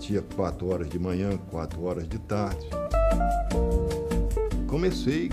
batia 0.00 0.22
4 0.34 0.66
horas 0.66 0.88
de 0.88 0.98
manhã, 0.98 1.36
4 1.50 1.84
horas 1.84 2.08
de 2.08 2.18
tarde. 2.20 2.66
Comecei 4.66 5.28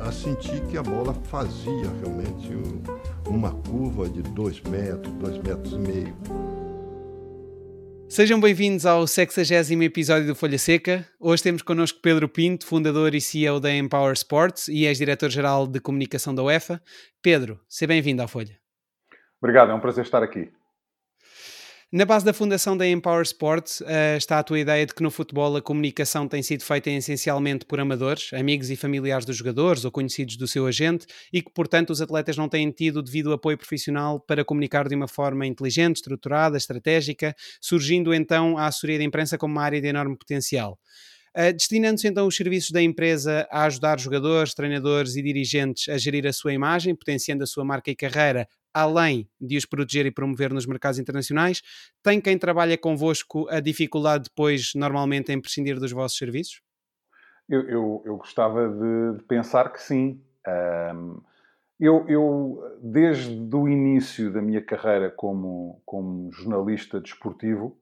a 0.00 0.12
sentir 0.12 0.64
que 0.68 0.78
a 0.78 0.82
bola 0.82 1.12
fazia 1.12 1.90
realmente 2.00 2.50
uma 3.26 3.52
curva 3.62 4.08
de 4.08 4.22
2 4.22 4.60
metros, 4.62 5.12
2 5.14 5.38
metros 5.38 5.72
e 5.72 5.78
meio. 5.78 6.16
Sejam 8.08 8.40
bem-vindos 8.40 8.86
ao 8.86 9.08
60 9.08 9.74
episódio 9.82 10.28
do 10.28 10.36
Folha 10.36 10.58
Seca. 10.58 11.04
Hoje 11.18 11.42
temos 11.42 11.62
connosco 11.62 11.98
Pedro 12.00 12.28
Pinto, 12.28 12.64
fundador 12.64 13.12
e 13.12 13.20
CEO 13.20 13.58
da 13.58 13.74
Empower 13.74 14.12
Sports 14.12 14.68
e 14.68 14.84
ex-diretor-geral 14.84 15.66
de 15.66 15.80
comunicação 15.80 16.32
da 16.32 16.44
UEFA. 16.44 16.80
Pedro, 17.20 17.58
seja 17.68 17.88
bem-vindo 17.88 18.22
à 18.22 18.28
Folha. 18.28 18.56
Obrigado, 19.42 19.72
é 19.72 19.74
um 19.74 19.80
prazer 19.80 20.04
estar 20.04 20.22
aqui. 20.22 20.48
Na 21.96 22.04
base 22.04 22.24
da 22.24 22.32
fundação 22.32 22.76
da 22.76 22.88
Empower 22.88 23.22
Sports 23.22 23.80
uh, 23.82 24.16
está 24.18 24.40
a 24.40 24.42
tua 24.42 24.58
ideia 24.58 24.84
de 24.84 24.92
que 24.92 25.00
no 25.00 25.12
futebol 25.12 25.54
a 25.54 25.62
comunicação 25.62 26.26
tem 26.26 26.42
sido 26.42 26.64
feita 26.64 26.90
essencialmente 26.90 27.64
por 27.64 27.78
amadores, 27.78 28.32
amigos 28.32 28.68
e 28.68 28.74
familiares 28.74 29.24
dos 29.24 29.36
jogadores 29.36 29.84
ou 29.84 29.92
conhecidos 29.92 30.36
do 30.36 30.48
seu 30.48 30.66
agente 30.66 31.06
e 31.32 31.40
que, 31.40 31.52
portanto, 31.52 31.90
os 31.90 32.02
atletas 32.02 32.36
não 32.36 32.48
têm 32.48 32.68
tido 32.72 32.96
o 32.96 33.02
devido 33.02 33.32
apoio 33.32 33.56
profissional 33.56 34.18
para 34.18 34.44
comunicar 34.44 34.88
de 34.88 34.96
uma 34.96 35.06
forma 35.06 35.46
inteligente, 35.46 35.98
estruturada, 35.98 36.56
estratégica, 36.56 37.32
surgindo 37.60 38.12
então 38.12 38.58
a 38.58 38.66
assessoria 38.66 38.98
de 38.98 39.04
imprensa 39.04 39.38
como 39.38 39.54
uma 39.54 39.62
área 39.62 39.80
de 39.80 39.86
enorme 39.86 40.18
potencial. 40.18 40.76
Uh, 41.38 41.52
Destinando-se 41.52 42.08
então 42.08 42.26
os 42.26 42.34
serviços 42.34 42.72
da 42.72 42.82
empresa 42.82 43.46
a 43.52 43.66
ajudar 43.66 44.00
jogadores, 44.00 44.52
treinadores 44.52 45.14
e 45.14 45.22
dirigentes 45.22 45.88
a 45.88 45.96
gerir 45.96 46.26
a 46.26 46.32
sua 46.32 46.52
imagem, 46.52 46.92
potenciando 46.92 47.44
a 47.44 47.46
sua 47.46 47.64
marca 47.64 47.88
e 47.88 47.94
carreira 47.94 48.48
além 48.74 49.28
de 49.40 49.56
os 49.56 49.64
proteger 49.64 50.04
e 50.04 50.10
promover 50.10 50.52
nos 50.52 50.66
mercados 50.66 50.98
internacionais, 50.98 51.62
tem 52.02 52.20
quem 52.20 52.36
trabalha 52.36 52.76
convosco 52.76 53.48
a 53.48 53.60
dificuldade 53.60 54.24
depois, 54.24 54.72
normalmente, 54.74 55.32
em 55.32 55.40
prescindir 55.40 55.78
dos 55.78 55.92
vossos 55.92 56.18
serviços? 56.18 56.60
Eu, 57.48 57.60
eu, 57.68 58.02
eu 58.04 58.16
gostava 58.16 58.68
de, 58.68 59.18
de, 59.18 59.24
pensar 59.24 59.72
que 59.72 59.80
sim. 59.80 60.20
Um, 60.46 61.20
eu, 61.78 62.06
eu, 62.08 62.78
desde 62.82 63.54
o 63.54 63.68
início 63.68 64.32
da 64.32 64.40
minha 64.40 64.62
carreira 64.62 65.10
como, 65.10 65.80
como 65.84 66.32
jornalista 66.32 67.00
desportivo, 67.00 67.78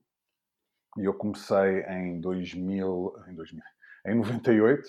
eu 0.98 1.14
comecei 1.14 1.80
em 1.88 2.20
2000, 2.20 3.14
em 3.28 3.34
2000, 3.34 3.62
em 4.06 4.14
98, 4.16 4.88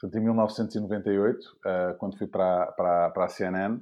portanto, 0.00 0.18
em 0.18 0.24
1998, 0.24 1.38
uh, 1.38 1.98
quando 1.98 2.18
fui 2.18 2.26
para, 2.26 2.66
para, 2.72 3.10
para 3.10 3.24
a 3.24 3.28
CNN, 3.28 3.80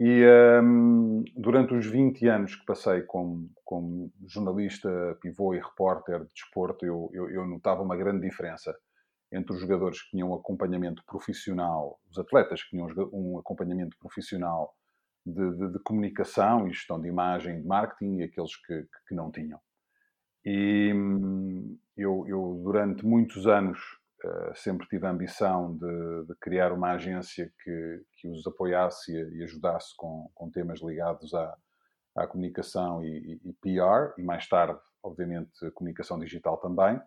e 0.00 0.24
um, 0.62 1.24
durante 1.36 1.74
os 1.74 1.84
20 1.86 2.26
anos 2.28 2.54
que 2.54 2.64
passei 2.64 3.02
como, 3.02 3.50
como 3.64 4.12
jornalista, 4.26 5.18
pivô 5.20 5.54
e 5.54 5.58
repórter 5.58 6.20
de 6.20 6.32
desporto, 6.32 6.86
eu, 6.86 7.10
eu, 7.12 7.28
eu, 7.30 7.46
notava 7.46 7.82
uma 7.82 7.96
grande 7.96 8.28
diferença 8.28 8.76
entre 9.32 9.52
os 9.52 9.60
jogadores 9.60 10.00
que 10.02 10.10
tinham 10.10 10.30
um 10.30 10.34
acompanhamento 10.34 11.02
profissional, 11.04 11.98
os 12.10 12.16
atletas 12.16 12.62
que 12.62 12.70
tinham 12.70 12.86
um 13.12 13.38
acompanhamento 13.38 13.96
profissional 13.98 14.72
de, 15.26 15.50
de, 15.56 15.72
de 15.72 15.78
comunicação 15.80 16.68
e 16.68 16.72
gestão 16.72 17.00
de 17.00 17.08
imagem, 17.08 17.60
de 17.60 17.66
marketing, 17.66 18.18
e 18.18 18.22
aqueles 18.22 18.54
que, 18.56 18.86
que 19.08 19.14
não 19.14 19.32
tinham. 19.32 19.58
E 20.44 20.92
hum, 20.94 21.76
eu, 21.96 22.24
eu, 22.28 22.60
durante 22.62 23.04
muitos 23.04 23.48
anos, 23.48 23.78
sempre 24.54 24.86
tive 24.88 25.06
a 25.06 25.10
ambição 25.10 25.76
de, 25.76 26.24
de, 26.26 26.34
criar 26.40 26.72
uma 26.72 26.92
agência 26.92 27.52
que, 27.62 28.02
que 28.14 28.28
os 28.28 28.46
apoiasse 28.46 29.12
e, 29.12 29.42
ajudasse 29.42 29.94
com, 29.96 30.30
com, 30.34 30.50
temas 30.50 30.80
ligados 30.82 31.34
à, 31.34 31.54
à 32.16 32.26
comunicação 32.26 33.04
e, 33.04 33.38
e, 33.44 33.52
PR, 33.54 34.14
e 34.18 34.22
mais 34.22 34.48
tarde, 34.48 34.78
obviamente, 35.02 35.70
comunicação 35.74 36.18
digital 36.18 36.56
também. 36.58 36.98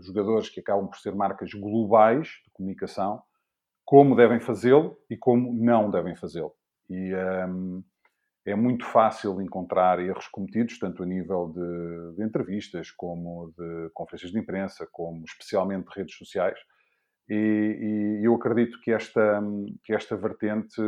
jogadores 0.00 0.48
que 0.48 0.60
acabam 0.60 0.88
por 0.88 0.96
ser 0.96 1.14
marcas 1.14 1.52
globais 1.52 2.28
de 2.46 2.50
comunicação 2.54 3.22
como 3.84 4.16
devem 4.16 4.40
fazê-lo 4.40 4.96
e 5.10 5.16
como 5.16 5.52
não 5.52 5.90
devem 5.90 6.16
fazê-lo. 6.16 6.54
E 6.88 7.14
um, 7.14 7.84
é 8.46 8.54
muito 8.54 8.84
fácil 8.84 9.40
encontrar 9.40 9.98
erros 9.98 10.28
cometidos, 10.28 10.78
tanto 10.78 11.02
a 11.02 11.06
nível 11.06 11.48
de, 11.48 12.16
de, 12.16 12.22
entrevistas, 12.22 12.90
como 12.90 13.52
de 13.56 13.90
conferências 13.94 14.32
de 14.32 14.38
imprensa, 14.38 14.86
como 14.92 15.24
especialmente 15.24 15.88
de 15.88 15.94
redes 15.94 16.16
sociais. 16.16 16.58
E, 17.28 18.20
e 18.20 18.26
eu 18.26 18.34
acredito 18.34 18.78
que 18.82 18.92
esta, 18.92 19.40
que 19.82 19.94
esta 19.94 20.14
vertente 20.14 20.82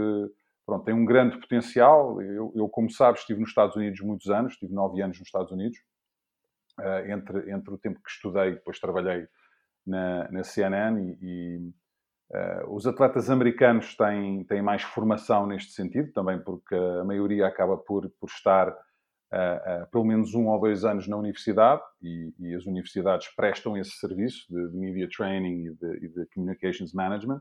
pronto, 0.67 0.85
tem 0.85 0.95
um 0.95 1.05
grande 1.05 1.39
potencial. 1.39 2.21
Eu, 2.21 2.53
eu, 2.55 2.69
como 2.69 2.91
sabes, 2.91 3.21
estive 3.21 3.41
nos 3.41 3.49
Estados 3.49 3.75
Unidos 3.75 4.01
muitos 4.01 4.29
anos, 4.29 4.53
estive 4.53 4.75
nove 4.75 5.01
anos 5.01 5.19
nos 5.19 5.29
Estados 5.29 5.51
Unidos. 5.51 5.79
Uh, 6.79 7.11
entre, 7.11 7.51
entre 7.51 7.73
o 7.73 7.79
tempo 7.79 8.03
que 8.03 8.11
estudei, 8.11 8.53
depois 8.53 8.79
trabalhei 8.79 9.27
na, 9.87 10.31
na 10.31 10.45
CNN 10.45 11.17
e, 11.23 11.73
Uh, 12.31 12.75
os 12.75 12.87
atletas 12.87 13.31
americanos 13.31 13.97
têm, 13.97 14.43
têm 14.45 14.61
mais 14.61 14.83
formação 14.83 15.47
neste 15.47 15.73
sentido, 15.73 16.13
também 16.13 16.39
porque 16.43 16.75
a 16.75 17.05
maioria 17.05 17.47
acaba 17.47 17.77
por, 17.77 18.11
por 18.21 18.29
estar 18.29 18.69
uh, 18.69 18.73
uh, 18.73 19.91
pelo 19.93 20.05
menos 20.05 20.35
um 20.35 20.49
ou 20.49 20.61
dois 20.61 20.85
anos 20.85 21.07
na 21.07 21.17
universidade 21.17 21.83
e, 22.03 22.35
e 22.41 22.55
as 22.55 22.67
universidades 22.67 23.29
prestam 23.37 23.77
esse 23.77 23.93
serviço 23.93 24.45
de, 24.51 24.71
de 24.71 24.77
media 24.77 25.09
training 25.09 25.67
e 25.67 25.75
de, 25.75 26.05
e 26.05 26.09
de 26.09 26.27
communications 26.35 26.93
management. 26.93 27.41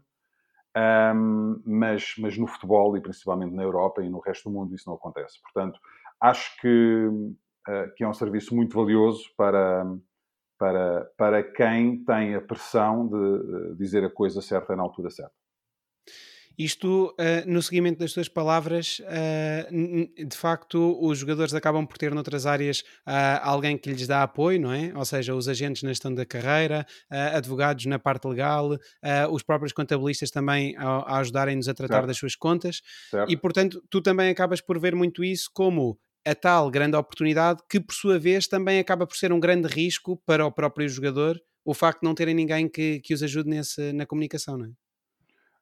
Um, 0.78 1.62
mas, 1.66 2.14
mas 2.20 2.38
no 2.38 2.46
futebol 2.46 2.98
e 2.98 3.02
principalmente 3.02 3.56
na 3.56 3.64
Europa 3.64 4.04
e 4.04 4.10
no 4.10 4.20
resto 4.20 4.50
do 4.50 4.54
mundo 4.54 4.76
isso 4.76 4.90
não 4.90 4.98
acontece. 4.98 5.42
Portanto, 5.42 5.80
acho 6.20 6.54
que, 6.60 7.10
que 7.96 8.04
é 8.04 8.08
um 8.08 8.14
serviço 8.14 8.54
muito 8.54 8.76
valioso 8.76 9.24
para, 9.38 9.86
para, 10.58 11.06
para 11.18 11.44
quem 11.44 12.04
tem 12.04 12.36
a 12.36 12.42
pressão 12.42 13.08
de 13.08 13.76
dizer 13.78 14.04
a 14.04 14.10
coisa 14.10 14.42
certa 14.42 14.76
na 14.76 14.84
altura 14.84 15.10
certa. 15.10 15.34
Isto, 16.58 17.14
uh, 17.20 17.50
no 17.52 17.62
seguimento 17.62 18.00
das 18.00 18.14
tuas 18.14 18.30
palavras, 18.30 19.02
uh, 19.02 20.26
de 20.26 20.38
facto, 20.38 20.98
os 21.02 21.20
jogadores 21.20 21.54
acabam 21.54 21.86
por 21.86 21.98
ter 21.98 22.14
noutras 22.14 22.46
áreas 22.46 22.80
uh, 23.06 23.42
alguém 23.42 23.78
que 23.78 23.90
lhes 23.90 24.08
dá 24.08 24.24
apoio, 24.24 24.60
não 24.60 24.72
é? 24.72 24.94
Ou 24.96 25.04
seja, 25.04 25.36
os 25.36 25.50
agentes 25.50 25.84
na 25.84 25.90
gestão 25.90 26.14
da 26.14 26.26
carreira, 26.26 26.86
advogados 27.10 27.86
na 27.86 28.00
parte 28.00 28.28
legal, 28.28 28.78
os 29.32 29.44
próprios 29.44 29.74
contabilistas 29.74 30.32
também 30.32 30.76
a, 30.78 30.84
a 30.84 31.18
ajudarem-nos 31.20 31.68
a 31.68 31.74
tratar 31.74 31.96
certo. 31.96 32.08
das 32.08 32.18
suas 32.18 32.36
contas. 32.36 32.82
Certo. 33.10 33.32
E, 33.32 33.36
portanto, 33.36 33.84
tu 33.90 34.02
também 34.02 34.30
acabas 34.30 34.62
por 34.62 34.80
ver 34.80 34.96
muito 34.96 35.24
isso 35.24 35.50
como 35.54 36.00
a 36.26 36.34
tal 36.34 36.70
grande 36.72 36.98
oportunidade 36.98 37.62
que, 37.70 37.80
por 37.80 37.94
sua 37.94 38.18
vez, 38.18 38.48
também 38.48 38.80
acaba 38.80 39.06
por 39.06 39.16
ser 39.16 39.32
um 39.32 39.40
grande 39.40 39.68
risco 39.68 40.18
para 40.26 40.46
o 40.46 40.52
próprio 40.52 40.88
jogador 40.90 41.40
o 41.66 41.74
facto 41.74 42.02
de 42.02 42.08
não 42.08 42.14
terem 42.14 42.36
ninguém 42.36 42.70
que, 42.70 43.00
que 43.00 43.14
os 43.14 43.24
ajude 43.24 43.50
nesse, 43.50 43.92
na 43.92 44.06
comunicação, 44.06 44.56
não 44.56 44.66
é? 44.66 44.70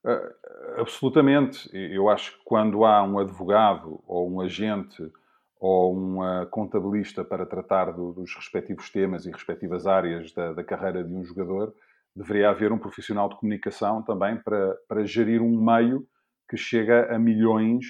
Uh, 0.06 0.82
absolutamente. 0.82 1.70
Eu 1.74 2.10
acho 2.10 2.38
que 2.38 2.44
quando 2.44 2.84
há 2.84 3.02
um 3.04 3.20
advogado 3.20 4.04
ou 4.06 4.30
um 4.30 4.42
agente 4.42 5.10
ou 5.58 5.96
um 5.96 6.46
contabilista 6.52 7.24
para 7.24 7.46
tratar 7.46 7.94
do, 7.94 8.12
dos 8.12 8.36
respectivos 8.36 8.90
temas 8.90 9.26
e 9.26 9.32
respectivas 9.32 9.88
áreas 9.88 10.34
da, 10.34 10.52
da, 10.52 10.62
carreira 10.62 11.02
de 11.02 11.14
um 11.14 11.24
jogador, 11.24 11.74
deveria 12.14 12.50
haver 12.50 12.74
um 12.74 12.78
profissional 12.78 13.30
de 13.30 13.38
comunicação 13.38 14.04
também 14.04 14.36
para, 14.36 14.76
para 14.90 15.06
gerir 15.06 15.42
um 15.42 15.64
meio 15.64 16.06
que 16.50 16.58
chega 16.58 17.16
a 17.16 17.18
milhões 17.18 17.86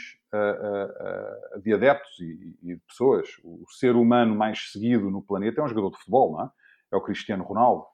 de 1.62 1.74
adeptos 1.74 2.20
e, 2.20 2.58
e, 2.64 2.76
de 2.76 2.82
pessoas. 2.88 3.28
O 3.44 3.66
ser 3.70 3.96
humano 3.96 4.36
mais 4.36 4.72
seguido 4.72 5.10
no 5.10 5.22
planeta 5.22 5.62
é 5.62 5.64
um 5.64 5.68
jogador 5.68 5.92
de 5.92 5.98
futebol, 5.98 6.34
não 6.34 6.46
é? 6.46 6.50
É 6.92 6.96
o 6.96 7.02
Cristiano 7.02 7.44
Ronaldo. 7.44 7.86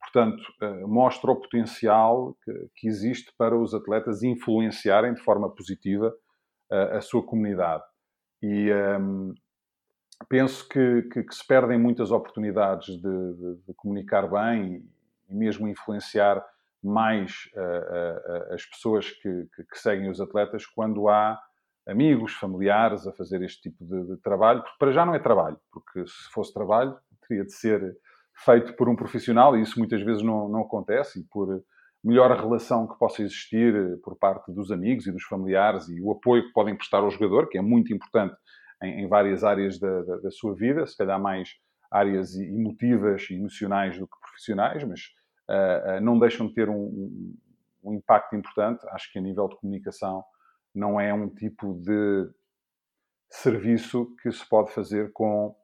portanto, 0.00 0.42
mostra 0.86 1.30
o 1.30 1.40
potencial 1.40 2.36
que, 2.74 2.86
existe 2.86 3.32
para 3.38 3.56
os 3.56 3.72
atletas 3.72 4.22
influenciarem 4.22 5.14
de 5.14 5.22
forma 5.22 5.48
positiva 5.54 6.12
a 6.70 7.00
sua 7.00 7.24
comunidade. 7.24 7.82
E 8.42 8.70
um, 9.00 9.34
penso 10.28 10.68
que, 10.68 11.02
que, 11.02 11.22
que, 11.22 11.34
se 11.34 11.46
perdem 11.46 11.78
muitas 11.78 12.10
oportunidades 12.10 12.96
de, 12.96 13.34
de, 13.34 13.56
de 13.66 13.74
comunicar 13.74 14.28
bem 14.28 14.84
e 15.28 15.34
mesmo 15.34 15.68
influenciar 15.68 16.44
mais 16.82 17.32
uh, 17.54 18.50
uh, 18.50 18.54
as 18.54 18.64
pessoas 18.66 19.10
que, 19.10 19.46
que, 19.54 19.64
que, 19.64 19.78
seguem 19.78 20.10
os 20.10 20.20
atletas 20.20 20.66
quando 20.66 21.08
há 21.08 21.38
amigos, 21.86 22.34
familiares 22.34 23.06
a 23.06 23.12
fazer 23.12 23.42
este 23.42 23.70
tipo 23.70 23.84
de, 23.84 24.06
de, 24.08 24.16
trabalho, 24.22 24.62
porque 24.62 24.76
para 24.78 24.92
já 24.92 25.06
não 25.06 25.14
é 25.14 25.18
trabalho, 25.18 25.58
porque 25.70 26.06
se 26.06 26.30
fosse 26.32 26.52
trabalho 26.52 26.96
teria 27.26 27.44
de 27.44 27.52
ser 27.52 27.96
feito 28.44 28.74
por 28.74 28.88
um 28.88 28.96
profissional 28.96 29.56
e 29.56 29.62
isso 29.62 29.78
muitas 29.78 30.02
vezes 30.02 30.22
não, 30.22 30.48
não 30.48 30.60
acontece 30.60 31.20
e 31.20 31.24
por 31.24 31.62
melhor 32.04 32.36
relação 32.36 32.86
que 32.86 32.98
possa 32.98 33.22
existir 33.22 34.00
por 34.02 34.16
parte 34.16 34.52
dos 34.52 34.72
amigos 34.72 35.06
e 35.06 35.12
dos 35.12 35.22
familiares 35.24 35.88
e 35.88 36.00
o 36.00 36.10
apoio 36.10 36.44
que 36.44 36.52
podem 36.52 36.76
prestar 36.76 36.98
ao 36.98 37.10
jogador, 37.10 37.48
que 37.48 37.58
é 37.58 37.62
muito 37.62 37.92
importante 37.94 38.34
em, 38.82 39.04
em 39.04 39.08
várias 39.08 39.44
áreas 39.44 39.78
da, 39.78 40.02
da, 40.02 40.16
da, 40.16 40.30
sua 40.30 40.54
vida, 40.54 40.84
se 40.86 40.96
calhar 40.96 41.20
mais 41.20 41.50
áreas 41.90 42.34
emotivas 42.34 43.28
e 43.30 43.34
emocionais 43.34 43.98
do 43.98 44.06
que 44.06 44.20
profissionais, 44.20 44.82
mas 44.82 45.00
não 46.02 46.18
deixam 46.18 46.46
de 46.46 46.54
ter 46.54 46.68
um, 46.68 47.34
um, 47.82 47.94
impacto 47.94 48.36
importante. 48.36 48.86
Acho 48.90 49.12
que 49.12 49.18
a 49.18 49.22
nível 49.22 49.48
de 49.48 49.56
comunicação 49.56 50.24
não 50.74 51.00
é 51.00 51.12
um 51.12 51.28
tipo 51.28 51.74
de 51.74 52.28
serviço 53.30 54.14
que 54.22 54.30
se 54.30 54.46
pode 54.48 54.72
fazer 54.72 55.12
com 55.12 55.54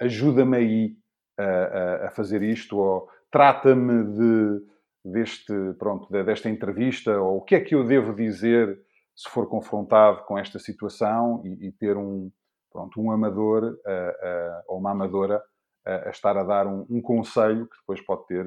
ajuda-me 0.00 0.56
aí 0.56 0.96
a, 1.38 1.44
a, 1.44 2.06
a, 2.06 2.10
fazer 2.10 2.42
isto 2.42 2.78
ou 2.78 3.08
trata-me 3.30 4.04
de, 4.04 4.66
deste, 5.04 5.52
pronto, 5.78 6.10
desta 6.24 6.48
entrevista 6.48 7.18
ou 7.20 7.38
o 7.38 7.42
que 7.42 7.54
é 7.54 7.60
que 7.60 7.74
eu 7.74 7.86
devo 7.86 8.14
dizer 8.14 8.78
se 9.14 9.28
for 9.28 9.48
confrontado 9.48 10.24
com 10.24 10.38
esta 10.38 10.58
situação 10.58 11.42
e, 11.44 11.68
e 11.68 11.72
ter 11.72 11.96
um, 11.96 12.30
pronto, 12.70 13.00
um 13.00 13.10
amador 13.10 13.64
uh, 13.64 14.62
ou 14.66 14.78
uma 14.78 14.90
amadora 14.90 15.42
a 15.84 16.10
estar 16.10 16.36
a 16.36 16.44
dar 16.44 16.66
um, 16.66 16.86
um, 16.88 17.00
conselho 17.00 17.66
que 17.68 17.76
depois 17.78 18.00
pode 18.00 18.26
ter 18.26 18.44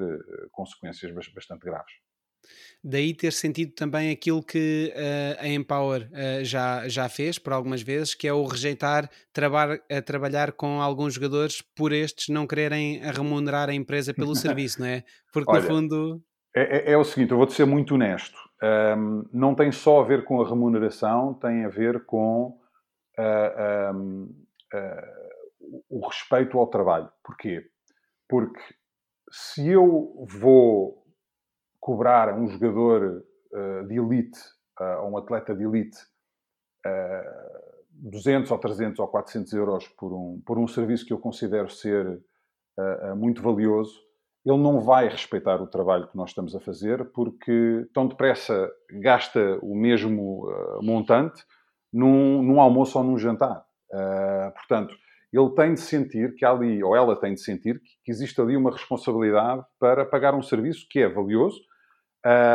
consequências 0.52 1.12
bastante 1.34 1.64
graves. 1.64 1.92
Daí 2.82 3.14
ter 3.14 3.32
sentido 3.32 3.72
também 3.74 4.10
aquilo 4.10 4.42
que 4.42 4.92
uh, 4.94 5.44
a 5.44 5.48
Empower 5.48 6.08
uh, 6.12 6.44
já, 6.44 6.86
já 6.88 7.08
fez 7.08 7.38
por 7.38 7.52
algumas 7.52 7.82
vezes, 7.82 8.14
que 8.14 8.28
é 8.28 8.32
o 8.32 8.44
rejeitar 8.44 9.10
trabalhar, 9.32 9.80
a 9.90 10.02
trabalhar 10.02 10.52
com 10.52 10.80
alguns 10.80 11.14
jogadores 11.14 11.62
por 11.74 11.92
estes 11.92 12.28
não 12.28 12.46
quererem 12.46 13.00
remunerar 13.00 13.68
a 13.68 13.74
empresa 13.74 14.14
pelo 14.14 14.34
serviço, 14.36 14.80
não 14.80 14.86
é? 14.86 15.02
Porque 15.32 15.50
Olha, 15.50 15.62
no 15.62 15.66
fundo. 15.66 16.22
É, 16.54 16.90
é, 16.90 16.92
é, 16.92 16.96
o 16.96 17.04
seguinte, 17.04 17.32
eu 17.32 17.36
vou-te 17.36 17.54
ser 17.54 17.66
muito 17.66 17.94
honesto. 17.94 18.38
Um, 18.62 19.24
não 19.32 19.54
tem 19.54 19.70
só 19.70 20.00
a 20.00 20.04
ver 20.04 20.24
com 20.24 20.40
a 20.40 20.48
remuneração, 20.48 21.34
tem 21.34 21.64
a 21.64 21.68
ver 21.68 22.04
com 22.06 22.58
uh, 23.18 23.94
um, 23.94 24.46
o 25.88 26.06
respeito 26.06 26.58
ao 26.58 26.66
trabalho. 26.66 27.10
Porquê? 27.22 27.64
Porque 28.28 28.60
se 29.30 29.68
eu 29.70 30.24
vou 30.28 31.04
cobrar 31.80 32.28
a 32.28 32.34
um 32.34 32.48
jogador 32.48 33.24
uh, 33.52 33.86
de 33.86 33.98
elite, 33.98 34.38
uh, 34.80 34.84
a 34.84 35.08
um 35.08 35.16
atleta 35.16 35.54
de 35.54 35.64
elite, 35.64 35.98
uh, 36.84 36.88
eh, 36.88 37.72
200 37.90 38.50
ou 38.50 38.58
300 38.58 38.98
ou 38.98 39.08
400 39.08 39.52
euros 39.52 39.88
por 39.88 40.12
um, 40.12 40.42
por 40.44 40.58
um 40.58 40.66
serviço 40.66 41.06
que 41.06 41.12
eu 41.12 41.18
considero 41.18 41.70
ser 41.70 42.22
muito 43.16 43.40
valioso, 43.40 43.98
ele 44.44 44.58
não 44.58 44.80
vai 44.80 45.08
respeitar 45.08 45.62
o 45.62 45.66
trabalho 45.66 46.08
que 46.08 46.16
nós 46.16 46.28
estamos 46.28 46.54
a 46.54 46.60
fazer 46.60 47.10
porque 47.12 47.88
tão 47.94 48.06
depressa 48.06 48.70
gasta 49.00 49.58
o 49.62 49.74
mesmo 49.74 50.46
montante 50.82 51.42
num, 51.90 52.42
num, 52.42 52.60
almoço 52.60 52.98
ou 52.98 53.04
num 53.04 53.16
jantar. 53.16 53.64
portanto, 54.54 54.94
ele 55.38 55.50
tem 55.54 55.74
de 55.74 55.80
sentir 55.80 56.34
que 56.34 56.44
ali, 56.44 56.82
ou 56.82 56.96
ela 56.96 57.18
tem 57.18 57.34
de 57.34 57.40
sentir 57.40 57.80
que, 58.04 58.10
existe 58.10 58.40
ali 58.40 58.56
uma 58.56 58.70
responsabilidade 58.70 59.64
para 59.78 60.06
pagar 60.06 60.34
um 60.34 60.42
serviço 60.42 60.86
que 60.88 61.00
é 61.00 61.08
valioso, 61.08 61.60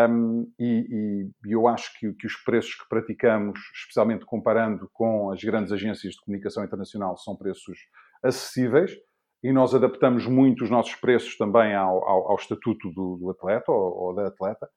um, 0.10 0.52
e, 0.60 1.32
e, 1.46 1.52
eu 1.52 1.66
acho 1.68 1.98
que, 1.98 2.12
que, 2.14 2.28
os 2.28 2.36
preços 2.44 2.76
que 2.76 2.90
praticamos, 2.90 3.58
especialmente 3.74 4.26
comparando 4.26 4.90
com 4.92 5.32
as 5.32 5.42
grandes 5.42 5.72
agências 5.72 6.14
de 6.14 6.20
comunicação 6.20 6.64
internacional, 6.64 7.16
são 7.18 7.38
preços 7.38 7.78
acessíveis 8.22 8.92
e 9.42 9.52
nós 9.54 9.74
adaptamos 9.74 10.28
muito 10.28 10.64
os 10.64 10.70
nossos 10.70 10.96
preços 10.96 11.38
também 11.38 11.74
ao, 11.74 12.04
ao, 12.06 12.32
ao 12.32 12.36
estatuto 12.36 12.90
do, 12.92 13.16
do, 13.16 13.30
atleta 13.30 13.72
ou, 13.72 13.98
ou 13.98 14.16
da 14.16 14.28
atleta. 14.28 14.70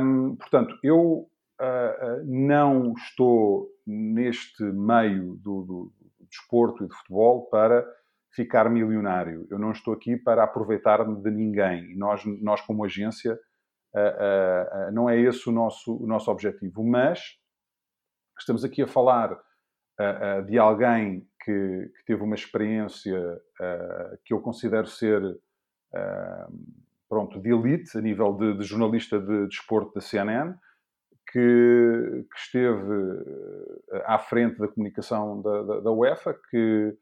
Um, 0.00 0.36
portanto, 0.36 0.78
eu 0.82 1.28
uh, 1.60 2.24
não 2.24 2.92
estou 2.92 3.68
neste 3.84 4.62
meio 4.62 5.34
do, 5.36 5.62
do 5.62 5.92
desporto 6.36 6.84
e 6.84 6.88
do 6.88 6.94
futebol 6.94 7.48
para 7.48 7.84
ficar 8.32 8.68
milionário. 8.68 9.46
Eu 9.50 9.58
não 9.58 9.70
estou 9.70 9.94
aqui 9.94 10.16
para 10.16 10.42
aproveitar-me 10.42 11.22
de 11.22 11.30
ninguém. 11.30 11.96
nós, 11.96 12.22
nós 12.42 12.60
como 12.60 12.84
agência, 12.84 13.38
Uh, 13.94 14.88
uh, 14.88 14.92
não 14.92 15.08
é 15.08 15.16
esse 15.20 15.48
o 15.48 15.52
nosso, 15.52 15.96
o 15.96 16.06
nosso 16.06 16.28
objetivo. 16.28 16.82
Mas 16.82 17.20
estamos 18.36 18.64
aqui 18.64 18.82
a 18.82 18.88
falar 18.88 19.32
uh, 19.32 20.44
de 20.46 20.58
alguém 20.58 21.24
que, 21.44 21.92
que, 21.96 22.04
teve 22.04 22.22
uma 22.22 22.34
experiência 22.34 23.20
que 24.24 24.32
eu 24.34 24.40
considero 24.40 24.86
ser 24.86 25.22
pronto, 27.08 27.40
de 27.40 27.52
elite, 27.52 27.96
a 27.96 28.00
nível 28.00 28.32
de, 28.32 28.58
de 28.58 28.64
jornalista 28.64 29.20
de 29.20 29.46
desporto 29.46 29.90
de 29.90 29.94
da 29.96 30.00
CNN, 30.00 30.56
que, 31.34 32.26
que, 32.30 32.38
esteve 32.38 32.84
à 34.04 34.20
frente 34.20 34.56
da 34.56 34.68
comunicação 34.68 35.42
da, 35.42 35.62
da, 35.64 35.80
da 35.80 35.90
UEFA, 35.90 36.32
que 36.48 36.96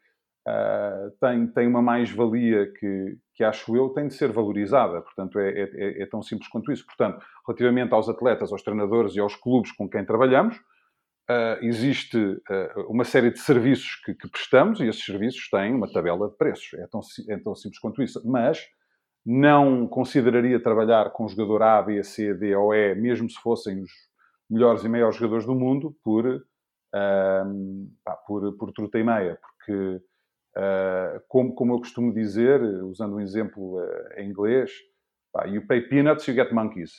uh, 0.48 1.10
tem, 1.20 1.46
tem 1.48 1.66
uma 1.66 1.82
mais-valia 1.82 2.72
que, 2.72 3.18
que 3.34 3.44
acho 3.44 3.76
eu 3.76 3.90
tem 3.90 4.08
de 4.08 4.14
ser 4.14 4.32
valorizada. 4.32 5.02
Portanto, 5.02 5.38
é, 5.38 5.50
é, 5.50 5.70
é, 5.74 6.02
é, 6.02 6.06
tão 6.06 6.22
simples 6.22 6.48
quanto 6.48 6.72
isso. 6.72 6.86
Portanto, 6.86 7.22
relativamente 7.46 7.92
aos 7.92 8.08
atletas, 8.08 8.50
aos 8.50 8.62
treinadores 8.62 9.14
e 9.14 9.20
aos 9.20 9.36
clubes 9.36 9.70
com 9.72 9.86
quem 9.86 10.02
trabalhamos, 10.02 10.56
uh, 10.56 11.60
existe 11.60 12.16
uh, 12.16 12.88
uma 12.88 13.04
série 13.04 13.30
de 13.30 13.38
serviços 13.38 13.96
que, 14.02 14.14
que, 14.14 14.30
prestamos 14.30 14.80
e 14.80 14.86
esses 14.86 15.04
serviços 15.04 15.46
têm 15.50 15.74
uma 15.74 15.92
tabela 15.92 16.30
de 16.30 16.38
preços. 16.38 16.72
É 16.72 16.86
tão, 16.86 17.02
é 17.28 17.36
tão 17.36 17.54
simples 17.54 17.78
quanto 17.78 18.02
isso. 18.02 18.18
Mas 18.24 18.66
não 19.26 19.86
consideraria 19.86 20.58
trabalhar 20.58 21.10
com 21.10 21.28
jogador 21.28 21.62
A, 21.62 21.82
B, 21.82 22.02
C, 22.02 22.32
D 22.32 22.56
ou 22.56 22.74
E, 22.74 22.94
mesmo 22.94 23.28
se 23.28 23.38
fossem 23.42 23.82
os 23.82 23.90
melhores 24.52 24.84
e 24.84 24.88
maiores 24.88 25.16
jogadores 25.16 25.46
do 25.46 25.54
mundo, 25.54 25.96
por, 26.04 26.26
uh, 26.26 26.42
pá, 28.04 28.16
por, 28.26 28.56
por 28.56 28.72
truta 28.72 28.98
e 28.98 29.04
meia, 29.04 29.38
porque 29.40 30.02
Uh, 30.52 31.18
como, 31.28 31.54
como 31.54 31.74
eu 31.74 31.78
costumo 31.78 32.12
dizer, 32.12 32.60
usando 32.84 33.16
um 33.16 33.20
exemplo 33.20 33.78
uh, 33.78 34.12
em 34.18 34.28
inglês, 34.28 34.70
pá, 35.32 35.46
you 35.46 35.66
pay 35.66 35.80
peanuts, 35.80 36.28
you 36.28 36.34
get 36.34 36.52
monkeys. 36.52 36.92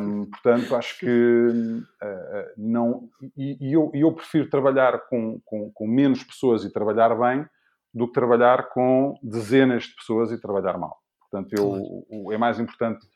Um, 0.00 0.26
portanto, 0.30 0.76
acho 0.76 0.98
que 0.98 1.06
uh, 1.06 2.52
não. 2.56 3.08
E, 3.36 3.56
e 3.68 3.72
eu, 3.72 3.90
eu, 3.94 4.12
prefiro 4.12 4.48
trabalhar 4.50 5.06
com, 5.08 5.40
com, 5.44 5.70
com, 5.72 5.86
menos 5.86 6.22
pessoas 6.22 6.64
e 6.64 6.72
trabalhar 6.72 7.14
bem 7.14 7.46
do 7.94 8.06
que 8.06 8.12
trabalhar 8.12 8.68
com 8.68 9.18
dezenas 9.22 9.84
de 9.84 9.94
pessoas 9.94 10.30
e 10.30 10.40
trabalhar 10.40 10.76
mal. 10.76 10.98
Portanto, 11.20 11.54
eu, 11.56 12.30
é 12.30 12.36
mais 12.36 12.60
importante 12.60 13.06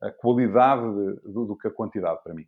a 0.00 0.10
qualidade 0.10 0.82
de, 0.82 1.32
do, 1.32 1.44
do 1.44 1.58
que 1.58 1.68
a 1.68 1.70
quantidade 1.70 2.22
para 2.22 2.32
mim. 2.32 2.46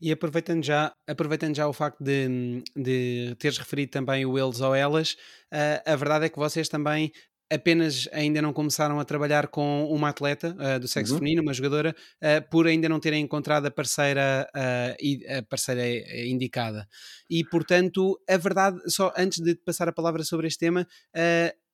E 0.00 0.12
aproveitando 0.12 0.64
já, 0.64 0.94
aproveitando 1.06 1.56
já 1.56 1.66
o 1.66 1.72
facto 1.72 2.02
de, 2.02 2.62
de 2.76 3.34
teres 3.38 3.58
referido 3.58 3.90
também 3.90 4.24
o 4.24 4.38
eles 4.38 4.60
ou 4.60 4.74
elas, 4.74 5.14
uh, 5.52 5.82
a 5.84 5.96
verdade 5.96 6.26
é 6.26 6.28
que 6.28 6.38
vocês 6.38 6.68
também 6.68 7.10
apenas 7.50 8.08
ainda 8.12 8.42
não 8.42 8.52
começaram 8.52 9.00
a 9.00 9.04
trabalhar 9.04 9.48
com 9.48 9.86
uma 9.90 10.10
atleta 10.10 10.56
uh, 10.58 10.78
do 10.78 10.86
sexo 10.86 11.14
uhum. 11.14 11.18
feminino, 11.18 11.42
uma 11.42 11.52
jogadora, 11.52 11.94
uh, 12.22 12.50
por 12.50 12.66
ainda 12.66 12.88
não 12.88 13.00
terem 13.00 13.22
encontrado 13.22 13.66
a 13.66 13.70
parceira, 13.70 14.48
uh, 14.54 15.38
a 15.38 15.42
parceira 15.42 15.82
indicada. 16.26 16.86
E, 17.28 17.44
portanto, 17.44 18.20
a 18.28 18.36
verdade, 18.36 18.78
só 18.86 19.12
antes 19.16 19.40
de 19.42 19.54
passar 19.54 19.88
a 19.88 19.92
palavra 19.92 20.22
sobre 20.24 20.46
este 20.46 20.58
tema, 20.58 20.86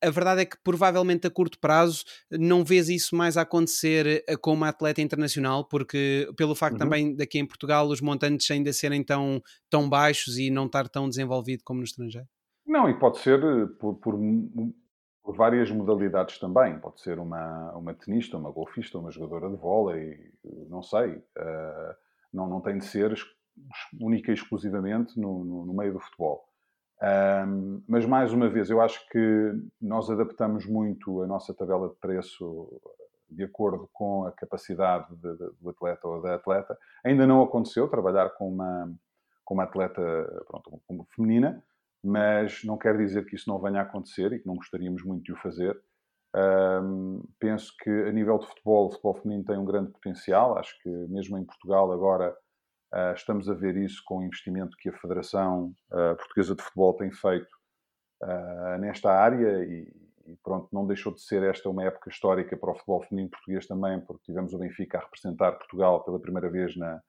a 0.01 0.09
verdade 0.09 0.41
é 0.41 0.45
que 0.45 0.57
provavelmente 0.63 1.25
a 1.25 1.29
curto 1.29 1.57
prazo 1.59 2.03
não 2.29 2.63
vês 2.63 2.89
isso 2.89 3.15
mais 3.15 3.37
a 3.37 3.41
acontecer 3.41 4.23
com 4.41 4.53
uma 4.53 4.67
atleta 4.67 5.01
internacional, 5.01 5.65
porque 5.65 6.29
pelo 6.35 6.55
facto 6.55 6.73
uhum. 6.73 6.79
também 6.79 7.15
daqui 7.15 7.39
em 7.39 7.45
Portugal 7.45 7.87
os 7.87 8.01
montantes 8.01 8.49
ainda 8.51 8.73
serem 8.73 9.01
tão, 9.03 9.41
tão 9.69 9.87
baixos 9.87 10.37
e 10.37 10.49
não 10.49 10.65
estar 10.65 10.89
tão 10.89 11.07
desenvolvido 11.07 11.63
como 11.63 11.79
no 11.79 11.85
estrangeiro. 11.85 12.27
Não, 12.67 12.89
e 12.89 12.99
pode 12.99 13.19
ser 13.19 13.39
por, 13.79 13.95
por 13.95 14.15
por 15.25 15.35
várias 15.35 15.71
modalidades 15.71 16.37
também. 16.37 16.79
Pode 16.79 17.01
ser 17.01 17.17
uma, 17.17 17.71
uma 17.73 17.93
tenista, 17.95 18.37
uma 18.37 18.51
golfista, 18.51 18.99
uma 18.99 19.09
jogadora 19.09 19.49
de 19.49 19.55
vôlei, 19.55 20.31
não 20.69 20.83
sei. 20.83 21.15
Uh, 21.15 21.95
não, 22.31 22.47
não 22.47 22.61
tem 22.61 22.77
de 22.77 22.85
ser 22.85 23.13
única 23.99 24.31
e 24.31 24.35
exclusivamente 24.35 25.19
no, 25.19 25.43
no, 25.43 25.65
no 25.65 25.73
meio 25.73 25.93
do 25.93 25.99
futebol. 25.99 26.45
Um, 27.01 27.81
mas, 27.87 28.05
mais 28.05 28.31
uma 28.31 28.47
vez, 28.47 28.69
eu 28.69 28.79
acho 28.79 29.07
que 29.09 29.53
nós 29.81 30.09
adaptamos 30.09 30.65
muito 30.65 31.23
a 31.23 31.27
nossa 31.27 31.53
tabela 31.53 31.89
de 31.89 31.95
preço 31.95 32.81
de 33.29 33.43
acordo 33.43 33.89
com 33.91 34.25
a 34.25 34.31
capacidade 34.31 35.13
de, 35.15 35.31
de, 35.33 35.49
do 35.59 35.69
atleta 35.69 36.07
ou 36.07 36.21
da 36.21 36.35
atleta. 36.35 36.77
Ainda 37.03 37.25
não 37.25 37.41
aconteceu 37.41 37.87
trabalhar 37.87 38.29
com 38.31 38.47
uma, 38.47 38.93
com 39.43 39.55
uma 39.55 39.63
atleta 39.63 40.01
pronto, 40.47 40.79
como 40.87 41.07
feminina, 41.15 41.63
mas 42.05 42.63
não 42.63 42.77
quer 42.77 42.97
dizer 42.97 43.25
que 43.25 43.35
isso 43.35 43.49
não 43.49 43.59
venha 43.59 43.79
a 43.79 43.83
acontecer 43.83 44.31
e 44.33 44.39
que 44.39 44.47
não 44.47 44.55
gostaríamos 44.55 45.03
muito 45.03 45.23
de 45.23 45.33
o 45.33 45.37
fazer. 45.37 45.79
Um, 46.35 47.23
penso 47.39 47.73
que 47.81 47.89
a 47.89 48.11
nível 48.11 48.37
de 48.37 48.47
futebol, 48.47 48.87
o 48.87 48.91
futebol 48.91 49.15
feminino 49.15 49.45
tem 49.45 49.57
um 49.57 49.65
grande 49.65 49.91
potencial. 49.91 50.57
Acho 50.57 50.77
que 50.81 50.89
mesmo 50.89 51.37
em 51.37 51.45
Portugal 51.45 51.91
agora 51.91 52.35
estamos 53.15 53.49
a 53.49 53.53
ver 53.53 53.75
isso 53.75 54.01
com 54.05 54.19
o 54.19 54.23
investimento 54.23 54.77
que 54.77 54.89
a 54.89 54.93
Federação 54.93 55.73
Portuguesa 55.89 56.55
de 56.55 56.63
Futebol 56.63 56.93
tem 56.93 57.11
feito 57.11 57.49
nesta 58.79 59.11
área 59.11 59.65
e, 59.65 59.91
e, 60.27 60.35
pronto, 60.43 60.69
não 60.71 60.87
deixou 60.87 61.13
de 61.13 61.21
ser 61.21 61.43
esta 61.43 61.69
uma 61.69 61.83
época 61.83 62.09
histórica 62.09 62.55
para 62.55 62.71
o 62.71 62.73
futebol 62.73 63.01
feminino 63.03 63.31
português 63.31 63.67
também, 63.67 63.99
porque 64.01 64.23
tivemos 64.25 64.53
o 64.53 64.57
Benfica 64.57 64.97
a 64.97 65.01
representar 65.01 65.53
Portugal 65.53 66.03
pela 66.03 66.19
primeira 66.19 66.49
vez 66.49 66.75
na, 66.77 67.01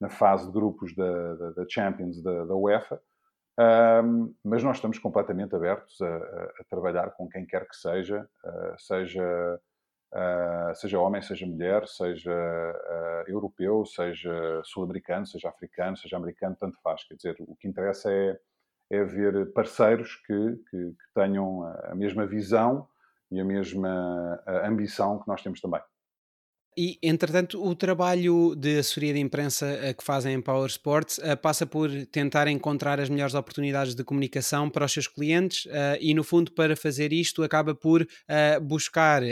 na 0.00 0.10
fase 0.10 0.46
de 0.46 0.52
grupos 0.52 0.94
da, 0.94 1.34
da, 1.34 1.50
da 1.50 1.66
Champions 1.68 2.22
da, 2.22 2.44
da 2.44 2.54
UEFA. 2.54 3.00
Um, 3.58 4.34
mas 4.42 4.62
nós 4.62 4.76
estamos 4.76 4.98
completamente 4.98 5.54
abertos 5.54 6.00
a, 6.00 6.06
a, 6.06 6.44
a, 6.60 6.64
trabalhar 6.70 7.10
com 7.10 7.28
quem 7.28 7.44
quer 7.44 7.68
que 7.68 7.76
seja, 7.76 8.26
uh, 8.44 8.78
seja, 8.78 9.60
uh, 10.14 10.74
seja 10.74 10.98
homem, 10.98 11.20
seja 11.20 11.46
mulher, 11.46 11.86
seja 11.86 12.32
uh, 12.32 13.30
europeu, 13.30 13.84
seja 13.84 14.62
sul-americano, 14.64 15.26
seja 15.26 15.50
africano, 15.50 15.98
seja 15.98 16.16
americano, 16.16 16.56
tanto 16.58 16.80
faz. 16.82 17.04
Quer 17.04 17.16
dizer, 17.16 17.36
o 17.40 17.54
que 17.56 17.68
interessa 17.68 18.10
é, 18.10 18.38
é 18.90 19.04
ver 19.04 19.52
parceiros 19.52 20.16
que, 20.26 20.56
que, 20.70 20.90
que 20.90 21.14
tenham 21.14 21.62
a 21.84 21.94
mesma 21.94 22.26
visão 22.26 22.88
e 23.30 23.38
a 23.38 23.44
mesma 23.44 24.42
ambição 24.64 25.18
que 25.18 25.28
nós 25.28 25.42
temos 25.42 25.60
também. 25.60 25.80
E, 26.74 26.98
entretanto, 27.02 27.62
o 27.62 27.74
trabalho 27.74 28.54
de 28.56 28.78
assessoria 28.78 29.12
de 29.12 29.20
imprensa 29.20 29.66
eh, 29.66 29.92
que 29.92 30.02
fazem 30.02 30.32
em 30.32 30.40
Power 30.40 30.66
Sports 30.70 31.18
uh, 31.18 31.36
passa 31.36 31.66
por 31.66 31.90
tentar 32.06 32.48
encontrar 32.48 32.98
as 32.98 33.10
melhores 33.10 33.34
oportunidades 33.34 33.94
de 33.94 34.02
comunicação 34.02 34.70
para 34.70 34.86
os 34.86 34.92
seus 34.92 35.06
clientes 35.06 35.66
uh, 35.66 35.98
e, 36.00 36.14
no 36.14 36.24
fundo, 36.24 36.50
para 36.52 36.74
fazer 36.74 37.12
isto, 37.12 37.42
acaba 37.42 37.74
por 37.74 38.06
buscar, 38.62 39.22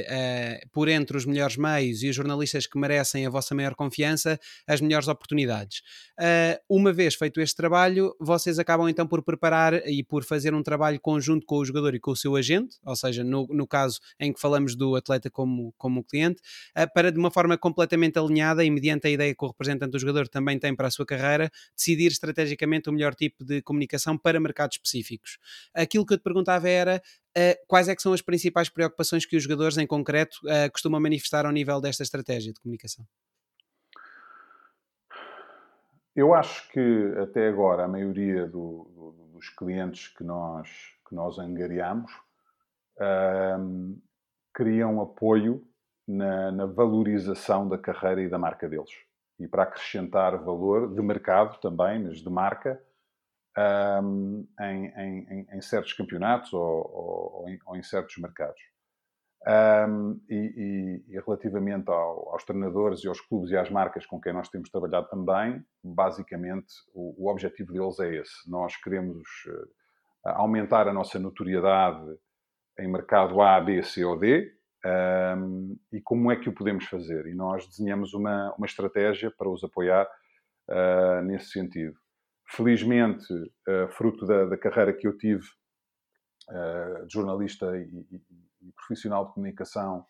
por 0.73 0.89
entre 0.89 1.17
os 1.17 1.25
melhores 1.25 1.57
meios 1.57 2.03
e 2.03 2.09
os 2.09 2.17
jornalistas 2.17 2.67
que 2.67 2.79
merecem 2.79 3.27
a 3.27 3.31
vossa 3.31 3.55
maior 3.55 3.75
confiança, 3.75 4.39
as 4.67 4.81
melhores 4.81 5.09
oportunidades. 5.09 5.83
uma 6.69 6.93
vez 6.93 7.15
feito 7.15 7.41
este 7.41 7.57
trabalho, 7.57 8.15
vocês 8.21 8.59
acabam 8.59 8.89
então 8.89 9.07
por 9.07 9.23
preparar 9.23 9.87
e 9.87 10.03
por 10.03 10.25
fazer 10.25 10.55
um 10.55 10.63
trabalho 10.63 11.01
conjunto 11.01 11.47
com 11.47 11.57
o 11.57 11.65
jogador 11.65 11.95
e 11.95 12.01
com 12.01 12.11
o 12.11 12.17
seu 12.17 12.37
agente, 12.37 12.77
ou 12.85 12.97
seja, 12.97 13.25
no, 13.25 13.47
no 13.51 13.67
caso 13.67 14.01
em 14.19 14.33
que 14.33 14.41
falamos 14.41 14.75
do 14.75 14.97
atleta 14.97 15.31
como, 15.31 15.73
como 15.79 16.05
cliente, 16.05 16.41
para 16.95 17.11
de 17.11 17.19
uma 17.19 17.30
uma 17.31 17.33
forma 17.33 17.57
completamente 17.57 18.19
alinhada 18.19 18.65
e 18.65 18.71
mediante 18.71 19.07
a 19.07 19.11
ideia 19.11 19.33
que 19.35 19.45
o 19.45 19.49
representante 19.49 19.93
do 19.93 19.99
jogador 19.99 20.27
também 20.29 20.59
tem 20.59 20.75
para 20.75 20.89
a 20.89 20.91
sua 20.91 21.07
carreira, 21.07 21.49
decidir 21.77 22.09
estrategicamente 22.09 22.91
o 22.91 22.93
melhor 22.93 23.15
tipo 23.15 23.45
de 23.45 23.63
comunicação 23.63 24.19
para 24.19 24.41
mercados 24.41 24.77
específicos. 24.77 25.39
Aquilo 25.73 26.05
que 26.05 26.15
eu 26.15 26.19
te 26.19 26.25
perguntava 26.25 26.69
era 26.69 27.01
uh, 27.37 27.67
quais 27.69 27.89
é 27.89 27.95
que 27.95 28.03
são 28.03 28.13
as 28.13 28.21
principais 28.21 28.69
preocupações 28.69 29.25
que 29.25 29.37
os 29.37 29.45
jogadores 29.45 29.79
em 29.79 29.87
concreto 29.87 30.37
uh, 30.45 30.71
costumam 30.73 31.01
manifestar 31.01 31.47
ao 31.47 31.53
nível 31.53 31.81
desta 31.81 32.03
estratégia 32.03 32.53
de 32.53 32.61
comunicação? 32.61 33.07
Eu 36.17 36.35
acho 36.35 36.69
que 36.73 37.15
até 37.23 37.49
agora 37.49 37.85
a 37.85 37.89
maioria 37.89 38.45
do, 38.45 38.91
do, 38.93 39.29
dos 39.33 39.49
clientes 39.51 40.09
que 40.09 40.25
nós, 40.25 40.69
que 41.09 41.15
nós 41.15 41.39
angariamos 41.39 42.11
uh, 42.97 43.97
queriam 44.55 45.01
apoio 45.01 45.65
na, 46.11 46.51
na, 46.53 46.67
valorização 46.67 47.69
da 47.69 47.79
carreira 47.79 48.23
e 48.23 48.29
da 48.29 48.39
marca 48.39 48.69
deles. 48.69 48.91
E 49.39 49.49
para 49.49 49.63
acrescentar 49.63 50.37
valor 50.43 50.95
de 50.95 51.01
mercado 51.01 51.59
também, 51.61 52.03
mas 52.03 52.19
de 52.19 52.29
marca, 52.29 52.81
um, 54.03 54.47
em, 54.61 54.87
em, 54.87 55.47
em, 55.53 55.61
certos 55.61 55.93
campeonatos 55.93 56.53
ou, 56.53 56.63
ou, 56.63 57.47
ou, 57.67 57.77
em, 57.77 57.83
certos 57.83 58.17
mercados. 58.19 58.61
Um, 59.89 60.21
e, 60.29 60.35
e, 61.09 61.15
e, 61.15 61.21
relativamente 61.27 61.89
ao, 61.89 62.31
aos 62.31 62.45
treinadores 62.45 63.03
e 63.03 63.09
aos 63.09 63.21
clubes 63.23 63.51
e 63.51 63.57
às 63.57 63.71
marcas 63.71 64.05
com 64.05 64.21
quem 64.21 64.35
nós 64.35 64.51
temos 64.51 64.69
trabalhado 64.69 65.09
também, 65.09 65.65
basicamente 65.83 66.75
o, 66.93 67.25
o 67.25 67.31
objetivo 67.31 67.73
deles 67.73 67.99
é 68.01 68.17
esse. 68.17 68.51
Nós 68.51 68.77
queremos 68.77 69.27
uh, 69.49 70.29
aumentar 70.29 70.87
a 70.87 70.93
nossa 70.93 71.19
notoriedade 71.19 72.19
em 72.79 72.87
mercado 72.87 73.41
A, 73.41 73.59
B, 73.61 73.83
C 73.83 74.05
ou 74.05 74.19
D, 74.19 74.53
um, 74.85 75.79
e 75.93 76.01
como 76.01 76.33
é 76.33 76.37
que 76.37 76.49
o 76.49 76.55
podemos 76.55 76.87
fazer? 76.87 77.27
E 77.27 77.35
nós 77.35 77.67
desenhamos 77.67 78.15
uma, 78.15 78.55
uma 78.57 78.67
estratégia 78.67 79.31
para 79.31 79.49
os 79.49 79.63
apoiar 79.63 80.09
uh, 80.69 81.23
nesse 81.23 81.51
sentido. 81.51 81.99
Felizmente, 82.49 83.33
uh, 83.33 83.89
fruto 83.91 84.27
da, 84.27 84.47
da, 84.47 84.57
carreira 84.57 84.93
que 84.93 85.07
eu 85.07 85.17
tive 85.17 85.47
uh, 86.49 87.07
de 87.07 87.13
jornalista 87.13 87.77
e, 87.77 87.83
e, 88.11 88.23
e, 88.63 88.73
profissional 88.73 89.27
de 89.27 89.35
comunicação, 89.35 90.07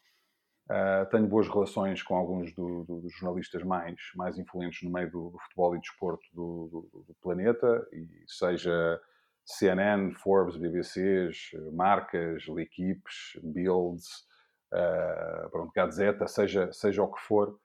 tenho 1.11 1.27
boas 1.27 1.49
relações 1.49 2.00
com 2.00 2.15
alguns 2.15 2.55
do, 2.55 2.85
do, 2.85 3.00
dos 3.00 3.12
jornalistas 3.15 3.61
mais, 3.65 3.97
mais 4.15 4.39
influentes 4.39 4.81
no 4.85 4.93
meio 4.93 5.11
do, 5.11 5.31
do 5.31 5.39
futebol 5.41 5.75
e 5.75 5.81
desporto 5.81 6.25
do, 6.33 6.89
do, 7.09 7.17
planeta, 7.21 7.85
e 7.93 8.07
seja 8.29 9.00
CNN, 9.45 10.15
Forbes, 10.15 10.57
BBCs, 10.57 11.50
marcas, 11.73 12.47
L'Equipes, 12.47 13.37
Builds, 13.43 14.30
uh, 14.73 15.50
pronto, 15.50 15.73
Gazeta, 15.75 16.27
seja, 16.27 16.73
seja 16.73 17.03
o 17.03 17.12
que 17.12 17.21
for, 17.21 17.59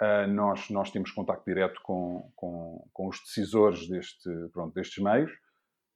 uh, 0.00 0.26
nós, 0.28 0.68
nós 0.70 0.90
temos 0.90 1.10
contacto 1.10 1.44
direto 1.44 1.80
com, 1.82 2.30
com, 2.36 2.88
com 2.92 3.08
os 3.08 3.18
decisores 3.20 3.88
deste, 3.88 4.30
pronto, 4.52 4.74
destes 4.74 5.02
meios 5.02 5.32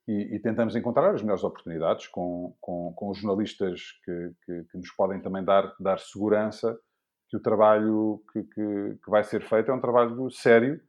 e, 0.09 0.37
e, 0.37 0.39
tentamos 0.39 0.77
encontrar 0.77 1.13
as 1.15 1.23
melhores 1.23 1.43
oportunidades 1.43 2.07
com, 2.07 2.57
com, 2.61 2.93
com 2.95 3.11
os 3.11 3.19
jornalistas 3.19 3.83
que, 4.05 4.33
que, 4.45 4.65
que, 4.71 4.79
nos 4.79 4.91
podem 4.93 5.21
também 5.21 5.45
dar, 5.45 5.75
dar 5.81 5.99
segurança 5.99 6.79
que 7.29 7.37
o 7.37 7.41
trabalho 7.41 8.23
que, 8.33 8.45
que, 8.45 8.99
que 9.05 9.11
vai 9.11 9.25
ser 9.25 9.43
feito 9.43 9.71
é 9.71 9.75
um 9.75 9.81
trabalho 9.81 10.31
sério 10.31 10.81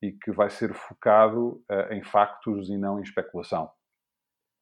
e 0.00 0.12
que 0.12 0.32
vai 0.32 0.48
ser 0.48 0.72
focado 0.72 1.62
uh, 1.70 1.92
em 1.92 2.02
factos 2.02 2.70
e 2.70 2.78
não 2.78 2.98
em 2.98 3.02
especulação, 3.02 3.70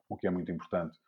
o 0.08 0.16
que 0.16 0.26
é 0.26 0.30
muito 0.30 0.50
importante. 0.50 0.98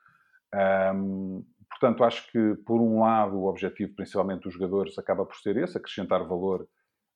Um, 0.94 1.44
Portanto, 1.73 2.05
acho 2.05 2.31
que, 2.31 2.55
por 2.67 2.81
um 2.81 3.00
lado, 3.00 3.37
o 3.37 3.47
objetivo 3.47 3.95
principalmente 3.95 4.43
dos 4.43 4.55
jogadores 4.55 4.99
acaba 4.99 5.25
por 5.25 5.37
ser 5.37 5.57
esse, 5.57 5.76
acrescentar 5.76 6.23
valor 6.26 6.69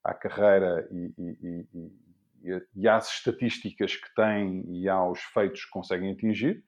à 0.03 0.15
carreira 0.15 0.89
e, 0.91 1.15
e, 1.19 1.69
e, 2.43 2.63
e 2.75 2.89
às 2.89 3.09
estatísticas 3.09 3.95
que 3.95 4.15
têm 4.15 4.65
e 4.69 4.89
aos 4.89 5.21
feitos 5.21 5.65
que 5.65 5.71
conseguem 5.71 6.13
atingir, 6.13 6.65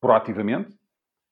proativamente, 0.00 0.78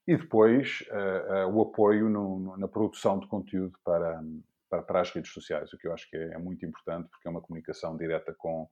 e 0.06 0.16
depois 0.16 0.82
uh, 0.90 1.48
uh, 1.48 1.56
o 1.56 1.62
apoio 1.62 2.08
no, 2.08 2.40
no, 2.40 2.56
na 2.56 2.66
produção 2.66 3.20
de 3.20 3.28
conteúdo 3.28 3.78
para, 3.84 4.20
para, 4.68 4.82
para, 4.82 5.00
as 5.00 5.10
redes 5.12 5.32
sociais, 5.32 5.72
o 5.72 5.78
que 5.78 5.86
eu 5.86 5.94
acho 5.94 6.10
que 6.10 6.16
é, 6.16 6.34
é 6.34 6.38
muito 6.38 6.66
importante, 6.66 7.08
porque 7.08 7.28
é 7.28 7.30
uma 7.30 7.40
comunicação 7.40 7.96
direta 7.96 8.34
com, 8.36 8.68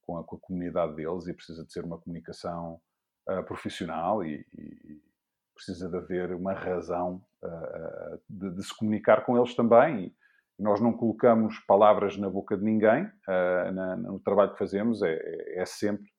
com, 0.00 0.16
a, 0.16 0.24
com 0.24 0.36
a 0.36 0.40
comunidade 0.40 0.94
deles 0.96 1.26
e 1.26 1.34
precisa 1.34 1.64
de 1.64 1.72
ser 1.72 1.84
uma 1.84 1.98
comunicação 1.98 2.80
uh, 3.28 3.42
profissional 3.44 4.24
e, 4.24 4.46
precisa 5.64 5.88
de 5.88 5.96
haver 5.96 6.32
uma 6.34 6.54
razão 6.54 7.22
uh, 7.42 8.20
de, 8.28 8.50
de, 8.54 8.62
se 8.62 8.76
comunicar 8.76 9.24
com 9.24 9.36
eles 9.36 9.54
também. 9.54 10.06
E 10.58 10.62
nós 10.62 10.80
não 10.80 10.92
colocamos 10.92 11.58
palavras 11.60 12.16
na 12.16 12.28
boca 12.28 12.56
de 12.56 12.64
ninguém 12.64 13.04
uh, 13.04 13.72
na, 13.72 13.96
no 13.96 14.20
trabalho 14.20 14.52
que 14.52 14.58
fazemos, 14.58 15.02
é, 15.02 15.14
é, 15.14 15.60
é 15.60 15.66
sempre 15.66 16.10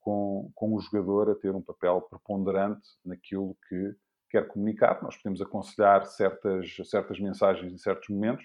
com, 0.00 0.50
com 0.54 0.74
o 0.74 0.80
jogador 0.80 1.30
a 1.30 1.34
ter 1.34 1.54
um 1.54 1.62
papel 1.62 2.00
preponderante 2.02 2.88
naquilo 3.04 3.56
que 3.68 3.94
quer 4.30 4.46
comunicar. 4.48 5.02
Nós 5.02 5.16
podemos 5.16 5.40
aconselhar 5.40 6.04
certas, 6.04 6.76
certas 6.84 7.20
mensagens 7.20 7.72
em 7.72 7.78
certos 7.78 8.08
momentos, 8.08 8.44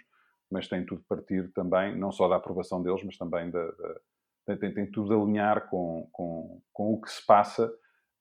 mas 0.52 0.68
tem 0.68 0.86
tudo 0.86 1.04
partir 1.10 1.52
também, 1.54 1.98
não 1.98 2.12
só 2.12 2.28
da 2.28 2.36
aprovação 2.36 2.82
deles, 2.82 3.04
mas 3.04 3.18
também 3.18 3.50
da, 3.50 3.66
da 3.66 4.58
tem, 4.58 4.74
tem, 4.74 4.92
tudo 4.92 5.10
de 5.10 5.22
alinhar 5.22 5.70
com, 5.70 6.08
com, 6.12 6.62
com 6.72 6.94
o 6.94 7.02
que 7.02 7.10
se 7.10 7.26
passa 7.26 7.74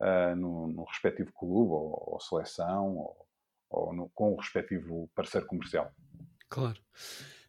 uh, 0.02 0.36
no, 0.36 0.66
no, 0.66 0.84
respectivo 0.84 1.32
clube 1.32 1.70
ou, 1.70 2.14
ou 2.14 2.20
seleção 2.20 2.96
ou, 2.96 3.26
ou 3.70 3.92
no, 3.94 4.10
com 4.10 4.32
o 4.32 4.36
respectivo 4.36 5.08
parceiro 5.14 5.46
comercial. 5.46 5.90
Claro. 6.48 6.80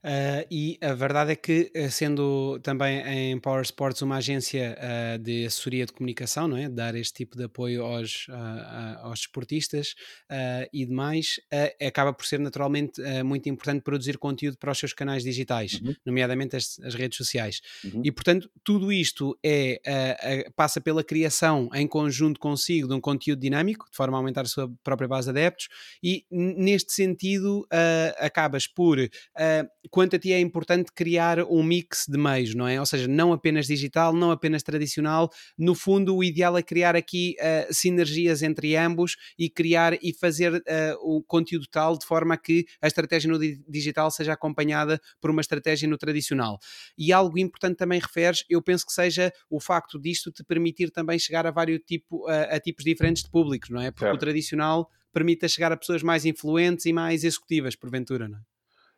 Uh, 0.04 0.44
e 0.52 0.78
a 0.82 0.94
verdade 0.94 1.32
é 1.32 1.36
que, 1.36 1.72
eh, 1.74 1.90
sendo 1.90 2.60
também 2.60 3.00
em 3.08 3.40
Power 3.40 3.62
Sports 3.62 4.02
uma 4.02 4.18
agência 4.18 4.78
uh, 4.78 5.18
de 5.18 5.46
assessoria 5.46 5.86
de 5.86 5.94
comunicação, 5.94 6.46
não 6.46 6.58
é? 6.58 6.68
dar 6.68 6.94
este 6.94 7.14
tipo 7.14 7.38
de 7.38 7.46
apoio 7.46 7.86
aos, 7.86 8.28
uh, 8.28 9.00
aos 9.04 9.22
esportistas 9.22 9.96
e 10.74 10.86
demais, 10.86 11.40
acaba 11.86 12.12
por 12.12 12.26
ser 12.26 12.40
naturalmente 12.40 13.02
muito 13.24 13.48
importante 13.48 13.82
produzir 13.82 14.18
conteúdo 14.18 14.58
para 14.58 14.72
os 14.72 14.78
seus 14.78 14.92
canais 14.92 15.24
digitais, 15.24 15.80
uhum. 15.80 15.94
nomeadamente 16.06 16.56
as, 16.56 16.80
as, 16.80 16.96
redes 16.96 17.18
sociais. 17.18 17.62
Uhum. 17.84 18.02
E 18.04 18.12
portanto, 18.12 18.50
tudo 18.64 18.92
isto 18.92 19.38
é, 19.44 20.50
passa 20.56 20.82
pela 20.82 21.04
criação 21.04 21.70
em 21.74 21.88
conjunto 21.88 22.40
consigo 22.40 22.88
de 22.88 22.94
um 22.94 23.02
conteúdo 23.02 23.40
dinâmico, 23.40 23.86
de 23.90 23.96
forma 23.96 24.18
a 24.18 24.20
aumentar 24.20 24.42
a 24.42 24.46
sua 24.46 24.72
própria 24.84 25.08
base 25.08 25.26
de 25.26 25.40
adeptos, 25.40 25.68
e 26.02 26.26
neste 26.32 26.94
sentido 26.94 27.68
acabas 28.20 28.68
por 28.68 28.98
quanto 29.94 30.16
a 30.16 30.20
ti 30.20 30.34
é 30.34 30.40
importante 30.40 30.92
criar 30.92 31.44
um 31.44 31.62
mix 31.62 32.06
de 32.10 32.18
meios, 32.18 32.56
não 32.56 32.68
é? 32.68 32.80
Ou 32.80 32.86
seja, 32.86 33.08
não 33.08 33.32
apenas 33.32 33.68
digital, 33.68 34.12
não 34.12 34.32
apenas 34.32 34.64
tradicional. 34.64 35.30
No 35.56 35.76
fundo, 35.76 36.16
o 36.16 36.24
ideal 36.24 36.58
é 36.58 36.64
criar 36.64 36.96
aqui 36.96 37.36
uh, 37.40 37.72
sinergias 37.72 38.42
entre 38.42 38.76
ambos 38.76 39.16
e 39.38 39.52
criar 39.52 39.94
e 40.02 40.12
fazer 40.12 40.52
uh, 40.52 40.62
o 41.00 41.22
conteúdo 41.22 41.68
tal 41.70 41.96
de 41.96 42.08
forma 42.08 42.36
que 42.36 42.66
a 42.82 42.88
estratégia 42.88 43.32
no 43.32 43.38
digital 43.70 44.10
seja 44.10 44.34
acompanhada 44.34 45.00
por 45.22 45.30
uma 45.30 45.42
estratégia 45.42 45.88
no 45.88 45.96
tradicional. 45.96 46.58
E 46.98 47.14
algo 47.14 47.38
importante 47.38 47.78
também 47.78 48.00
referes, 48.00 48.44
eu 48.50 48.64
penso 48.64 48.88
que 48.88 48.94
seja 48.94 49.32
o 49.48 49.60
facto 49.60 50.00
disto 50.00 50.32
te 50.32 50.44
permitir 50.44 50.90
também 50.90 51.20
chegar 51.20 51.46
a 51.46 51.52
vários 51.52 51.80
tipo, 51.86 52.28
a, 52.28 52.56
a 52.56 52.60
tipos 52.60 52.84
diferentes 52.84 53.22
de 53.22 53.30
públicos, 53.30 53.70
não 53.70 53.80
é? 53.80 53.92
Porque 53.92 54.06
certo. 54.06 54.16
o 54.16 54.20
tradicional 54.20 54.90
permite 55.14 55.48
chegar 55.48 55.72
a 55.72 55.78
pessoas 55.78 56.02
mais 56.02 56.26
influentes 56.26 56.88
e 56.88 56.94
mais 56.94 57.24
executivas, 57.24 57.76
porventura, 57.76 58.28
não 58.28 58.40
é? 58.40 58.53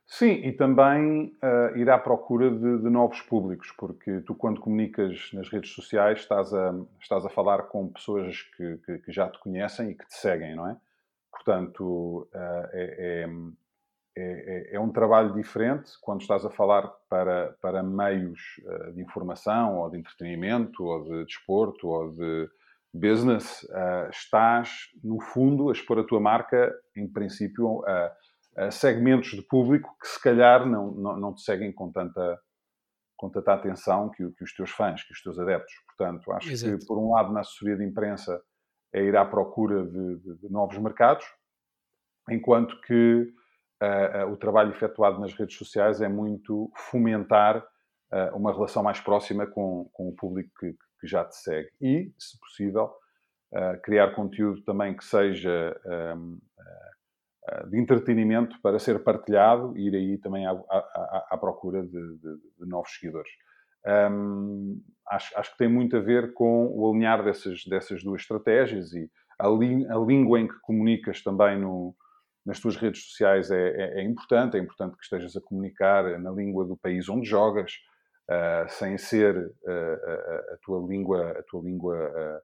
Sim, 0.07 0.33
e 0.45 0.51
também 0.51 1.35
uh, 1.43 1.75
ir 1.77 1.89
à 1.89 1.97
procura 1.97 2.51
de, 2.51 2.77
de, 2.77 2.89
novos 2.89 3.21
públicos, 3.21 3.71
porque 3.75 4.21
tu, 4.21 4.35
quando 4.35 4.61
comunicas 4.61 5.31
nas 5.33 5.49
redes 5.49 5.71
sociais, 5.71 6.19
estás 6.19 6.53
a, 6.53 6.75
estás 7.01 7.25
a 7.25 7.29
falar 7.29 7.63
com 7.63 7.91
pessoas 7.91 8.43
que, 8.55 8.77
que, 8.85 8.99
que 8.99 9.11
já 9.11 9.27
te 9.27 9.39
conhecem 9.39 9.89
e 9.89 9.95
que 9.95 10.05
te 10.07 10.13
seguem, 10.13 10.55
não 10.55 10.69
é? 10.69 10.77
Portanto, 11.31 12.29
uh, 12.33 12.67
é, 12.71 13.25
é, 13.25 13.29
é, 14.15 14.75
é, 14.75 14.79
um 14.79 14.91
trabalho 14.91 15.33
diferente 15.33 15.91
quando 16.01 16.21
estás 16.21 16.45
a 16.45 16.51
falar 16.51 16.87
para, 17.09 17.55
para 17.59 17.81
meios 17.81 18.61
uh, 18.63 18.93
de 18.93 19.01
informação, 19.01 19.79
ou 19.79 19.89
de 19.89 19.97
entretenimento, 19.97 20.83
ou 20.83 21.03
de 21.03 21.25
desporto, 21.25 21.87
ou 21.87 22.11
de 22.11 22.47
business. 22.93 23.67
estás, 24.09 24.89
no 25.03 25.19
fundo, 25.19 25.67
a 25.67 25.73
expor 25.73 25.99
a 25.99 26.03
tua 26.05 26.21
marca, 26.21 26.73
em 26.95 27.05
princípio, 27.05 27.83
a 27.85 28.15
segmentos 28.71 29.31
de 29.31 29.41
público 29.41 29.95
que 30.01 30.07
se 30.07 30.21
calhar 30.21 30.65
não, 30.65 30.91
não, 30.91 31.17
não 31.17 31.33
te 31.33 31.41
seguem 31.41 31.73
com 31.73 31.91
tanta, 31.91 32.39
com 33.17 33.29
tanta 33.29 33.53
atenção 33.53 34.09
que, 34.09 34.29
que, 34.31 34.43
os 34.43 34.53
teus 34.53 34.71
fãs, 34.71 35.03
que 35.03 35.13
os 35.13 35.21
teus 35.21 35.37
adeptos. 35.39 35.73
Portanto, 35.85 36.31
acho 36.31 36.51
Exato. 36.51 36.77
que, 36.77 36.85
por 36.85 36.97
um 36.97 37.11
lado, 37.13 37.33
na 37.33 37.41
assessoria 37.41 37.77
de 37.77 37.83
imprensa 37.83 38.41
é 38.93 39.01
ir 39.01 39.15
à 39.15 39.25
procura 39.25 39.85
de, 39.85 40.15
de, 40.19 40.35
de 40.37 40.49
novos 40.49 40.77
mercados, 40.77 41.25
enquanto 42.29 42.79
que 42.81 43.33
uh, 43.81 44.25
uh, 44.25 44.31
o 44.31 44.37
trabalho 44.37 44.71
efetuado 44.71 45.19
nas 45.19 45.33
redes 45.33 45.57
sociais 45.57 46.01
é 46.01 46.07
muito 46.07 46.71
fomentar 46.75 47.57
uh, 47.57 48.35
uma 48.35 48.53
relação 48.53 48.81
mais 48.81 48.99
próxima 48.99 49.45
com, 49.45 49.89
com 49.91 50.09
o 50.09 50.15
público 50.15 50.49
que, 50.59 50.73
que, 50.99 51.07
já 51.07 51.25
te 51.25 51.35
segue. 51.35 51.69
E, 51.81 52.13
se 52.17 52.39
possível, 52.39 52.93
criar 53.83 54.13
conteúdo 54.13 54.61
também 54.63 54.97
que 54.97 55.05
seja 55.05 55.79
um, 56.17 56.37
de 57.69 57.79
entretenimento 57.79 58.59
para 58.61 58.79
ser 58.79 59.03
partilhado 59.03 59.77
e 59.77 59.87
ir 59.87 59.95
aí 59.95 60.17
também 60.17 60.45
à, 60.45 60.51
à, 60.51 61.27
à 61.31 61.37
procura 61.37 61.83
de, 61.83 61.89
de, 61.89 62.37
de, 62.59 62.65
novos 62.67 62.91
seguidores. 62.91 63.29
Um, 63.85 64.81
acho, 65.07 65.37
acho, 65.37 65.51
que 65.51 65.57
tem 65.57 65.67
muito 65.67 65.95
a 65.95 65.99
ver 65.99 66.33
com 66.33 66.67
o 66.67 66.89
alinhar 66.89 67.23
dessas, 67.23 67.63
dessas 67.65 68.03
duas 68.03 68.21
estratégias 68.21 68.93
e 68.93 69.09
a, 69.37 69.47
li, 69.47 69.85
a 69.87 69.97
língua 69.97 70.39
em 70.39 70.47
que 70.47 70.59
comunicas 70.61 71.21
também 71.21 71.59
no, 71.59 71.95
nas 72.45 72.59
tuas 72.59 72.75
redes 72.75 73.03
sociais 73.03 73.49
é, 73.49 73.69
é, 73.69 74.01
é, 74.01 74.03
importante. 74.03 74.57
É 74.57 74.59
importante 74.59 74.95
que 74.95 75.03
estejas 75.03 75.35
a 75.35 75.41
comunicar 75.41 76.19
na 76.19 76.31
língua 76.31 76.65
do 76.65 76.77
país 76.77 77.09
onde 77.09 77.27
jogas, 77.27 77.73
uh, 78.29 78.69
sem 78.69 78.97
ser 78.97 79.35
uh, 79.35 79.71
a, 79.71 80.53
a, 80.53 80.57
tua 80.63 80.85
língua, 80.87 81.31
a 81.31 81.43
tua 81.43 81.61
língua 81.63 82.41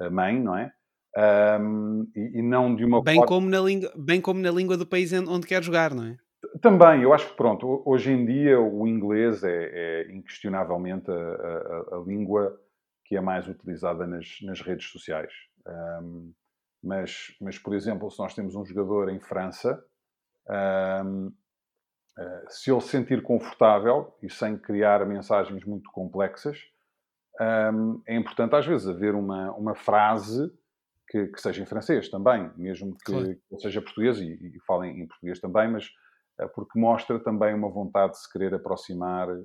uh, 0.00 0.10
mãe, 0.10 0.40
não 0.40 0.56
é? 0.56 0.72
Um, 1.16 2.10
e, 2.16 2.40
e, 2.40 2.42
não 2.42 2.74
de 2.74 2.84
uma 2.84 3.00
bem 3.00 3.14
forma... 3.14 3.28
como 3.28 3.48
na 3.48 3.60
língua 3.60 3.92
bem 3.96 4.20
como 4.20 4.40
na 4.40 4.50
língua 4.50 4.76
do 4.76 4.84
país 4.84 5.12
onde 5.12 5.46
quer 5.46 5.62
jogar 5.62 5.94
não 5.94 6.06
é? 6.06 6.16
Também 6.60 7.02
eu 7.02 7.12
acho 7.12 7.30
que 7.30 7.36
pronto 7.36 7.82
hoje 7.86 8.10
em 8.10 8.26
dia 8.26 8.60
o 8.60 8.84
inglês 8.84 9.44
é, 9.44 9.70
é 10.08 10.12
inquestionavelmente 10.12 11.08
a, 11.08 11.14
a, 11.14 11.96
a, 11.96 12.04
língua 12.04 12.60
que 13.04 13.16
é 13.16 13.20
mais 13.20 13.46
utilizada 13.46 14.08
nas, 14.08 14.38
nas 14.42 14.60
redes 14.60 14.90
sociais. 14.90 15.32
Um, 16.02 16.32
mas 16.82 17.36
mas 17.40 17.58
por 17.60 17.76
exemplo 17.76 18.10
se 18.10 18.18
nós 18.18 18.34
temos 18.34 18.56
um 18.56 18.64
jogador 18.64 19.08
em 19.08 19.20
França 19.20 19.84
um, 21.06 21.32
eh, 22.18 22.44
se 22.48 22.72
ele 22.72 22.80
se 22.80 22.88
sentir 22.88 23.22
confortável 23.22 24.12
e 24.20 24.28
sem 24.28 24.58
criar 24.58 25.06
mensagens 25.06 25.64
muito 25.64 25.90
complexas 25.92 26.58
é 28.06 28.14
importante 28.14 28.54
às 28.54 28.66
vezes 28.66 28.86
haver 28.86 29.14
uma, 29.14 29.52
uma 29.52 29.74
frase 29.74 30.52
que, 31.08 31.26
que, 31.28 31.40
seja 31.40 31.62
em 31.62 31.66
francês 31.66 32.08
também, 32.08 32.50
mesmo 32.56 32.96
que, 32.96 33.12
claro. 33.12 33.36
que 33.48 33.58
seja 33.58 33.82
português 33.82 34.18
e, 34.18 34.32
e 34.32 34.60
falem 34.66 35.00
em 35.00 35.06
português 35.06 35.40
também, 35.40 35.68
mas 35.70 35.86
uh, 36.40 36.48
porque 36.54 36.78
mostra 36.78 37.18
também 37.18 37.54
uma 37.54 37.68
vontade 37.68 38.12
de 38.12 38.18
se 38.20 38.32
querer 38.32 38.54
aproximar 38.54 39.28
uh, 39.30 39.40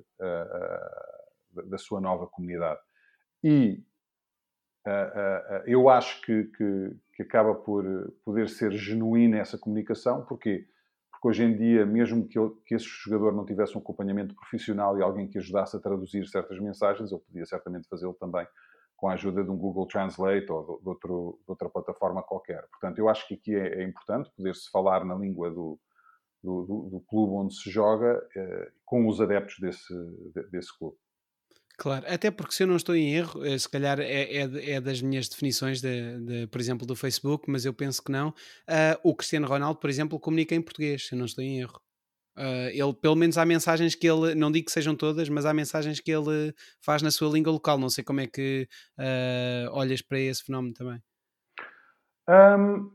uh, 1.56 1.68
da 1.68 1.78
sua 1.78 2.00
nova 2.00 2.26
comunidade. 2.26 2.80
E 3.42 3.82
eu 5.66 5.90
acho 5.90 6.22
que, 6.22 6.44
que, 6.44 6.96
que, 7.14 7.22
acaba 7.22 7.54
por 7.54 7.84
poder 8.24 8.48
ser 8.48 8.72
genuína 8.72 9.38
essa 9.38 9.58
comunicação, 9.58 10.24
porquê? 10.24 10.66
Porque 11.10 11.28
hoje 11.28 11.44
em 11.44 11.56
dia, 11.56 11.84
mesmo 11.84 12.26
que, 12.26 12.38
eu, 12.38 12.56
que 12.64 12.74
esse 12.74 12.86
jogador 12.86 13.32
não 13.32 13.44
tivesse 13.44 13.76
um 13.76 13.80
acompanhamento 13.80 14.34
profissional 14.34 14.98
e 14.98 15.02
alguém 15.02 15.28
que 15.28 15.36
ajudasse 15.36 15.76
a 15.76 15.80
traduzir 15.80 16.26
certas 16.28 16.58
mensagens, 16.58 17.12
ele 17.12 17.20
podia 17.20 17.44
certamente 17.44 17.88
fazê-lo 17.88 18.14
também 18.14 18.46
com 19.00 19.08
a 19.08 19.14
ajuda 19.14 19.42
de 19.42 19.50
um 19.50 19.56
Google 19.56 19.86
Translate 19.86 20.52
ou 20.52 20.78
de, 20.82 20.88
outro, 20.88 21.40
de 21.42 21.50
outra 21.50 21.70
plataforma 21.70 22.22
qualquer. 22.22 22.62
Portanto, 22.68 22.98
eu 22.98 23.08
acho 23.08 23.26
que 23.26 23.34
aqui 23.34 23.56
é, 23.56 23.80
é 23.80 23.82
importante 23.82 24.30
poder-se 24.36 24.70
falar 24.70 25.06
na 25.06 25.14
língua 25.14 25.50
do, 25.50 25.80
do, 26.44 26.90
do, 26.92 27.04
clube 27.08 27.32
onde 27.32 27.54
se 27.54 27.70
joga 27.70 28.20
eh, 28.36 28.70
com 28.84 29.08
os 29.08 29.18
adeptos 29.18 29.56
desse, 29.58 29.94
desse 30.52 30.78
clube. 30.78 30.98
Claro, 31.78 32.04
até 32.06 32.30
porque 32.30 32.52
se 32.52 32.62
eu 32.62 32.66
não 32.66 32.76
estou 32.76 32.94
em 32.94 33.14
erro, 33.14 33.42
eh, 33.42 33.56
se 33.56 33.70
calhar 33.70 33.98
é, 34.00 34.24
é, 34.36 34.70
é 34.72 34.80
das 34.82 35.00
minhas 35.00 35.30
definições, 35.30 35.80
de, 35.80 36.18
de, 36.20 36.46
por 36.48 36.60
exemplo, 36.60 36.86
do 36.86 36.94
Facebook, 36.94 37.50
mas 37.50 37.64
eu 37.64 37.72
penso 37.72 38.04
que 38.04 38.12
não. 38.12 38.28
Uh, 38.28 39.00
o 39.02 39.16
Cristiano 39.16 39.48
Ronaldo, 39.48 39.80
por 39.80 39.88
exemplo, 39.88 40.20
comunica 40.20 40.54
em 40.54 40.60
português, 40.60 41.06
se 41.06 41.14
eu 41.14 41.18
não 41.18 41.24
estou 41.24 41.42
em 41.42 41.58
erro. 41.58 41.80
Uh, 42.40 42.70
ele, 42.72 42.94
pelo 42.94 43.14
menos 43.14 43.36
há 43.36 43.44
mensagens 43.44 43.94
que 43.94 44.08
ele, 44.08 44.34
não 44.34 44.50
digo 44.50 44.64
que 44.64 44.72
sejam 44.72 44.96
todas, 44.96 45.28
mas 45.28 45.44
há 45.44 45.52
mensagens 45.52 46.00
que 46.00 46.10
ele 46.10 46.54
faz 46.80 47.02
na 47.02 47.10
sua 47.10 47.30
língua 47.30 47.52
local. 47.52 47.76
Não 47.76 47.90
sei 47.90 48.02
como 48.02 48.20
é 48.20 48.26
que 48.26 48.66
uh, 48.98 49.70
olhas 49.72 50.00
para 50.00 50.18
esse 50.18 50.42
fenómeno 50.42 50.72
também. 50.72 51.02
Um, 52.26 52.90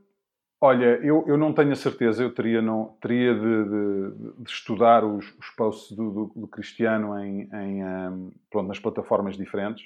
olha, 0.60 1.00
eu, 1.04 1.26
eu 1.28 1.38
não 1.38 1.54
tenho 1.54 1.74
a 1.74 1.76
certeza, 1.76 2.24
eu 2.24 2.34
teria, 2.34 2.60
não, 2.60 2.98
teria 3.00 3.36
de, 3.36 3.64
de, 3.66 4.44
de 4.44 4.50
estudar 4.50 5.06
os, 5.06 5.26
os 5.38 5.50
posts 5.56 5.96
do, 5.96 6.10
do, 6.10 6.34
do 6.36 6.48
Cristiano 6.48 7.20
em, 7.20 7.48
em 7.54 7.86
um, 7.86 8.32
pronto, 8.50 8.68
nas 8.68 8.80
plataformas 8.80 9.38
diferentes. 9.38 9.86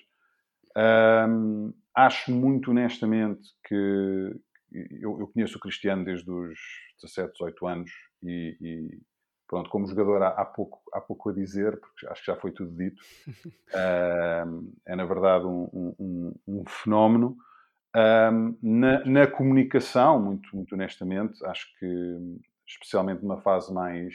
Um, 0.77 1.73
acho 1.93 2.31
muito 2.31 2.71
honestamente 2.71 3.41
que 3.67 4.39
eu, 4.71 5.19
eu, 5.19 5.27
conheço 5.27 5.57
o 5.57 5.59
Cristiano 5.59 6.05
desde 6.05 6.31
os 6.31 6.57
17, 7.01 7.33
18 7.33 7.67
anos 7.67 7.91
e, 8.23 8.55
e 8.61 8.99
Pronto, 9.49 9.67
como 9.67 9.87
jogador 9.87 10.21
há, 10.21 10.45
pouco, 10.45 10.79
há 10.93 11.01
pouco 11.01 11.31
a 11.31 11.33
dizer, 11.33 11.79
porque 11.79 12.05
acho 12.05 12.21
que 12.21 12.31
já 12.31 12.35
foi 12.35 12.51
tudo 12.51 12.71
dito. 12.71 13.01
uh, 13.73 14.71
é, 14.85 14.95
na 14.95 15.05
verdade, 15.05 15.43
um, 15.47 15.95
um, 15.99 16.35
um 16.47 16.63
fenómeno. 16.67 17.35
Uh, 17.95 18.55
na, 18.61 19.03
na, 19.05 19.25
comunicação, 19.25 20.21
muito, 20.21 20.55
muito 20.55 20.75
honestamente, 20.75 21.43
acho 21.47 21.65
que, 21.79 22.39
especialmente 22.67 23.23
numa 23.23 23.41
fase 23.41 23.73
mais, 23.73 24.13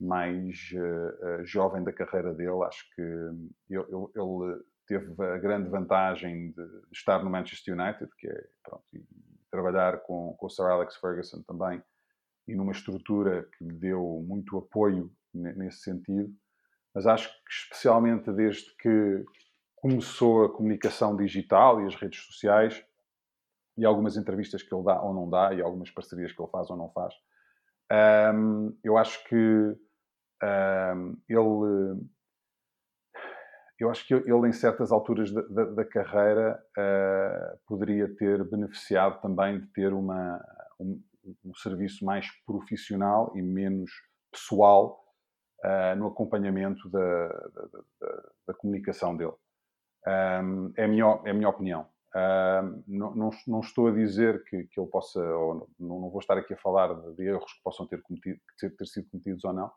mais 0.00 0.58
uh, 0.72 1.46
jovem 1.46 1.84
da 1.84 1.92
carreira 1.92 2.34
dele, 2.34 2.64
acho 2.64 2.84
que 2.92 3.02
ele, 3.02 3.84
ele, 4.16 4.64
teve 4.84 5.14
a 5.22 5.38
grande 5.38 5.70
vantagem 5.70 6.50
de, 6.50 6.66
de, 6.66 6.82
estar 6.92 7.22
no 7.22 7.30
Manchester 7.30 7.78
United, 7.78 8.10
que 8.18 8.26
é, 8.26 8.44
pronto, 8.64 8.84
e 8.92 9.00
trabalhar 9.48 9.98
com, 9.98 10.34
com 10.36 10.46
o 10.46 10.50
Sir 10.50 10.64
Alex 10.64 10.96
Ferguson 10.96 11.40
também, 11.46 11.80
e 12.46 12.54
numa 12.54 12.72
estrutura 12.72 13.48
que 13.56 13.64
lhe 13.64 13.72
deu 13.72 14.24
muito 14.26 14.58
apoio 14.58 15.10
nesse 15.32 15.78
sentido, 15.80 16.32
mas 16.94 17.06
acho 17.06 17.28
que 17.28 17.50
especialmente 17.50 18.30
desde 18.32 18.74
que 18.76 19.24
começou 19.76 20.44
a 20.44 20.52
comunicação 20.52 21.16
digital 21.16 21.80
e 21.80 21.86
as 21.86 21.94
redes 21.94 22.20
sociais 22.20 22.84
e 23.76 23.84
algumas 23.84 24.16
entrevistas 24.16 24.62
que 24.62 24.72
ele 24.72 24.84
dá 24.84 25.00
ou 25.02 25.12
não 25.12 25.28
dá 25.28 25.52
e 25.52 25.60
algumas 25.60 25.90
parcerias 25.90 26.32
que 26.32 26.40
ele 26.40 26.50
faz 26.50 26.70
ou 26.70 26.76
não 26.76 26.90
faz, 26.92 27.12
um, 28.34 28.76
eu 28.82 28.96
acho 28.96 29.22
que 29.24 29.36
um, 29.36 31.16
ele 31.28 32.00
eu 33.78 33.90
acho 33.90 34.06
que 34.06 34.14
ele, 34.14 34.48
em 34.48 34.52
certas 34.52 34.92
alturas 34.92 35.32
da, 35.32 35.42
da, 35.42 35.64
da 35.64 35.84
carreira, 35.84 36.62
uh, 36.78 37.58
poderia 37.66 38.08
ter 38.14 38.44
beneficiado 38.48 39.20
também 39.20 39.60
de 39.60 39.66
ter 39.72 39.92
uma, 39.92 40.40
um, 40.78 41.02
um 41.44 41.54
serviço 41.54 42.04
mais 42.04 42.30
profissional 42.44 43.32
e 43.34 43.42
menos 43.42 43.90
pessoal 44.30 45.04
uh, 45.64 45.96
no 45.96 46.08
acompanhamento 46.08 46.88
da, 46.88 47.28
da, 47.28 47.62
da, 48.00 48.32
da 48.48 48.54
comunicação 48.54 49.16
dele. 49.16 49.34
Um, 50.06 50.72
é, 50.76 50.84
a 50.84 50.88
minha, 50.88 51.20
é 51.24 51.30
a 51.30 51.34
minha 51.34 51.48
opinião. 51.48 51.86
não, 52.86 53.14
não, 53.14 53.30
não, 53.46 53.60
estou 53.60 53.88
a 53.88 53.92
dizer 53.92 54.44
que, 54.44 54.64
que 54.64 54.78
ele 54.78 54.90
possa, 54.90 55.20
ou 55.20 55.68
não, 55.78 56.00
não, 56.00 56.10
vou 56.10 56.20
estar 56.20 56.36
aqui 56.36 56.52
a 56.54 56.58
falar 56.58 56.94
de 57.12 57.24
erros 57.24 57.52
que 57.52 57.62
possam 57.62 57.86
ter, 57.86 58.02
cometido, 58.02 58.38
ter, 58.58 58.70
ter 58.76 58.86
sido 58.86 59.08
cometidos 59.10 59.44
ou 59.44 59.52
não. 59.52 59.70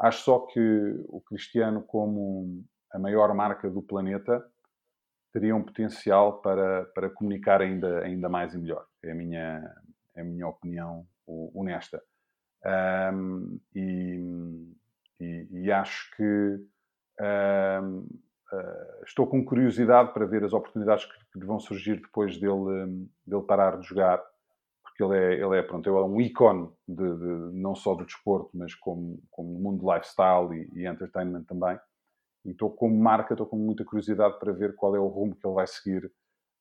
Acho 0.00 0.22
só 0.22 0.38
que 0.46 0.60
o 1.08 1.20
Cristiano, 1.20 1.82
como 1.82 2.64
a 2.92 2.98
maior 2.98 3.32
marca 3.34 3.68
do 3.68 3.82
planeta, 3.82 4.44
teria 5.32 5.54
um 5.54 5.62
potencial 5.62 6.40
para, 6.40 6.84
para 6.94 7.10
comunicar 7.10 7.60
ainda, 7.60 8.00
ainda 8.00 8.28
mais 8.28 8.54
e 8.54 8.58
melhor. 8.58 8.86
É 9.02 9.10
a 9.10 9.14
minha, 9.14 9.74
é 10.14 10.20
a 10.20 10.24
minha 10.24 10.48
opinião 10.48 11.06
honesta. 11.26 12.02
Um, 13.12 13.58
e, 13.74 14.18
e, 15.20 15.48
e, 15.50 15.72
acho 15.72 16.14
que 16.16 16.22
um, 16.22 17.98
uh, 17.98 18.20
ah, 18.52 19.00
estou 19.04 19.26
com 19.26 19.44
curiosidade 19.44 20.12
para 20.12 20.26
ver 20.26 20.44
as 20.44 20.52
oportunidades 20.52 21.04
que, 21.04 21.40
que 21.40 21.46
vão 21.46 21.58
surgir 21.58 22.00
depois 22.00 22.38
dele, 22.38 23.06
dele 23.26 23.42
parar 23.42 23.78
de 23.78 23.86
jogar 23.86 24.22
porque 24.94 25.02
ele 25.02 25.18
é, 25.18 25.44
ele 25.44 25.58
é, 25.58 25.62
pronto, 25.62 25.88
ele 25.88 25.96
é 25.96 26.02
um 26.02 26.20
ícone 26.20 26.70
de, 26.86 27.16
de, 27.16 27.56
não 27.56 27.74
só 27.74 27.94
do 27.94 28.04
desporto, 28.04 28.50
mas 28.54 28.74
como, 28.76 29.20
como 29.28 29.52
no 29.52 29.58
mundo 29.58 29.92
lifestyle 29.92 30.54
e, 30.54 30.70
e 30.72 30.86
entertainment 30.86 31.42
também. 31.44 31.76
E 32.44 32.52
estou 32.52 32.70
como 32.70 32.96
marca, 32.96 33.34
estou 33.34 33.46
com 33.46 33.56
muita 33.56 33.84
curiosidade 33.84 34.38
para 34.38 34.52
ver 34.52 34.76
qual 34.76 34.94
é 34.94 35.00
o 35.00 35.08
rumo 35.08 35.34
que 35.34 35.44
ele 35.44 35.54
vai 35.54 35.66
seguir 35.66 36.12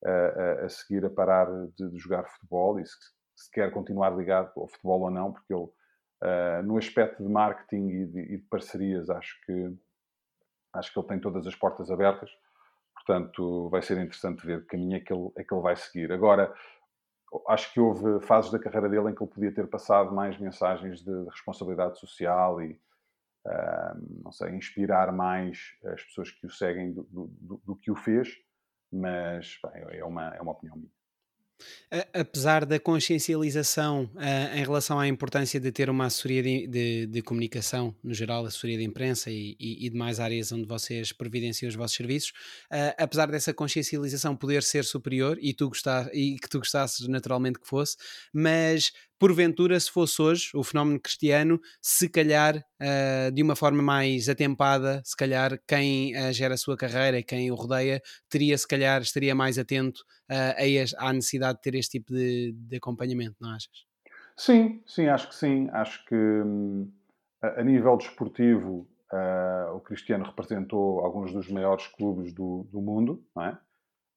a, 0.04 0.66
a 0.66 0.70
seguir 0.70 1.06
a 1.06 1.10
parar 1.12 1.48
de, 1.78 1.92
de, 1.92 1.98
jogar 2.00 2.28
futebol 2.28 2.80
e 2.80 2.86
se, 2.86 2.96
se, 3.36 3.52
quer 3.52 3.72
continuar 3.72 4.12
ligado 4.12 4.52
ao 4.56 4.68
futebol 4.68 5.02
ou 5.02 5.12
não, 5.12 5.32
porque 5.32 5.54
ele, 5.54 5.64
uh, 5.64 6.64
no 6.64 6.78
aspecto 6.78 7.24
de 7.24 7.30
marketing 7.30 7.88
e 7.90 8.06
de, 8.06 8.20
e 8.20 8.38
de, 8.38 8.44
parcerias, 8.44 9.10
acho 9.10 9.40
que, 9.46 9.76
acho 10.74 10.94
que 10.94 11.00
ele 11.00 11.08
tem 11.08 11.20
todas 11.20 11.46
as 11.48 11.56
portas 11.56 11.90
abertas. 11.92 12.32
Portanto, 12.94 13.70
vai 13.70 13.82
ser 13.82 13.98
interessante 13.98 14.46
ver 14.46 14.62
que 14.62 14.68
caminho 14.68 14.98
é 14.98 15.00
que 15.00 15.12
ele, 15.12 15.32
é 15.36 15.44
que 15.44 15.54
ele 15.54 15.62
vai 15.62 15.76
seguir. 15.76 16.12
Agora, 16.12 16.54
acho 17.48 17.74
que 17.74 17.80
houve 17.80 18.20
fases 18.26 18.52
da 18.52 18.60
carreira 18.60 18.90
dele 18.90 19.10
em 19.10 19.16
que 19.16 19.24
ele 19.24 19.32
podia 19.32 19.54
ter 19.54 19.68
passado 19.68 20.14
mais 20.14 20.38
mensagens 20.38 21.04
de 21.04 21.26
responsabilidade 21.26 22.00
social 22.00 22.62
e, 22.62 22.80
uh, 23.46 24.22
não 24.24 24.32
sei, 24.32 24.52
inspirar 24.52 25.12
mais 25.12 25.76
as 25.86 26.04
pessoas 26.04 26.32
que 26.32 26.46
o 26.46 26.50
seguem 26.50 26.94
do, 26.94 27.04
do, 27.10 27.62
do 27.66 27.76
que 27.76 27.92
o 27.92 27.96
fez, 27.96 28.30
mas 28.92 29.60
bem, 29.64 29.98
é, 29.98 30.06
uma, 30.06 30.36
é 30.36 30.42
uma 30.42 30.52
opinião 30.52 30.78
minha 30.78 30.92
apesar 32.14 32.66
da 32.66 32.80
consciencialização 32.80 34.10
uh, 34.16 34.56
em 34.58 34.64
relação 34.64 35.00
à 35.00 35.08
importância 35.08 35.60
de 35.60 35.72
ter 35.72 35.90
uma 35.90 36.06
assessoria 36.06 36.42
de, 36.42 36.68
de, 36.68 37.06
de 37.06 37.22
comunicação, 37.22 37.96
no 38.04 38.14
geral, 38.14 38.46
assessoria 38.46 38.78
de 38.78 38.84
imprensa 38.84 39.30
e, 39.30 39.56
e, 39.60 39.86
e, 39.86 39.90
demais 39.90 40.20
áreas 40.20 40.52
onde 40.52 40.68
vocês 40.68 41.12
providenciam 41.12 41.70
os 41.70 41.76
vossos 41.76 41.96
serviços, 41.96 42.32
uh, 42.72 42.96
apesar 42.98 43.28
dessa 43.28 43.54
consciencialização 43.54 44.36
poder 44.36 44.64
ser 44.64 44.84
superior 44.84 45.38
e, 45.42 45.54
tu 45.54 45.70
gostar, 45.70 46.10
e 46.14 46.38
que 46.40 46.50
tu 46.50 46.60
gostasses 46.60 47.08
naturalmente 47.08 47.60
que 47.60 47.68
fosse, 47.68 47.96
mas 48.34 48.92
porventura, 49.24 49.80
se 49.80 49.90
fosse 49.90 50.22
hoje 50.22 50.50
o 50.54 50.62
fenómeno 50.66 51.00
cristiano, 51.00 51.58
se 51.82 52.10
calhar 52.10 52.58
uh, 52.58 53.32
de 53.32 53.42
uma 53.42 53.56
forma 53.56 53.82
mais 53.82 54.28
atempada, 54.28 55.02
se 55.06 55.16
calhar 55.16 55.58
quem 55.66 56.14
uh, 56.14 56.34
gera 56.34 56.56
a 56.56 56.58
sua 56.58 56.76
carreira 56.76 57.18
e 57.20 57.24
quem 57.24 57.50
o 57.50 57.56
rodeia 57.56 58.02
teria, 58.30 58.58
se 58.58 58.68
calhar, 58.68 59.02
estaria 59.02 59.34
mais 59.34 59.58
atento 59.58 60.02
uh, 60.30 60.60
a 60.60 60.68
este, 60.68 60.94
à 61.00 61.14
necessidade 61.14 61.56
de 61.56 61.62
ter 61.62 61.76
este 61.76 62.00
tipo 62.00 62.14
de, 62.14 62.52
de, 62.52 62.76
acompanhamento, 62.76 63.38
não 63.40 63.52
achas? 63.52 63.86
Sim, 64.36 64.84
sim, 64.86 65.08
acho 65.08 65.30
que 65.30 65.36
sim. 65.36 65.70
Acho 65.72 66.04
que 66.04 66.16
hum, 66.16 66.92
a, 67.42 67.62
a, 67.62 67.64
nível 67.64 67.96
desportivo 67.96 68.90
o 69.74 69.80
Cristiano 69.80 70.26
representou 70.26 71.00
alguns 71.00 71.32
dos 71.32 71.48
maiores 71.48 71.86
clubes 71.86 72.34
do, 72.34 72.68
do 72.72 72.82
mundo, 72.82 73.24
não 73.34 73.44
é? 73.46 73.58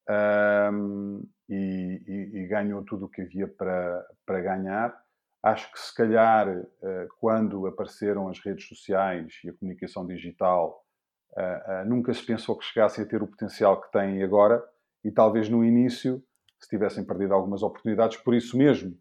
Um, 0.09 1.27
e, 1.49 2.03
e, 2.07 2.39
e, 2.39 2.47
ganhou 2.47 2.85
tudo 2.85 3.07
o 3.07 3.09
que 3.09 3.23
havia 3.23 3.49
para, 3.49 4.07
para 4.25 4.41
ganhar. 4.41 4.97
Acho 5.43 5.71
que 5.73 5.79
se 5.79 5.95
calhar, 5.95 6.49
uh, 6.49 7.09
quando 7.19 7.67
apareceram 7.67 8.29
as 8.29 8.39
redes 8.41 8.67
sociais 8.67 9.41
e 9.45 9.49
a 9.49 9.53
comunicação 9.53 10.07
digital, 10.07 10.85
uh, 11.33 11.83
uh, 11.83 11.89
nunca 11.89 12.13
se 12.13 12.25
pensou 12.25 12.57
que 12.57 12.65
chegassem 12.65 13.05
a 13.05 13.07
ter 13.07 13.23
o 13.23 13.27
potencial 13.27 13.81
que 13.81 13.91
têm 13.93 14.23
agora 14.23 14.65
e 15.05 15.11
talvez 15.11 15.49
no 15.49 15.65
início 15.65 16.23
se 16.59 16.69
tivessem 16.69 17.05
perdido 17.05 17.35
algumas 17.35 17.63
oportunidades 17.63 18.17
por 18.17 18.35
isso 18.35 18.57
mesmo. 18.57 18.97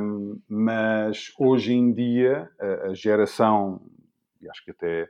Um, 0.00 0.40
mas 0.48 1.32
hoje 1.38 1.72
em 1.72 1.92
dia, 1.92 2.50
a, 2.58 2.88
a 2.88 2.94
geração, 2.94 3.80
e 4.40 4.48
acho 4.48 4.64
que 4.64 4.70
até 4.70 5.08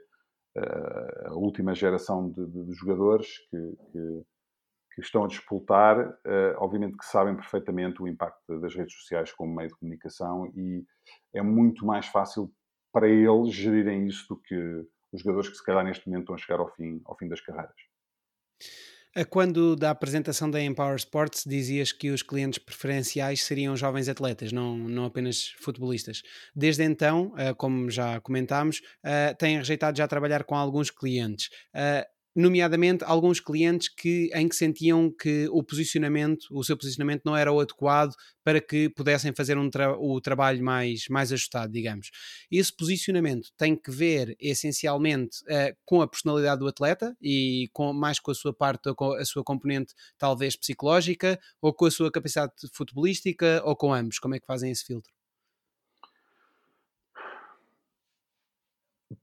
a 1.27 1.35
última 1.35 1.75
geração 1.75 2.31
de, 2.31 2.47
de, 2.47 2.65
de 2.65 2.73
jogadores 2.73 3.39
que, 3.51 3.77
que 3.93 4.25
que 4.97 5.03
estão 5.03 5.25
a 5.25 5.29
disputar, 5.29 6.09
uh, 6.09 6.57
obviamente 6.57 6.97
que 6.97 7.05
sabem 7.05 7.37
perfeitamente 7.37 8.03
o 8.03 8.09
impacto 8.09 8.59
das 8.61 8.75
redes 8.75 8.95
sociais 8.95 9.31
como 9.31 9.55
meio 9.55 9.69
de 9.69 9.77
comunicação 9.77 10.51
e 10.57 10.85
é 11.35 11.43
muito 11.43 11.85
mais 11.85 12.07
fácil 12.07 12.51
para 12.91 13.07
eles 13.07 13.55
gerirem 13.55 14.07
isso 14.07 14.27
do 14.29 14.41
que 14.41 14.57
os 15.13 15.21
jogadores 15.21 15.51
que 15.51 15.57
se 15.57 15.65
calhar 15.65 15.85
neste 15.85 16.09
momento 16.09 16.23
estão 16.23 16.35
a 16.35 16.39
chegar 16.39 16.61
ao 16.61 16.75
fim, 16.75 17.01
ao 17.05 17.17
fim 17.17 17.29
das 17.29 17.43
carreiras. 17.43 17.77
Quando 19.31 19.77
da 19.77 19.91
apresentação 19.91 20.51
da 20.51 20.63
Empower 20.63 20.97
Sports 20.97 21.45
dizias 21.47 21.91
que 21.91 22.11
os 22.11 22.23
clientes 22.23 22.59
preferenciais 22.59 23.43
seriam 23.43 23.75
jovens 23.75 24.11
atletas, 24.11 24.53
não, 24.53 24.77
não 24.77 25.07
apenas 25.07 25.55
futebolistas. 25.59 26.23
Desde 26.55 26.85
então, 26.85 27.33
eh, 27.39 27.55
como 27.55 27.91
já 27.91 28.21
comentámos, 28.21 28.83
eh, 29.03 29.33
têm 29.33 29.57
rejeitado 29.57 29.97
já 29.97 30.07
trabalhar 30.07 30.45
com 30.45 30.55
alguns 30.55 30.91
clientes 30.91 31.49
nomeadamente 32.37 33.03
alguns 33.03 33.41
clientes 33.41 33.89
que, 33.89 34.31
em 34.35 34.47
que 34.47 34.55
sentiam 34.55 35.11
que 35.11 35.49
o 35.51 35.63
posicionamento, 35.63 36.47
o 36.51 36.63
seu 36.63 36.77
posicionamento 36.77 37.23
não 37.25 37.35
era 37.35 37.51
o 37.51 37.59
adequado 37.59 38.15
para 38.45 38.61
que 38.61 38.91
pudessem 38.91 39.33
fazer 39.33 39.57
um 39.57 39.71
tra 39.71 39.99
o 39.99 40.21
trabalho 40.21 40.63
mais, 40.63 41.09
mais 41.09 41.33
ajustado, 41.33 41.73
digamos. 41.73 42.11
Esse 42.53 42.77
posicionamento 42.77 43.49
tem 43.57 43.75
que 43.75 43.91
ver 43.91 44.37
essencialmente 44.39 45.39
uh, 45.45 45.75
com 45.87 46.03
a 46.03 46.07
personalidade 46.07 46.61
do 46.61 46.69
atleta 46.69 47.17
e 47.23 47.71
com, 47.73 47.95
mais 47.95 48.21
com 48.21 48.31
a 48.31 48.35
sua 48.35 48.53
parte, 48.53 48.93
com 48.95 49.15
a 49.15 49.25
sua 49.25 49.43
componente 49.43 49.95
talvez 50.19 50.55
psicológica, 50.55 51.41
ou 51.63 51.73
com 51.73 51.87
a 51.87 51.91
sua 51.91 52.13
capacidade 52.13 52.53
futebolística, 52.71 53.63
ou 53.65 53.75
com 53.75 53.95
ambos. 53.95 54.19
Como 54.19 54.35
é 54.35 54.41
que 54.41 54.47
fazem 54.47 54.71
esse 54.71 54.85
filtro? 54.85 55.11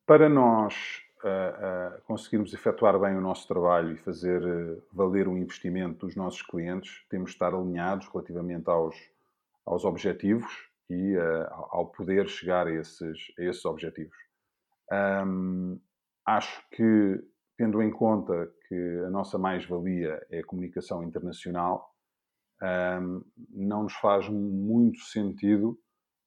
Para 0.05 0.27
nós, 0.27 1.02
uh, 1.23 2.01
conseguirmos 2.03 2.53
efetuar 2.53 2.99
bem 2.99 3.15
o 3.15 3.21
nosso 3.21 3.47
trabalho 3.47 3.93
e 3.93 3.97
fazer 3.97 4.43
uh, 4.43 4.83
valer 4.91 5.27
o 5.27 5.37
investimento 5.37 6.05
dos 6.05 6.15
nossos 6.15 6.41
clientes, 6.41 7.05
temos 7.09 7.31
de 7.31 7.35
estar 7.35 7.53
alinhados 7.53 8.07
relativamente 8.07 8.69
aos, 8.69 8.95
aos 9.65 9.85
objetivos 9.85 10.69
e 10.89 11.15
uh, 11.15 11.47
ao 11.69 11.87
poder 11.87 12.27
chegar 12.27 12.67
a 12.67 12.71
esses, 12.71 13.33
a 13.39 13.43
esses 13.43 13.65
objetivos. 13.65 14.15
Um, 14.91 15.79
acho 16.25 16.63
que, 16.71 17.23
tendo 17.57 17.81
em 17.81 17.89
conta 17.89 18.51
que 18.67 19.03
a 19.05 19.09
nossa 19.09 19.37
mais-valia 19.37 20.25
é 20.29 20.39
a 20.39 20.45
comunicação 20.45 21.03
internacional, 21.03 21.93
um, 22.61 23.23
não 23.49 23.83
nos 23.83 23.93
faz 23.93 24.27
muito 24.29 24.99
sentido 24.99 25.79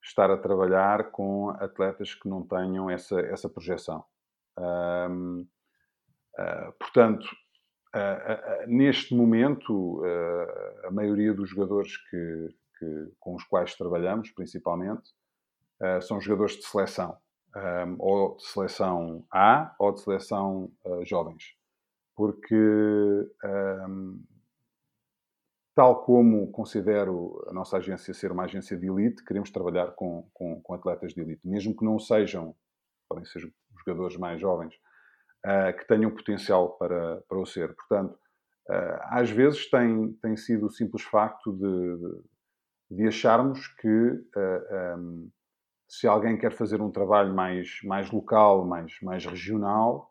estar 0.02 0.30
a 0.30 0.37
trabalhar 0.37 1.11
com 1.11 1.50
atletas 1.50 2.14
que 2.14 2.28
não 2.28 2.42
tenham 2.46 2.88
essa, 2.88 3.20
essa 3.20 3.48
projeção. 3.48 4.04
Ah, 6.38 6.73
portanto, 6.79 7.25
uh, 7.95 8.64
uh, 8.64 8.69
neste 8.69 9.14
momento, 9.14 10.03
a 10.85 10.90
maioria 10.90 11.33
dos 11.33 11.49
jogadores 11.51 11.97
que, 12.11 12.49
que, 12.79 13.12
com 13.19 13.35
os 13.35 13.45
quais 13.45 13.75
trabalhamos, 13.75 14.31
principalmente, 14.31 15.11
são 16.03 16.21
jogadores 16.21 16.57
de 16.57 16.64
seleção, 16.64 17.16
ou 17.99 18.37
de 18.37 18.47
seleção 18.47 19.27
A 19.31 19.75
ou 19.79 19.92
de 19.92 20.01
seleção 20.01 20.73
jovens, 21.05 21.55
porque 22.14 22.57
tal 25.75 26.03
como 26.03 26.51
considero 26.51 27.45
a 27.49 27.53
nossa 27.53 27.77
agência 27.77 28.14
ser 28.14 28.33
uma 28.33 28.45
agência 28.45 28.77
de 28.79 28.87
elite, 28.87 29.23
queremos 29.23 29.51
trabalhar 29.51 29.88
com, 29.92 30.27
com, 30.33 30.61
com 30.62 30.73
atletas 30.73 31.12
de 31.12 31.21
elite, 31.21 31.47
mesmo 31.47 31.77
que 31.77 31.85
não 31.85 31.99
sejam, 31.99 32.57
podem 33.07 33.27
ser 33.27 33.53
jogadores 33.87 34.16
mais 34.16 34.40
jovens, 34.40 34.75
uh, 35.44 35.77
que 35.77 35.87
tenham 35.87 36.11
potencial 36.11 36.77
para, 36.77 37.22
para 37.29 37.38
o 37.38 37.46
ser. 37.46 37.75
Portanto, 37.75 38.14
uh, 38.68 38.99
às 39.11 39.31
vezes 39.31 39.68
tem, 39.70 40.12
tem 40.14 40.37
sido 40.37 40.66
o 40.66 40.70
simples 40.70 41.03
facto 41.05 41.53
de, 41.53 42.96
de, 42.96 43.07
acharmos 43.07 43.66
que 43.81 43.88
uh, 43.88 44.22
ah, 44.37 44.96
um, 44.99 45.31
se 45.88 46.07
alguém 46.07 46.37
quer 46.37 46.53
fazer 46.53 46.81
um 46.81 46.90
trabalho 46.90 47.33
mais, 47.33 47.79
mais 47.85 48.11
local, 48.11 48.66
mais, 48.66 48.92
mais 49.03 49.25
regional, 49.25 50.11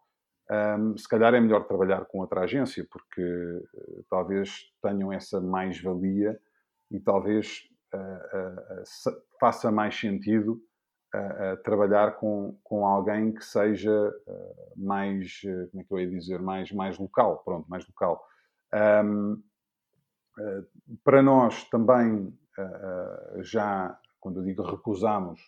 um, 0.49 0.95
se 0.95 1.07
calhar 1.07 1.33
é 1.33 1.39
melhor 1.39 1.65
trabalhar 1.65 2.05
com 2.05 2.19
outra 2.19 2.41
agência, 2.41 2.85
porque 2.89 3.21
uh, 3.21 4.05
talvez 4.09 4.71
tenham 4.81 5.11
essa 5.11 5.41
mais-valia 5.41 6.39
e 6.91 6.99
talvez 6.99 7.63
uh, 7.93 9.09
uh, 9.09 9.17
faça 9.39 9.71
mais 9.71 9.99
sentido 9.99 10.61
trabalhar 11.63 12.15
com, 12.15 12.57
com 12.63 12.85
alguém 12.85 13.33
que 13.33 13.43
seja 13.43 14.09
uh, 14.27 14.73
mais, 14.75 15.41
uh, 15.45 15.69
como 15.69 15.81
é 15.81 15.83
que 15.83 15.93
eu 15.93 15.99
ia 15.99 16.09
dizer, 16.09 16.41
mais, 16.41 16.71
mais 16.71 16.97
local, 16.97 17.41
pronto, 17.43 17.69
mais 17.69 17.85
local. 17.87 18.25
Um, 18.73 19.41
eh, 20.37 20.63
para 21.03 21.21
nós 21.21 21.63
também, 21.69 22.37
já, 23.41 23.97
quando 24.19 24.39
eu 24.41 24.43
digo 24.43 24.63
recusamos, 24.63 25.41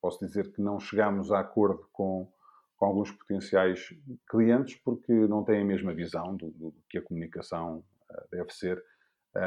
posso 0.00 0.18
dizer 0.24 0.52
que 0.52 0.60
não 0.60 0.78
chegamos 0.78 1.32
a 1.32 1.40
acordo 1.40 1.88
com, 1.92 2.30
com 2.76 2.86
alguns 2.86 3.10
potenciais 3.10 3.94
clientes 4.28 4.74
porque 4.84 5.12
não 5.12 5.42
têm 5.42 5.62
a 5.62 5.64
mesma 5.64 5.94
visão 5.94 6.36
do, 6.36 6.50
do 6.50 6.74
que 6.88 6.98
a 6.98 7.02
comunicação 7.02 7.82
deve 8.30 8.52
ser. 8.52 8.82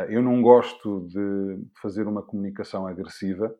Eu 0.07 0.23
não 0.23 0.41
gosto 0.41 1.07
de 1.07 1.63
fazer 1.81 2.07
uma 2.07 2.23
comunicação 2.23 2.87
agressiva, 2.87 3.55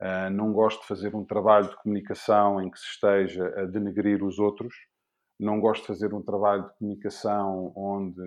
uh, 0.00 0.30
não 0.30 0.52
gosto 0.52 0.82
de 0.82 0.88
fazer 0.88 1.14
um 1.14 1.24
trabalho 1.24 1.68
de 1.68 1.76
comunicação 1.76 2.60
em 2.60 2.70
que 2.70 2.78
se 2.78 2.86
esteja 2.86 3.48
a 3.60 3.64
denegrir 3.64 4.24
os 4.24 4.38
outros, 4.38 4.74
não 5.38 5.60
gosto 5.60 5.82
de 5.82 5.88
fazer 5.88 6.14
um 6.14 6.22
trabalho 6.22 6.64
de 6.64 6.78
comunicação 6.78 7.72
onde 7.76 8.22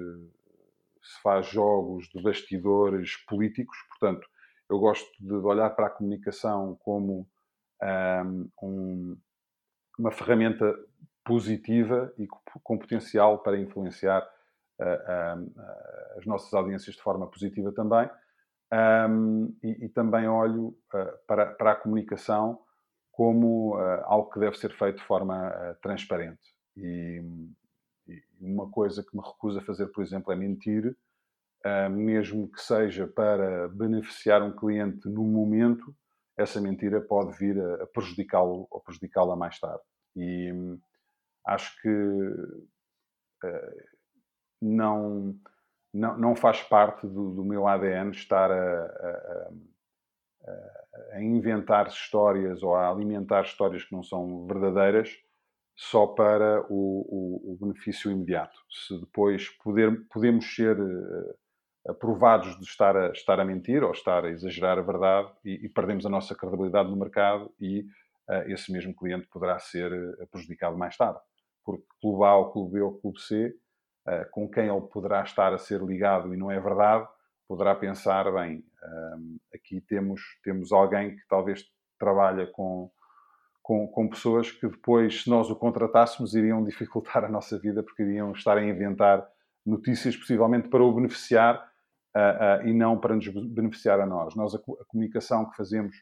se 1.02 1.22
faz 1.22 1.48
jogos 1.48 2.08
de 2.10 2.22
bastidores 2.22 3.18
políticos, 3.26 3.78
portanto, 3.90 4.28
eu 4.70 4.78
gosto 4.78 5.10
de 5.20 5.34
olhar 5.34 5.70
para 5.72 5.88
a 5.88 5.90
comunicação 5.90 6.78
como 6.84 7.28
um, 8.62 9.18
uma 9.98 10.12
ferramenta 10.12 10.76
positiva 11.24 12.14
e 12.18 12.28
com 12.28 12.78
potencial 12.78 13.40
para 13.40 13.60
influenciar 13.60 14.22
uh, 14.80 14.84
uh, 14.84 16.18
as 16.18 16.26
nossas 16.26 16.54
audiências 16.54 16.96
de 16.96 17.02
forma 17.02 17.28
positiva 17.28 17.72
também. 17.72 18.10
Um, 18.72 19.56
e, 19.64 19.86
e, 19.86 19.90
também 19.90 20.28
olho 20.28 20.68
uh, 20.68 21.18
para, 21.28 21.48
para, 21.48 21.72
a 21.72 21.76
comunicação 21.76 22.60
como 23.12 23.76
algo 24.06 24.30
que 24.30 24.40
deve 24.40 24.58
ser 24.58 24.72
feito 24.72 25.00
de 25.00 25.04
forma 25.04 25.52
transparente. 25.82 26.56
E, 26.78 27.22
e, 28.08 28.24
uma 28.40 28.70
coisa 28.70 29.04
que 29.04 29.18
me 29.18 29.22
recuso 29.22 29.60
a 29.60 29.62
fazer, 29.62 29.88
por 29.88 30.02
exemplo, 30.02 30.32
é 30.32 30.38
mentir, 30.38 30.96
mesmo 31.92 32.50
que 32.50 32.62
seja 32.62 33.06
para 33.06 33.68
beneficiar 33.68 34.42
um 34.42 34.56
cliente 34.56 35.10
no 35.10 35.26
momento, 35.26 35.94
essa 36.40 36.62
mentira 36.62 37.02
pode 37.02 37.38
vir 37.38 37.60
a, 37.60 37.84
a 37.84 37.88
prejudicá-lo 37.88 38.66
ou 38.72 38.80
prejudicá-la 38.80 39.36
mais 39.36 39.60
tarde. 39.60 39.84
E 40.16 40.54
hum, 40.54 40.80
acho 41.46 41.76
que 41.82 41.90
uh, 41.90 43.84
não, 44.62 45.36
não, 45.94 46.18
não 46.18 46.36
faz 46.36 46.62
parte 46.62 47.08
do, 47.08 47.32
do 47.32 47.44
meu 47.44 47.68
ADN 47.68 48.12
estar 48.12 48.52
a, 48.52 48.86
a, 48.86 49.50
a, 51.14 51.22
inventar 51.22 51.88
histórias 51.88 52.62
ou 52.64 52.76
a 52.76 52.90
alimentar 52.90 53.44
histórias 53.44 53.84
que 53.84 53.94
não 53.94 54.04
são 54.04 54.46
verdadeiras 54.46 55.16
só 55.76 56.08
para 56.08 56.66
o, 56.70 56.74
o, 56.74 57.54
o 57.54 57.58
benefício 57.60 58.12
imediato. 58.12 58.60
Se 58.70 59.00
depois 59.00 59.50
poder, 59.64 60.06
podemos 60.10 60.54
ser 60.54 60.80
uh, 60.80 61.38
aprovados 61.88 62.58
de 62.60 62.66
estar 62.66 62.96
a, 62.96 63.12
estar 63.12 63.40
a 63.40 63.46
mentir 63.46 63.84
ou 63.84 63.92
estar 63.92 64.26
a 64.26 64.30
exagerar 64.30 64.78
a 64.78 64.82
verdade 64.82 65.32
e, 65.44 65.66
e 65.66 65.70
perdemos 65.70 66.06
a 66.06 66.10
nossa 66.10 66.36
credibilidade 66.36 66.90
no 66.90 66.98
mercado 66.98 67.52
e 67.60 67.82
uh, 68.30 68.44
esse 68.48 68.72
mesmo 68.72 68.94
cliente 68.94 69.28
poderá 69.28 69.58
ser 69.58 69.92
uh, 69.92 70.28
prejudicado 70.28 70.78
mais 70.78 70.98
tarde. 70.98 71.20
Porque 71.64 71.86
Clube 72.02 72.26
A 72.26 72.36
ou 72.36 72.52
Clube 72.52 72.74
B 72.74 72.82
ou 72.82 73.00
Clube 73.00 73.22
C, 73.22 73.56
com 74.32 74.50
quem 74.50 74.68
ele 74.68 74.82
poderá 74.82 75.22
estar 75.24 75.54
a 75.54 75.58
ser 75.58 75.82
ligado 75.82 76.34
e 76.34 76.38
não 76.38 76.50
é 76.50 76.60
verdade, 76.60 77.08
poderá 77.48 77.76
pensar, 77.76 78.32
bem, 78.32 78.64
aqui 79.54 79.82
temos, 79.82 80.22
temos 80.44 80.72
alguém 80.72 81.16
que 81.16 81.28
talvez 81.28 81.64
trabalha 82.00 82.48
com, 82.48 82.90
com, 83.62 83.88
com, 83.88 84.10
pessoas 84.10 84.52
que 84.52 84.68
depois, 84.68 85.24
se 85.24 85.30
nós 85.30 85.50
o 85.52 85.56
contratássemos, 85.56 86.34
iriam 86.34 86.64
dificultar 86.66 87.26
a 87.26 87.30
nossa 87.30 87.60
vida 87.60 87.84
porque 87.84 88.02
iriam 88.02 88.32
estar 88.32 88.58
a 88.58 88.64
inventar 88.64 89.28
notícias 89.66 90.16
possivelmente 90.16 90.70
para 90.70 90.84
o 90.84 90.94
beneficiar 90.94 91.70
uh, 92.16 92.64
uh, 92.64 92.68
e 92.68 92.74
não 92.74 93.00
para 93.00 93.16
nos 93.16 93.28
beneficiar 93.28 94.00
a 94.00 94.06
nós. 94.06 94.36
Nós, 94.36 94.56
a, 94.56 94.58
a, 94.58 94.86
comunicação 94.88 95.50
que 95.50 95.58
fazemos 95.58 95.96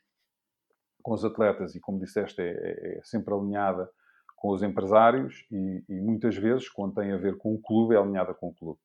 com 1.02 1.14
os 1.14 1.26
atletas, 1.26 1.76
e 1.76 1.80
como 1.80 2.00
disseste, 2.00 2.42
é, 2.42 2.52
é, 2.52 2.98
é 2.98 3.02
sempre 3.04 3.34
alinhada 3.34 3.90
com 4.38 4.52
os 4.52 4.64
empresários 4.64 5.46
e, 5.52 5.84
e, 5.90 6.00
muitas 6.00 6.38
vezes, 6.38 6.70
quando 6.70 6.94
tem 6.94 7.12
a 7.12 7.18
ver 7.18 7.38
com 7.38 7.54
o 7.54 7.60
clube, 7.60 7.96
é 7.96 7.98
alinhada 7.98 8.34
com 8.34 8.50
o 8.50 8.54
clube. 8.54 8.80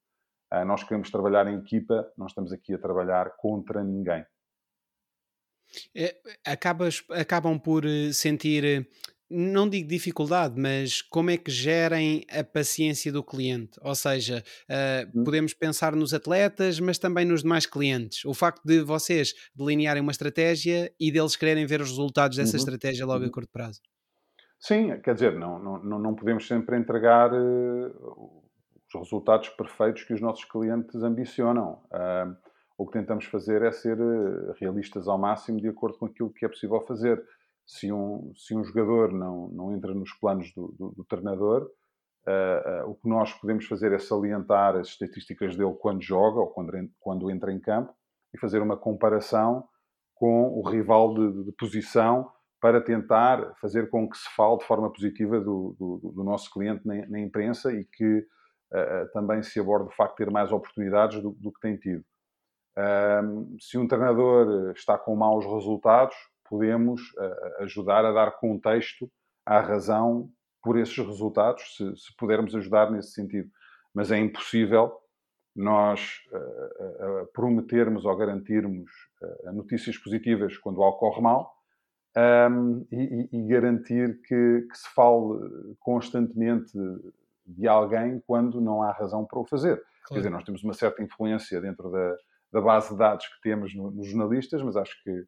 Uh, 0.53 0.65
nós 0.65 0.83
queremos 0.83 1.11
trabalhar 1.11 1.47
em 1.47 1.59
equipa, 1.59 2.11
não 2.17 2.27
estamos 2.27 2.53
aqui 2.53 2.75
a 2.75 2.79
trabalhar 2.79 3.37
contra 3.37 3.85
ninguém. 3.85 4.25
É, 5.95 6.15
acabas, 6.45 7.03
acabam 7.11 7.59
por 7.59 7.87
eh, 7.87 8.13
sentir 8.13 8.63
eh, 8.63 8.85
não 9.31 9.67
digo 9.67 9.89
dificuldade, 9.89 10.61
mas 10.61 11.01
como 11.01 11.31
é 11.31 11.39
que 11.39 11.51
gerem 11.51 12.23
a 12.29 12.45
paciência 12.45 13.11
do 13.11 13.25
cliente? 13.25 13.79
Ou 13.81 13.95
seja, 13.95 14.45
uh, 14.69 15.25
podemos 15.25 15.55
pensar 15.55 15.97
nos 15.97 16.13
atletas, 16.13 16.79
mas 16.79 16.99
também 16.99 17.25
nos 17.25 17.43
demais 17.43 17.65
clientes. 17.65 18.27
O 18.27 18.35
facto 18.35 18.63
de 18.63 18.83
vocês 18.83 19.33
delinearem 19.55 20.03
uma 20.03 20.13
estratégia 20.13 20.93
e 21.01 21.11
deles 21.11 21.35
quererem 21.35 21.65
ver 21.65 21.81
os 21.81 21.89
resultados 21.89 22.37
dessa 22.37 22.53
uhum. 22.53 22.59
estratégia 22.59 23.07
logo 23.07 23.23
uhum. 23.23 23.31
a 23.31 23.33
curto 23.33 23.51
prazo. 23.51 23.81
Sim, 24.63 24.97
quer 25.01 25.15
dizer, 25.15 25.37
não, 25.37 25.59
não, 25.59 25.99
não 25.99 26.15
podemos 26.15 26.47
sempre 26.47 26.79
entregar 26.79 27.33
uh, 27.35 28.43
os 28.87 28.95
resultados 28.95 29.49
perfeitos 29.49 30.05
que 30.05 30.15
os 30.15 30.21
nossos 30.21 30.45
clientes 30.45 31.03
ambicionam. 31.03 31.83
Uh, 31.87 32.37
o 32.79 32.87
que 32.87 32.93
tentamos 32.93 33.25
fazer 33.25 33.61
é 33.63 33.73
ser 33.73 33.99
realistas 34.61 35.09
ao 35.09 35.19
máximo 35.19 35.61
de 35.61 35.69
acordo 35.69 35.99
com 35.99 36.07
aquilo 36.07 36.33
que 36.33 36.45
é 36.45 36.49
possível 36.49 36.81
fazer 36.83 37.21
se 37.67 37.93
um, 37.93 38.33
se 38.37 38.55
um 38.55 38.63
jogador 38.63 39.13
não, 39.13 39.49
não 39.49 39.75
entra 39.75 39.93
nos 39.93 40.13
planos 40.13 40.53
do, 40.55 40.69
do, 40.79 40.91
do 40.91 41.05
treinador, 41.07 41.69
uh, 42.29 42.85
uh, 42.85 42.91
o 42.91 42.95
que 42.95 43.09
nós 43.09 43.33
podemos 43.33 43.67
fazer 43.67 43.93
é 43.93 43.99
salientar 43.99 44.77
as 44.77 44.89
estatísticas 44.89 45.57
dele 45.57 45.75
quando 45.81 46.03
joga 46.03 46.39
ou 46.39 46.47
quando, 46.47 46.73
quando 47.01 47.31
entra 47.33 47.53
em 47.53 47.59
campo 47.59 47.93
e 48.33 48.39
fazer 48.39 48.63
uma 48.63 48.77
comparação 48.77 49.67
com 50.15 50.57
o 50.57 50.63
rival 50.63 51.15
de, 51.15 51.47
de 51.47 51.53
posição 51.53 52.31
para 52.63 52.81
tentar 52.81 53.57
fazer 53.61 53.91
com 53.91 54.09
que 54.09 54.17
se 54.17 54.33
fale 54.37 54.57
de 54.57 54.65
forma 54.65 54.89
positiva 54.89 55.41
do, 55.41 55.75
do, 55.77 56.13
do 56.15 56.23
nosso 56.23 56.49
cliente 56.49 56.87
na, 56.87 57.05
na, 57.09 57.19
imprensa 57.19 57.73
e 57.73 57.85
que 57.85 58.19
uh, 58.19 59.13
também 59.13 59.43
se 59.43 59.59
aborde 59.59 59.89
o 59.89 59.97
facto 59.97 60.17
de 60.17 60.25
ter 60.25 60.31
mais 60.31 60.53
oportunidades 60.53 61.21
do, 61.21 61.33
do 61.33 61.53
que 61.53 61.61
tem 61.61 61.77
tido. 61.77 62.05
se 63.61 63.77
um 63.77 63.89
treinador 63.89 64.71
está 64.77 64.97
com 64.97 65.17
maus 65.17 65.45
resultados, 65.45 66.15
podemos 66.49 67.01
uh, 67.15 67.63
ajudar 67.65 68.05
a 68.05 68.13
dar 68.13 68.31
contexto 68.39 69.11
à 69.45 69.59
razão 69.59 70.31
por 70.63 70.79
esses 70.79 70.97
resultados, 70.97 71.77
se, 71.77 71.97
se 71.97 72.17
pudermos 72.17 72.55
ajudar 72.55 72.93
nesse 72.93 73.11
sentido. 73.11 73.51
Mas 73.93 74.13
é 74.13 74.19
impossível 74.19 74.97
nós 75.55 76.21
uh, 76.31 77.23
uh, 77.23 77.27
prometermos 77.33 78.05
ou 78.05 78.17
garantirmos 78.17 78.89
notícias 79.53 79.99
positivas 79.99 80.57
quando 80.59 80.81
algo 80.81 80.99
corre 80.99 81.21
mal 81.21 81.62
um, 82.17 82.87
e, 82.93 83.29
e, 83.33 83.43
garantir 83.49 84.21
que, 84.23 84.67
que, 84.71 84.77
se 84.77 84.89
fale 84.95 85.75
constantemente 85.81 86.73
de 87.47 87.67
alguém 87.67 88.23
quando 88.27 88.61
não 88.61 88.83
há 88.83 88.93
razão 88.93 89.25
para 89.25 89.39
o 89.39 89.47
fazer. 89.47 89.77
Claro. 89.77 90.09
Quer 90.09 90.17
dizer, 90.17 90.31
nós 90.31 90.45
temos 90.45 90.63
uma 90.63 90.75
certa 90.75 91.03
influência 91.03 91.61
dentro 91.61 91.91
da, 91.91 92.17
da 92.53 92.61
base 92.61 92.91
de 92.91 92.99
dados 92.99 93.27
que 93.27 93.41
temos 93.41 93.75
no, 93.75 93.91
nos 93.91 94.09
jornalistas, 94.09 94.63
mas 94.63 94.77
acho 94.77 95.03
que 95.03 95.25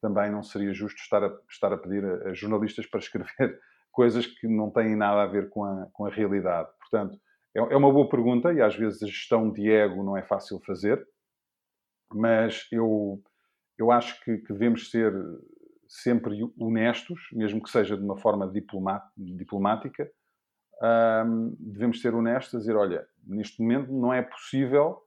também 0.00 0.30
não 0.30 0.42
seria 0.42 0.72
justo 0.72 1.00
estar 1.00 1.24
a, 1.24 1.34
estar 1.48 1.72
a 1.72 1.78
pedir 1.78 2.04
a, 2.04 2.28
a 2.28 2.34
jornalistas 2.34 2.86
para 2.86 3.00
escrever 3.00 3.58
coisas 3.90 4.26
que 4.26 4.46
não 4.46 4.70
têm 4.70 4.94
nada 4.94 5.22
a 5.22 5.26
ver 5.26 5.48
com 5.48 5.64
a, 5.64 5.86
com 5.92 6.06
a 6.06 6.10
realidade. 6.10 6.68
Portanto, 6.78 7.18
é, 7.54 7.60
é 7.60 7.76
uma 7.76 7.92
boa 7.92 8.08
pergunta 8.08 8.52
e 8.52 8.60
às 8.60 8.76
vezes 8.76 9.02
a 9.02 9.06
gestão 9.06 9.50
de 9.50 9.70
ego 9.70 10.04
não 10.04 10.16
é 10.16 10.22
fácil 10.22 10.60
fazer, 10.60 11.04
mas 12.12 12.66
eu, 12.70 13.20
eu 13.78 13.90
acho 13.90 14.22
que, 14.22 14.38
que 14.38 14.52
devemos 14.52 14.90
ser 14.90 15.12
sempre 15.88 16.38
honestos, 16.58 17.18
mesmo 17.32 17.62
que 17.62 17.70
seja 17.70 17.96
de 17.96 18.04
uma 18.04 18.18
forma 18.18 18.52
diplomática, 19.16 20.08
um, 21.26 21.56
devemos 21.58 22.00
ser 22.00 22.14
honestos 22.14 22.60
dizer, 22.60 22.76
olha, 22.76 23.04
neste 23.26 23.60
momento 23.60 23.90
não 23.90 24.12
é 24.12 24.22
possível 24.22 25.02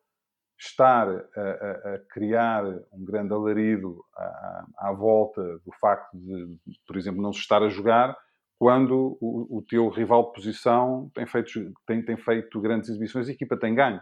estar 0.59 1.07
a, 1.07 1.41
a, 1.41 1.93
a, 1.93 1.99
criar 2.09 2.65
um 2.91 3.05
grande 3.05 3.33
alarido 3.33 4.03
à, 4.15 4.65
à, 4.77 4.91
volta 4.91 5.41
do 5.59 5.71
facto 5.79 6.15
de, 6.15 6.57
por 6.85 6.97
exemplo, 6.97 7.21
não 7.21 7.31
se 7.31 7.39
estar 7.39 7.63
a 7.63 7.69
jogar 7.69 8.15
quando 8.59 9.17
o, 9.19 9.57
o 9.57 9.65
teu 9.67 9.89
rival 9.89 10.27
de 10.27 10.33
posição 10.33 11.09
tem 11.15 11.25
feito, 11.25 11.73
tem, 11.87 12.03
tem 12.03 12.17
feito 12.17 12.61
grandes 12.61 12.89
exibições 12.89 13.27
e 13.27 13.31
a 13.31 13.33
equipa 13.33 13.57
tem 13.57 13.73
ganho. 13.73 13.99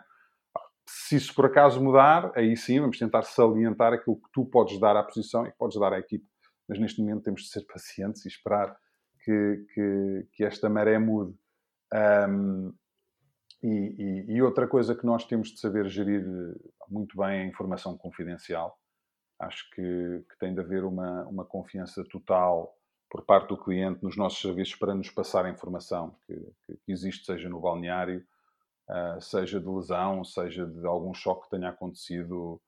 Se 0.86 1.16
isso 1.16 1.34
por 1.34 1.46
acaso 1.46 1.82
mudar, 1.82 2.32
aí 2.36 2.58
sim 2.58 2.80
vamos 2.82 2.98
tentar 2.98 3.22
salientar 3.22 3.94
aquilo 3.94 4.18
que 4.18 4.30
tu 4.34 4.44
podes 4.44 4.78
dar 4.80 4.98
à 4.98 5.04
posição 5.04 5.46
e 5.46 5.52
que 5.52 5.58
podes 5.58 5.80
dar 5.80 5.94
à 5.94 6.00
equipa. 6.00 6.26
Mas 6.70 6.78
neste 6.78 7.02
momento 7.02 7.24
temos 7.24 7.42
de 7.42 7.50
ser 7.50 7.66
pacientes 7.66 8.24
e 8.24 8.28
esperar 8.28 8.78
que, 9.24 9.66
que, 9.74 10.28
que 10.34 10.44
esta 10.46 10.70
maré 10.70 11.00
mude. 11.00 11.36
Um, 12.30 12.72
e, 13.64 14.28
e, 14.30 14.36
e, 14.36 14.42
outra 14.42 14.68
coisa 14.68 14.96
que 14.96 15.06
nós 15.06 15.26
temos 15.26 15.50
de 15.50 15.60
saber 15.60 15.90
gerir 15.90 16.24
muito 16.88 17.18
bem 17.18 17.40
é 17.40 17.42
a 17.42 17.48
informação 17.48 17.98
confidencial. 17.98 18.80
Acho 19.40 19.70
que, 19.72 19.82
que 20.30 20.38
tem 20.40 20.54
de 20.54 20.62
haver 20.62 20.86
uma, 20.86 21.26
uma 21.26 21.44
confiança 21.44 22.06
total 22.06 22.74
por 23.10 23.26
parte 23.26 23.50
do 23.50 23.58
cliente 23.58 24.04
nos 24.04 24.16
nossos 24.16 24.40
serviços 24.40 24.76
para 24.76 24.94
nos 24.94 25.10
passar 25.10 25.46
a 25.46 25.50
informação 25.50 26.16
que, 26.28 26.36
que 26.86 26.92
existe, 26.92 27.26
seja 27.26 27.50
no 27.50 27.60
balneário, 27.60 28.24
uh, 28.88 29.20
seja 29.20 29.60
de 29.60 29.68
lesão, 29.68 30.24
seja 30.24 30.66
de 30.66 30.86
algum 30.86 31.14
choque 31.14 31.46
que 31.46 31.50
tenha 31.50 31.70
acontecido 31.70 32.62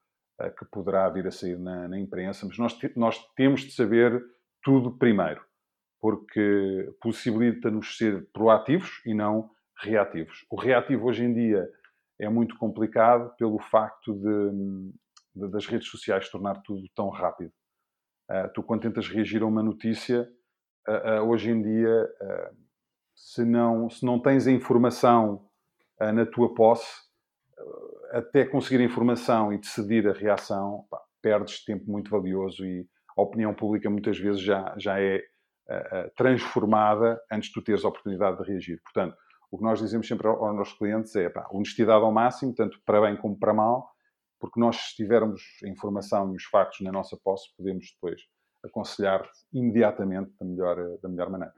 que 0.49 0.65
poderá 0.65 1.07
vir 1.09 1.27
a 1.27 1.31
sair 1.31 1.57
na, 1.59 1.87
na 1.87 1.99
imprensa. 1.99 2.45
Mas 2.47 2.57
nós, 2.57 2.77
nós 2.95 3.17
temos 3.35 3.61
de 3.61 3.71
saber 3.71 4.21
tudo 4.63 4.97
primeiro. 4.97 5.41
porque 6.01 6.95
possibilita-nos 6.99 7.95
ser 7.95 8.27
proativos 8.33 9.01
e 9.05 9.13
não 9.13 9.51
reativos. 9.77 10.45
O 10.49 10.59
reativo 10.59 11.05
hoje 11.07 11.23
em 11.23 11.31
dia 11.31 11.69
é 12.19 12.27
muito 12.27 12.57
complicado 12.57 13.33
pelo 13.37 13.59
facto 13.59 14.13
de, 14.13 14.51
de 15.35 15.51
das 15.51 15.67
redes 15.67 15.87
sociais 15.87 16.29
tornar 16.29 16.61
tudo 16.63 16.89
tão 16.95 17.09
rápido. 17.09 17.53
Uh, 18.29 18.51
tu, 18.53 18.63
quando 18.63 18.81
tentas 18.81 19.07
reagir 19.07 19.43
a 19.43 19.45
uma 19.45 19.61
notícia, 19.61 20.27
uh, 20.87 21.21
uh, 21.21 21.29
hoje 21.29 21.51
em 21.51 21.61
dia, 21.61 22.09
se, 23.15 23.45
não, 23.45 23.89
se 23.89 24.05
não 24.05 24.19
tens 24.19 24.47
a 24.47 24.51
informação 24.51 25.47
na 25.99 26.25
tua 26.25 26.55
posse, 26.55 27.10
até 28.11 28.45
conseguir 28.45 28.81
a 28.81 28.85
informação 28.85 29.53
e 29.53 29.57
decidir 29.57 30.07
a 30.07 30.13
reação, 30.13 30.85
pá, 30.89 31.01
perdes 31.21 31.63
tempo 31.63 31.89
muito 31.89 32.09
valioso 32.09 32.65
e 32.65 32.87
a 33.17 33.21
opinião 33.21 33.53
pública 33.53 33.89
muitas 33.89 34.17
vezes 34.17 34.41
já, 34.41 34.73
já 34.77 34.99
é 34.99 35.23
transformada 36.17 37.21
antes 37.31 37.47
de 37.47 37.53
tu 37.53 37.61
teres 37.61 37.85
a 37.85 37.87
oportunidade 37.87 38.37
de 38.37 38.43
reagir. 38.43 38.81
Portanto, 38.83 39.15
o 39.49 39.57
que 39.57 39.63
nós 39.63 39.79
dizemos 39.79 40.07
sempre 40.07 40.27
aos 40.27 40.55
nossos 40.55 40.77
clientes 40.77 41.15
é 41.15 41.29
pá, 41.29 41.47
honestidade 41.51 42.03
ao 42.03 42.11
máximo, 42.11 42.53
tanto 42.53 42.79
para 42.85 43.01
bem 43.01 43.15
como 43.17 43.37
para 43.37 43.53
mal, 43.53 43.89
porque 44.39 44.59
nós, 44.59 44.75
se 44.77 44.95
tivermos 44.95 45.41
a 45.63 45.69
informação 45.69 46.33
e 46.33 46.35
os 46.35 46.43
factos 46.45 46.81
na 46.81 46.91
nossa 46.91 47.17
posse, 47.23 47.55
podemos 47.55 47.85
depois 47.93 48.21
aconselhar 48.63 49.29
imediatamente 49.53 50.31
da 50.39 50.45
melhor, 50.45 50.97
da 51.01 51.09
melhor 51.09 51.29
maneira. 51.29 51.53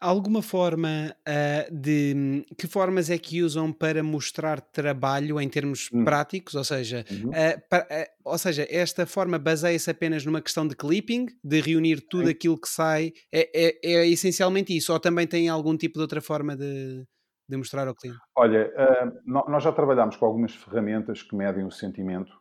Alguma 0.00 0.40
forma 0.40 1.14
uh, 1.28 1.74
de. 1.74 2.44
Que 2.56 2.66
formas 2.66 3.10
é 3.10 3.18
que 3.18 3.42
usam 3.42 3.70
para 3.70 4.02
mostrar 4.02 4.60
trabalho 4.60 5.38
em 5.38 5.48
termos 5.48 5.90
hum. 5.92 6.04
práticos? 6.04 6.54
Ou 6.54 6.64
seja, 6.64 7.04
uhum. 7.10 7.28
uh, 7.28 7.68
para, 7.68 7.84
uh, 7.84 8.30
ou 8.30 8.38
seja, 8.38 8.66
esta 8.70 9.04
forma 9.04 9.38
baseia-se 9.38 9.90
apenas 9.90 10.24
numa 10.24 10.40
questão 10.40 10.66
de 10.66 10.74
clipping, 10.74 11.26
de 11.44 11.60
reunir 11.60 12.00
tudo 12.00 12.26
Sim. 12.26 12.30
aquilo 12.30 12.58
que 12.58 12.68
sai? 12.68 13.12
É, 13.30 13.50
é, 13.54 13.78
é, 13.84 14.08
essencialmente 14.08 14.74
isso? 14.74 14.92
Ou 14.92 14.98
também 14.98 15.26
tem 15.26 15.48
algum 15.48 15.76
tipo 15.76 15.94
de 15.94 16.02
outra 16.02 16.22
forma 16.22 16.56
de, 16.56 17.04
de 17.46 17.56
mostrar 17.58 17.86
ao 17.86 17.94
cliente? 17.94 18.20
Olha, 18.36 18.72
nós 19.26 19.62
já 19.62 19.70
trabalhamos 19.70 20.16
com 20.16 20.24
algumas 20.24 20.54
ferramentas 20.54 21.22
que 21.22 21.36
medem 21.36 21.66
o 21.66 21.70
sentimento 21.70 22.40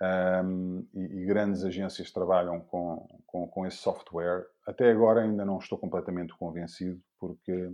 um, 0.00 0.86
e, 0.94 1.22
e, 1.22 1.26
grandes 1.26 1.64
agências 1.64 2.10
trabalham 2.12 2.60
com, 2.60 3.06
com, 3.26 3.48
com, 3.48 3.66
esse 3.66 3.78
software. 3.78 4.46
Até 4.68 4.90
agora 4.90 5.22
ainda 5.22 5.46
não 5.46 5.56
estou 5.56 5.78
completamente 5.78 6.34
convencido, 6.34 7.00
porque 7.18 7.72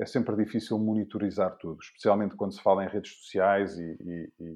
é 0.00 0.06
sempre 0.06 0.34
difícil 0.36 0.78
monitorizar 0.78 1.54
tudo, 1.58 1.78
especialmente 1.82 2.34
quando 2.34 2.54
se 2.54 2.62
fala 2.62 2.82
em 2.82 2.88
redes 2.88 3.12
sociais 3.12 3.78
e, 3.78 3.98
e, 4.00 4.32
e 4.40 4.50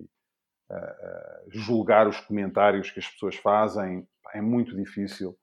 uh, 0.70 0.74
uh, 0.74 1.50
julgar 1.50 2.08
os 2.08 2.18
comentários 2.20 2.90
que 2.90 3.00
as 3.00 3.06
pessoas 3.06 3.36
fazem. 3.36 4.08
É 4.32 4.40
muito 4.40 4.74
difícil 4.74 5.38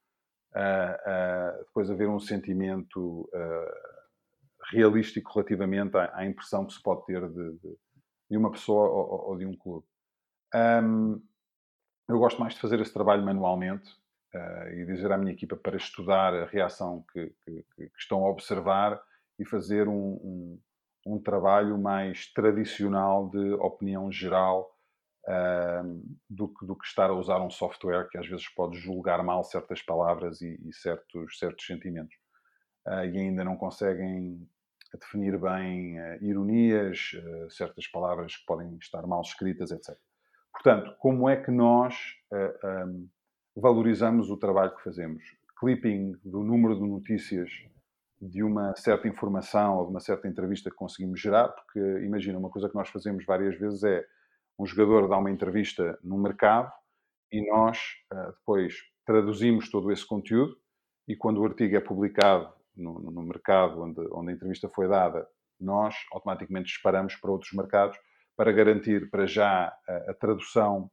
uh, 0.56 1.60
depois 1.60 1.92
haver 1.92 2.10
um 2.10 2.20
sentimento 2.20 3.30
realístico 4.72 5.32
relativamente 5.36 5.96
à, 5.96 6.12
à, 6.16 6.26
impressão 6.26 6.66
que 6.66 6.74
se 6.74 6.82
pode 6.82 7.06
ter 7.06 7.22
de, 7.30 7.52
de, 7.60 7.78
de 8.32 8.38
uma 8.38 8.52
pessoa 8.52 8.90
ou, 8.90 9.30
ou, 9.30 9.38
de 9.38 9.46
um 9.46 9.56
clube. 9.56 9.86
Um, 10.56 11.22
eu 12.08 12.18
gosto 12.18 12.40
mais 12.40 12.56
de 12.56 12.60
fazer 12.60 12.80
esse 12.80 12.92
trabalho 12.92 13.24
manualmente 13.24 13.99
uh, 14.34 14.70
e 14.74 14.86
dizer 14.86 15.12
à 15.12 15.18
minha 15.18 15.34
equipa 15.34 15.56
para 15.56 15.78
estudar 15.78 16.34
a 16.34 16.46
reação 16.46 17.04
que, 17.12 17.34
que, 17.44 17.66
que 17.76 17.92
estão 17.98 18.26
a 18.26 18.30
observar 18.30 19.02
e 19.38 19.46
fazer 19.46 19.88
um, 19.88 19.94
um, 19.94 20.60
um, 21.08 21.20
trabalho 21.22 21.78
mais 21.78 22.32
tradicional 22.34 23.30
de 23.30 23.54
opinião 23.54 24.12
geral 24.12 24.70
uh, 25.28 26.04
do, 26.30 26.50
que, 26.50 26.66
do 26.66 26.76
que 26.76 26.86
estar 26.86 27.10
a 27.10 27.14
usar 27.14 27.40
um 27.42 27.50
software 27.50 28.10
que 28.10 28.18
às 28.18 28.28
vezes 28.28 28.48
pode 28.50 28.78
julgar 28.78 29.24
mal 29.24 29.44
certas 29.44 29.82
palavras 29.82 30.42
e, 30.42 30.60
e 30.68 30.74
certos, 30.74 31.38
certos 31.38 31.66
sentimentos. 31.66 32.16
Uh, 32.88 33.06
e 33.06 33.18
ainda 33.18 33.44
não 33.44 33.56
conseguem 33.56 34.48
definir 35.00 35.38
bem 35.38 35.98
ironias, 36.20 37.12
certas 37.52 37.86
palavras 37.86 38.36
que 38.36 38.44
podem 38.48 38.76
estar 38.78 39.06
mal 39.06 39.22
escritas, 39.22 39.70
etc. 39.70 39.96
Portanto, 40.52 40.96
como 40.98 41.30
é 41.30 41.38
que 41.38 41.52
nós 41.52 41.96
um, 42.88 43.08
valorizamos 43.56 44.30
o 44.30 44.38
trabalho 44.38 44.76
que 44.76 44.84
fazemos? 44.84 45.24
Clipping 45.60 46.14
do 46.24 46.44
número 46.44 46.76
de 46.76 46.88
notícias 46.88 47.50
de 48.22 48.44
uma 48.44 48.76
certa 48.76 49.08
informação 49.08 49.78
ou 49.78 49.86
de 49.86 49.92
uma 49.92 50.00
certa 50.00 50.28
entrevista 50.28 50.70
que 50.70 50.76
conseguimos 50.76 51.20
gerar, 51.20 51.50
porque 51.50 51.80
imagina, 52.04 52.38
uma 52.38 52.50
coisa 52.50 52.70
que 52.70 52.76
nós 52.76 52.90
fazemos 52.90 53.26
várias 53.26 53.58
vezes 53.58 53.84
é 53.84 54.06
um 54.58 54.66
jogador 54.66 55.08
dá 55.08 55.18
uma 55.18 55.32
entrevista 55.32 55.98
no 56.04 56.18
mercado 56.18 56.70
e 57.32 57.48
nós 57.50 57.80
uh, 58.14 58.32
depois 58.34 58.76
traduzimos 59.06 59.70
todo 59.70 59.92
esse 59.92 60.06
conteúdo 60.06 60.58
e 61.08 61.16
quando 61.16 61.40
o 61.40 61.46
artigo 61.46 61.76
é 61.76 61.80
publicado 61.80 62.54
no, 62.76 63.00
no 63.00 63.22
mercado 63.22 63.82
onde, 63.82 64.02
onde 64.12 64.32
a 64.32 64.34
entrevista 64.34 64.68
foi 64.70 64.88
dada, 64.88 65.26
nós 65.60 65.96
automaticamente 66.12 66.68
disparamos 66.68 67.16
para 67.16 67.32
outros 67.32 67.54
mercados 67.54 67.98
para 68.36 68.52
garantir 68.52 69.10
para 69.10 69.26
já 69.26 69.74
a, 69.88 70.12
a 70.12 70.14
tradução 70.14 70.92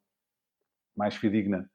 mais 0.97 1.17
fidedigna 1.17 1.69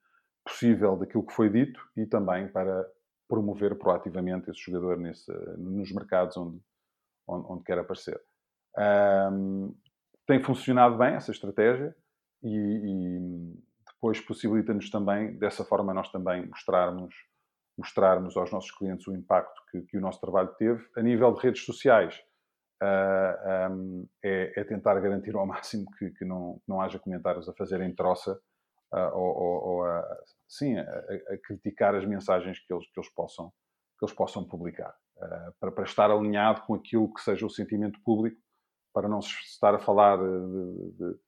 possível 0.52 0.98
daquilo 0.98 1.26
que 1.26 1.34
foi 1.34 1.50
dito 1.50 1.82
e 1.96 2.06
também 2.06 2.48
para 2.48 2.86
promover 3.28 3.78
proativamente 3.78 4.52
esse 4.52 4.60
jogador 4.60 4.98
nesse, 4.98 5.32
nos 5.58 5.92
mercados 5.94 6.36
onde, 6.36 6.60
onde, 7.26 7.48
onde 7.50 7.64
quer 7.64 7.80
aparecer. 7.80 8.22
Um, 8.78 9.74
tem 10.28 10.44
funcionado 10.44 10.98
bem 10.98 11.16
essa 11.16 11.32
estratégia 11.32 11.96
e, 12.44 12.50
e 12.50 13.54
depois 13.94 14.20
possibilita-nos 14.20 14.90
também, 14.90 15.38
dessa 15.38 15.64
forma, 15.64 15.94
nós 15.94 16.12
também 16.12 16.46
mostrarmos, 16.46 17.16
mostrarmos 17.78 18.36
aos 18.36 18.52
nossos 18.52 18.72
clientes 18.72 19.08
o 19.08 19.16
impacto 19.16 19.62
que, 19.72 19.82
que 19.84 19.98
o 19.98 20.02
nosso 20.02 20.20
trabalho 20.20 20.50
teve. 20.58 20.86
A 20.98 21.02
nível 21.02 21.34
de 21.34 21.42
redes 21.42 21.64
sociais, 21.64 22.16
uh, 22.82 22.86
ah, 22.86 23.70
um, 23.72 24.08
é, 24.24 24.60
é, 24.60 24.64
tentar 24.66 25.00
garantir 25.00 25.36
ao 25.36 25.46
máximo 25.48 25.86
que, 25.98 26.12
que 26.12 26.26
não, 26.26 26.62
não 26.68 26.82
haja 26.82 27.00
comentários 27.00 27.48
a 27.48 27.54
fazer 27.54 27.80
em 27.82 27.94
troça 27.94 28.38
ou, 28.92 29.38
ou, 29.38 29.64
ou 29.64 29.86
a, 29.86 30.18
sim, 30.48 30.78
a, 30.78 30.84
a, 30.84 31.38
criticar 31.44 31.96
as 31.96 32.06
mensagens 32.06 32.60
que 32.60 32.74
eles, 32.74 32.86
que 32.92 33.00
eles, 33.00 33.10
possam, 33.14 33.50
que 33.98 34.06
eles 34.06 34.16
possam 34.16 34.44
publicar, 34.44 34.94
uh, 35.18 35.54
para, 35.60 35.72
para 35.72 35.84
estar 35.84 36.12
alinhado 36.12 36.62
com 36.62 36.74
aquilo 36.74 37.14
que 37.14 37.22
seja 37.22 37.46
o 37.46 37.50
sentimento 37.50 38.00
público, 38.04 38.38
para 38.94 39.08
não 39.08 39.22
se 39.22 39.34
estar 39.46 39.74
a 39.74 39.80
falar 39.80 40.18
de, 40.18 40.92
de, 40.98 41.20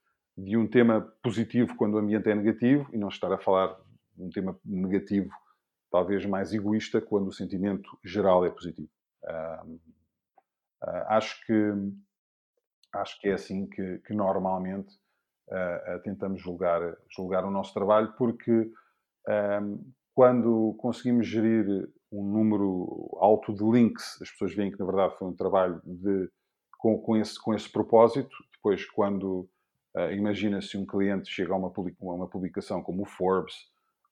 de 0.49 0.58
um 0.58 0.67
tema 0.67 1.02
positivo 1.23 1.76
quando 1.78 1.93
o 1.93 1.97
ambiente 1.97 2.30
é 2.30 2.36
negativo 2.36 2.89
e 2.91 2.97
não 2.97 3.08
estar 3.08 3.32
a 3.32 3.38
falar 3.38 3.76
de 4.15 4.23
um 4.23 4.30
tema 4.30 4.60
negativo, 4.65 5.30
talvez 5.89 6.26
mais 6.26 6.54
egoísta, 6.54 6.99
quando 6.99 7.28
o 7.28 7.34
sentimento 7.34 7.97
geral 8.04 8.45
é 8.45 8.49
positivo. 8.49 8.89
Uh, 9.23 9.80
Uh, 10.84 11.06
acho 11.08 11.45
que 11.45 11.54
acho 12.93 13.19
que 13.21 13.30
é 13.30 13.34
assim 13.34 13.67
que, 13.67 13.99
que 13.99 14.13
normalmente 14.13 14.99
uh, 15.50 15.96
uh, 15.96 16.00
tentamos 16.04 16.42
julgar, 16.42 16.82
julgar 17.10 17.46
o 17.46 17.52
nosso 17.52 17.74
trabalho, 17.74 18.14
porque 18.18 18.72
quando 20.14 20.76
conseguimos 20.78 21.26
gerir 21.26 21.90
um 22.12 22.24
número 22.26 23.10
alto 23.22 23.54
de 23.54 23.64
links, 23.64 24.22
as 24.22 24.30
pessoas 24.32 24.54
veem 24.54 24.70
que 24.70 24.78
na 24.78 24.86
verdade 24.86 25.18
foi 25.18 25.30
um 25.30 25.34
trabalho 25.34 25.82
de, 25.86 26.30
com, 26.78 27.00
com, 27.00 27.16
esse, 27.16 27.42
com 27.42 27.54
esse 27.54 27.72
propósito. 27.72 28.36
Depois, 28.52 28.86
quando 28.92 29.48
imagina-se 30.12 30.78
um 30.78 30.86
cliente 30.86 31.30
chega 31.32 31.54
a 31.54 31.56
uma, 31.56 31.72
uma 32.02 32.28
publicação 32.28 32.84
como 32.84 33.04
o 33.04 33.06
Forbes, 33.06 33.56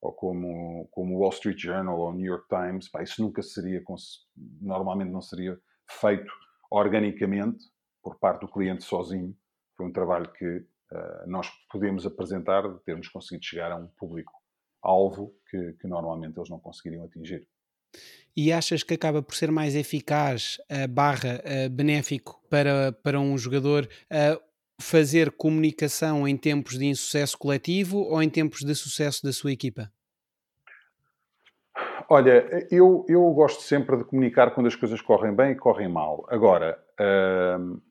ou 0.01 0.13
como, 0.13 0.87
como 0.91 1.15
o 1.15 1.19
Wall 1.19 1.31
Street 1.31 1.59
Journal 1.59 1.99
ou 1.99 2.09
o 2.09 2.13
New 2.13 2.25
York 2.25 2.47
Times, 2.47 2.89
pá, 2.89 3.03
isso 3.03 3.21
nunca 3.21 3.43
seria, 3.43 3.83
normalmente 4.61 5.11
não 5.11 5.21
seria 5.21 5.59
feito 5.87 6.31
organicamente, 6.71 7.65
por 8.01 8.17
parte 8.17 8.41
do 8.41 8.47
cliente 8.47 8.83
sozinho. 8.83 9.35
Foi 9.77 9.85
um 9.85 9.91
trabalho 9.91 10.31
que 10.31 10.45
uh, 10.45 10.65
nós 11.27 11.49
podemos 11.71 12.05
apresentar 12.05 12.61
de 12.67 12.79
termos 12.83 13.07
conseguido 13.07 13.45
chegar 13.45 13.71
a 13.71 13.77
um 13.77 13.87
público-alvo 13.87 15.33
que, 15.49 15.73
que 15.73 15.87
normalmente 15.87 16.37
eles 16.37 16.49
não 16.49 16.59
conseguiriam 16.59 17.05
atingir. 17.05 17.47
E 18.35 18.51
achas 18.51 18.83
que 18.83 18.93
acaba 18.93 19.21
por 19.21 19.35
ser 19.35 19.51
mais 19.51 19.75
eficaz, 19.75 20.57
uh, 20.71 20.87
barra 20.87 21.41
uh, 21.43 21.69
benéfico 21.69 22.41
para, 22.49 22.91
para 23.03 23.19
um 23.19 23.37
jogador 23.37 23.87
uh, 24.05 24.41
fazer 24.81 25.31
comunicação 25.31 26.27
em 26.27 26.37
tempos 26.37 26.77
de 26.77 26.85
insucesso 26.85 27.37
coletivo 27.37 27.99
ou 27.99 28.23
em 28.23 28.29
tempos 28.29 28.59
de 28.59 28.73
sucesso 28.73 29.23
da 29.23 29.33
sua 29.33 29.51
equipa? 29.51 29.91
Olha, 32.09 32.67
eu, 32.69 33.05
eu 33.07 33.21
gosto 33.31 33.61
sempre 33.63 33.97
de 33.97 34.03
comunicar 34.03 34.51
quando 34.51 34.67
as 34.67 34.75
coisas 34.75 35.01
correm 35.01 35.33
bem 35.33 35.51
e 35.51 35.55
correm 35.55 35.87
mal. 35.87 36.25
Agora, 36.29 36.77
uh, 36.99 37.81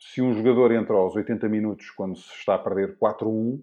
se 0.00 0.22
um 0.22 0.32
jogador 0.32 0.72
entra 0.72 0.96
aos 0.96 1.14
80 1.14 1.46
minutos 1.48 1.90
quando 1.90 2.16
se 2.16 2.32
está 2.32 2.54
a 2.54 2.58
perder 2.58 2.98
4-1 2.98 3.62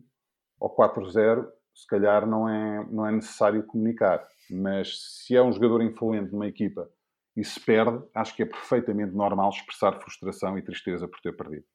ou 0.59 0.75
4-0, 0.75 1.47
se 1.73 1.87
calhar 1.87 2.27
não 2.27 2.47
é, 2.47 2.85
não 2.89 3.05
é 3.07 3.11
necessário 3.11 3.63
comunicar. 3.63 4.25
Mas 4.49 4.99
se 5.23 5.35
é 5.35 5.41
um 5.41 5.51
jogador 5.51 5.81
influente 5.81 6.31
numa 6.31 6.47
equipa 6.47 6.87
e 7.35 7.43
se 7.43 7.59
perde, 7.59 8.03
acho 8.13 8.35
que 8.35 8.43
é 8.43 8.45
perfeitamente 8.45 9.13
normal 9.13 9.49
expressar 9.49 9.99
frustração 9.99 10.57
e 10.57 10.61
tristeza 10.61 11.07
por 11.07 11.19
ter 11.21 11.35
perdido. 11.35 11.65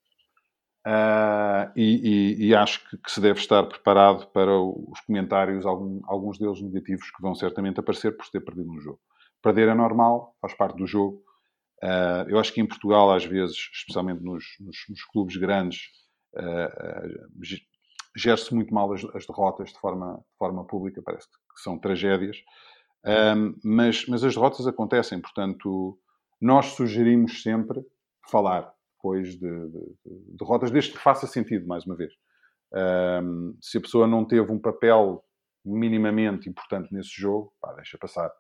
Uh, 0.87 1.71
e, 1.77 2.39
e, 2.41 2.47
e, 2.49 2.55
acho 2.57 2.89
que, 2.89 2.99
que, 2.99 3.11
se 3.11 3.21
deve 3.21 3.39
estar 3.39 3.63
preparado 3.65 4.27
para 4.33 4.59
os 4.59 5.01
comentários, 5.07 5.65
algum, 5.65 6.01
alguns 6.05 6.39
deles 6.39 6.61
negativos, 6.61 7.09
que 7.09 7.23
vão 7.23 7.37
certamente 7.37 7.79
aparecer 7.79 8.17
por 8.17 8.27
se 8.27 8.33
ter 8.33 8.41
perdido 8.41 8.73
um 8.73 8.81
jogo. 8.81 8.99
Perder 9.41 9.69
é 9.69 9.75
normal, 9.75 10.37
faz 10.41 10.55
parte 10.55 10.77
do 10.77 10.87
jogo. 10.87 11.23
Uh, 11.83 12.29
eu 12.29 12.39
acho 12.39 12.53
que 12.53 12.61
em 12.61 12.67
Portugal, 12.67 13.13
às 13.13 13.25
vezes, 13.25 13.57
especialmente 13.75 14.23
nos, 14.23 14.45
nos, 14.61 14.77
nos 14.89 15.05
clubes 15.05 15.37
grandes, 15.37 15.81
uh, 16.35 17.25
uh, 17.25 17.57
gera-se 18.17 18.55
muito 18.55 18.73
mal 18.73 18.93
as, 18.93 19.05
as, 19.15 19.27
derrotas 19.27 19.71
de 19.71 19.79
forma, 19.81 20.19
de 20.19 20.39
forma 20.39 20.65
pública, 20.65 21.03
parece 21.03 21.27
que 21.29 21.63
são 21.63 21.79
tragédias. 21.79 22.37
Um, 23.05 23.59
mas, 23.65 24.07
mas 24.07 24.23
as 24.23 24.35
derrotas 24.35 24.65
acontecem, 24.67 25.21
portanto, 25.21 25.99
nós 26.41 26.67
sugerimos 26.67 27.43
sempre 27.43 27.85
falar 28.31 28.73
depois 28.97 29.31
de, 29.31 29.39
de, 29.41 29.81
de 30.07 30.37
derrotas, 30.39 30.71
desde 30.71 30.93
que 30.93 30.99
faça 30.99 31.27
sentido, 31.27 31.67
mais 31.67 31.85
uma 31.85 31.97
vez. 31.97 32.13
Um, 32.73 33.57
se 33.61 33.79
a 33.79 33.81
pessoa 33.81 34.07
não 34.07 34.25
teve 34.25 34.53
um 34.53 34.59
papel 34.59 35.25
minimamente 35.65 36.49
importante 36.49 36.95
nesse 36.95 37.11
jogo, 37.11 37.53
pá, 37.61 37.73
deixa 37.75 37.99
passar. 37.99 38.31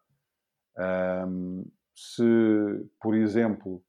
Um, 0.78 1.64
se, 1.94 2.24
por 3.00 3.14
exemplo, 3.14 3.82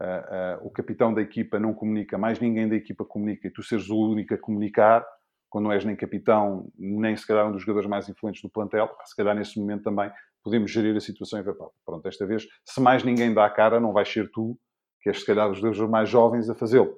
uh, 0.00 0.62
uh, 0.62 0.66
o 0.66 0.70
capitão 0.70 1.12
da 1.12 1.20
equipa 1.20 1.58
não 1.58 1.74
comunica, 1.74 2.18
mais 2.18 2.40
ninguém 2.40 2.68
da 2.68 2.76
equipa 2.76 3.04
comunica, 3.04 3.46
e 3.46 3.50
tu 3.50 3.62
seres 3.62 3.88
o 3.88 3.96
único 3.96 4.34
a 4.34 4.38
comunicar, 4.38 5.04
quando 5.50 5.64
não 5.64 5.72
és 5.72 5.84
nem 5.84 5.94
capitão, 5.94 6.70
nem 6.78 7.14
se 7.14 7.26
calhar 7.26 7.46
um 7.46 7.52
dos 7.52 7.60
jogadores 7.60 7.88
mais 7.88 8.08
influentes 8.08 8.40
do 8.40 8.48
plantel, 8.48 8.88
se 9.04 9.14
calhar 9.14 9.34
nesse 9.34 9.58
momento 9.60 9.82
também 9.82 10.10
podemos 10.42 10.70
gerir 10.70 10.96
a 10.96 11.00
situação 11.00 11.38
e 11.38 11.42
ver, 11.42 11.54
pronto, 11.84 12.02
desta 12.02 12.26
vez, 12.26 12.46
se 12.64 12.80
mais 12.80 13.04
ninguém 13.04 13.32
dá 13.32 13.44
a 13.44 13.50
cara, 13.50 13.78
não 13.78 13.92
vais 13.92 14.10
ser 14.10 14.30
tu, 14.30 14.58
que 15.00 15.08
és 15.08 15.20
se 15.20 15.26
calhar 15.26 15.48
dos 15.48 15.58
jogadores 15.58 15.90
mais 15.90 16.08
jovens 16.08 16.48
a 16.48 16.54
fazê-lo. 16.54 16.96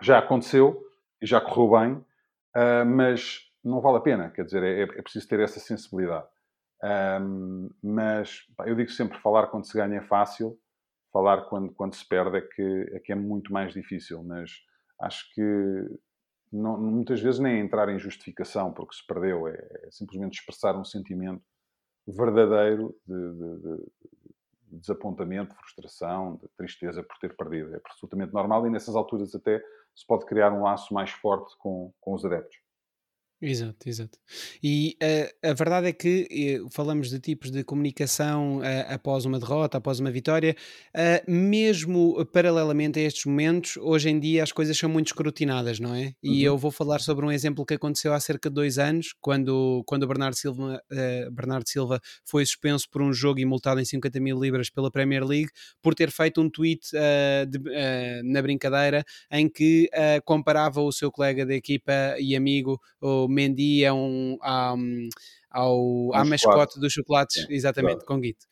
Já 0.00 0.18
aconteceu 0.18 0.80
e 1.20 1.26
já 1.26 1.40
correu 1.40 1.78
bem, 1.78 1.92
uh, 1.92 2.86
mas 2.86 3.40
não 3.62 3.80
vale 3.80 3.98
a 3.98 4.00
pena, 4.00 4.30
quer 4.30 4.44
dizer, 4.44 4.62
é, 4.62 4.82
é 4.82 5.02
preciso 5.02 5.28
ter 5.28 5.40
essa 5.40 5.60
sensibilidade. 5.60 6.26
Um, 6.82 7.70
mas 7.82 8.40
pá, 8.56 8.68
eu 8.68 8.74
digo 8.74 8.90
sempre: 8.90 9.18
falar 9.18 9.48
quando 9.48 9.66
se 9.66 9.76
ganha 9.76 9.98
é 9.98 10.02
fácil, 10.02 10.58
falar 11.12 11.42
quando, 11.42 11.72
quando 11.72 11.94
se 11.94 12.06
perde 12.06 12.38
é 12.38 12.40
que, 12.40 12.90
é 12.92 13.00
que 13.00 13.12
é 13.12 13.14
muito 13.14 13.52
mais 13.52 13.72
difícil. 13.72 14.22
Mas 14.22 14.50
acho 15.00 15.32
que 15.34 15.42
não, 16.52 16.80
muitas 16.80 17.20
vezes 17.20 17.40
nem 17.40 17.56
é 17.56 17.60
entrar 17.60 17.88
em 17.88 17.98
justificação 17.98 18.72
porque 18.72 18.94
se 18.94 19.06
perdeu, 19.06 19.46
é, 19.46 19.54
é 19.84 19.90
simplesmente 19.90 20.38
expressar 20.38 20.76
um 20.76 20.84
sentimento 20.84 21.42
verdadeiro 22.06 22.96
de, 23.06 23.32
de, 23.32 23.58
de, 23.58 23.90
desapontamento, 24.78 25.50
de 25.50 25.60
frustração, 25.60 26.36
de 26.36 26.48
tristeza 26.56 27.02
por 27.02 27.18
ter 27.18 27.36
perdido. 27.36 27.74
É 27.74 27.80
absolutamente 27.84 28.32
normal 28.32 28.66
e 28.66 28.70
nessas 28.70 28.96
alturas 28.96 29.34
até 29.34 29.62
se 29.94 30.06
pode 30.06 30.24
criar 30.26 30.52
um 30.52 30.62
laço 30.62 30.94
mais 30.94 31.10
forte 31.10 31.56
com, 31.58 31.92
com 32.00 32.14
os 32.14 32.24
adeptos. 32.24 32.56
Exato, 33.42 33.88
exato. 33.88 34.18
E 34.62 34.98
uh, 35.02 35.48
a 35.48 35.54
verdade 35.54 35.88
é 35.88 35.92
que 35.92 36.60
uh, 36.62 36.68
falamos 36.70 37.08
de 37.08 37.18
tipos 37.18 37.50
de 37.50 37.64
comunicação 37.64 38.58
uh, 38.58 38.62
após 38.88 39.24
uma 39.24 39.38
derrota, 39.38 39.78
após 39.78 39.98
uma 39.98 40.10
vitória, 40.10 40.54
mesmo 41.26 42.24
paralelamente 42.26 42.98
a 42.98 43.02
estes 43.02 43.24
momentos, 43.24 43.76
hoje 43.78 44.10
em 44.10 44.20
dia 44.20 44.42
as 44.42 44.52
coisas 44.52 44.76
são 44.76 44.90
muito 44.90 45.06
escrutinadas, 45.06 45.80
não 45.80 45.94
é? 45.94 46.12
E 46.22 46.28
uhum. 46.28 46.54
eu 46.54 46.58
vou 46.58 46.70
falar 46.70 47.00
sobre 47.00 47.24
um 47.24 47.32
exemplo 47.32 47.64
que 47.64 47.74
aconteceu 47.74 48.12
há 48.12 48.20
cerca 48.20 48.50
de 48.50 48.54
dois 48.54 48.78
anos, 48.78 49.14
quando, 49.20 49.82
quando 49.86 50.02
o 50.02 50.06
Bernardo 50.06 50.34
Silva, 50.34 50.82
Bernardo 51.32 51.68
Silva 51.68 52.00
foi 52.24 52.44
suspenso 52.44 52.88
por 52.90 53.00
um 53.00 53.12
jogo 53.12 53.40
e 53.40 53.44
multado 53.44 53.80
em 53.80 53.84
50 53.84 54.20
mil 54.20 54.38
libras 54.38 54.68
pela 54.68 54.90
Premier 54.90 55.24
League 55.24 55.50
por 55.80 55.94
ter 55.94 56.10
feito 56.10 56.40
um 56.40 56.50
tweet 56.50 56.88
de, 57.48 58.22
na 58.24 58.42
brincadeira 58.42 59.04
em 59.30 59.48
que 59.48 59.88
comparava 60.24 60.80
o 60.80 60.92
seu 60.92 61.10
colega 61.10 61.46
da 61.46 61.54
equipa 61.54 62.16
e 62.18 62.36
amigo, 62.36 62.78
o 63.00 63.29
Mendy 63.30 63.84
é 63.84 63.92
um, 63.92 64.36
um 64.42 65.08
ao, 65.50 66.14
à 66.14 66.24
mascote 66.24 66.78
dos 66.78 66.92
chocolates, 66.92 67.46
é, 67.48 67.54
exatamente, 67.54 68.04
claro. 68.04 68.06
com 68.06 68.20
Guito. 68.20 68.46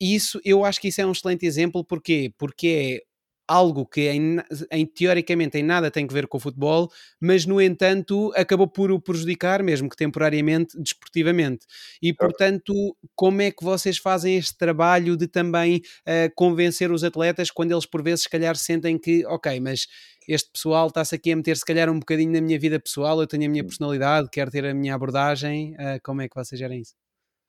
Isso, 0.00 0.40
eu 0.44 0.64
acho 0.64 0.80
que 0.80 0.88
isso 0.88 1.00
é 1.00 1.06
um 1.06 1.12
excelente 1.12 1.44
exemplo, 1.44 1.84
porquê? 1.84 2.32
Porque 2.38 3.02
é 3.02 3.07
algo 3.48 3.86
que 3.86 4.02
em, 4.08 4.36
em, 4.70 4.86
teoricamente 4.86 5.56
em 5.58 5.62
nada 5.62 5.90
tem 5.90 6.06
que 6.06 6.12
ver 6.12 6.28
com 6.28 6.36
o 6.36 6.40
futebol, 6.40 6.90
mas 7.18 7.46
no 7.46 7.60
entanto 7.60 8.30
acabou 8.36 8.68
por 8.68 8.92
o 8.92 9.00
prejudicar, 9.00 9.62
mesmo 9.62 9.88
que 9.88 9.96
temporariamente, 9.96 10.78
desportivamente. 10.80 11.66
E 12.02 12.12
portanto, 12.12 12.72
como 13.16 13.40
é 13.40 13.50
que 13.50 13.64
vocês 13.64 13.96
fazem 13.96 14.36
este 14.36 14.56
trabalho 14.56 15.16
de 15.16 15.26
também 15.26 15.78
uh, 15.78 16.32
convencer 16.36 16.92
os 16.92 17.02
atletas 17.02 17.50
quando 17.50 17.72
eles 17.72 17.86
por 17.86 18.02
vezes 18.02 18.24
se 18.24 18.28
calhar 18.28 18.54
sentem 18.56 18.98
que, 18.98 19.24
ok, 19.26 19.58
mas 19.60 19.86
este 20.28 20.50
pessoal 20.52 20.88
está-se 20.88 21.14
aqui 21.14 21.32
a 21.32 21.36
meter 21.36 21.56
se 21.56 21.64
calhar 21.64 21.88
um 21.88 21.98
bocadinho 21.98 22.32
na 22.32 22.40
minha 22.40 22.58
vida 22.58 22.78
pessoal, 22.78 23.18
eu 23.18 23.26
tenho 23.26 23.46
a 23.46 23.48
minha 23.48 23.64
personalidade, 23.64 24.28
quero 24.30 24.50
ter 24.50 24.66
a 24.66 24.74
minha 24.74 24.94
abordagem, 24.94 25.74
uh, 25.74 25.98
como 26.04 26.20
é 26.20 26.28
que 26.28 26.34
vocês 26.36 26.58
gerem 26.58 26.82
isso? 26.82 26.94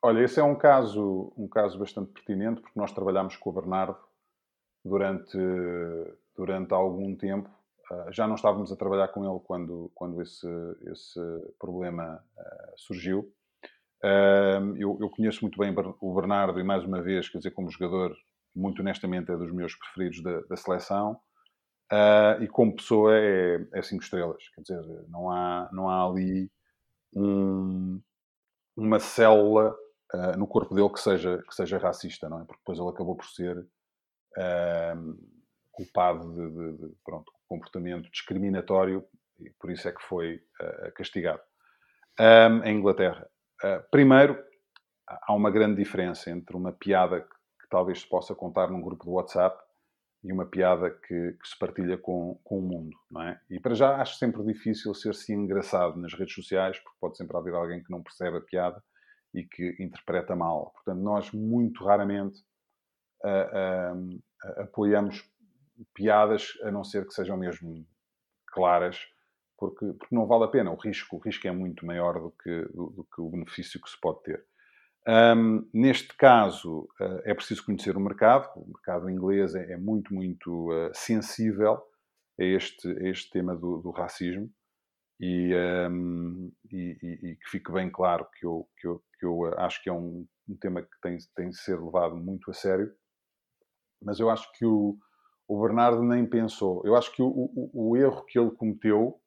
Olha, 0.01 0.23
esse 0.23 0.39
é 0.39 0.43
um 0.43 0.55
caso, 0.55 1.33
um 1.35 1.45
caso 1.45 1.77
bastante 1.77 2.11
pertinente, 2.13 2.61
porque 2.61 2.79
nós 2.79 2.93
trabalhamos 2.93 3.35
com 3.35 3.49
o 3.49 3.53
Bernardo 3.53 3.97
durante, 4.83 5.37
durante 6.35 6.73
algum 6.73 7.15
tempo. 7.15 7.49
Uh, 7.91 8.11
já 8.13 8.27
não 8.27 8.35
estávamos 8.35 8.71
a 8.71 8.75
trabalhar 8.75 9.07
com 9.09 9.25
ele 9.25 9.39
quando, 9.43 9.91
quando 9.95 10.21
esse, 10.21 10.47
esse 10.91 11.19
problema 11.59 12.23
uh, 12.37 12.73
surgiu. 12.77 13.31
Uh, 14.03 14.77
eu, 14.77 14.97
eu, 15.01 15.09
conheço 15.09 15.41
muito 15.41 15.57
bem 15.57 15.73
o 15.99 16.15
Bernardo 16.15 16.59
e, 16.59 16.63
mais 16.63 16.83
uma 16.83 17.01
vez, 17.01 17.27
quer 17.27 17.39
dizer, 17.39 17.51
como 17.51 17.71
jogador, 17.71 18.15
muito 18.55 18.81
honestamente, 18.81 19.31
é 19.31 19.35
dos 19.37 19.51
meus 19.51 19.75
preferidos 19.75 20.21
da, 20.23 20.41
da 20.41 20.55
seleção. 20.55 21.19
E 22.39 22.47
como 22.47 22.75
pessoa 22.75 23.17
é, 23.17 23.67
é 23.73 23.81
cinco 23.81 24.03
estrelas. 24.03 24.47
Quer 24.53 24.61
dizer, 24.61 24.85
não 25.09 25.31
há, 25.31 25.67
não 25.73 25.89
há 25.89 26.05
ali 26.05 26.51
um, 27.15 27.99
uma 28.77 28.99
célula 28.99 29.75
no 30.37 30.45
corpo 30.45 30.75
dele 30.75 30.89
que 30.89 30.99
seja, 30.99 31.43
que 31.47 31.55
seja 31.55 31.79
racista, 31.79 32.29
não 32.29 32.41
é? 32.41 32.45
Porque 32.45 32.59
depois 32.59 32.77
ele 32.77 32.89
acabou 32.89 33.15
por 33.15 33.25
ser 33.25 33.67
uh, 34.37 35.17
culpado 35.71 36.33
de, 36.33 36.49
de, 36.49 36.77
de, 36.77 36.95
pronto, 37.03 37.31
comportamento 37.47 38.09
discriminatório 38.11 39.05
e 39.39 39.49
por 39.51 39.71
isso 39.71 39.87
é 39.87 39.91
que 39.91 40.03
foi 40.03 40.41
castigado. 40.95 41.41
Um, 42.19 42.63
em 42.65 42.77
Inglaterra. 42.77 43.29
primeiro, 43.89 44.37
há 45.07 45.33
uma 45.33 45.49
grande 45.49 45.81
diferença 45.81 46.29
entre 46.29 46.55
uma 46.55 46.73
piada 46.73 47.21
que, 47.21 47.27
que 47.27 47.69
talvez 47.69 48.01
se 48.01 48.09
possa 48.09 48.35
contar 48.35 48.69
num 48.69 48.81
grupo 48.81 49.05
de 49.05 49.09
WhatsApp 49.09 49.57
e 50.23 50.33
uma 50.33 50.45
piada 50.45 50.91
que, 50.91 51.33
que, 51.33 51.47
se 51.47 51.57
partilha 51.57 51.97
com, 51.97 52.39
com 52.43 52.59
o 52.59 52.61
mundo, 52.61 52.95
não 53.09 53.21
é? 53.21 53.39
E 53.49 53.59
para 53.59 53.73
já 53.73 53.95
acho 54.01 54.17
sempre 54.17 54.43
difícil 54.43 54.93
ser-se 54.93 55.33
engraçado 55.33 55.97
nas 55.97 56.13
redes 56.13 56.33
sociais, 56.33 56.77
porque 56.79 56.97
pode 56.99 57.17
sempre 57.17 57.37
haver 57.37 57.53
alguém 57.53 57.81
que 57.81 57.91
não 57.91 58.03
percebe 58.03 58.37
a 58.37 58.41
piada 58.41 58.83
e 59.33 59.43
que 59.43 59.77
interpreta 59.79 60.35
mal. 60.35 60.71
Portanto, 60.73 61.01
nós 61.01 61.31
muito 61.31 61.85
raramente 61.85 62.43
apoiamos 64.57 65.23
piadas, 65.93 66.53
a 66.63 66.71
não 66.71 66.83
ser 66.83 67.05
que 67.05 67.13
sejam 67.13 67.37
mesmo 67.37 67.85
claras, 68.47 68.99
porque, 69.57 69.85
porque 69.93 70.15
não 70.15 70.25
vale 70.25 70.45
a 70.45 70.47
pena. 70.47 70.71
O 70.71 70.75
risco, 70.75 71.17
o 71.17 71.19
risco 71.19 71.47
é 71.47 71.51
muito 71.51 71.85
maior 71.85 72.19
do 72.19 72.31
que, 72.31 72.61
do, 72.73 72.89
do 72.91 73.07
que 73.13 73.21
o 73.21 73.29
benefício 73.29 73.81
que 73.81 73.89
se 73.89 73.99
pode 73.99 74.23
ter. 74.23 74.45
Um, 75.07 75.67
neste 75.73 76.15
caso, 76.15 76.87
uh, 76.99 77.21
é 77.23 77.33
preciso 77.33 77.65
conhecer 77.65 77.95
o 77.95 77.99
mercado. 77.99 78.49
O 78.55 78.67
mercado 78.67 79.09
inglês 79.09 79.55
é, 79.55 79.73
é 79.73 79.77
muito, 79.77 80.13
muito 80.13 80.71
uh, 80.71 80.91
sensível 80.93 81.81
a 82.39 82.43
este, 82.43 82.87
a 82.87 83.09
este 83.09 83.29
tema 83.31 83.55
do, 83.55 83.77
do 83.77 83.91
racismo 83.91 84.49
e, 85.19 85.53
um, 85.89 86.51
e, 86.71 86.97
e, 87.01 87.29
e, 87.31 87.35
que 87.35 87.49
fique 87.49 87.71
bem 87.71 87.89
claro 87.91 88.25
que 88.37 88.45
eu, 88.45 88.69
que 88.77 88.87
eu, 88.87 89.03
que 89.19 89.25
eu 89.25 89.45
acho 89.59 89.83
que 89.83 89.89
é 89.89 89.93
um, 89.93 90.25
um, 90.47 90.55
tema 90.55 90.81
que 90.81 91.01
tem, 91.01 91.17
tem 91.35 91.49
de 91.49 91.57
ser 91.57 91.77
levado 91.79 92.15
muito 92.15 92.49
a 92.49 92.53
sério. 92.53 92.89
Mas 94.01 94.19
eu 94.19 94.29
acho 94.29 94.51
que 94.53 94.65
o, 94.65 94.97
o 95.47 95.61
Bernardo 95.61 96.01
nem 96.03 96.25
pensou. 96.25 96.81
Eu 96.85 96.95
acho 96.95 97.11
que 97.13 97.21
o, 97.21 97.27
o, 97.27 97.91
o 97.91 97.97
erro 97.97 98.23
que 98.25 98.39
ele 98.39 98.51
cometeu 98.51 99.19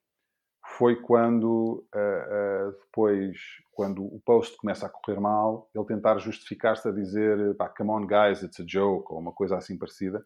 foi 0.79 0.97
quando 0.97 1.85
uh, 1.95 2.69
uh, 2.69 2.73
depois, 2.85 3.37
quando 3.73 4.05
o 4.05 4.21
post 4.25 4.57
começa 4.57 4.87
a 4.87 4.89
correr 4.89 5.21
mal, 5.21 5.69
ele 5.75 5.85
tentar 5.85 6.19
justificar-se 6.19 6.89
a 6.89 6.93
dizer 6.93 7.57
pá, 7.57 7.69
come 7.69 7.91
on 7.91 8.07
guys, 8.07 8.43
it's 8.43 8.61
a 8.61 8.65
joke, 8.67 9.13
ou 9.13 9.19
uma 9.19 9.33
coisa 9.33 9.57
assim 9.57 9.77
parecida. 9.77 10.25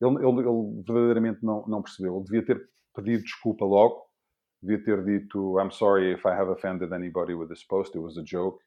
Ele, 0.00 0.16
ele, 0.16 0.48
ele, 0.48 0.82
verdadeiramente 0.86 1.44
não, 1.44 1.66
não 1.66 1.82
percebeu. 1.82 2.16
Ele 2.16 2.24
devia 2.24 2.44
ter 2.44 2.68
pedido 2.94 3.22
desculpa 3.24 3.64
logo, 3.64 4.02
devia 4.62 4.82
ter 4.82 5.04
dito 5.04 5.58
I'm 5.58 5.72
sorry 5.72 6.12
if 6.12 6.24
I 6.24 6.30
have 6.30 6.50
offended 6.50 6.92
anybody 6.92 7.34
with 7.34 7.48
this 7.48 7.64
post, 7.64 7.96
it 7.96 8.00
was 8.00 8.16
a 8.16 8.22
joke. 8.24 8.62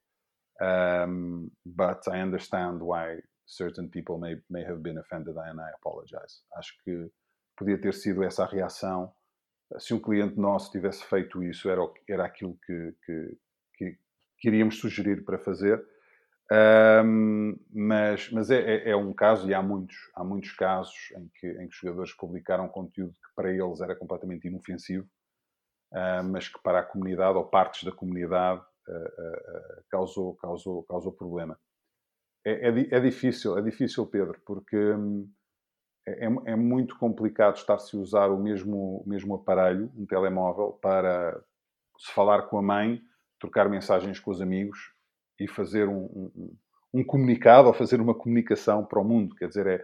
Um, 0.62 1.52
but 1.66 2.08
I 2.08 2.22
understand 2.22 2.82
why 2.82 3.22
certain 3.46 3.88
people 3.90 4.18
may, 4.18 4.36
may 4.50 4.64
have 4.64 4.82
been 4.82 4.98
offended 4.98 5.38
and 5.38 5.60
I 5.60 5.72
apologize. 5.76 6.44
Acho 6.56 6.74
que 6.84 7.12
podia 7.58 7.80
ter 7.80 7.94
sido 7.94 8.24
essa 8.24 8.44
a 8.44 8.48
reação 8.48 9.14
se 9.80 9.94
um 9.94 10.00
cliente 10.00 10.38
nosso 10.38 10.72
tivesse 10.72 11.04
feito 11.04 11.44
isso, 11.44 11.70
era, 11.70 11.82
era 12.08 12.26
aquilo 12.26 12.58
que, 12.66 12.96
que, 13.06 13.38
que, 13.76 14.00
que 14.38 14.48
iríamos 14.48 14.80
sugerir 14.80 15.26
para 15.26 15.40
fazer. 15.40 15.84
Um, 17.04 17.58
mas 17.74 18.30
mas 18.32 18.52
é, 18.52 18.60
é, 18.60 18.90
é, 18.92 18.96
um 18.96 19.12
caso, 19.12 19.50
e 19.50 19.54
há 19.54 19.64
muitos, 19.64 19.96
há 20.14 20.24
muitos 20.24 20.52
casos 20.52 20.94
em 21.18 21.28
que, 21.40 21.48
em 21.48 21.68
que 21.68 21.74
os 21.74 21.78
jogadores 21.78 22.14
publicaram 22.14 22.68
conteúdo 22.68 23.14
que 23.14 23.36
para 23.36 23.52
eles 23.52 23.82
era 23.82 23.96
completamente 23.96 24.48
inofensivo, 24.48 25.08
uh, 25.92 26.24
mas 26.24 26.48
que 26.48 26.62
para 26.62 26.82
a 26.82 26.84
comunidade 26.84 27.36
ou 27.36 27.46
partes 27.46 27.84
da 27.84 27.92
comunidade 27.92 28.62
uh, 28.62 28.94
uh, 28.94 29.84
causou, 29.90 30.36
causou, 30.36 30.84
causou 30.84 31.12
problema. 31.12 31.60
É, 32.46 32.70
é, 32.70 32.88
é, 32.92 33.00
difícil, 33.00 33.58
é 33.58 33.62
difícil, 33.62 34.06
Pedro, 34.06 34.40
porque 34.46 34.78
hum, 34.78 35.28
é, 36.08 36.26
é, 36.26 36.30
é, 36.46 36.56
muito 36.56 36.98
complicado 37.00 37.56
estar-se 37.56 37.98
a 37.98 38.00
usar 38.00 38.28
o 38.28 38.38
mesmo, 38.38 39.04
o 39.04 39.10
mesmo 39.10 39.34
aparelho, 39.34 39.92
um 39.98 40.06
telemóvel, 40.06 40.78
para 40.80 41.42
se 41.98 42.12
falar 42.14 42.44
com 42.44 42.60
a 42.60 42.62
mãe, 42.62 43.02
trocar 43.40 43.68
mensagens 43.68 44.20
com 44.20 44.30
os 44.30 44.42
amigos 44.42 44.94
e 45.40 45.48
fazer 45.48 45.90
um, 45.90 46.04
um, 46.04 46.58
um 46.94 47.04
comunicado 47.04 47.68
ou 47.68 47.74
fazer 47.74 48.00
uma 48.00 48.14
comunicação 48.14 48.86
para 48.86 49.00
o 49.00 49.04
mundo. 49.04 49.36
Quer 49.36 49.48
dizer, 49.48 49.68
é, 49.68 49.84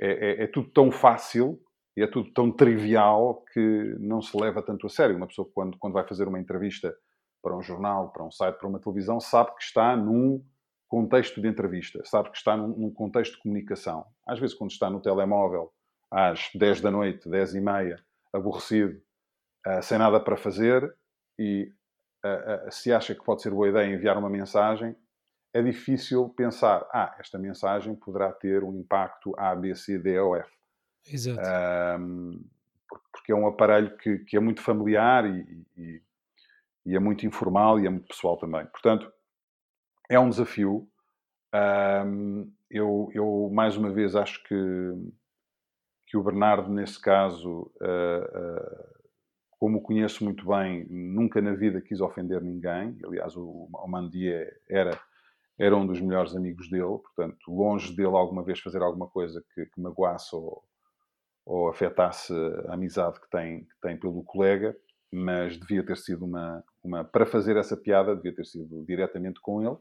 é, 0.00 0.44
é, 0.44 0.46
tudo 0.46 0.70
tão 0.70 0.90
fácil 0.90 1.60
e 1.94 2.02
é 2.02 2.06
tudo 2.06 2.32
tão 2.32 2.50
trivial 2.50 3.44
que 3.52 3.96
não 4.00 4.22
se 4.22 4.34
leva 4.36 4.62
tanto 4.62 4.86
a 4.86 4.90
sério. 4.90 5.16
Uma 5.16 5.26
pessoa, 5.26 5.48
quando, 5.52 5.76
quando 5.76 5.92
vai 5.92 6.08
fazer 6.08 6.26
uma 6.26 6.40
entrevista 6.40 6.94
para 7.42 7.54
um 7.54 7.62
jornal, 7.62 8.10
para 8.12 8.24
um 8.24 8.30
site, 8.30 8.56
para 8.56 8.68
uma 8.68 8.80
televisão, 8.80 9.20
sabe 9.20 9.54
que 9.56 9.62
está 9.62 9.94
num 9.94 10.42
contexto 10.92 11.40
de 11.40 11.48
entrevista, 11.48 12.02
sabe 12.04 12.30
que 12.30 12.36
está 12.36 12.54
num, 12.54 12.68
num, 12.68 12.90
contexto 12.90 13.36
de 13.36 13.40
comunicação. 13.40 14.04
Às 14.26 14.38
vezes, 14.38 14.54
quando 14.54 14.72
está 14.72 14.90
no 14.90 15.00
telemóvel, 15.00 15.72
às 16.10 16.50
10 16.54 16.82
da 16.82 16.90
noite, 16.90 17.30
10 17.30 17.54
e 17.54 17.60
meia, 17.62 17.98
aborrecido, 18.30 19.00
uh, 19.66 19.82
sem 19.82 19.96
nada 19.96 20.20
para 20.20 20.36
fazer, 20.36 20.94
e 21.38 21.72
uh, 22.22 22.68
uh, 22.68 22.70
se 22.70 22.92
acha 22.92 23.14
que 23.14 23.24
pode 23.24 23.40
ser 23.40 23.52
boa 23.52 23.70
ideia 23.70 23.90
enviar 23.90 24.18
uma 24.18 24.28
mensagem, 24.28 24.94
é 25.54 25.62
difícil 25.62 26.28
pensar, 26.28 26.86
ah, 26.92 27.16
esta 27.18 27.38
mensagem 27.38 27.94
poderá 27.94 28.30
ter 28.30 28.62
um 28.62 28.78
impacto 28.78 29.34
A, 29.38 29.54
B, 29.54 29.74
C, 29.74 29.98
D 29.98 30.20
ou 30.20 30.36
F. 30.36 30.52
Exato. 31.10 31.40
porque 33.10 33.32
é 33.32 33.34
um 33.34 33.46
aparelho 33.46 33.96
que, 33.96 34.18
que 34.18 34.36
é 34.36 34.40
muito 34.40 34.60
familiar 34.60 35.24
e, 35.24 35.66
e, 35.74 36.02
e, 36.84 36.94
é 36.94 36.98
muito 36.98 37.26
informal 37.26 37.80
e 37.80 37.86
é 37.86 37.90
muito 37.90 38.08
pessoal 38.08 38.36
também. 38.36 38.66
Portanto, 38.66 39.10
é 40.08 40.18
um 40.18 40.28
desafio. 40.28 40.88
Um, 41.54 42.50
eu, 42.70 43.10
eu, 43.12 43.50
mais 43.52 43.76
uma 43.76 43.90
vez, 43.90 44.16
acho 44.16 44.42
que, 44.44 44.54
que 46.06 46.16
o 46.16 46.22
Bernardo, 46.22 46.70
nesse 46.72 47.00
caso, 47.00 47.70
uh, 47.80 48.38
uh, 48.38 48.92
como 49.58 49.78
o 49.78 49.82
conheço 49.82 50.24
muito 50.24 50.46
bem, 50.46 50.86
nunca 50.88 51.40
na 51.40 51.52
vida 51.52 51.80
quis 51.80 52.00
ofender 52.00 52.40
ninguém. 52.42 52.98
Aliás, 53.04 53.36
o, 53.36 53.68
o 53.70 53.88
Mandier 53.88 54.58
era, 54.68 54.98
era 55.58 55.76
um 55.76 55.86
dos 55.86 56.00
melhores 56.00 56.34
amigos 56.34 56.70
dele, 56.70 56.98
portanto, 56.98 57.38
longe 57.48 57.94
dele 57.94 58.16
alguma 58.16 58.42
vez 58.42 58.58
fazer 58.60 58.82
alguma 58.82 59.06
coisa 59.08 59.44
que, 59.54 59.66
que 59.66 59.80
magoasse 59.80 60.34
ou, 60.34 60.64
ou 61.44 61.68
afetasse 61.68 62.32
a 62.68 62.74
amizade 62.74 63.20
que 63.20 63.28
tem, 63.30 63.64
que 63.64 63.80
tem 63.82 63.96
pelo 63.98 64.24
colega, 64.24 64.74
mas 65.12 65.58
devia 65.58 65.84
ter 65.84 65.98
sido 65.98 66.24
uma, 66.24 66.64
uma. 66.82 67.04
Para 67.04 67.26
fazer 67.26 67.58
essa 67.58 67.76
piada, 67.76 68.16
devia 68.16 68.34
ter 68.34 68.46
sido 68.46 68.82
diretamente 68.86 69.38
com 69.40 69.62
ele 69.62 69.76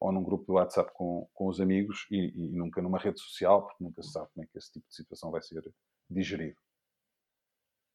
ou 0.00 0.12
num 0.12 0.22
grupo 0.22 0.44
de 0.44 0.52
WhatsApp 0.52 0.92
com, 0.94 1.28
com 1.32 1.46
os 1.46 1.60
amigos 1.60 2.06
e, 2.10 2.32
e, 2.34 2.48
nunca 2.56 2.82
numa 2.82 2.98
rede 2.98 3.20
social, 3.20 3.66
porque 3.66 3.82
nunca 3.82 4.02
se 4.02 4.12
sabe 4.12 4.28
como 4.32 4.44
é 4.44 4.48
que 4.48 4.58
esse 4.58 4.72
tipo 4.72 4.86
de 4.88 4.94
situação 4.94 5.30
vai 5.30 5.42
ser 5.42 5.62
digerido. 6.08 6.56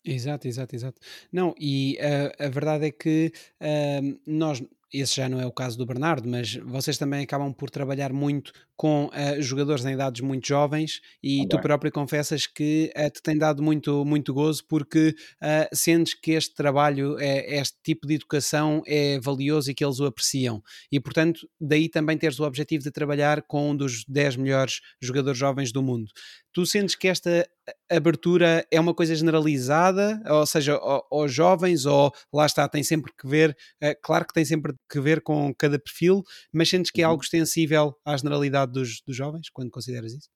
Exato, 0.04 0.48
exato, 0.48 0.76
exato. 0.76 1.02
Não, 1.32 1.54
e 1.60 1.98
uh, 2.00 2.46
a 2.46 2.50
verdade 2.50 2.88
é 2.88 2.92
que 2.92 3.32
uh, 3.62 4.20
nós, 4.26 4.62
esse 4.94 5.16
já 5.16 5.30
não 5.30 5.40
é 5.40 5.46
o 5.46 5.52
caso 5.52 5.78
do 5.78 5.86
Bernardo, 5.86 6.28
mas 6.28 6.56
vocês 6.56 6.98
também 6.98 7.24
acabam 7.24 7.54
por 7.54 7.70
trabalhar 7.70 8.12
muito 8.12 8.52
com 8.82 9.06
uh, 9.06 9.40
jogadores 9.40 9.86
em 9.86 9.94
idades 9.94 10.22
muito 10.22 10.48
jovens 10.48 11.02
e 11.22 11.46
tu 11.48 11.60
próprio 11.62 11.92
confessas 11.92 12.48
que 12.48 12.92
uh, 12.98 13.12
te 13.12 13.22
tem 13.22 13.38
dado 13.38 13.62
muito, 13.62 14.04
muito 14.04 14.34
gozo 14.34 14.66
porque 14.68 15.16
uh, 15.40 15.76
sentes 15.76 16.16
que 16.16 16.32
este 16.32 16.56
trabalho, 16.56 17.16
é, 17.20 17.60
este 17.60 17.78
tipo 17.84 18.08
de 18.08 18.16
educação 18.16 18.82
é 18.88 19.20
valioso 19.20 19.70
e 19.70 19.76
que 19.76 19.86
eles 19.86 20.00
o 20.00 20.06
apreciam. 20.06 20.64
E 20.92 21.00
portanto, 21.00 21.48
daí 21.60 21.88
também 21.90 22.18
teres 22.18 22.40
o 22.40 22.44
objetivo 22.44 22.84
de 22.84 22.90
trabalhar 22.90 23.44
com 23.44 23.70
um 23.70 23.76
dos 23.76 24.04
10 24.08 24.38
melhores 24.38 24.82
jogadores 25.00 25.38
jovens 25.38 25.72
do 25.72 25.84
mundo. 25.84 26.10
Tu 26.52 26.66
sentes 26.66 26.96
que 26.96 27.08
esta 27.08 27.48
abertura 27.90 28.66
é 28.72 28.80
uma 28.80 28.94
coisa 28.94 29.16
generalizada, 29.16 30.22
ou 30.28 30.46
seja, 30.46 30.74
aos 31.10 31.32
jovens, 31.32 31.86
ou 31.86 32.12
lá 32.34 32.46
está, 32.46 32.68
tem 32.68 32.84
sempre 32.84 33.14
que 33.18 33.26
ver, 33.26 33.56
claro 34.02 34.26
que 34.26 34.34
tem 34.34 34.44
sempre 34.44 34.74
que 34.90 35.00
ver 35.00 35.22
com 35.22 35.54
cada 35.54 35.80
perfil, 35.80 36.24
mas 36.52 36.70
sentes 36.70 36.92
que 36.92 37.02
é 37.02 37.06
uhum. 37.06 37.12
algo 37.12 37.24
extensível 37.24 37.96
à 38.06 38.16
generalidade 38.18 38.72
dos, 38.72 39.02
dos 39.02 39.16
jovens, 39.16 39.50
quando 39.50 39.72
consideras 39.72 40.14
isso? 40.14 40.30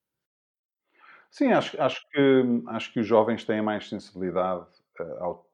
Sim, 1.36 1.52
acho, 1.52 1.82
acho, 1.82 2.10
que, 2.10 2.44
acho 2.68 2.94
que 2.94 3.00
os 3.02 3.08
jovens 3.08 3.44
têm 3.44 3.62
mais 3.62 3.90
sensibilidade 3.90 4.66
uh, 5.02 5.24
ao, 5.24 5.50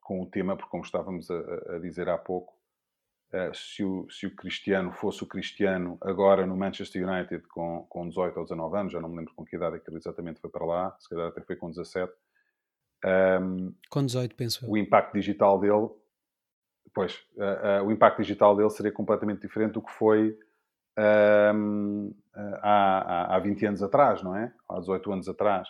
com 0.00 0.22
o 0.22 0.26
tema, 0.26 0.56
porque, 0.56 0.70
como 0.70 0.84
estávamos 0.84 1.28
a, 1.28 1.74
a 1.74 1.78
dizer 1.80 2.08
há 2.08 2.16
pouco, 2.16 2.54
uh, 3.32 3.52
se, 3.52 3.82
o, 3.82 4.08
se 4.08 4.28
o 4.28 4.36
Cristiano 4.36 4.92
fosse 4.92 5.24
o 5.24 5.26
Cristiano 5.26 5.98
agora 6.00 6.46
no 6.46 6.56
Manchester 6.56 7.04
United 7.04 7.48
com, 7.48 7.84
com 7.88 8.08
18 8.08 8.36
ou 8.36 8.44
19 8.44 8.78
anos, 8.78 8.92
já 8.92 9.00
não 9.00 9.08
me 9.08 9.16
lembro 9.16 9.34
com 9.34 9.44
que 9.44 9.56
idade 9.56 9.74
é 9.74 9.78
que 9.80 9.90
ele 9.90 9.96
exatamente 9.96 10.40
foi 10.40 10.50
para 10.50 10.64
lá, 10.64 10.96
se 11.00 11.08
calhar 11.08 11.26
até 11.26 11.40
foi 11.40 11.56
com 11.56 11.68
17. 11.68 12.12
Um, 13.04 13.08
ehm, 13.08 13.74
com 13.90 14.06
18, 14.06 14.36
penso 14.36 14.64
eu. 14.64 14.70
O 14.70 14.76
impacto 14.76 15.14
digital 15.14 15.58
dele 15.58 15.88
Pois, 16.94 17.14
uh, 17.36 17.82
uh, 17.82 17.86
o 17.86 17.92
impacto 17.92 18.22
digital 18.22 18.56
dele 18.56 18.70
seria 18.70 18.92
completamente 18.92 19.42
diferente 19.42 19.72
do 19.72 19.82
que 19.82 19.92
foi 19.92 20.30
uh, 20.98 22.14
há, 22.62 23.36
há 23.36 23.38
20 23.38 23.66
anos 23.66 23.82
atrás, 23.82 24.22
não 24.22 24.34
é? 24.36 24.52
Há 24.68 24.78
18 24.78 25.12
anos 25.12 25.28
atrás. 25.28 25.68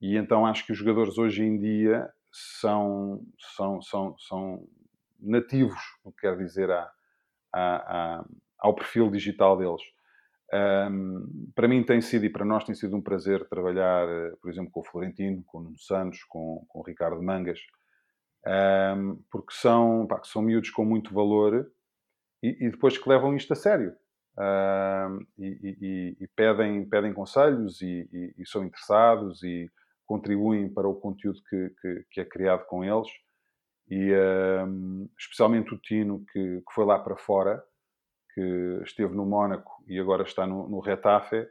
E 0.00 0.16
então 0.16 0.46
acho 0.46 0.64
que 0.64 0.72
os 0.72 0.78
jogadores 0.78 1.18
hoje 1.18 1.42
em 1.42 1.58
dia 1.58 2.08
são, 2.32 3.22
são, 3.56 3.82
são, 3.82 4.16
são 4.18 4.68
nativos, 5.20 5.80
o 6.04 6.12
que 6.12 6.22
quer 6.22 6.36
dizer, 6.36 6.70
a, 6.70 6.90
a, 7.52 8.18
a, 8.18 8.24
ao 8.58 8.74
perfil 8.74 9.10
digital 9.10 9.56
deles. 9.56 9.82
Um, 10.52 11.52
para 11.54 11.68
mim 11.68 11.84
tem 11.84 12.00
sido 12.00 12.24
e 12.24 12.30
para 12.30 12.44
nós 12.44 12.64
tem 12.64 12.74
sido 12.74 12.96
um 12.96 13.02
prazer 13.02 13.48
trabalhar, 13.48 14.06
por 14.40 14.50
exemplo, 14.50 14.70
com 14.72 14.80
o 14.80 14.84
Florentino, 14.84 15.44
com 15.46 15.58
o 15.58 15.62
Nuno 15.62 15.78
Santos, 15.78 16.24
com, 16.24 16.64
com 16.68 16.80
o 16.80 16.82
Ricardo 16.82 17.22
Mangas, 17.22 17.60
um, 18.46 19.22
porque 19.30 19.52
são, 19.52 20.06
pá, 20.06 20.20
são 20.24 20.42
miúdos 20.42 20.70
com 20.70 20.84
muito 20.84 21.12
valor 21.12 21.70
e, 22.42 22.66
e, 22.66 22.70
depois 22.70 22.96
que 22.96 23.08
levam 23.08 23.36
isto 23.36 23.52
a 23.52 23.56
sério. 23.56 23.94
Um, 24.38 25.26
e, 25.38 25.76
e, 25.80 26.16
e, 26.20 26.28
pedem, 26.28 26.88
pedem 26.88 27.12
conselhos 27.12 27.82
e, 27.82 28.32
são 28.46 28.64
interessados 28.64 29.42
e 29.42 29.70
contribuem 30.06 30.72
para 30.72 30.88
o 30.88 30.94
conteúdo 30.94 31.40
que, 31.48 31.70
que, 31.80 32.06
que 32.10 32.20
é 32.20 32.24
criado 32.24 32.64
com 32.66 32.82
eles. 32.82 33.08
E 33.88 34.12
um, 34.66 35.08
especialmente 35.18 35.74
o 35.74 35.78
Tino, 35.78 36.24
que, 36.32 36.60
que, 36.60 36.72
foi 36.72 36.84
lá 36.86 36.98
para 36.98 37.16
fora, 37.16 37.62
que 38.34 38.80
esteve 38.84 39.14
no 39.14 39.26
Mónaco 39.26 39.84
e 39.86 39.98
agora 39.98 40.22
está 40.22 40.46
no, 40.46 40.68
no 40.68 40.80
Retafe, 40.80 41.46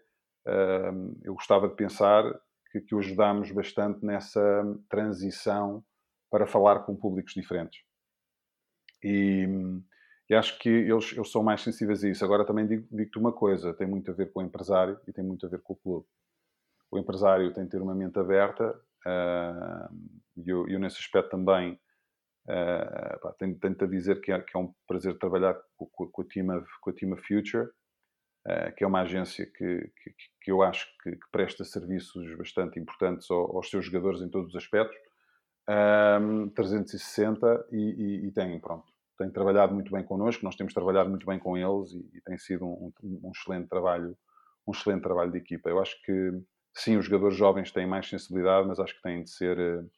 eu 1.24 1.36
gostava 1.36 1.68
de 1.68 1.76
pensar 1.76 2.24
que, 2.72 2.82
que 2.82 2.96
o 2.96 3.00
ajudámos 3.00 3.52
bastante 3.52 4.04
nessa 4.04 4.42
transição 4.90 5.84
para 6.30 6.48
falar 6.48 6.80
com 6.82 6.96
públicos 6.96 7.34
diferentes. 7.34 7.82
E, 9.04 9.48
e 10.30 10.36
acho 10.36 10.60
que 10.60 10.70
eles, 10.70 11.14
eles, 11.14 11.32
são 11.32 11.44
mais 11.44 11.62
sensíveis 11.62 12.04
a 12.04 12.10
isso. 12.10 12.24
Agora 12.24 12.46
também 12.46 12.68
digo-te 12.68 12.96
digo 12.96 13.20
uma 13.20 13.32
coisa: 13.32 13.74
tem 13.74 13.88
muito 13.88 14.12
a 14.12 14.14
ver 14.14 14.32
com 14.32 14.40
o 14.40 14.44
empresário 14.44 15.00
e 15.08 15.14
tem 15.14 15.24
muito 15.24 15.46
a 15.46 15.50
ver 15.50 15.62
com 15.62 15.74
o 15.74 15.78
clube. 15.78 16.08
O 16.92 16.98
empresário 16.98 17.54
tem 17.54 17.66
de 17.66 17.70
ter 17.70 17.82
uma 17.82 17.96
mente 17.96 18.18
aberta 18.20 18.72
uh, 19.06 19.96
e 20.36 20.50
eu, 20.50 20.68
eu, 20.68 20.80
nesse 20.80 20.98
aspecto 20.98 21.30
também 21.30 21.74
uh, 22.46 23.20
pá, 23.22 23.34
tenho, 23.38 23.58
tenho 23.60 23.76
a 23.80 23.86
dizer 23.86 24.22
que 24.22 24.32
é, 24.32 24.42
que 24.42 24.58
é, 24.58 24.60
um 24.60 24.74
prazer 24.88 25.18
trabalhar 25.20 25.56
com, 25.78 25.86
com, 25.88 26.08
com, 26.08 26.22
a, 26.22 26.94
Team 26.94 27.16
Future, 27.18 27.66
uh, 28.48 28.76
que 28.76 28.84
é 28.84 28.88
uma 28.88 29.02
agência 29.02 29.46
que, 29.46 29.92
que, 30.02 30.16
que 30.42 30.52
eu 30.52 30.64
acho 30.64 30.88
que, 31.04 31.12
que, 31.12 31.32
presta 31.32 31.64
serviços 31.64 32.36
bastante 32.38 32.80
importantes 32.80 33.30
aos 33.30 33.70
seus 33.70 33.86
jogadores 33.86 34.22
em 34.22 34.30
todos 34.30 34.50
os 34.50 34.56
aspectos 34.56 34.98
um, 35.70 36.50
360 36.50 37.68
e, 37.72 37.78
e, 37.78 38.28
e 38.28 38.32
tem, 38.32 38.60
pronto, 38.60 38.92
tem 39.18 39.30
trabalhado 39.30 39.74
muito 39.74 39.92
bem 39.92 40.04
connosco, 40.04 40.44
nós 40.44 40.56
temos 40.56 40.74
trabalhado 40.74 41.10
muito 41.10 41.26
bem 41.26 41.38
com 41.38 41.58
eles 41.58 41.92
e, 41.92 42.10
e 42.14 42.22
tem 42.22 42.38
sido 42.38 42.66
um, 42.66 42.92
um, 43.04 43.32
excelente 43.36 43.68
trabalho, 43.68 44.18
um 44.68 44.72
excelente 44.72 45.04
trabalho 45.04 45.32
de 45.32 45.38
equipa. 45.38 45.70
Eu 45.70 45.80
acho 45.80 46.02
que 46.04 46.32
sim, 46.74 46.98
os 46.98 47.06
jogadores 47.06 47.36
jovens 47.36 47.72
têm 47.72 47.86
mais 47.86 48.10
sensibilidade, 48.10 48.68
mas 48.68 48.80
acho 48.80 48.96
que 48.96 49.02
têm 49.02 49.24
de 49.24 49.30
ser 49.30 49.58
uh, 49.58 49.90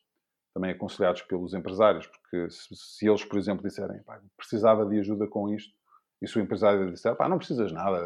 também 0.53 0.71
aconselhados 0.71 1.21
pelos 1.21 1.53
empresários, 1.53 2.07
porque 2.07 2.49
se, 2.49 2.75
se 2.75 3.07
eles, 3.07 3.23
por 3.23 3.37
exemplo, 3.37 3.63
disserem 3.63 4.01
precisava 4.35 4.85
de 4.85 4.99
ajuda 4.99 5.27
com 5.27 5.49
isto, 5.53 5.73
e 6.21 6.27
se 6.27 6.37
o 6.37 6.41
empresário 6.41 6.91
disser 6.91 7.15
pá, 7.15 7.27
não 7.27 7.37
precisas 7.37 7.71
nada, 7.71 7.99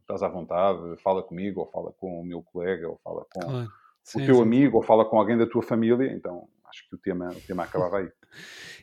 estás 0.00 0.22
à 0.22 0.28
vontade, 0.28 0.96
fala 1.02 1.22
comigo, 1.22 1.60
ou 1.60 1.66
fala 1.70 1.92
com 1.92 2.20
o 2.20 2.24
meu 2.24 2.42
colega, 2.42 2.88
ou 2.88 2.98
fala 3.02 3.24
com 3.32 3.40
claro. 3.40 3.72
sim, 4.02 4.22
o 4.22 4.26
teu 4.26 4.34
sim. 4.36 4.42
amigo, 4.42 4.76
ou 4.76 4.82
fala 4.82 5.04
com 5.04 5.18
alguém 5.18 5.38
da 5.38 5.46
tua 5.46 5.62
família, 5.62 6.12
então 6.12 6.48
acho 6.72 6.88
que 6.88 6.94
o 6.94 6.98
tema, 6.98 7.30
o 7.30 7.40
tema 7.40 7.64
acabava 7.64 7.98
aí. 7.98 8.08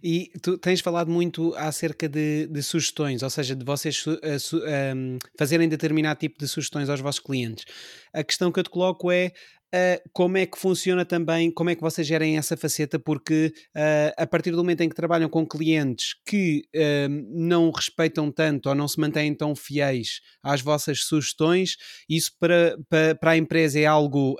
E 0.01 0.31
tu 0.41 0.57
tens 0.57 0.79
falado 0.79 1.09
muito 1.09 1.53
acerca 1.55 2.07
de, 2.07 2.47
de 2.47 2.61
sugestões, 2.61 3.23
ou 3.23 3.29
seja, 3.29 3.55
de 3.55 3.65
vocês 3.65 4.05
uh, 4.05 4.39
su, 4.39 4.57
um, 4.57 5.17
fazerem 5.37 5.67
determinado 5.67 6.19
tipo 6.19 6.37
de 6.37 6.47
sugestões 6.47 6.87
aos 6.87 7.01
vossos 7.01 7.19
clientes. 7.19 7.65
A 8.13 8.23
questão 8.23 8.51
que 8.51 8.59
eu 8.59 8.63
te 8.63 8.69
coloco 8.69 9.11
é: 9.11 9.33
uh, 9.73 10.09
como 10.13 10.37
é 10.37 10.45
que 10.45 10.57
funciona 10.57 11.05
também, 11.05 11.51
como 11.51 11.69
é 11.69 11.75
que 11.75 11.81
vocês 11.81 12.05
gerem 12.05 12.37
essa 12.37 12.57
faceta, 12.57 12.99
porque 12.99 13.53
uh, 13.75 14.13
a 14.17 14.27
partir 14.27 14.51
do 14.51 14.57
momento 14.57 14.81
em 14.81 14.89
que 14.89 14.95
trabalham 14.95 15.29
com 15.29 15.45
clientes 15.45 16.15
que 16.25 16.63
uh, 16.75 17.09
não 17.29 17.71
respeitam 17.71 18.31
tanto 18.31 18.69
ou 18.69 18.75
não 18.75 18.87
se 18.87 18.99
mantêm 18.99 19.33
tão 19.33 19.55
fiéis 19.55 20.21
às 20.43 20.61
vossas 20.61 21.03
sugestões, 21.03 21.77
isso 22.09 22.31
para, 22.39 22.77
para, 22.89 23.15
para 23.15 23.31
a 23.31 23.37
empresa 23.37 23.79
é 23.79 23.85
algo 23.85 24.35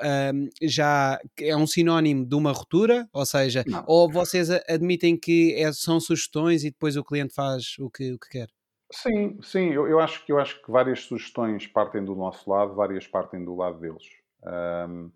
já 0.61 1.19
é 1.39 1.55
um 1.55 1.67
sinónimo 1.67 2.25
de 2.25 2.35
uma 2.35 2.51
ruptura, 2.51 3.07
ou 3.13 3.25
seja, 3.25 3.63
não. 3.67 3.83
ou 3.87 4.11
vocês 4.11 4.49
admitem 4.49 5.17
que 5.17 5.53
é, 5.55 5.71
são 5.71 5.99
sugestões 5.99 6.63
e 6.63 6.71
depois 6.71 6.95
o 6.95 7.03
cliente 7.03 7.33
faz 7.33 7.75
o 7.79 7.89
que, 7.89 8.13
o 8.13 8.19
que 8.19 8.29
quer? 8.29 8.47
Sim, 8.91 9.37
sim, 9.43 9.71
eu, 9.71 9.87
eu, 9.87 9.99
acho 9.99 10.25
que, 10.25 10.31
eu 10.31 10.39
acho 10.39 10.61
que 10.63 10.71
várias 10.71 11.01
sugestões 11.01 11.67
partem 11.67 12.03
do 12.03 12.15
nosso 12.15 12.49
lado, 12.49 12.73
várias 12.73 13.05
partem 13.07 13.43
do 13.43 13.55
lado 13.55 13.79
deles. 13.79 14.03
Um, 14.43 15.11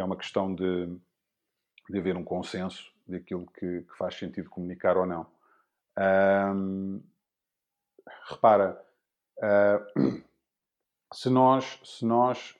é 0.00 0.04
uma 0.04 0.16
questão 0.16 0.54
de, 0.54 0.86
de 1.88 1.98
haver 1.98 2.16
um 2.16 2.24
consenso 2.24 2.92
daquilo 3.06 3.46
que, 3.46 3.82
que 3.82 3.96
faz 3.96 4.16
sentido 4.16 4.50
comunicar 4.50 4.96
ou 4.96 5.06
não. 5.06 5.26
Repara, 8.28 8.80
uh, 9.38 10.22
se, 11.12 11.30
nós, 11.30 11.80
se 11.84 12.04
nós 12.04 12.54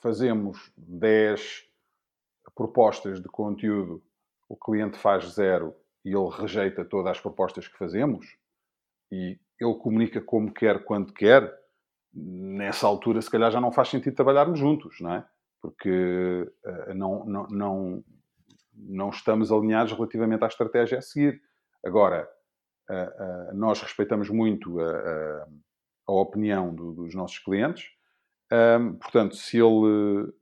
fazemos 0.00 0.72
10 0.76 1.66
propostas 2.54 3.20
de 3.20 3.28
conteúdo, 3.28 4.02
o 4.48 4.56
cliente 4.56 4.98
faz 4.98 5.34
zero 5.34 5.76
e 6.04 6.10
ele 6.14 6.30
rejeita 6.30 6.84
todas 6.84 7.12
as 7.12 7.20
propostas 7.20 7.66
que 7.68 7.76
fazemos, 7.76 8.36
e 9.10 9.38
ele 9.60 9.74
comunica 9.74 10.20
como 10.20 10.52
quer, 10.52 10.84
quando 10.84 11.12
quer, 11.12 11.52
nessa 12.14 12.86
altura, 12.86 13.20
se 13.20 13.30
calhar 13.30 13.50
já 13.50 13.60
não 13.60 13.72
faz 13.72 13.88
sentido 13.88 14.14
trabalharmos 14.14 14.58
juntos, 14.58 15.00
não 15.00 15.14
é? 15.14 15.28
Porque 15.60 16.50
uh, 16.64 16.94
não, 16.94 17.24
não, 17.24 17.46
não, 17.48 18.04
não 18.74 19.10
estamos 19.10 19.50
alinhados 19.50 19.92
relativamente 19.92 20.44
à 20.44 20.46
estratégia 20.46 20.98
a 20.98 21.02
seguir. 21.02 21.40
Agora, 21.84 22.28
uh, 22.90 23.52
uh, 23.52 23.56
nós 23.56 23.80
respeitamos 23.80 24.28
muito 24.30 24.80
a, 24.80 25.46
a 26.08 26.12
opinião 26.12 26.74
do, 26.74 26.92
dos 26.92 27.14
nossos 27.14 27.38
clientes, 27.38 27.84
portanto, 29.00 29.34
se 29.34 29.58
ele 29.58 30.32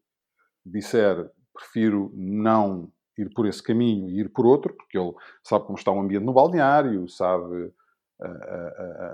disser 0.64 1.30
prefiro 1.54 2.12
não 2.14 2.92
ir 3.16 3.32
por 3.32 3.46
esse 3.46 3.62
caminho 3.62 4.10
e 4.10 4.20
ir 4.20 4.28
por 4.28 4.44
outro, 4.44 4.74
porque 4.74 4.98
ele 4.98 5.14
sabe 5.42 5.64
como 5.64 5.78
está 5.78 5.90
o 5.90 5.98
ambiente 5.98 6.26
no 6.26 6.34
balneário, 6.34 7.08
sabe 7.08 7.72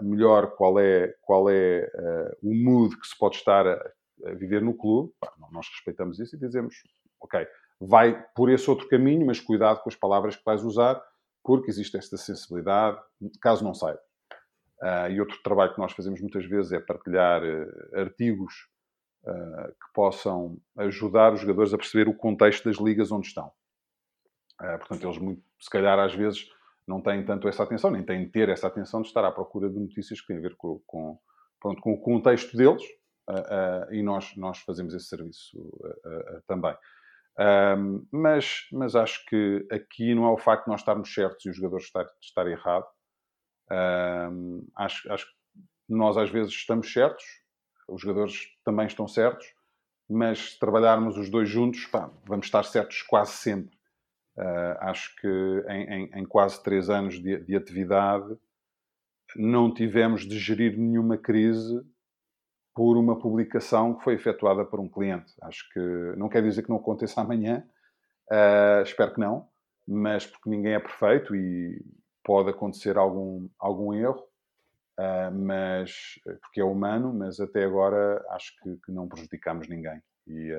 melhor 0.03 0.57
qual 0.57 0.81
é, 0.81 1.15
qual 1.23 1.49
é 1.49 1.89
o 2.43 2.53
mood 2.53 2.99
que 2.99 3.07
se 3.07 3.17
pode 3.17 3.37
estar 3.37 3.65
a, 3.67 3.75
a 3.75 3.93
viver 4.37 4.63
no 4.63 4.75
clube, 4.75 5.13
pá, 5.21 5.33
nós 5.51 5.69
respeitamos 5.69 6.19
isso 6.19 6.37
e 6.37 6.39
dizemos, 6.39 6.83
ok, 7.21 7.47
vai 7.81 8.23
por 8.35 8.51
esse 8.51 8.69
outro 8.69 8.89
caminho, 8.89 9.27
mas 9.27 9.41
cuidado 9.41 9.81
com 9.83 9.89
as 9.89 9.97
palavras 9.97 10.37
que 10.37 10.45
vais 10.45 10.63
usar, 10.63 11.03
porque 11.43 11.71
existe 11.71 11.97
esta 11.97 12.17
sensibilidade, 12.17 13.01
caso 13.41 13.65
não 13.65 13.75
saiba. 13.75 14.01
Uh, 14.83 15.11
e 15.11 15.21
outro 15.21 15.39
trabalho 15.43 15.75
que 15.75 15.79
nós 15.79 15.93
fazemos 15.93 16.21
muitas 16.21 16.45
vezes 16.47 16.73
é 16.73 16.81
partilhar 16.81 17.43
uh, 17.43 17.99
artigos 17.99 18.67
uh, 19.25 19.69
que 19.69 19.93
possam 19.95 20.59
ajudar 20.79 21.35
os 21.35 21.41
jogadores 21.41 21.75
a 21.75 21.79
perceber 21.79 22.09
o 22.09 22.15
contexto 22.15 22.65
das 22.65 22.79
ligas 22.79 23.13
onde 23.13 23.27
estão. 23.27 23.51
portanto, 24.59 25.05
eles, 25.05 25.19
muito, 25.19 25.43
se 25.59 25.69
calhar, 25.69 25.99
às 25.99 26.15
vezes 26.15 26.49
não 26.87 27.01
têm 27.01 27.25
tanto 27.25 27.47
essa 27.47 27.63
atenção, 27.63 27.91
nem 27.91 28.03
têm 28.03 28.25
de 28.25 28.31
ter 28.31 28.49
essa 28.49 28.67
atenção 28.67 29.03
de 29.03 29.09
estar 29.09 29.25
à 29.25 29.31
procura 29.31 29.69
de 29.69 29.79
notícias 29.79 30.21
que 30.21 30.29
têm 30.29 30.39
a 30.39 30.41
ver 30.41 30.57
com, 30.57 30.81
com, 30.87 31.19
pronto, 31.61 31.81
com 31.81 31.93
o 31.93 32.01
contexto 32.01 32.57
deles 32.57 32.83
e 33.91 34.03
nós, 34.03 34.37
nós 34.37 34.59
fazemos 34.59 34.95
esse 34.95 35.07
serviço 35.07 35.59
também. 36.47 36.75
mas, 38.13 38.67
mas 38.73 38.95
acho 38.97 39.25
que 39.27 39.67
aqui 39.71 40.15
não 40.15 40.25
é 40.27 40.31
o 40.31 40.39
facto 40.39 40.65
de 40.65 40.71
nós 40.71 40.81
estarmos 40.81 41.13
certos 41.13 41.45
e 41.45 41.51
os 41.51 41.57
jogadores 41.57 41.87
estar, 41.87 42.07
estar 42.21 42.47
errado. 42.47 42.87
acho, 44.77 45.13
acho 45.13 45.27
que 45.27 45.33
nós 45.89 46.17
às 46.17 46.31
vezes 46.31 46.53
estamos 46.53 46.93
certos, 46.93 47.25
os 47.89 48.01
jogadores 48.01 48.47
também 48.65 48.87
estão 48.87 49.09
certos, 49.09 49.47
mas 50.09 50.53
se 50.53 50.59
trabalharmos 50.59 51.17
os 51.17 51.31
dois 51.31 51.49
juntos, 51.49 51.87
pá, 51.87 52.11
vamos 52.25 52.47
estar 52.47 52.65
certos 52.65 53.03
quase 53.03 53.33
sempre. 53.33 53.79
Uh, 54.37 54.77
acho 54.81 55.15
que 55.17 55.29
em, 55.69 55.85
em, 55.93 56.11
em, 56.15 56.25
quase 56.25 56.63
três 56.63 56.89
anos 56.89 57.21
de, 57.21 57.39
de, 57.45 57.57
atividade 57.57 58.37
não 59.37 59.73
tivemos 59.73 60.27
de 60.27 60.39
gerir 60.39 60.79
nenhuma 60.79 61.19
crise 61.19 61.85
por 62.75 62.97
uma 62.97 63.19
publicação 63.19 63.95
que 63.95 64.05
foi 64.05 64.15
efetuada 64.15 64.65
por 64.65 64.81
um 64.81 64.89
cliente. 64.89 65.35
Acho 65.43 65.69
que 65.73 65.81
não 66.17 66.29
quer 66.29 66.43
dizer 66.43 66.63
que 66.63 66.69
não 66.69 66.77
aconteça 66.77 67.21
amanhã, 67.21 67.65
uh, 68.31 68.83
espero 68.83 69.13
que 69.15 69.21
não, 69.21 69.49
mas 69.87 70.27
porque 70.27 70.49
ninguém 70.49 70.75
é 70.75 70.81
perfeito 70.81 71.35
e 71.35 71.85
pode 72.25 72.51
acontecer 72.51 72.97
algum, 72.97 73.49
algum 73.59 73.93
erro, 73.95 74.23
uh, 74.99 75.33
mas 75.33 76.21
porque 76.43 76.61
é 76.61 76.65
humano, 76.65 77.13
mas 77.13 77.41
até 77.41 77.65
agora 77.65 78.25
acho 78.31 78.53
que, 78.63 78.77
que 78.85 78.93
não 78.93 79.09
prejudicamos 79.09 79.69
ninguém. 79.69 80.01
E, 80.27 80.53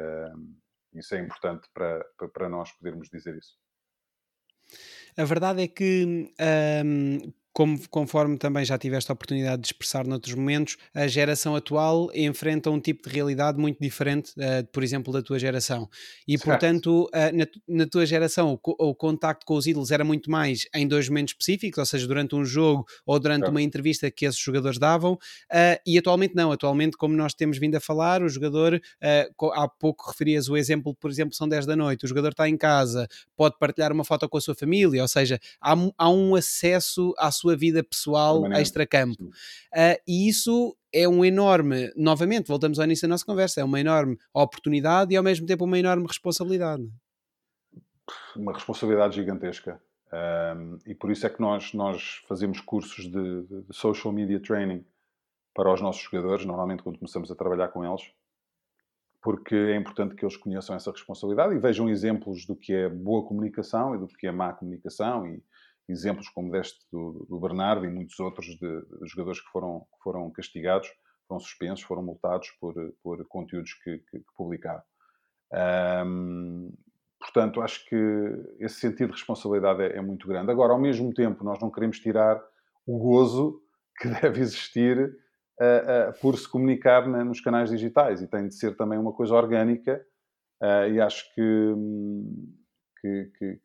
isso 0.94 1.16
é 1.16 1.20
importante 1.20 1.70
para, 1.74 2.06
para 2.34 2.50
nós 2.50 2.72
podermos 2.74 3.10
dizer 3.10 3.38
isso. 3.38 3.58
A 5.18 5.24
verdade 5.24 5.64
é 5.64 5.68
que 5.68 6.34
um, 6.86 7.34
como, 7.54 7.78
conforme 7.90 8.38
também 8.38 8.64
já 8.64 8.78
tiveste 8.78 9.12
a 9.12 9.14
oportunidade 9.14 9.62
de 9.62 9.68
expressar 9.68 10.08
noutros 10.08 10.34
momentos, 10.36 10.78
a 10.94 11.08
geração 11.08 11.56
atual 11.56 12.10
enfrenta 12.14 12.70
um 12.70 12.80
tipo 12.80 13.08
de 13.08 13.14
realidade 13.14 13.60
muito 13.60 13.78
diferente, 13.80 14.32
uh, 14.38 14.66
por 14.72 14.84
exemplo, 14.84 15.12
da 15.12 15.22
tua 15.22 15.38
geração. 15.38 15.90
E, 16.28 16.38
certo. 16.38 16.46
portanto, 16.46 17.10
uh, 17.14 17.38
na, 17.38 17.46
na, 17.68 17.86
tua 17.86 18.06
geração, 18.06 18.58
o, 18.64 18.90
o, 18.90 18.96
contacto 18.96 19.46
com 19.46 19.56
os 19.56 19.68
ídolos 19.68 19.92
era 19.92 20.04
muito 20.04 20.32
mais 20.32 20.62
em 20.74 20.88
dois 20.88 21.10
momentos 21.10 21.34
específicos, 21.34 21.80
ou 21.80 21.86
seja, 21.86 22.08
durante 22.08 22.36
um 22.36 22.46
jogo 22.46 22.86
ou 23.06 23.20
durante 23.20 23.42
certo. 23.42 23.52
uma 23.52 23.62
entrevista 23.62 24.10
que 24.10 24.26
esses 24.26 24.40
jogadores 24.40 24.80
davam, 24.80 25.14
uh, 25.14 25.80
e 25.86 25.98
atualmente 25.98 26.36
não. 26.36 26.52
Atualmente, 26.52 26.96
como 26.96 27.16
nós 27.16 27.34
temos 27.34 27.58
vindo 27.58 27.76
a 27.76 27.82
falar, 27.82 28.22
o 28.22 28.30
jogador, 28.30 28.80
há 29.54 29.68
pouco 29.68 30.10
referias 30.10 30.48
o 30.48 30.56
exemplo, 30.56 30.96
por 30.96 31.10
exemplo, 31.10 31.36
são 31.36 31.48
10 31.48 31.66
da 31.66 31.76
noite, 31.76 32.06
o 32.06 32.08
jogador 32.08 32.30
está 32.30 32.48
em 32.48 32.58
casa, 32.58 33.08
pode 33.36 33.58
partilhar 33.60 33.92
uma 33.92 34.06
foto 34.06 34.28
com 34.30 34.38
a 34.38 34.42
sua 34.42 34.56
família, 34.56 35.02
ou 35.02 35.08
seja, 35.08 35.40
há, 35.60 35.76
há 35.98 36.10
um 36.10 36.36
acesso 36.36 37.14
à 37.18 37.32
sua 37.42 37.56
vida 37.56 37.84
pessoal 37.84 38.46
extra-campo. 38.54 39.24
Uh, 39.24 39.98
e 40.08 40.30
isso 40.30 40.76
é 40.94 41.08
um 41.08 41.24
enorme, 41.24 41.92
novamente, 41.96 42.48
voltamos 42.48 42.80
ao 42.80 42.86
início 42.86 43.08
da 43.08 43.14
nossa 43.14 43.26
conversa, 43.26 43.62
é 43.62 43.64
uma 43.64 43.80
enorme 43.80 44.18
oportunidade 44.34 45.14
e 45.14 45.18
ao 45.18 45.24
mesmo 45.24 45.46
tempo 45.46 45.66
uma 45.66 45.80
enorme 45.80 46.06
responsabilidade. 46.06 46.84
Uma 48.36 48.54
responsabilidade 48.54 49.16
gigantesca. 49.16 49.82
Um, 50.14 50.78
e 50.86 50.94
por 50.94 51.10
isso 51.10 51.26
é 51.26 51.30
que 51.30 51.40
nós, 51.40 51.74
nós 51.74 52.22
fazemos 52.28 52.60
cursos 52.60 53.06
de, 53.06 53.44
de, 53.44 53.66
social 53.72 54.14
media 54.14 54.42
training 54.42 54.86
para 55.54 55.74
os 55.74 55.80
nossos 55.80 56.02
jogadores, 56.02 56.46
normalmente 56.46 56.84
quando 56.84 57.00
começamos 57.00 57.32
a 57.32 57.36
trabalhar 57.36 57.70
com 57.70 57.86
eles, 57.86 58.12
porque 59.22 59.56
é 59.56 59.76
importante 59.78 60.16
que 60.16 60.26
eles 60.26 60.36
conheçam 60.36 60.76
essa 60.76 60.92
responsabilidade 60.92 61.56
e 61.56 61.60
vejam 61.60 61.90
exemplos 61.90 62.46
do 62.46 62.56
que 62.56 62.74
é 62.74 62.90
boa 62.90 63.26
comunicação 63.26 63.96
e 63.96 64.00
do 64.00 64.08
que 64.08 64.28
é 64.28 64.32
má 64.32 64.52
comunicação 64.52 65.26
e, 65.26 65.42
exemplos 65.90 66.30
como 66.30 66.52
deste 66.52 66.80
do, 66.92 67.26
do 67.30 67.40
Bernardo 67.40 67.86
e 67.86 67.90
muitos 67.90 68.20
outros 68.20 68.48
de, 68.48 68.58
de 68.58 69.08
jogadores 69.08 69.42
que 69.42 69.52
foram, 69.52 69.82
que 69.82 70.04
foram 70.04 70.32
castigados, 70.32 70.90
foram 71.28 71.40
suspensos, 71.40 71.84
foram 71.86 72.04
multados 72.04 72.50
por, 72.60 72.74
por 73.04 73.26
conteúdos 73.28 73.74
que, 73.84 73.98
que, 74.00 74.20
que 74.20 74.34
publicaram. 74.36 74.82
Um, 76.06 76.74
portanto, 77.20 77.62
acho 77.62 77.86
que 77.88 77.96
esse 78.60 78.80
sentido 78.80 79.08
de 79.08 79.18
responsabilidade 79.18 79.82
é, 79.84 79.98
é, 79.98 80.02
muito 80.02 80.28
grande. 80.28 80.52
Agora, 80.52 80.74
ao 80.74 80.80
mesmo 80.80 81.14
tempo, 81.14 81.44
nós 81.44 81.60
não 81.60 81.70
queremos 81.70 82.00
tirar 82.00 82.42
o 82.86 82.98
gozo 82.98 83.62
que 84.00 84.08
deve 84.22 84.42
existir 84.42 84.98
uh, 85.60 86.10
uh, 86.10 86.20
por 86.22 86.38
se 86.38 86.50
comunicar 86.50 87.08
nos 87.08 87.42
canais 87.42 87.70
digitais 87.70 88.22
e 88.22 88.28
tem 88.28 88.48
de 88.48 88.56
ser 88.56 88.76
também 88.76 88.98
uma 88.98 89.14
coisa 89.14 89.34
orgânica. 89.36 90.06
Uh, 90.62 90.94
e 90.94 91.02
acho 91.02 91.24
que, 91.34 91.42
hum, 91.42 92.56
que, 93.00 93.32
que, 93.38 93.60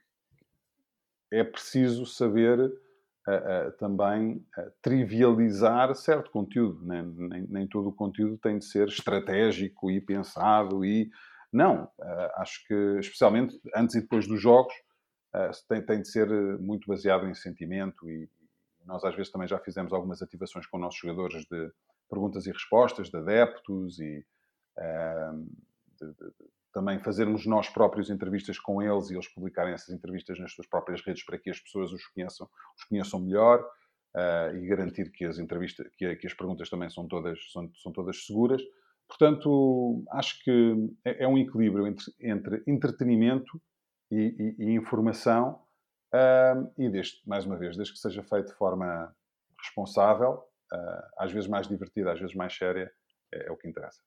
é 1.30 1.42
preciso 1.44 2.06
saber 2.06 2.58
uh, 2.60 2.68
uh, 2.68 3.72
também 3.78 4.36
uh, 4.58 4.72
trivializar 4.80 5.94
certo 5.94 6.30
conteúdo. 6.30 6.84
Né? 6.84 7.02
Nem, 7.02 7.46
nem, 7.48 7.66
todo 7.66 7.88
o 7.88 7.94
conteúdo 7.94 8.38
tem 8.38 8.58
de 8.58 8.64
ser 8.64 8.88
estratégico 8.88 9.90
e 9.90 10.00
pensado 10.00 10.84
e 10.84 11.10
não. 11.52 11.88
acho 12.36 12.66
que 12.66 12.74
especialmente 12.98 13.58
antes 13.74 13.94
e 13.94 14.00
depois 14.00 14.26
dos 14.26 14.40
jogos 14.40 14.74
tem, 15.68 15.80
tem, 15.80 16.02
de 16.02 16.08
ser 16.08 16.28
muito 16.58 16.86
baseado 16.86 17.26
em 17.26 17.34
sentimento 17.34 18.10
e, 18.10 18.28
nós 18.84 19.02
às 19.04 19.14
vezes 19.16 19.32
também 19.32 19.48
já 19.48 19.58
fizemos 19.58 19.92
algumas 19.92 20.20
ativações 20.20 20.66
com 20.66 20.78
nossos 20.78 21.00
jogadores 21.00 21.44
de 21.46 21.72
perguntas 22.10 22.46
e 22.46 22.52
respostas, 22.52 23.08
de 23.08 23.16
adeptos 23.16 23.98
e 23.98 24.24
de, 25.98 26.06
de, 26.12 26.32
também 26.76 26.98
fazermos 26.98 27.46
nós 27.46 27.70
próprios 27.70 28.10
entrevistas 28.10 28.58
com 28.58 28.82
eles 28.82 29.08
e 29.08 29.14
eles 29.14 29.26
publicarem 29.26 29.72
essas 29.72 29.88
entrevistas 29.88 30.38
nas 30.38 30.52
suas 30.52 30.66
próprias 30.66 31.00
redes 31.00 31.24
para 31.24 31.38
que 31.38 31.48
as 31.48 31.58
pessoas 31.58 31.90
os 31.90 32.06
conheçam, 32.08 32.46
os 32.76 32.84
conheçam 32.84 33.18
melhor 33.18 33.66
uh, 34.14 34.54
e 34.54 34.66
garantir 34.66 35.10
que 35.10 35.24
as 35.24 35.38
entrevistas, 35.38 35.88
que, 35.96 36.14
que, 36.16 36.26
as 36.26 36.34
perguntas 36.34 36.68
também 36.68 36.90
são 36.90 37.08
todas, 37.08 37.38
são, 37.50 37.72
são 37.76 37.90
todas 37.92 38.26
seguras. 38.26 38.60
Portanto, 39.08 40.04
acho 40.10 40.44
que 40.44 40.90
é, 41.02 41.24
é 41.24 41.26
um 41.26 41.38
equilíbrio 41.38 41.86
entre, 41.86 42.12
entre 42.20 42.62
entretenimento 42.66 43.58
e, 44.10 44.54
e, 44.58 44.64
e 44.66 44.74
informação, 44.74 45.58
uh, 46.12 46.70
e 46.76 46.90
desde, 46.90 47.22
mais 47.26 47.46
uma 47.46 47.56
vez, 47.56 47.74
desde 47.74 47.94
que 47.94 48.00
seja 48.00 48.22
feito 48.22 48.48
de 48.48 48.54
forma 48.54 49.16
responsável, 49.58 50.44
uh, 50.74 51.08
às 51.16 51.32
vezes 51.32 51.48
mais 51.48 51.66
divertida, 51.66 52.12
às 52.12 52.20
vezes 52.20 52.34
mais 52.34 52.54
séria, 52.54 52.92
é, 53.32 53.46
é 53.46 53.50
o 53.50 53.56
que 53.56 53.66
interessa. 53.66 54.02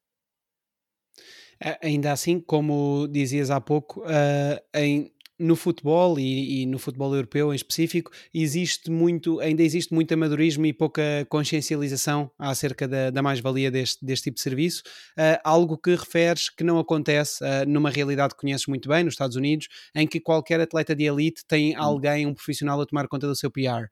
Ainda 1.82 2.12
assim, 2.12 2.39
como 2.39 3.07
dizias 3.12 3.51
há 3.51 3.60
pouco, 3.60 4.01
uh, 4.01 4.60
em, 4.74 5.12
no 5.39 5.55
futebol 5.55 6.20
e, 6.20 6.64
e, 6.64 6.66
no 6.66 6.78
futebol 6.78 7.16
europeu 7.16 7.53
em 7.53 7.55
específico, 7.55 8.12
existe 8.34 8.91
muito, 8.91 9.39
ainda 9.39 9.64
existe 9.64 9.93
muito 9.93 10.14
amadorismo 10.14 10.66
e 10.66 10.74
pouca 10.74 11.01
consciencialização 11.30 12.30
acerca 12.38 12.88
da, 12.88 13.10
da 13.10 13.22
mais-valia 13.22 13.72
deste, 13.72 14.05
deste 14.05 14.26
tipo 14.26 14.36
de 14.36 14.41
serviço. 14.41 14.84
Uh, 15.18 15.39
algo 15.43 15.78
que 15.78 15.95
referes 15.95 16.49
que 16.49 16.64
não 16.64 16.78
acontece 16.78 17.43
uh, 17.43 17.68
numa 17.68 17.89
realidade 17.89 18.36
que 18.36 18.41
conheces 18.41 18.68
muito 18.68 18.89
bem, 18.89 19.03
nos 19.03 19.14
Estados 19.14 19.38
Unidos, 19.38 19.70
em 19.95 20.05
que 20.05 20.20
qualquer 20.20 20.60
atleta 20.60 20.93
de 20.93 21.05
elite 21.05 21.43
tem 21.47 21.78
hum. 21.78 21.82
alguém, 21.82 22.26
um 22.26 22.34
profissional 22.34 22.80
a 22.82 22.86
tomar 22.86 23.07
conta 23.07 23.26
do 23.26 23.36
seu 23.36 23.49
PR. 23.49 23.88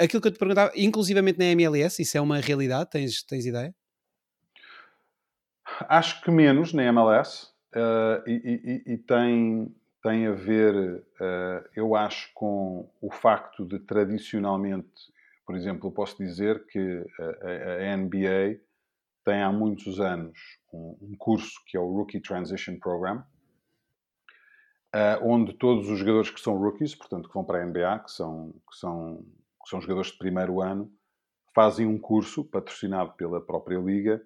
Aquilo 0.00 0.22
que 0.22 0.28
eu 0.28 0.32
te 0.32 0.38
perguntava, 0.38 0.72
inclusivamente 0.74 1.38
na 1.38 1.46
MLS, 1.46 2.00
isso 2.00 2.16
é 2.16 2.20
uma 2.20 2.40
realidade? 2.40 2.88
Tens, 2.90 3.22
tens 3.24 3.44
ideia? 3.44 3.74
Acho 5.88 6.22
que 6.22 6.30
menos 6.30 6.72
na 6.72 6.84
MLS 6.84 7.48
uh, 7.74 8.22
e, 8.26 8.82
e, 8.86 8.92
e 8.94 8.98
tem 8.98 9.74
tem 10.02 10.26
a 10.26 10.32
ver, 10.32 10.74
uh, 11.20 11.68
eu 11.74 11.94
acho, 11.96 12.30
com 12.32 12.88
o 13.00 13.10
facto 13.10 13.66
de 13.66 13.78
tradicionalmente, 13.80 15.12
por 15.44 15.56
exemplo, 15.56 15.90
posso 15.90 16.16
dizer 16.16 16.66
que 16.66 17.04
a, 17.20 17.92
a 17.92 17.96
NBA 17.96 18.60
tem 19.24 19.42
há 19.42 19.52
muitos 19.52 20.00
anos 20.00 20.38
um, 20.72 20.96
um, 21.02 21.16
curso 21.18 21.52
que 21.66 21.76
é 21.76 21.80
o 21.80 21.92
Rookie 21.92 22.20
Transition 22.20 22.78
Program, 22.78 23.24
uh, 24.94 25.22
onde 25.22 25.52
todos 25.54 25.90
os 25.90 25.98
jogadores 25.98 26.30
que 26.30 26.40
são 26.40 26.56
rookies, 26.56 26.94
portanto 26.94 27.28
que 27.28 27.34
vão 27.34 27.44
para 27.44 27.62
a 27.62 27.66
NBA, 27.66 27.98
que 28.00 28.12
são, 28.12 28.54
que 28.70 28.76
são, 28.78 29.24
que 29.62 29.68
são 29.68 29.80
jogadores 29.80 30.12
de 30.12 30.18
primeiro 30.18 30.62
ano, 30.62 30.90
fazem 31.54 31.86
um 31.86 31.98
curso 31.98 32.44
patrocinado 32.44 33.12
pela 33.14 33.40
própria 33.40 33.78
liga 33.78 34.22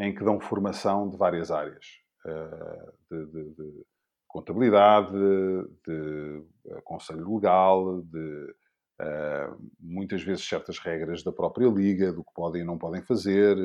em 0.00 0.14
que 0.14 0.24
dão 0.24 0.40
formação 0.40 1.08
de 1.08 1.16
várias 1.16 1.50
áreas. 1.50 1.86
Uh, 2.24 2.92
de, 3.10 3.26
de, 3.26 3.50
de 3.54 3.84
contabilidade, 4.26 5.12
de 5.12 6.44
uh, 6.64 6.82
conselho 6.84 7.34
legal, 7.34 8.02
de 8.02 8.54
uh, 9.00 9.70
muitas 9.78 10.22
vezes 10.22 10.46
certas 10.46 10.78
regras 10.78 11.22
da 11.22 11.32
própria 11.32 11.68
liga, 11.68 12.12
do 12.12 12.24
que 12.24 12.32
podem 12.34 12.62
e 12.62 12.64
não 12.64 12.78
podem 12.78 13.02
fazer, 13.02 13.56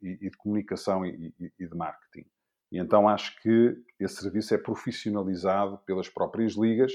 e, 0.00 0.30
de 0.30 0.36
comunicação 0.36 1.04
e, 1.04 1.34
e, 1.40 1.52
e, 1.58 1.66
de 1.66 1.74
marketing. 1.74 2.24
E 2.70 2.78
então 2.78 3.08
acho 3.08 3.40
que 3.42 3.76
esse 3.98 4.22
serviço 4.22 4.54
é 4.54 4.58
profissionalizado 4.58 5.78
pelas 5.78 6.08
próprias 6.08 6.52
ligas. 6.52 6.92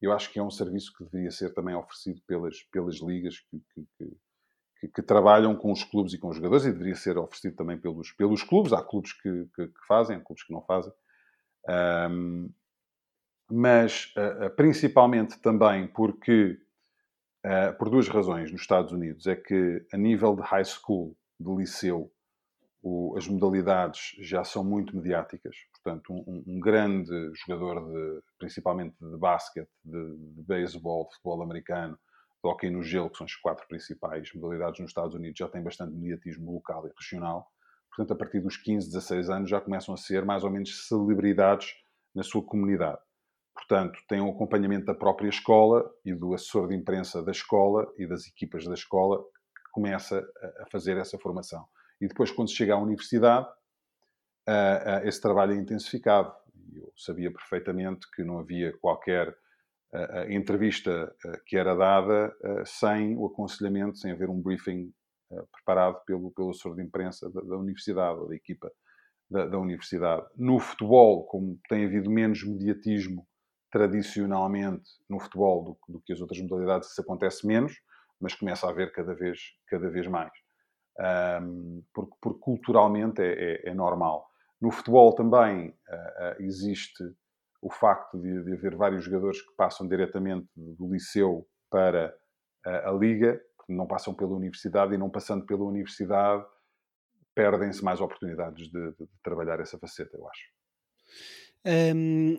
Eu 0.00 0.12
acho 0.12 0.32
que 0.32 0.38
é 0.38 0.42
um 0.42 0.52
serviço 0.52 0.92
que 0.96 1.02
deveria 1.02 1.32
ser 1.32 1.52
também 1.52 1.74
oferecido 1.74 2.20
pelas, 2.28 2.62
pelas 2.70 3.00
ligas 3.00 3.40
que, 3.40 3.60
que, 3.74 4.16
que, 4.80 4.88
que, 4.88 5.02
trabalham 5.02 5.56
com 5.56 5.72
os 5.72 5.82
clubes 5.82 6.12
e 6.12 6.18
com 6.18 6.28
os 6.28 6.36
jogadores 6.36 6.64
e 6.64 6.72
deveria 6.72 6.94
ser 6.94 7.18
oferecido 7.18 7.56
também 7.56 7.78
pelos, 7.78 8.12
pelos 8.12 8.42
clubes. 8.42 8.72
Há 8.72 8.82
clubes 8.82 9.12
que, 9.12 9.46
que, 9.54 9.86
fazem, 9.86 10.16
há 10.16 10.20
clubes 10.20 10.44
que 10.44 10.52
não 10.52 10.62
fazem. 10.62 10.92
Um, 12.10 12.50
mas 13.50 14.12
uh, 14.16 14.50
principalmente 14.56 15.38
também 15.40 15.86
porque, 15.86 16.58
uh, 17.44 17.76
por 17.78 17.88
duas 17.88 18.08
razões 18.08 18.52
nos 18.52 18.60
Estados 18.60 18.92
Unidos, 18.92 19.26
é 19.26 19.34
que 19.34 19.86
a 19.92 19.96
nível 19.96 20.36
de 20.36 20.42
high 20.42 20.64
school, 20.64 21.16
de 21.40 21.54
liceu, 21.54 22.12
o, 22.82 23.16
as 23.16 23.26
modalidades 23.26 24.16
já 24.20 24.44
são 24.44 24.62
muito 24.62 24.94
mediáticas. 24.94 25.56
Portanto, 25.72 26.12
um, 26.12 26.44
um 26.46 26.60
grande 26.60 27.10
jogador, 27.34 27.86
de, 27.88 28.22
principalmente 28.38 28.94
de 29.00 29.16
basquete, 29.16 29.70
de, 29.84 30.16
de 30.34 30.42
beisebol, 30.42 31.08
de 31.08 31.14
futebol 31.14 31.42
americano, 31.42 31.98
de 32.42 32.48
hockey 32.48 32.70
no 32.70 32.82
gelo, 32.82 33.10
que 33.10 33.18
são 33.18 33.24
as 33.24 33.34
quatro 33.34 33.66
principais 33.68 34.32
modalidades 34.34 34.80
nos 34.80 34.90
Estados 34.90 35.14
Unidos, 35.14 35.38
já 35.38 35.48
tem 35.48 35.62
bastante 35.62 35.94
mediatismo 35.94 36.52
local 36.52 36.86
e 36.86 36.90
regional 36.98 37.50
portanto, 37.98 38.12
a 38.12 38.16
partir 38.16 38.40
dos 38.40 38.56
15, 38.56 38.86
16 38.86 39.28
anos 39.28 39.50
já 39.50 39.60
começam 39.60 39.92
a 39.92 39.96
ser 39.96 40.24
mais 40.24 40.44
ou 40.44 40.50
menos 40.50 40.86
celebridades 40.86 41.74
na 42.14 42.22
sua 42.22 42.42
comunidade. 42.44 42.98
Portanto, 43.52 43.98
têm 44.08 44.20
um 44.20 44.30
acompanhamento 44.30 44.86
da 44.86 44.94
própria 44.94 45.28
escola 45.28 45.84
e 46.04 46.14
do 46.14 46.32
assessor 46.32 46.68
de 46.68 46.76
imprensa 46.76 47.22
da 47.24 47.32
escola 47.32 47.92
e 47.98 48.06
das 48.06 48.26
equipas 48.28 48.64
da 48.64 48.74
escola 48.74 49.18
que 49.18 49.72
começa 49.72 50.24
a 50.60 50.66
fazer 50.70 50.96
essa 50.96 51.18
formação. 51.18 51.66
E 52.00 52.06
depois, 52.06 52.30
quando 52.30 52.48
se 52.48 52.54
chega 52.54 52.74
à 52.74 52.78
universidade, 52.78 53.48
esse 55.02 55.20
trabalho 55.20 55.54
é 55.54 55.56
intensificado. 55.56 56.32
Eu 56.72 56.92
sabia 56.96 57.32
perfeitamente 57.32 58.08
que 58.12 58.22
não 58.22 58.38
havia 58.38 58.72
qualquer 58.78 59.36
entrevista 60.28 61.14
que 61.46 61.56
era 61.56 61.74
dada 61.74 62.32
sem 62.66 63.16
o 63.16 63.26
aconselhamento, 63.26 63.96
sem 63.96 64.12
haver 64.12 64.28
um 64.28 64.40
briefing 64.40 64.92
eh, 65.30 65.44
preparado 65.52 66.00
pelo, 66.06 66.30
pelo 66.30 66.50
assessor 66.50 66.74
de 66.74 66.82
imprensa 66.82 67.30
da, 67.30 67.42
da 67.42 67.58
universidade, 67.58 68.18
ou 68.18 68.28
da 68.28 68.34
equipa 68.34 68.72
da, 69.30 69.46
da, 69.46 69.58
universidade. 69.58 70.26
No 70.34 70.58
futebol, 70.58 71.26
como 71.26 71.58
tem 71.68 71.84
havido 71.84 72.10
menos 72.10 72.42
mediatismo 72.42 73.26
tradicionalmente 73.70 74.88
no 75.08 75.20
futebol 75.20 75.64
do, 75.64 75.92
do, 75.92 76.00
que 76.00 76.14
as 76.14 76.20
outras 76.22 76.40
modalidades, 76.40 76.90
isso 76.90 77.02
acontece 77.02 77.46
menos, 77.46 77.74
mas 78.18 78.34
começa 78.34 78.66
a 78.66 78.70
haver 78.70 78.90
cada 78.92 79.14
vez, 79.14 79.38
cada 79.66 79.90
vez 79.90 80.06
mais. 80.06 80.32
Um, 81.42 81.84
porque, 81.92 82.16
porque, 82.22 82.40
culturalmente 82.40 83.20
é, 83.20 83.66
é, 83.66 83.68
é, 83.68 83.74
normal. 83.74 84.26
No 84.58 84.70
futebol 84.70 85.14
também 85.14 85.68
uh, 85.68 85.72
uh, 85.72 86.42
existe 86.42 87.04
o 87.60 87.70
facto 87.70 88.18
de, 88.18 88.44
de, 88.44 88.52
haver 88.52 88.76
vários 88.76 89.04
jogadores 89.04 89.42
que 89.42 89.54
passam 89.56 89.86
diretamente 89.88 90.46
do 90.56 90.92
liceu 90.92 91.46
para 91.70 92.14
uh, 92.66 92.88
a 92.88 92.92
liga 92.92 93.40
não 93.68 93.86
passam 93.86 94.14
pela 94.14 94.34
universidade 94.34 94.94
e 94.94 94.98
não 94.98 95.10
passando 95.10 95.44
pela 95.44 95.64
universidade 95.64 96.44
perdem-se 97.34 97.84
mais 97.84 98.00
oportunidades 98.00 98.68
de, 98.68 98.90
de, 98.92 98.96
de, 98.98 99.08
trabalhar 99.22 99.60
essa 99.60 99.78
faceta, 99.78 100.16
eu 100.16 100.26
acho. 100.28 101.94
Hum, 101.94 102.36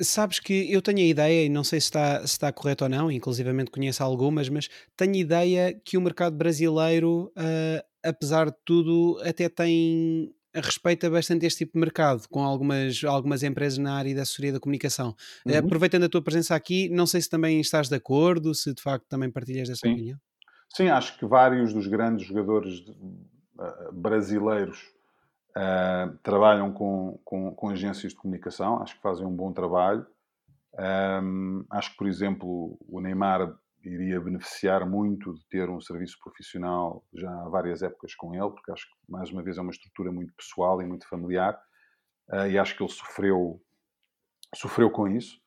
sabes 0.00 0.40
que 0.40 0.72
eu 0.72 0.80
tenho 0.80 1.00
a 1.00 1.10
ideia, 1.10 1.44
e 1.44 1.48
não 1.48 1.64
sei 1.64 1.80
se 1.80 1.86
está, 1.86 2.20
se 2.20 2.26
está 2.26 2.52
correto 2.52 2.84
ou 2.84 2.90
não, 2.90 3.10
inclusivamente 3.10 3.70
conheço 3.70 4.02
algumas, 4.02 4.48
mas 4.48 4.68
tenho 4.96 5.14
a 5.14 5.18
ideia 5.18 5.80
que 5.84 5.98
o 5.98 6.00
mercado 6.00 6.36
brasileiro, 6.36 7.32
uh, 7.36 7.84
apesar 8.02 8.46
de 8.50 8.56
tudo, 8.64 9.20
até 9.22 9.48
tem 9.50 10.34
respeita 10.60 11.08
bastante 11.10 11.46
este 11.46 11.58
tipo 11.58 11.74
de 11.74 11.80
mercado, 11.80 12.28
com 12.28 12.42
algumas, 12.42 13.02
algumas 13.04 13.42
empresas 13.42 13.78
na 13.78 13.94
área 13.94 14.14
da 14.14 14.22
assessoria 14.22 14.52
da 14.52 14.60
comunicação. 14.60 15.14
Uhum. 15.46 15.58
Aproveitando 15.58 16.04
a 16.04 16.08
tua 16.08 16.22
presença 16.22 16.54
aqui, 16.54 16.88
não 16.88 17.06
sei 17.06 17.20
se 17.20 17.30
também 17.30 17.60
estás 17.60 17.88
de 17.88 17.94
acordo, 17.94 18.54
se 18.54 18.74
de 18.74 18.82
facto 18.82 19.06
também 19.08 19.30
partilhas 19.30 19.68
dessa 19.68 19.86
Sim. 19.86 19.92
opinião. 19.92 20.18
Sim, 20.74 20.88
acho 20.88 21.18
que 21.18 21.26
vários 21.26 21.72
dos 21.72 21.86
grandes 21.86 22.26
jogadores 22.26 22.80
uh, 22.80 23.92
brasileiros 23.92 24.78
uh, 25.56 26.16
trabalham 26.22 26.72
com, 26.72 27.18
com, 27.24 27.54
com, 27.54 27.70
agências 27.70 28.12
de 28.12 28.18
comunicação, 28.18 28.82
acho 28.82 28.96
que 28.96 29.02
fazem 29.02 29.26
um 29.26 29.34
bom 29.34 29.52
trabalho. 29.52 30.06
Um, 31.22 31.64
acho 31.70 31.90
que, 31.90 31.96
por 31.96 32.06
exemplo, 32.06 32.78
o 32.88 33.00
Neymar 33.00 33.52
iria 33.88 34.20
beneficiar 34.20 34.88
muito 34.88 35.34
de 35.34 35.46
ter 35.48 35.70
um 35.70 35.80
serviço 35.80 36.18
profissional 36.22 37.04
já 37.14 37.30
há 37.30 37.48
várias 37.48 37.82
épocas 37.82 38.14
com 38.14 38.34
ele, 38.34 38.50
porque 38.50 38.70
acho 38.70 38.84
que, 38.84 38.94
mais 39.08 39.30
uma 39.30 39.42
vez, 39.42 39.58
é 39.58 39.60
uma 39.60 39.70
estrutura 39.70 40.12
muito 40.12 40.32
pessoal 40.34 40.80
e 40.82 40.86
muito 40.86 41.08
familiar, 41.08 41.58
uh, 42.30 42.46
e 42.46 42.58
acho 42.58 42.76
que 42.76 42.82
ele 42.82 42.92
sofreu, 42.92 43.60
sofreu 44.54 44.90
com 44.90 45.08
isso. 45.08 45.40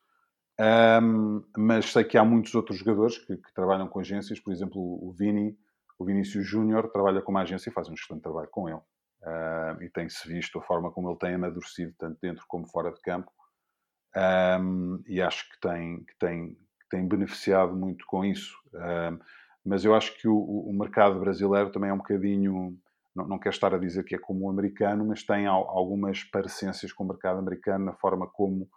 Mas 1.56 1.90
sei 1.92 2.04
que 2.04 2.16
há 2.16 2.24
muitos 2.24 2.54
outros 2.54 2.78
jogadores 2.78 3.18
que, 3.18 3.36
que, 3.36 3.54
trabalham 3.54 3.88
com 3.88 3.98
agências, 3.98 4.38
por 4.38 4.52
exemplo, 4.52 4.80
o 4.80 5.12
Vini, 5.12 5.56
o 5.98 6.04
Vinícius 6.04 6.46
Júnior, 6.46 6.90
trabalha 6.92 7.20
com 7.20 7.32
uma 7.32 7.42
agência 7.42 7.68
e 7.68 7.72
faz 7.72 7.88
um 7.88 7.94
excelente 7.94 8.22
trabalho 8.22 8.48
com 8.50 8.68
ele. 8.68 8.80
E 9.80 9.88
tem-se 9.90 10.28
visto 10.28 10.58
a 10.58 10.62
forma 10.62 10.92
como 10.92 11.10
ele 11.10 11.18
tem 11.18 11.34
amadurecido, 11.34 11.94
tanto 11.98 12.18
dentro 12.20 12.44
como 12.46 12.68
fora 12.68 12.92
de 12.92 13.00
campo. 13.00 13.32
E 15.08 15.20
acho 15.20 15.48
que 15.50 15.60
tem, 15.60 16.04
que, 16.04 16.16
tem, 16.18 16.56
tem 16.92 17.08
beneficiado 17.08 17.74
muito 17.74 18.04
com 18.06 18.24
isso. 18.24 18.54
Mas 19.64 19.84
eu 19.84 19.94
acho 19.94 20.16
que 20.18 20.26
o, 20.28 20.36
o, 20.36 20.72
mercado 20.72 21.18
brasileiro 21.20 21.70
também 21.70 21.90
é 21.90 21.92
um 21.92 21.98
bocadinho. 21.98 22.76
Não, 23.14 23.28
não 23.28 23.38
quero 23.38 23.54
estar 23.54 23.74
a 23.74 23.78
dizer 23.78 24.04
que 24.04 24.14
é 24.14 24.18
como 24.18 24.46
o 24.46 24.50
americano, 24.50 25.04
mas 25.06 25.22
tem 25.22 25.46
algumas 25.46 26.24
parecências 26.24 26.92
com 26.92 27.04
o 27.04 27.08
mercado 27.08 27.38
americano 27.38 27.84
na 27.84 27.94
forma 27.94 28.26
como. 28.26 28.68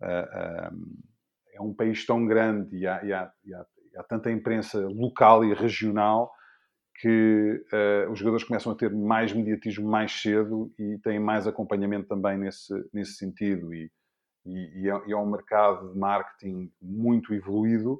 Uh, 0.00 1.06
é 1.54 1.60
um 1.62 1.72
país 1.72 2.04
tão 2.04 2.26
grande 2.26 2.76
e 2.76 2.86
há, 2.86 3.02
e 3.02 3.12
há, 3.14 3.32
e 3.42 3.54
há, 3.54 3.66
há 3.96 4.02
tanta 4.02 4.30
imprensa 4.30 4.86
local 4.88 5.42
e 5.42 5.54
regional 5.54 6.30
que 7.00 7.64
uh, 7.72 8.10
os 8.10 8.18
jogadores 8.18 8.44
começam 8.44 8.72
a 8.72 8.74
ter 8.74 8.92
mais 8.94 9.32
mediatismo 9.32 9.88
mais 9.88 10.12
cedo 10.12 10.70
e 10.78 10.98
têm 10.98 11.18
mais 11.18 11.46
acompanhamento 11.46 12.08
também 12.08 12.36
nesse, 12.36 12.74
nesse 12.92 13.14
sentido. 13.14 13.72
E, 13.72 13.90
e, 14.46 14.82
e, 14.82 14.90
é, 14.90 15.02
e 15.08 15.12
é, 15.12 15.16
um 15.16 15.30
mercado 15.30 15.92
de 15.92 15.98
marketing 15.98 16.72
muito 16.80 17.34
evoluído 17.34 17.94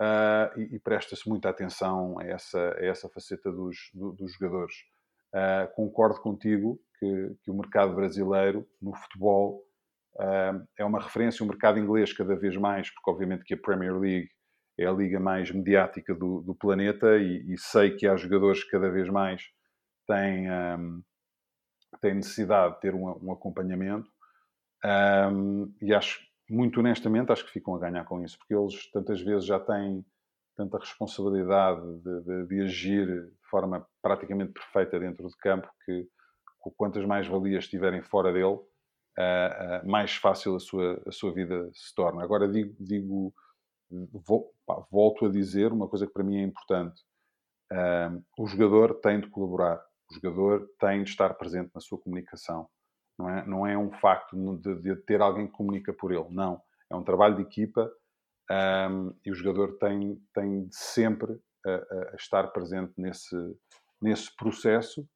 uh, 0.00 0.58
e, 0.58 0.76
e 0.76 0.78
presta-se 0.78 1.28
muita 1.28 1.50
atenção 1.50 2.18
a 2.18 2.24
essa, 2.24 2.74
a 2.78 2.84
essa 2.84 3.08
faceta 3.08 3.52
dos, 3.52 3.76
do, 3.92 4.12
dos 4.12 4.32
jogadores. 4.32 4.74
uh, 5.34 5.72
concordo 5.74 6.20
contigo 6.20 6.80
que, 6.98 7.36
que, 7.42 7.50
o 7.50 7.54
mercado 7.54 7.94
brasileiro 7.94 8.66
no 8.80 8.94
futebol 8.94 9.62
uh, 10.16 10.66
é 10.78 10.84
uma 10.84 11.00
referência, 11.00 11.44
o 11.44 11.48
mercado 11.48 11.78
inglês 11.78 12.12
cada 12.12 12.34
vez 12.34 12.56
mais, 12.56 12.90
porque 12.90 13.10
obviamente 13.10 13.44
que 13.44 13.54
a 13.54 13.58
Premier 13.58 13.98
League 13.98 14.30
é 14.78 14.86
a 14.86 14.92
liga 14.92 15.20
mais 15.20 15.50
mediática 15.50 16.14
do, 16.14 16.40
do 16.40 16.54
planeta 16.54 17.16
e, 17.18 17.52
e, 17.52 17.58
sei 17.58 17.94
que 17.94 18.06
há 18.06 18.16
jogadores 18.16 18.64
que 18.64 18.70
cada 18.70 18.90
vez 18.90 19.08
mais 19.08 19.42
têm, 20.06 20.50
um, 20.50 21.02
têm 22.00 22.14
necessidade 22.14 22.74
de 22.74 22.80
ter 22.80 22.94
um, 22.94 23.06
um 23.22 23.32
acompanhamento 23.32 24.10
um, 24.84 25.72
e 25.80 25.94
acho, 25.94 26.20
muito 26.48 26.80
honestamente, 26.80 27.32
acho 27.32 27.44
que 27.46 27.52
ficam 27.52 27.74
a 27.74 27.78
ganhar 27.78 28.04
com 28.04 28.22
isso, 28.22 28.38
porque 28.38 28.54
eles 28.54 28.90
tantas 28.90 29.20
vezes 29.20 29.46
já 29.46 29.58
têm 29.58 30.04
tanta 30.56 30.78
responsabilidade 30.78 31.80
de, 32.00 32.20
de, 32.20 32.46
de 32.46 32.60
agir 32.62 33.06
de 33.06 33.48
forma 33.50 33.86
praticamente 34.02 34.52
perfeita 34.52 34.98
dentro 35.00 35.26
de 35.26 35.36
campo 35.38 35.68
que 35.84 36.06
quantas 36.76 37.04
mais 37.04 37.26
valias 37.26 37.64
estiverem 37.64 38.02
fora 38.02 38.32
dele, 38.32 38.46
uh, 38.46 38.56
uh, 38.56 39.88
mais 39.88 40.14
fácil 40.14 40.54
a 40.56 40.60
sua, 40.60 41.02
a 41.06 41.12
sua 41.12 41.32
vida 41.32 41.70
se 41.72 41.94
torna. 41.94 42.22
Agora 42.22 42.48
digo, 42.48 42.74
digo 42.78 43.34
pá, 44.66 44.84
volto 44.90 45.26
a 45.26 45.30
dizer 45.30 45.72
uma 45.72 45.88
coisa 45.88 46.06
que 46.06 46.12
para 46.12 46.24
mim 46.24 46.38
é 46.38 46.42
importante. 46.42 47.02
O 48.38 48.46
jogador 48.46 48.94
tem 49.00 49.20
de 49.20 49.28
colaborar, 49.28 49.82
o 50.10 50.14
jogador 50.14 50.68
tem 50.78 51.02
de 51.02 51.10
estar 51.10 51.34
presente 51.34 51.70
na 51.74 51.80
sua 51.80 51.98
comunicação. 51.98 52.68
Não 53.18 53.30
é, 53.30 53.46
não 53.46 53.66
é 53.66 53.78
um 53.78 53.92
facto 53.92 54.36
de, 54.58 54.74
de 54.82 54.96
ter 54.96 55.20
alguém 55.20 55.46
que 55.46 55.52
comunica 55.52 55.92
por 55.92 56.12
ele, 56.12 56.26
não. 56.30 56.60
É 56.90 56.96
um 56.96 57.04
trabalho 57.04 57.36
de 57.36 57.42
equipa 57.42 57.90
um, 58.90 59.14
e 59.24 59.30
o 59.30 59.34
jogador 59.34 59.78
tem, 59.78 60.20
tem 60.34 60.66
de 60.66 60.76
sempre 60.76 61.40
a, 61.66 62.12
a 62.12 62.16
estar 62.16 62.48
presente 62.48 62.92
nesse, 62.98 63.36
nesse 64.00 64.34
processo 64.36 65.08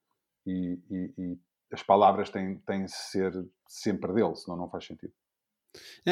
e, 0.47 0.81
e, 0.91 1.15
e, 1.19 1.39
as 1.71 1.83
palavras 1.83 2.31
têm, 2.31 2.59
têm 2.61 2.87
de 2.87 2.93
ser 2.93 3.33
sempre 3.67 4.13
dele, 4.15 4.35
senão 4.37 4.57
não 4.57 4.71
faz 4.71 4.87
sentido. 4.87 5.13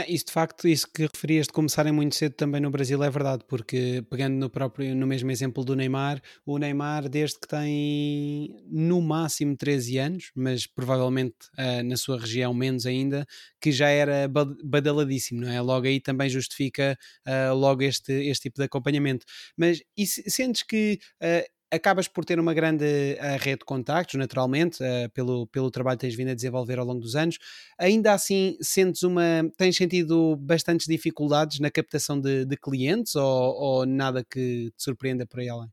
Isso 0.08 0.26
de 0.26 0.32
facto, 0.32 0.68
isso 0.68 0.86
que 0.92 1.02
referias 1.02 1.46
de 1.46 1.52
começarem 1.52 1.92
muito 1.92 2.14
cedo 2.14 2.34
também 2.34 2.60
no 2.60 2.70
Brasil 2.70 3.02
é 3.02 3.10
verdade, 3.10 3.44
porque 3.48 4.04
pegando 4.10 4.34
no 4.34 4.50
próprio, 4.50 4.94
no 4.94 5.06
mesmo 5.06 5.30
exemplo 5.30 5.64
do 5.64 5.74
Neymar, 5.74 6.20
o 6.44 6.58
Neymar 6.58 7.08
desde 7.08 7.38
que 7.40 7.48
tem 7.48 8.56
no 8.70 9.00
máximo 9.00 9.56
13 9.56 9.98
anos, 9.98 10.30
mas 10.34 10.66
provavelmente 10.66 11.36
uh, 11.58 11.82
na 11.84 11.96
sua 11.96 12.18
região 12.18 12.52
menos 12.52 12.86
ainda, 12.86 13.26
que 13.60 13.72
já 13.72 13.88
era 13.88 14.28
badaladíssimo, 14.64 15.40
não 15.42 15.50
é? 15.50 15.60
Logo 15.60 15.86
aí 15.86 16.00
também 16.00 16.28
justifica 16.28 16.98
uh, 17.26 17.54
logo 17.54 17.82
este, 17.82 18.12
este 18.12 18.44
tipo 18.44 18.58
de 18.58 18.64
acompanhamento. 18.64 19.24
Mas 19.56 19.82
e 19.96 20.06
sentes 20.06 20.62
que 20.62 20.98
uh, 21.22 21.55
acabas 21.72 22.08
por 22.08 22.24
ter 22.24 22.38
uma 22.38 22.54
grande 22.54 23.18
uh, 23.18 23.42
rede 23.42 23.58
de 23.58 23.64
contactos, 23.64 24.14
naturalmente, 24.14 24.82
uh, 24.82 25.10
pelo, 25.12 25.46
pelo 25.48 25.70
trabalho 25.70 25.98
que 25.98 26.06
tens 26.06 26.14
vindo 26.14 26.30
a 26.30 26.34
desenvolver 26.34 26.78
ao 26.78 26.84
longo 26.84 27.00
dos 27.00 27.16
anos. 27.16 27.38
Ainda 27.78 28.12
assim, 28.12 28.56
sentes 28.60 29.02
uma. 29.02 29.22
tens 29.56 29.76
sentido 29.76 30.36
bastantes 30.36 30.86
dificuldades 30.86 31.60
na 31.60 31.70
captação 31.70 32.20
de, 32.20 32.44
de 32.44 32.56
clientes 32.56 33.14
ou, 33.16 33.24
ou, 33.24 33.86
nada 33.86 34.24
que 34.24 34.70
te 34.76 34.82
surpreenda 34.82 35.26
por 35.26 35.40
aí 35.40 35.48
além? 35.48 35.68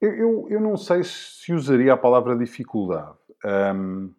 Eu, 0.00 0.12
eu, 0.14 0.48
eu 0.50 0.60
não 0.60 0.76
sei 0.76 1.02
se 1.04 1.52
usaria 1.52 1.92
a 1.92 1.96
palavra 1.96 2.36
dificuldade. 2.36 3.16
Uh, 3.44 4.12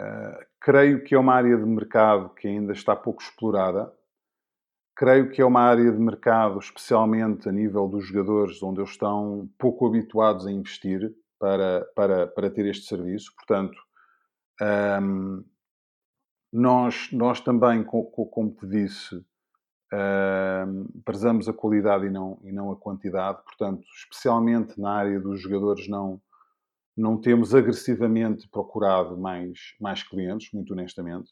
eh, 0.00 0.46
creio 0.60 1.02
que 1.02 1.14
é 1.14 1.18
uma 1.18 1.34
área 1.34 1.56
de 1.56 1.64
mercado 1.64 2.30
que 2.30 2.46
ainda 2.46 2.72
está 2.72 2.94
pouco 2.94 3.22
explorada 3.22 3.92
Creio 4.98 5.30
que 5.30 5.40
é 5.40 5.44
uma 5.44 5.60
área 5.60 5.92
de 5.92 5.96
mercado, 5.96 6.58
especialmente 6.58 7.48
a 7.48 7.52
nível 7.52 7.86
dos 7.86 8.04
jogadores, 8.08 8.60
onde 8.60 8.80
eles 8.80 8.90
estão 8.90 9.48
pouco 9.56 9.86
habituados 9.86 10.44
a 10.44 10.50
investir 10.50 11.14
para, 11.38 11.88
para, 11.94 12.26
para 12.26 12.50
ter 12.50 12.66
este 12.66 12.86
serviço. 12.86 13.32
Portanto, 13.36 13.78
um, 15.00 15.44
nós, 16.52 17.10
nós 17.12 17.40
também, 17.40 17.84
como 17.84 18.50
te 18.50 18.66
disse, 18.66 19.24
um, 19.92 21.00
prezamos 21.04 21.48
a 21.48 21.52
qualidade 21.52 22.06
e 22.06 22.10
não, 22.10 22.40
e 22.42 22.50
não 22.50 22.72
a 22.72 22.76
quantidade. 22.76 23.40
Portanto, 23.44 23.86
especialmente 24.02 24.80
na 24.80 24.94
área 24.94 25.20
dos 25.20 25.40
jogadores, 25.40 25.86
não, 25.86 26.20
não 26.96 27.20
temos 27.20 27.54
agressivamente 27.54 28.48
procurado 28.48 29.16
mais, 29.16 29.76
mais 29.80 30.02
clientes, 30.02 30.50
muito 30.52 30.72
honestamente. 30.72 31.30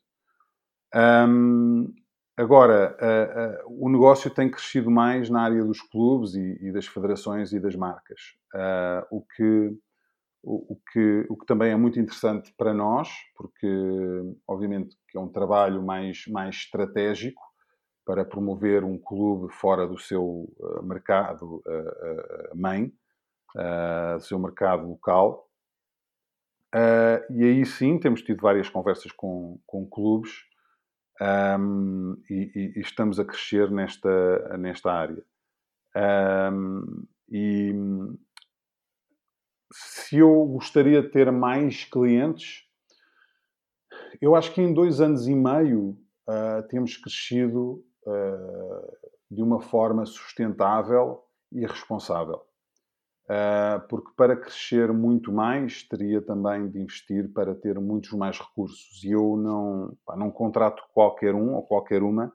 Um, 0.94 1.92
Agora, 2.38 2.94
uh, 3.00 3.66
uh, 3.66 3.86
o 3.86 3.88
negócio 3.88 4.30
tem 4.30 4.50
crescido 4.50 4.90
mais 4.90 5.30
na 5.30 5.40
área 5.40 5.64
dos 5.64 5.80
clubes 5.80 6.34
e, 6.34 6.58
e 6.60 6.70
das 6.70 6.86
federações 6.86 7.50
e 7.52 7.58
das 7.58 7.74
marcas, 7.74 8.20
uh, 8.54 9.06
o, 9.10 9.22
que, 9.22 9.72
o, 10.42 10.74
o, 10.74 10.80
que, 10.92 11.26
o 11.30 11.36
que 11.38 11.46
também 11.46 11.72
é 11.72 11.76
muito 11.76 11.98
interessante 11.98 12.52
para 12.58 12.74
nós, 12.74 13.08
porque, 13.34 13.66
obviamente, 14.46 14.94
que 15.08 15.16
é 15.16 15.20
um 15.20 15.30
trabalho 15.30 15.82
mais, 15.82 16.26
mais 16.26 16.56
estratégico 16.56 17.40
para 18.04 18.22
promover 18.22 18.84
um 18.84 18.98
clube 18.98 19.50
fora 19.54 19.86
do 19.86 19.98
seu 19.98 20.46
mercado 20.84 21.60
mãe, 22.54 22.92
do 24.14 24.20
seu 24.20 24.38
mercado 24.38 24.86
local. 24.86 25.50
e 27.30 27.44
aí 27.44 27.66
sim, 27.66 27.98
temos 27.98 28.22
tido 28.22 28.40
várias 28.40 28.68
conversas 28.68 29.10
com, 29.10 29.58
com 29.66 29.84
clubes 29.84 30.46
um, 31.20 32.16
e, 32.28 32.72
e, 32.76 32.80
estamos 32.80 33.18
a 33.18 33.24
crescer 33.24 33.70
nesta, 33.70 34.56
nesta 34.58 34.92
área. 34.92 35.24
Um, 36.52 37.06
e 37.28 37.72
se 39.72 40.18
eu 40.18 40.44
gostaria 40.46 41.02
de 41.02 41.08
ter 41.08 41.30
mais 41.32 41.84
clientes, 41.84 42.64
eu 44.20 44.34
acho 44.34 44.52
que 44.52 44.60
em 44.60 44.72
dois 44.72 45.00
anos 45.00 45.26
e 45.26 45.34
meio 45.34 45.98
uh, 46.28 46.66
temos 46.68 46.96
crescido 46.96 47.84
uh, 48.06 48.96
de 49.30 49.42
uma 49.42 49.60
forma 49.60 50.06
sustentável 50.06 51.22
e 51.52 51.66
responsável. 51.66 52.42
Uh, 53.28 53.80
porque 53.88 54.12
para 54.16 54.36
crescer 54.36 54.92
muito 54.92 55.32
mais 55.32 55.82
teria 55.82 56.22
também 56.22 56.68
de 56.68 56.78
investir 56.78 57.28
para 57.32 57.56
ter 57.56 57.78
muitos 57.80 58.12
mais 58.12 58.38
recursos. 58.38 59.02
E 59.02 59.10
eu 59.10 59.36
não, 59.36 59.98
pá, 60.06 60.16
não 60.16 60.30
contrato 60.30 60.84
qualquer 60.94 61.34
um 61.34 61.54
ou 61.54 61.66
qualquer 61.66 62.04
uma 62.04 62.32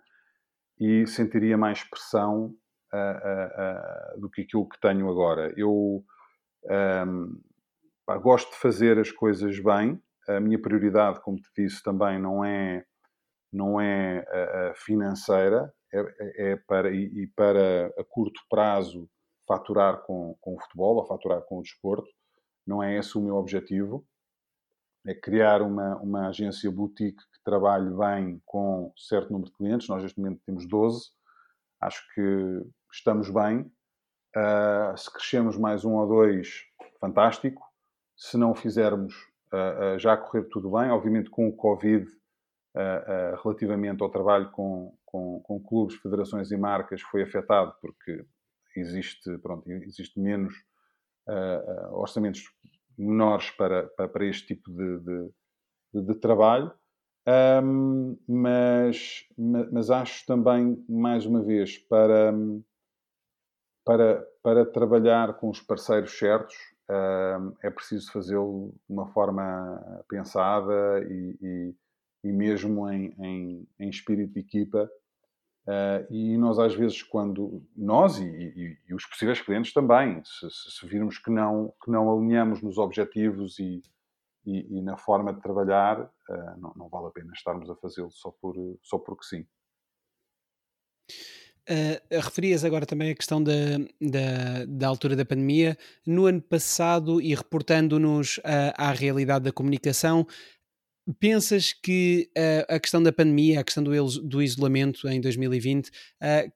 e 0.77 1.07
sentiria 1.07 1.57
mais 1.57 1.81
pressão 1.81 2.53
uh, 2.93 4.17
uh, 4.17 4.19
do 4.19 4.29
que 4.29 4.41
aquilo 4.41 4.67
que 4.67 4.81
tenho 4.81 5.09
agora. 5.09 5.53
Eu 5.55 6.03
um, 6.65 7.41
pá, 8.05 8.17
gosto 8.17 8.51
de 8.51 8.57
fazer 8.57 8.99
as 8.99 9.11
coisas 9.11 9.57
bem. 9.59 9.97
A 10.27 10.41
minha 10.41 10.61
prioridade, 10.61 11.21
como 11.21 11.37
te 11.37 11.49
disse, 11.57 11.81
também 11.81 12.19
não 12.19 12.43
é, 12.43 12.83
não 13.51 13.79
é 13.79 14.25
financeira, 14.75 15.73
é, 15.93 15.99
é, 15.99 16.51
é 16.51 16.55
para, 16.57 16.91
e, 16.91 17.05
e 17.23 17.27
para 17.27 17.87
a 17.97 18.03
curto 18.03 18.41
prazo 18.49 19.09
faturar 19.47 20.01
com, 20.03 20.35
com 20.39 20.55
o 20.55 20.59
futebol 20.59 20.97
ou 20.97 21.05
faturar 21.05 21.41
com 21.41 21.59
o 21.59 21.61
desporto. 21.61 22.09
Não 22.65 22.81
é 22.81 22.97
esse 22.97 23.17
o 23.17 23.21
meu 23.21 23.35
objetivo. 23.35 24.05
É 25.05 25.15
criar 25.15 25.61
uma, 25.61 25.97
uma 25.97 26.27
agência 26.29 26.69
boutique 26.69 27.17
que 27.17 27.43
trabalhe 27.43 27.89
bem 27.89 28.41
com 28.45 28.93
certo 28.95 29.31
número 29.31 29.49
de 29.49 29.57
clientes. 29.57 29.87
Nós, 29.87 30.03
neste 30.03 30.19
momento, 30.19 30.41
temos 30.45 30.67
12. 30.67 31.09
Acho 31.81 32.01
que 32.13 32.65
estamos 32.91 33.29
bem. 33.29 33.71
Uh, 34.35 34.95
se 34.95 35.11
crescemos 35.11 35.57
mais 35.57 35.83
um 35.83 35.95
ou 35.95 36.07
dois, 36.07 36.63
fantástico. 36.99 37.61
Se 38.15 38.37
não 38.37 38.53
fizermos, 38.53 39.13
uh, 39.51 39.95
uh, 39.95 39.99
já 39.99 40.15
correr 40.15 40.43
tudo 40.43 40.71
bem. 40.71 40.89
Obviamente, 40.91 41.29
com 41.29 41.47
o 41.47 41.55
Covid, 41.55 42.07
relativamente 43.43 44.01
ao 44.01 44.09
trabalho 44.09 44.49
com, 44.51 44.95
com, 45.05 45.41
com 45.41 45.61
clubes, 45.61 45.97
federações 45.97 46.51
e 46.51 46.57
marcas, 46.57 47.01
foi 47.01 47.21
afetado 47.21 47.75
porque 47.81 48.25
existe, 48.75 49.37
pronto, 49.39 49.69
existe 49.69 50.19
menos 50.19 50.53
uh, 51.27 51.93
orçamentos 51.93 52.43
menores 52.97 53.49
para, 53.51 53.87
para, 53.89 54.07
para, 54.07 54.25
este 54.25 54.55
tipo 54.55 54.71
de, 54.71 54.99
de, 55.93 56.01
de 56.01 56.15
trabalho, 56.15 56.73
um, 57.63 58.17
mas, 58.27 59.25
mas 59.37 59.89
acho 59.89 60.25
também, 60.25 60.83
mais 60.89 61.25
uma 61.25 61.41
vez, 61.41 61.77
para, 61.77 62.33
para, 63.85 64.27
para 64.43 64.65
trabalhar 64.65 65.33
com 65.35 65.49
os 65.49 65.61
parceiros 65.61 66.17
certos, 66.17 66.55
um, 66.89 67.55
é 67.63 67.69
preciso 67.69 68.11
fazê-lo 68.11 68.73
de 68.87 68.93
uma 68.93 69.07
forma 69.13 70.03
pensada 70.09 71.01
e, 71.09 71.37
e, 71.41 71.75
e 72.23 72.31
mesmo 72.31 72.89
em, 72.89 73.13
em, 73.19 73.67
em 73.79 73.89
espírito 73.89 74.33
de 74.33 74.39
equipa, 74.39 74.89
Uh, 75.67 76.11
e 76.11 76.37
nós, 76.37 76.57
às 76.57 76.73
vezes, 76.73 77.03
quando 77.03 77.63
nós 77.77 78.17
e, 78.17 78.25
e, 78.25 78.77
e 78.89 78.93
os 78.95 79.05
possíveis 79.05 79.39
clientes 79.39 79.71
também, 79.71 80.21
se, 80.25 80.49
se, 80.49 80.85
virmos 80.87 81.19
que 81.19 81.29
não, 81.29 81.71
que 81.83 81.91
não 81.91 82.11
alinhamos 82.11 82.63
nos 82.63 82.79
objetivos 82.79 83.59
e, 83.59 83.83
e 84.43 84.81
na 84.81 84.97
forma 84.97 85.31
de 85.31 85.39
trabalhar, 85.39 86.01
uh, 86.01 86.59
não, 86.59 86.73
não, 86.75 86.89
vale 86.89 87.07
a 87.07 87.11
pena 87.11 87.31
estarmos 87.33 87.69
a 87.69 87.75
fazê-lo 87.75 88.11
só, 88.11 88.31
por, 88.31 88.55
só 88.81 88.97
porque 88.97 89.23
sim. 89.23 89.45
Uh, 91.69 92.19
referias 92.19 92.65
agora 92.65 92.87
também 92.87 93.11
a 93.11 93.15
questão 93.15 93.41
da, 93.41 93.53
da, 94.01 94.65
da, 94.67 94.87
altura 94.87 95.15
da 95.15 95.23
pandemia. 95.23 95.77
No 96.03 96.25
ano 96.25 96.41
passado, 96.41 97.21
e 97.21 97.35
reportando-nos 97.35 98.39
à 98.75 98.91
realidade 98.91 99.45
da 99.45 99.51
comunicação, 99.51 100.25
pensas 101.19 101.73
que 101.73 102.29
uh, 102.37 102.75
a 102.75 102.79
questão 102.79 103.01
da 103.01 103.11
pandemia, 103.11 103.59
a 103.59 103.63
questão 103.63 103.83
do, 103.83 103.91
do 104.21 104.41
isolamento 104.41 105.07
em 105.07 105.19
2020, 105.19 105.87
uh, 105.87 105.91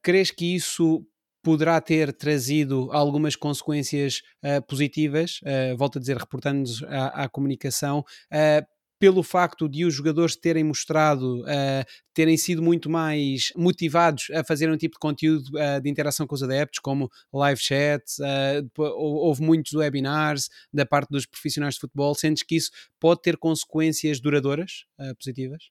crees 0.02 0.30
que 0.30 0.54
isso 0.54 1.06
poderá 1.46 1.80
ter 1.80 2.12
trazido 2.12 2.88
algumas 2.90 3.36
consequências 3.36 4.20
uh, 4.42 4.60
positivas, 4.66 5.40
uh, 5.42 5.76
volto 5.76 5.96
a 5.98 6.00
dizer, 6.00 6.16
reportando-nos 6.16 6.82
à, 6.82 7.22
à, 7.22 7.28
comunicação, 7.28 8.00
uh, 8.00 8.66
pelo 8.98 9.22
facto 9.22 9.68
de 9.68 9.84
os 9.84 9.94
jogadores 9.94 10.36
terem 10.36 10.64
mostrado, 10.64 11.42
uh, 11.42 11.84
terem 12.14 12.36
sido 12.36 12.62
muito 12.62 12.88
mais 12.88 13.52
motivados 13.56 14.30
a 14.30 14.42
fazer 14.42 14.70
um 14.70 14.76
tipo 14.76 14.94
de 14.94 15.00
conteúdo 15.00 15.48
uh, 15.56 15.80
de 15.80 15.90
interação 15.90 16.26
com 16.26 16.34
os 16.34 16.42
adeptos, 16.42 16.78
como 16.78 17.10
live 17.32 17.60
chats, 17.60 18.18
uh, 18.18 18.68
houve 18.76 19.42
muitos 19.42 19.74
webinars 19.74 20.48
da 20.72 20.86
parte 20.86 21.10
dos 21.10 21.26
profissionais 21.26 21.74
de 21.74 21.80
futebol. 21.80 22.14
Sentes 22.14 22.42
que 22.42 22.56
isso 22.56 22.70
pode 22.98 23.22
ter 23.22 23.36
consequências 23.36 24.20
duradouras 24.20 24.86
positivas? 25.18 25.70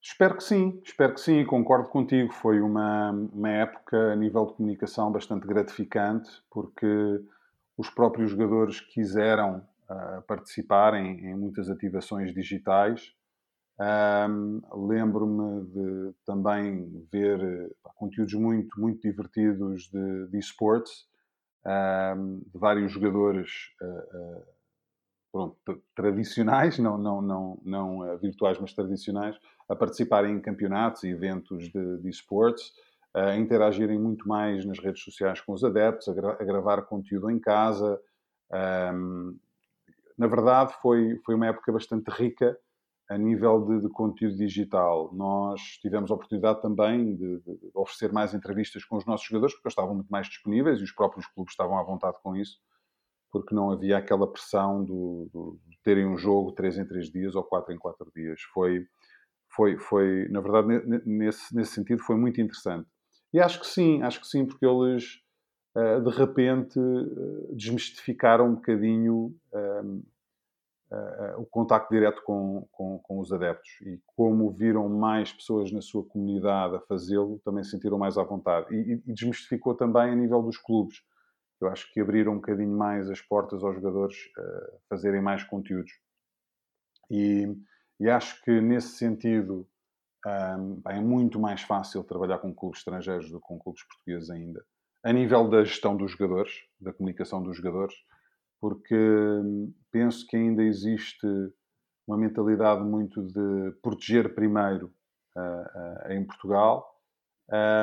Espero 0.00 0.36
que 0.36 0.44
sim, 0.44 0.80
espero 0.84 1.14
que 1.14 1.20
sim, 1.20 1.44
concordo 1.46 1.88
contigo. 1.88 2.30
Foi 2.32 2.60
uma, 2.60 3.10
uma 3.10 3.48
época 3.48 4.12
a 4.12 4.16
nível 4.16 4.46
de 4.46 4.52
comunicação 4.52 5.10
bastante 5.10 5.46
gratificante, 5.46 6.30
porque 6.50 6.86
os 7.76 7.88
próprios 7.88 8.30
jogadores 8.30 8.80
quiseram 8.80 9.66
uh, 9.94 10.22
participar 10.22 10.94
em, 10.94 11.26
em, 11.26 11.34
muitas 11.34 11.70
ativações 11.70 12.32
digitais. 12.32 13.12
Um, 13.78 14.60
Lembro-me 14.86 15.64
de 15.66 16.14
também 16.24 17.06
ver 17.10 17.40
uh, 17.40 17.76
conteúdos 17.96 18.34
muito, 18.34 18.80
muito 18.80 19.00
divertidos 19.00 19.88
de, 19.88 20.28
de 20.28 20.38
esportes, 20.38 21.06
um, 22.16 22.40
de 22.40 22.58
vários 22.58 22.92
jogadores 22.92 23.50
uh, 23.82 24.44
pronto, 25.32 25.82
tradicionais, 25.94 26.78
não, 26.78 26.98
não, 26.98 27.22
não, 27.22 27.60
não 27.64 28.18
virtuais, 28.18 28.58
mas 28.60 28.72
tradicionais, 28.72 29.36
a 29.68 29.74
participarem 29.74 30.36
em 30.36 30.40
campeonatos 30.40 31.02
e 31.04 31.08
eventos 31.08 31.68
de, 31.70 31.98
de 31.98 32.08
esportes, 32.08 32.72
a 33.14 33.36
interagirem 33.36 33.98
muito 33.98 34.28
mais 34.28 34.64
nas 34.64 34.78
redes 34.78 35.02
sociais 35.02 35.40
com 35.40 35.52
os 35.52 35.64
adeptos, 35.64 36.08
a, 36.08 36.12
gra 36.12 36.32
a 36.32 36.44
gravar 36.44 36.82
conteúdo 36.82 37.30
em 37.30 37.38
casa, 37.38 38.00
um, 38.92 39.38
na 40.16 40.26
verdade, 40.26 40.74
foi, 40.80 41.18
foi 41.24 41.34
uma 41.34 41.46
época 41.46 41.72
bastante 41.72 42.08
rica 42.10 42.56
a 43.08 43.18
nível 43.18 43.64
de, 43.66 43.80
de 43.80 43.88
conteúdo 43.88 44.36
digital. 44.36 45.12
Nós 45.12 45.60
tivemos 45.80 46.10
a 46.10 46.14
oportunidade 46.14 46.62
também 46.62 47.14
de, 47.16 47.40
de, 47.40 47.70
oferecer 47.74 48.12
mais 48.12 48.32
entrevistas 48.32 48.84
com 48.84 48.96
os 48.96 49.04
nossos 49.04 49.26
jogadores, 49.26 49.54
porque 49.54 49.68
eles 49.68 49.72
estavam 49.72 49.94
muito 49.94 50.08
mais 50.08 50.26
disponíveis 50.26 50.80
e 50.80 50.84
os 50.84 50.92
próprios 50.92 51.26
clubes 51.26 51.52
estavam 51.52 51.78
à 51.78 51.82
vontade 51.82 52.16
com 52.22 52.34
isso, 52.34 52.58
porque 53.30 53.54
não 53.54 53.70
havia 53.70 53.98
aquela 53.98 54.30
pressão 54.30 54.84
do, 54.84 55.28
do, 55.32 55.60
de 55.66 55.78
terem 55.82 56.06
um 56.06 56.16
jogo 56.16 56.52
três 56.52 56.78
em 56.78 56.86
três 56.86 57.10
dias 57.10 57.34
ou 57.34 57.44
quatro 57.44 57.74
em 57.74 57.78
quatro 57.78 58.10
dias. 58.14 58.40
Foi, 58.54 58.86
foi, 59.54 59.76
foi 59.78 60.28
na 60.30 60.40
verdade, 60.40 60.68
nesse, 61.04 61.54
nesse 61.54 61.72
sentido, 61.72 62.02
foi 62.02 62.16
muito 62.16 62.40
interessante. 62.40 62.88
E 63.32 63.40
acho 63.40 63.60
que 63.60 63.66
sim, 63.66 64.00
acho 64.02 64.20
que 64.20 64.28
sim, 64.28 64.46
porque 64.46 64.64
eles 64.64 65.23
de 65.74 66.10
repente 66.10 66.78
uh, 66.78 67.54
desmistificaram 67.54 68.46
um 68.46 68.54
bocadinho 68.54 69.34
uh, 69.52 70.04
o 71.38 71.46
contacto 71.46 71.92
direto 71.92 72.22
com, 72.22 72.68
com, 72.70 73.00
com, 73.00 73.18
os 73.18 73.32
adeptos. 73.32 73.68
E 73.82 74.00
como 74.14 74.52
viram 74.52 74.88
mais 74.88 75.32
pessoas 75.32 75.72
na 75.72 75.80
sua 75.80 76.04
comunidade 76.04 76.76
a 76.76 76.80
fazê-lo, 76.80 77.40
também 77.44 77.64
se 77.64 77.70
sentiram 77.70 77.98
mais 77.98 78.16
à 78.16 78.22
vontade. 78.22 78.72
E, 78.72 79.02
e, 79.04 79.12
desmistificou 79.12 79.74
também 79.74 80.12
a 80.12 80.14
nível 80.14 80.40
dos 80.40 80.56
clubes. 80.56 81.02
Eu 81.60 81.66
acho 81.66 81.92
que 81.92 82.00
abriram 82.00 82.34
um 82.34 82.36
bocadinho 82.36 82.76
mais 82.76 83.10
as 83.10 83.20
portas 83.20 83.64
aos 83.64 83.74
jogadores 83.74 84.16
fazerem 84.88 85.20
mais 85.20 85.42
conteúdos. 85.42 85.90
E, 87.10 87.52
e 87.98 88.08
acho 88.08 88.40
que 88.44 88.60
nesse 88.60 88.96
sentido 88.96 89.66
um, 90.24 90.80
é 90.86 91.00
muito 91.00 91.40
mais 91.40 91.62
fácil 91.62 92.04
trabalhar 92.04 92.38
com 92.38 92.54
clubes 92.54 92.78
estrangeiros 92.78 93.32
do 93.32 93.40
que 93.40 93.46
com 93.48 93.58
clubes 93.58 93.82
portugueses 93.82 94.30
ainda 94.30 94.64
a 95.04 95.12
nível 95.12 95.48
da 95.48 95.62
gestão 95.62 95.94
dos 95.96 96.12
jogadores, 96.12 96.50
da 96.80 96.92
comunicação 96.92 97.42
dos 97.42 97.58
jogadores, 97.58 97.94
porque 98.58 98.96
hum, 98.96 99.72
penso 99.92 100.26
que 100.26 100.36
ainda 100.36 100.62
existe 100.62 101.26
uma 102.06 102.16
mentalidade 102.16 102.82
muito 102.82 103.22
de 103.22 103.72
proteger 103.82 104.34
primeiro 104.34 104.90
uh, 105.36 106.08
uh, 106.08 106.12
em 106.12 106.24
Portugal, 106.24 106.98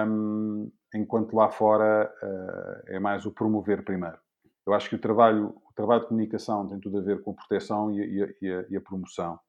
um, 0.08 0.72
enquanto 0.94 1.36
lá 1.36 1.50
fora 1.50 2.12
uh, 2.24 2.84
é 2.88 3.00
mais 3.00 3.26
o 3.28 3.32
promover 3.32 3.84
primeiro. 3.84 4.18
Eu 4.66 4.74
acho 4.74 4.90
que 4.90 4.96
o 4.96 5.00
trabalho, 5.00 5.56
o 5.70 5.74
trabalho 5.76 6.02
de 6.02 6.08
comunicação 6.08 6.68
tem 6.68 6.80
tudo 6.80 6.98
a 6.98 7.02
ver 7.02 7.22
com 7.22 7.32
a 7.32 7.36
proteção 7.36 7.92
e 7.92 8.02
a, 8.02 8.34
e 8.42 8.52
a, 8.52 8.66
e 8.70 8.78
a 8.78 8.82
promoção, 8.82 9.40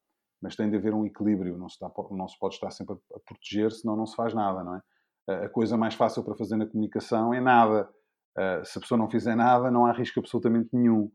mas 0.43 0.57
tem 0.57 0.69
de 0.69 0.77
haver 0.77 0.93
um 0.93 1.07
equilíbrio, 1.07 1.57
não 1.57 1.71
se, 1.71 1.81
dá, 1.81 1.91
não 2.11 2.29
se 2.29 2.39
pode 2.39 2.55
estar 2.55 2.71
sempre 2.71 2.97
a, 3.15 3.21
proteger, 3.21 3.73
senão 3.73 3.97
não 3.97 4.07
se 4.07 4.15
faz 4.15 4.35
nada, 4.35 4.63
não 4.63 4.77
é? 4.77 4.83
A 5.29 5.49
coisa 5.49 5.77
mais 5.77 5.95
fácil 5.95 6.25
para 6.25 6.35
fazer 6.35 6.57
na 6.57 6.67
comunicação 6.67 7.33
é 7.33 7.41
nada. 7.41 7.89
Uh, 8.37 8.65
se 8.65 8.79
a 8.79 8.81
pessoa 8.81 8.99
não 8.99 9.11
fizer 9.11 9.37
nada, 9.37 9.71
não 9.71 9.87
há 9.87 9.93
risco 9.93 10.21
absolutamente 10.21 10.71
nenhum. 10.73 11.11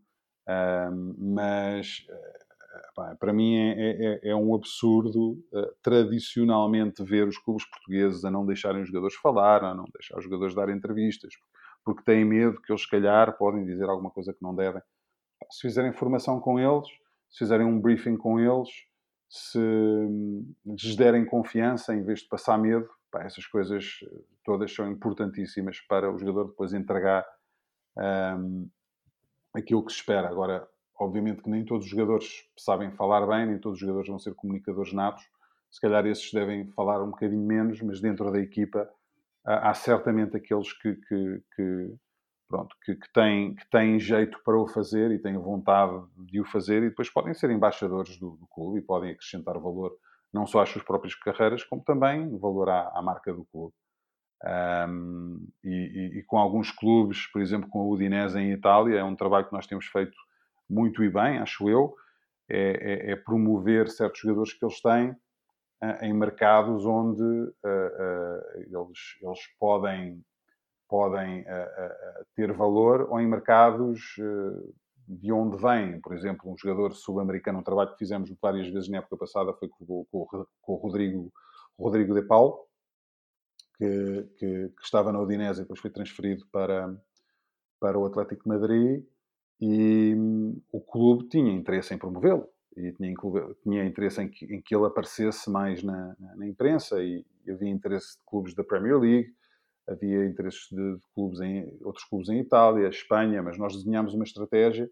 Uh, 0.47 1.15
mas 1.35 2.05
uh, 2.09 2.93
pá, 2.95 3.15
para 3.15 3.33
mim 3.33 3.55
é, 3.55 3.71
é, 3.71 4.05
é, 4.05 4.29
é 4.29 4.35
um 4.35 4.55
absurdo 4.55 5.37
tradicionalmente 5.81 7.03
ver 7.03 7.27
os 7.27 7.37
clubes 7.37 7.65
portugueses 7.69 8.23
a 8.23 8.31
não 8.31 8.45
deixarem 8.45 8.81
os 8.81 8.87
jogadores 8.87 9.15
falar, 9.15 9.63
a 9.63 9.73
não 9.73 9.85
deixar 9.93 10.17
os 10.17 10.23
jogadores 10.23 10.55
dar 10.55 10.69
entrevistas, 10.69 11.33
porque 11.83 12.03
têm 12.03 12.23
medo 12.23 12.61
que 12.61 12.71
eles, 12.71 12.83
se 12.83 12.89
calhar, 12.89 13.37
podem 13.37 13.65
dizer 13.65 13.89
alguma 13.89 14.11
coisa 14.11 14.33
que 14.33 14.41
não 14.41 14.55
devem. 14.55 14.81
Se 15.51 15.61
fizerem 15.61 15.93
formação 15.93 16.39
com 16.39 16.59
eles, 16.59 16.87
se 17.29 17.39
fizerem 17.39 17.65
um 17.65 17.79
briefing 17.79 18.17
com 18.17 18.39
eles, 18.39 18.69
se 19.29 19.59
hum, 19.59 20.53
lhes 20.65 20.95
derem 20.95 21.25
confiança 21.25 21.93
em 21.93 22.03
vez 22.03 22.19
de 22.19 22.27
passar 22.27 22.57
medo, 22.57 22.87
Pá, 23.17 23.23
essas 23.23 23.47
coisas 23.47 23.99
eh, 24.03 24.21
todas 24.43 24.71
são 24.73 24.89
importantíssimas 24.91 25.81
para 25.81 26.11
o 26.11 26.17
jogador 26.17 26.49
depois 26.49 26.73
entregar 26.73 27.25
um, 28.37 28.69
aquilo 29.53 29.83
que 29.83 29.91
se 29.91 29.99
espera. 29.99 30.29
Agora, 30.29 30.67
obviamente 30.99 31.41
que 31.41 31.49
nem 31.49 31.65
todos 31.65 31.85
os 31.85 31.91
jogadores 31.91 32.47
sabem 32.55 32.91
falar 32.91 33.25
bem, 33.25 33.47
nem 33.47 33.59
todos 33.59 33.77
os 33.77 33.79
jogadores 33.79 34.07
vão 34.07 34.19
ser 34.19 34.35
comunicadores 34.35 34.93
natos. 34.93 35.23
Se 35.71 35.81
calhar 35.81 36.05
esses 36.05 36.31
devem 36.31 36.67
falar 36.69 37.01
um 37.03 37.09
bocadinho 37.09 37.45
menos, 37.45 37.81
mas 37.81 37.99
dentro 37.99 38.31
da 38.31 38.39
equipa 38.39 38.87
há, 39.43 39.73
certamente 39.73 40.37
aqueles 40.37 40.71
que, 40.73 40.95
que, 40.95 41.41
que 41.55 41.95
pronto, 42.47 42.75
que, 42.83 42.95
que, 42.95 43.11
têm, 43.11 43.55
que 43.55 43.69
têm 43.69 43.99
jeito 43.99 44.39
para 44.43 44.57
o 44.57 44.67
fazer 44.67 45.11
e 45.11 45.19
têm 45.19 45.37
vontade 45.37 46.05
de 46.15 46.39
o 46.39 46.45
fazer 46.45 46.83
e 46.83 46.89
depois 46.89 47.09
podem 47.09 47.33
ser 47.33 47.49
embaixadores 47.49 48.17
do, 48.17 48.37
do 48.37 48.47
clube 48.47 48.79
e 48.79 48.81
podem 48.81 49.11
acrescentar 49.11 49.57
valor 49.59 49.97
não 50.33 50.45
só 50.45 50.61
às 50.61 50.69
suas 50.69 50.83
próprias 50.83 51.15
carreiras, 51.15 51.63
como 51.63 51.83
também 51.83 52.37
valor 52.37 52.69
à, 52.69 52.91
à 52.93 53.01
marca 53.01 53.33
do 53.33 53.45
clube. 53.45 53.73
Um, 54.43 55.47
e, 55.63 55.69
e, 55.69 56.19
e, 56.19 56.23
com 56.23 56.37
alguns 56.37 56.71
clubes, 56.71 57.25
por 57.27 57.41
exemplo, 57.41 57.67
com 57.69 57.81
a 57.81 57.85
Udinese 57.85 58.37
em 58.37 58.51
Itália, 58.51 58.99
é 58.99 59.03
um 59.03 59.15
trabalho 59.15 59.47
que 59.47 59.53
nós 59.53 59.65
temos 59.65 59.87
feito 59.87 60.15
muito 60.69 61.03
e 61.03 61.09
bem, 61.09 61.39
acho 61.39 61.67
eu, 61.69 61.95
é, 62.49 63.09
é, 63.09 63.11
é 63.11 63.15
promover 63.15 63.89
certos 63.89 64.21
jogadores 64.21 64.53
que 64.53 64.63
eles 64.63 64.81
têm 64.81 65.09
uh, 65.09 66.03
em 66.03 66.13
mercados 66.13 66.85
onde 66.85 67.23
uh, 67.23 67.51
uh, 67.65 68.61
eles, 68.61 68.99
eles 69.21 69.39
podem, 69.59 70.23
podem 70.87 71.45
ter 72.35 72.53
valor 72.53 73.07
ou 73.09 73.19
em 73.19 73.27
mercados 73.27 74.15
de 75.07 75.31
onde 75.31 75.57
vem, 75.57 76.01
por 76.01 76.13
exemplo, 76.13 76.51
um 76.51 76.57
jogador 76.57 76.93
sul-americano, 76.93 77.59
um 77.59 77.63
trabalho 77.63 77.91
que 77.91 77.99
fizemos 77.99 78.29
várias 78.41 78.67
vezes 78.67 78.89
na 78.89 78.97
época 78.97 79.17
passada 79.17 79.53
foi 79.53 79.69
com, 79.69 80.05
com, 80.11 80.45
com 80.61 80.73
o 80.73 80.75
Rodrigo, 80.75 81.31
Rodrigo 81.79 82.13
de 82.13 82.23
Paulo, 82.23 82.67
que, 83.77 84.27
que, 84.37 84.69
que, 84.69 84.83
estava 84.83 85.11
na 85.13 85.21
Udinese 85.21 85.59
e 85.59 85.63
depois 85.63 85.79
foi 85.79 85.91
transferido 85.91 86.45
para, 86.51 86.93
para 87.79 87.97
o 87.97 88.05
Atlético 88.05 88.43
de 88.43 88.49
Madrid 88.49 89.05
e 89.61 90.13
hum, 90.15 90.61
o 90.71 90.81
clube 90.81 91.29
tinha 91.29 91.53
interesse 91.53 91.93
em 91.93 91.97
promovê-lo 91.97 92.47
e 92.75 92.91
tinha, 92.91 93.13
tinha 93.63 93.85
interesse 93.85 94.21
em 94.21 94.27
que, 94.27 94.45
em 94.45 94.61
que, 94.61 94.75
ele 94.75 94.85
aparecesse 94.85 95.49
mais 95.49 95.81
na, 95.83 96.15
na, 96.19 96.35
na 96.35 96.47
imprensa 96.47 97.01
e, 97.01 97.25
e 97.45 97.51
havia 97.51 97.69
interesse 97.69 98.17
de 98.17 98.23
clubes 98.25 98.53
da 98.53 98.63
Premier 98.63 98.99
League, 98.99 99.33
havia 99.87 100.25
interesses 100.25 100.67
de, 100.71 100.97
clubes 101.13 101.39
em 101.39 101.77
outros 101.81 102.05
clubes 102.05 102.29
em 102.29 102.39
Itália, 102.39 102.87
Espanha, 102.89 103.41
mas 103.41 103.57
nós 103.57 103.75
desenhámos 103.75 104.13
uma 104.13 104.23
estratégia 104.23 104.89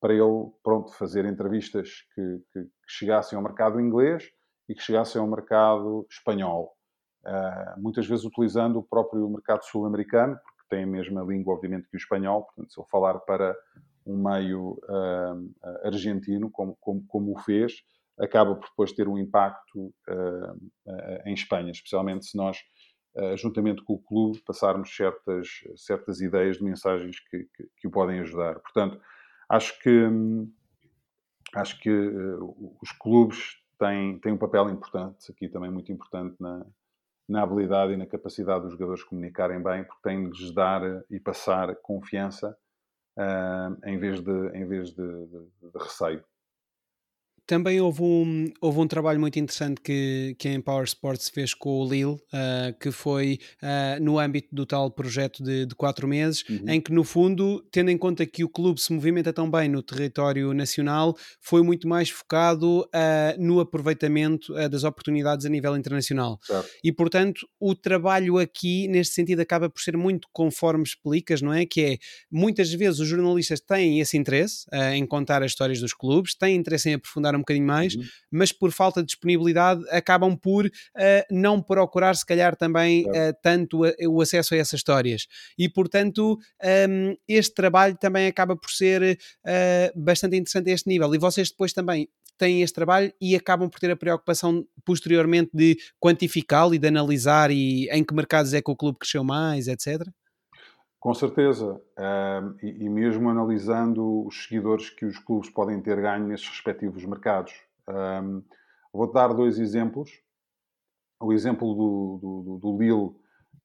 para 0.00 0.14
ele 0.14 0.50
pronto 0.64 0.92
fazer 0.94 1.24
entrevistas 1.24 1.88
que, 2.14 2.42
que, 2.52 2.64
que 2.64 2.70
chegassem 2.88 3.36
ao 3.36 3.42
mercado 3.42 3.80
inglês 3.80 4.24
e 4.68 4.74
que 4.74 4.82
chegassem 4.82 5.20
ao 5.20 5.28
mercado 5.28 6.06
espanhol, 6.10 6.72
uh, 7.24 7.80
muitas 7.80 8.06
vezes 8.06 8.24
utilizando 8.24 8.78
o 8.78 8.82
próprio 8.82 9.28
mercado 9.28 9.64
sul-americano, 9.64 10.36
porque 10.44 10.68
tem 10.68 10.84
a 10.84 10.86
mesma 10.86 11.22
língua, 11.22 11.54
obviamente, 11.54 11.88
que 11.88 11.96
o 11.96 11.98
espanhol. 11.98 12.44
Portanto, 12.44 12.72
se 12.72 12.80
eu 12.80 12.84
falar 12.86 13.18
para 13.20 13.56
um 14.04 14.16
meio 14.16 14.80
uh, 14.88 15.86
argentino, 15.86 16.50
como, 16.50 16.76
como, 16.80 17.04
como, 17.06 17.36
o 17.36 17.38
fez, 17.38 17.74
acaba 18.18 18.56
por 18.56 18.68
depois 18.68 18.92
ter 18.92 19.06
um 19.06 19.18
impacto 19.18 19.94
uh, 20.08 20.70
em 21.24 21.34
Espanha, 21.34 21.70
especialmente 21.70 22.26
se 22.26 22.36
nós 22.36 22.58
juntamente 23.36 23.82
com 23.82 23.94
o 23.94 23.98
clube, 23.98 24.40
passarmos 24.40 24.94
certas, 24.94 25.48
certas 25.76 26.20
ideias 26.20 26.56
de 26.56 26.64
mensagens 26.64 27.20
que, 27.20 27.44
que, 27.54 27.68
que 27.76 27.86
o 27.86 27.90
podem 27.90 28.20
ajudar. 28.20 28.58
Portanto, 28.60 29.00
acho 29.48 29.78
que, 29.80 30.08
acho 31.54 31.78
que 31.80 31.90
uh, 31.90 32.76
os 32.80 32.90
clubes 32.92 33.62
têm, 33.78 34.18
têm 34.18 34.32
um 34.32 34.38
papel 34.38 34.70
importante, 34.70 35.30
aqui 35.30 35.48
também 35.48 35.70
muito 35.70 35.92
importante, 35.92 36.36
na, 36.40 36.64
na 37.28 37.42
habilidade 37.42 37.92
e 37.92 37.96
na 37.96 38.06
capacidade 38.06 38.62
dos 38.62 38.72
jogadores 38.72 39.04
comunicarem 39.04 39.62
bem, 39.62 39.84
porque 39.84 40.02
têm 40.02 40.30
de 40.30 40.42
lhes 40.42 40.54
dar 40.54 40.82
e 41.10 41.20
passar 41.20 41.74
confiança 41.76 42.56
uh, 43.18 43.88
em 43.88 43.98
vez 43.98 44.20
de, 44.20 44.48
em 44.56 44.66
vez 44.66 44.90
de, 44.90 45.26
de, 45.26 45.70
de 45.70 45.78
receio. 45.78 46.24
Também 47.46 47.80
houve 47.80 48.02
um, 48.02 48.52
houve 48.60 48.78
um 48.78 48.86
trabalho 48.86 49.18
muito 49.18 49.38
interessante 49.38 49.80
que, 49.80 50.34
que 50.38 50.48
a 50.48 50.52
Empower 50.52 50.84
Sports 50.84 51.28
fez 51.28 51.54
com 51.54 51.80
o 51.80 51.88
Lille, 51.88 52.12
uh, 52.12 52.78
que 52.80 52.90
foi 52.90 53.38
uh, 53.62 54.02
no 54.02 54.18
âmbito 54.18 54.48
do 54.52 54.64
tal 54.64 54.90
projeto 54.90 55.42
de, 55.42 55.66
de 55.66 55.74
quatro 55.74 56.06
meses, 56.06 56.44
uhum. 56.48 56.64
em 56.68 56.80
que, 56.80 56.92
no 56.92 57.02
fundo, 57.02 57.62
tendo 57.72 57.90
em 57.90 57.98
conta 57.98 58.24
que 58.24 58.44
o 58.44 58.48
clube 58.48 58.80
se 58.80 58.92
movimenta 58.92 59.32
tão 59.32 59.50
bem 59.50 59.68
no 59.68 59.82
território 59.82 60.54
nacional, 60.54 61.16
foi 61.40 61.62
muito 61.62 61.88
mais 61.88 62.08
focado 62.10 62.82
uh, 62.82 62.88
no 63.38 63.60
aproveitamento 63.60 64.54
das 64.70 64.84
oportunidades 64.84 65.44
a 65.44 65.48
nível 65.48 65.76
internacional. 65.76 66.38
Certo. 66.42 66.68
E, 66.82 66.92
portanto, 66.92 67.46
o 67.58 67.74
trabalho 67.74 68.38
aqui, 68.38 68.86
neste 68.88 69.14
sentido, 69.14 69.40
acaba 69.40 69.68
por 69.68 69.80
ser 69.80 69.96
muito 69.96 70.28
conforme 70.32 70.84
explicas, 70.84 71.42
não 71.42 71.52
é? 71.52 71.66
Que 71.66 71.80
é, 71.82 71.98
muitas 72.30 72.72
vezes 72.72 73.00
os 73.00 73.08
jornalistas 73.08 73.60
têm 73.60 74.00
esse 74.00 74.16
interesse 74.16 74.66
em 74.94 75.04
contar 75.06 75.42
as 75.42 75.52
histórias 75.52 75.80
dos 75.80 75.92
clubes, 75.92 76.34
têm 76.34 76.56
interesse 76.56 76.88
em 76.88 76.94
aprofundar 76.94 77.31
um 77.36 77.40
bocadinho 77.40 77.66
mais, 77.66 77.94
uhum. 77.94 78.02
mas 78.30 78.52
por 78.52 78.70
falta 78.72 79.00
de 79.00 79.06
disponibilidade 79.06 79.82
acabam 79.90 80.36
por 80.36 80.66
uh, 80.66 80.70
não 81.30 81.60
procurar, 81.62 82.14
se 82.14 82.26
calhar, 82.26 82.56
também 82.56 83.04
uh, 83.06 83.34
tanto 83.42 83.84
a, 83.84 83.92
o 84.08 84.20
acesso 84.20 84.54
a 84.54 84.58
essas 84.58 84.80
histórias. 84.80 85.26
E, 85.58 85.68
portanto, 85.68 86.32
um, 86.32 86.38
ehm, 86.62 87.14
este 87.28 87.54
trabalho 87.54 87.96
também 87.96 88.26
acaba 88.26 88.56
por 88.56 88.70
ser 88.70 89.18
uh, 89.46 90.00
bastante 90.00 90.36
interessante 90.36 90.70
a 90.70 90.74
este 90.74 90.88
nível. 90.88 91.14
E 91.14 91.18
vocês 91.18 91.50
depois 91.50 91.72
também 91.72 92.08
têm 92.38 92.62
este 92.62 92.74
trabalho 92.74 93.12
e 93.20 93.36
acabam 93.36 93.68
por 93.68 93.78
ter 93.78 93.90
a 93.90 93.96
preocupação 93.96 94.66
posteriormente 94.84 95.50
de 95.54 95.76
quantificá-lo 96.00 96.74
e 96.74 96.78
de 96.78 96.88
analisar 96.88 97.50
e 97.50 97.88
em 97.90 98.02
que 98.04 98.14
mercados 98.14 98.52
é 98.52 98.60
que 98.60 98.70
o 98.70 98.76
clube 98.76 98.98
cresceu 98.98 99.22
mais, 99.22 99.68
etc. 99.68 100.08
Com 101.02 101.12
certeza. 101.14 101.82
E, 102.62 102.84
e, 102.84 102.88
mesmo 102.88 103.28
analisando 103.28 104.24
os 104.24 104.44
seguidores 104.44 104.88
que 104.88 105.04
os 105.04 105.18
clubes 105.18 105.50
podem 105.50 105.82
ter 105.82 106.00
ganho 106.00 106.28
nesses 106.28 106.46
respectivos 106.46 107.04
mercados. 107.04 107.52
Um, 107.88 108.40
Vou-te 108.92 109.14
dar 109.14 109.34
dois 109.34 109.58
exemplos. 109.58 110.12
O 111.18 111.32
exemplo 111.32 111.74
do, 111.74 112.18
do, 112.22 112.58
do, 112.58 112.78
Lille 112.78 113.16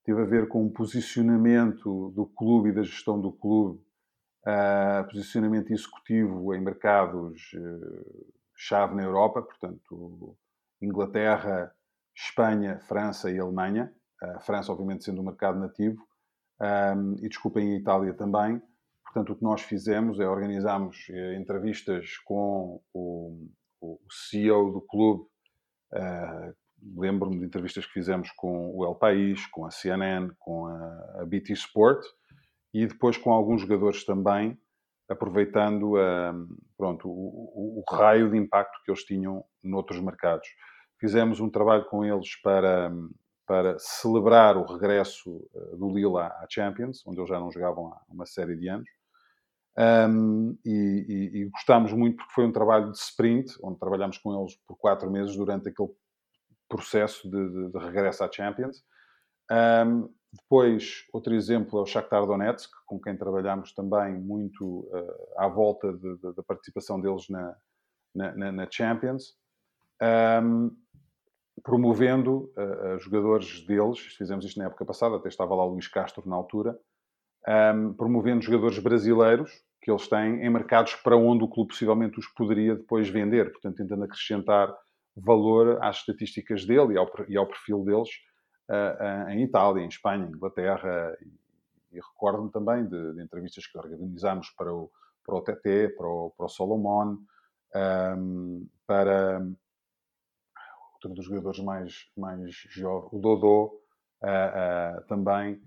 teve 0.02 0.20
a 0.20 0.24
ver 0.24 0.48
com 0.48 0.66
o 0.66 0.70
posicionamento 0.72 2.10
do 2.10 2.26
clube 2.26 2.70
e 2.70 2.72
da 2.72 2.82
gestão 2.82 3.20
do 3.20 3.30
clube, 3.30 3.78
uh, 4.44 5.06
posicionamento 5.08 5.70
executivo 5.70 6.52
em 6.54 6.60
mercados 6.60 7.52
uh, 7.54 8.32
chave 8.56 8.96
na 8.96 9.04
Europa, 9.04 9.42
portanto, 9.42 10.36
Inglaterra, 10.82 11.72
Espanha, 12.16 12.80
França 12.80 13.30
e 13.30 13.38
Alemanha. 13.38 13.92
A 14.20 14.40
França, 14.40 14.72
obviamente, 14.72 15.04
sendo 15.04 15.20
um 15.20 15.26
mercado 15.26 15.60
nativo 15.60 16.07
um, 16.60 17.14
e 17.24 17.28
desculpem 17.28 17.74
a 17.74 17.78
Itália 17.78 18.14
também. 18.14 18.60
Portanto, 19.04 19.32
o 19.32 19.36
que 19.36 19.42
nós 19.42 19.62
fizemos 19.62 20.20
é 20.20 20.28
organizarmos 20.28 21.08
eh, 21.10 21.34
entrevistas 21.36 22.18
com 22.24 22.80
o, 22.92 23.48
o, 23.80 23.98
CEO 24.10 24.70
do 24.70 24.82
clube. 24.82 25.24
Uh, 25.92 26.54
Lembro-me 26.96 27.38
de 27.38 27.44
entrevistas 27.44 27.86
que 27.86 27.92
fizemos 27.92 28.30
com 28.36 28.70
o 28.76 28.84
El 28.84 28.94
País, 28.94 29.44
com 29.46 29.66
a 29.66 29.70
CNN, 29.70 30.30
com 30.38 30.66
a, 30.66 31.22
a 31.22 31.24
BT 31.26 31.52
Sport 31.54 32.04
e 32.72 32.86
depois 32.86 33.16
com 33.16 33.32
alguns 33.32 33.62
jogadores 33.62 34.04
também, 34.04 34.56
aproveitando 35.08 35.94
pronto, 36.76 37.08
o, 37.08 37.80
o, 37.80 37.80
o, 37.80 37.96
raio 37.96 38.30
de 38.30 38.36
impacto 38.36 38.78
que 38.84 38.92
eles 38.92 39.02
tinham 39.04 39.44
noutros 39.62 40.00
mercados. 40.00 40.46
Fizemos 41.00 41.40
um 41.40 41.50
trabalho 41.50 41.84
com 41.86 42.04
eles 42.04 42.40
para 42.42 42.92
para 43.48 43.78
celebrar 43.78 44.58
o 44.58 44.66
regresso 44.66 45.48
eh, 45.54 45.76
do 45.76 45.88
Lille 45.88 46.18
à 46.18 46.46
Champions, 46.50 47.02
onde 47.06 47.18
eles 47.18 47.30
já 47.30 47.40
não 47.40 47.50
jogavam 47.50 47.86
há 47.88 48.02
uma 48.10 48.26
série 48.26 48.54
de 48.54 48.68
anos. 48.68 48.88
Um, 49.78 50.58
e, 50.66 50.70
e, 51.08 51.40
e, 51.40 51.44
gostámos 51.46 51.92
muito 51.92 52.16
porque 52.16 52.32
foi 52.34 52.44
um 52.44 52.52
trabalho 52.52 52.90
de 52.90 52.98
sprint, 52.98 53.54
onde 53.62 53.78
trabalhámos 53.78 54.18
com 54.18 54.38
eles 54.38 54.56
por 54.66 54.76
quatro 54.76 55.10
meses 55.10 55.34
durante 55.34 55.68
aquele 55.68 55.90
processo 56.68 57.30
de, 57.30 57.48
de, 57.48 57.72
de 57.72 57.78
regresso 57.78 58.22
à 58.22 58.30
Champions. 58.30 58.84
Um, 59.50 60.12
depois, 60.30 61.06
outro 61.10 61.34
exemplo 61.34 61.78
é 61.78 61.82
o 61.82 61.86
Shakhtar 61.86 62.26
Donetsk, 62.26 62.70
com 62.84 63.00
quem 63.00 63.16
trabalhámos 63.16 63.72
também 63.72 64.18
muito 64.18 64.80
uh, 64.80 65.38
à 65.38 65.48
volta 65.48 65.90
da 66.36 66.42
participação 66.42 67.00
deles 67.00 67.28
na, 67.30 67.56
na, 68.14 68.52
na 68.52 68.68
Champions. 68.70 69.38
Um, 70.42 70.76
promovendo 71.62 72.52
uh, 72.56 72.98
jogadores 72.98 73.60
deles, 73.66 73.98
fizemos 73.98 74.44
isto 74.44 74.58
na 74.58 74.66
época 74.66 74.84
passada, 74.84 75.16
até 75.16 75.28
estava 75.28 75.54
lá 75.54 75.64
o 75.64 75.70
Luís 75.70 75.88
Castro 75.88 76.28
na 76.28 76.36
altura, 76.36 76.78
um, 77.46 77.50
ehm, 77.50 77.92
promovendo 77.94 78.42
jogadores 78.42 78.78
brasileiros 78.78 79.50
que 79.80 79.90
eles 79.90 80.08
têm 80.08 80.44
em 80.44 80.50
mercados 80.50 80.94
para 80.96 81.16
onde 81.16 81.44
o 81.44 81.48
clube 81.48 81.70
possivelmente 81.70 82.18
os 82.18 82.26
poderia 82.28 82.74
depois 82.74 83.08
vender, 83.08 83.50
portanto 83.52 83.76
tentando 83.76 84.04
acrescentar 84.04 84.74
valor 85.16 85.78
às 85.82 85.98
estatísticas 85.98 86.64
dele 86.66 86.94
e 86.94 86.98
ao, 86.98 87.10
e 87.28 87.36
ao 87.36 87.46
perfil 87.46 87.84
deles 87.84 88.08
uh, 88.68 89.26
uh, 89.26 89.30
em 89.30 89.42
Itália, 89.44 89.82
em 89.82 89.88
Espanha, 89.88 90.26
Inglaterra, 90.26 91.16
e, 91.22 91.96
e 91.96 92.00
recordo-me 92.00 92.50
também 92.50 92.84
de, 92.86 93.14
de, 93.14 93.22
entrevistas 93.22 93.66
que 93.66 93.78
organizámos 93.78 94.50
para 94.50 94.72
o, 94.72 94.90
para 95.24 95.36
o 95.36 95.40
TT, 95.40 95.94
para 95.96 96.06
o, 96.06 96.30
para 96.36 96.46
o 96.46 96.48
Solomon, 96.48 97.14
um, 97.14 97.18
ehm, 97.74 98.66
para 98.86 99.40
outro 100.98 101.14
dos 101.14 101.24
jogadores 101.24 101.60
mais, 101.60 102.10
mais 102.16 102.52
jovens, 102.70 103.12
o 103.12 103.18
Dodô 103.18 103.80
uh, 104.22 104.26
uh, 104.26 105.06
também. 105.06 105.60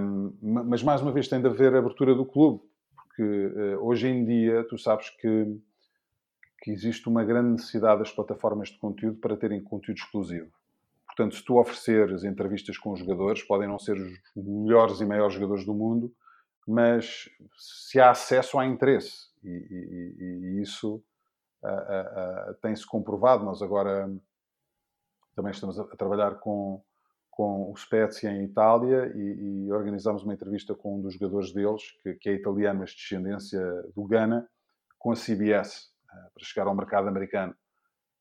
Um, 0.00 0.32
mas 0.40 0.82
mais 0.82 1.02
uma 1.02 1.12
vez 1.12 1.28
tem 1.28 1.40
de 1.40 1.48
haver 1.48 1.74
abertura 1.74 2.14
do 2.14 2.24
clube, 2.24 2.62
porque 2.94 3.22
uh, 3.22 3.84
hoje 3.84 4.08
em 4.08 4.24
dia 4.24 4.64
tu 4.64 4.78
sabes 4.78 5.10
que, 5.10 5.60
que 6.62 6.70
existe 6.70 7.08
uma 7.08 7.24
grande 7.24 7.50
necessidade 7.50 7.98
das 7.98 8.12
plataformas 8.12 8.68
de 8.68 8.78
conteúdo 8.78 9.18
para 9.18 9.36
terem 9.36 9.62
conteúdo 9.62 9.98
exclusivo. 9.98 10.50
Portanto, 11.06 11.34
se 11.34 11.44
tu 11.44 11.58
ofereceres 11.58 12.24
entrevistas 12.24 12.78
com 12.78 12.92
os 12.92 13.00
jogadores, 13.00 13.42
podem 13.42 13.68
não 13.68 13.78
ser 13.78 13.96
os 13.96 14.12
melhores 14.36 15.00
e 15.00 15.06
maiores 15.06 15.34
jogadores 15.34 15.64
do 15.64 15.74
mundo, 15.74 16.12
mas 16.66 17.28
se 17.56 17.98
há 17.98 18.10
acesso, 18.10 18.58
há 18.58 18.66
interesse. 18.66 19.26
E, 19.42 19.48
e, 19.48 20.58
e 20.58 20.62
isso 20.62 20.96
uh, 21.62 21.68
uh, 21.68 22.50
uh, 22.50 22.54
tem-se 22.60 22.86
comprovado. 22.86 23.44
Nós 23.44 23.62
agora 23.62 24.10
também 25.36 25.52
estamos 25.52 25.78
a, 25.78 25.82
a 25.82 25.96
trabalhar 25.96 26.36
com, 26.36 26.82
com 27.30 27.70
o 27.70 27.76
Spezia 27.76 28.30
em 28.30 28.44
Itália 28.44 29.12
e, 29.14 29.68
e, 29.68 29.70
uma 29.70 30.34
entrevista 30.34 30.74
com 30.74 30.98
um 30.98 31.02
dos 31.02 31.14
jogadores 31.14 31.52
deles, 31.52 31.82
que, 32.02 32.14
que 32.14 32.28
é 32.30 32.32
italiano, 32.32 32.80
mas 32.80 32.90
de 32.90 32.96
descendência 32.96 33.60
do 33.94 34.04
Ghana, 34.04 34.48
com 34.98 35.12
a 35.12 35.14
CBS, 35.14 35.90
eh, 36.10 36.30
para 36.34 36.44
chegar 36.44 36.66
ao 36.66 36.74
mercado 36.74 37.06
americano. 37.06 37.54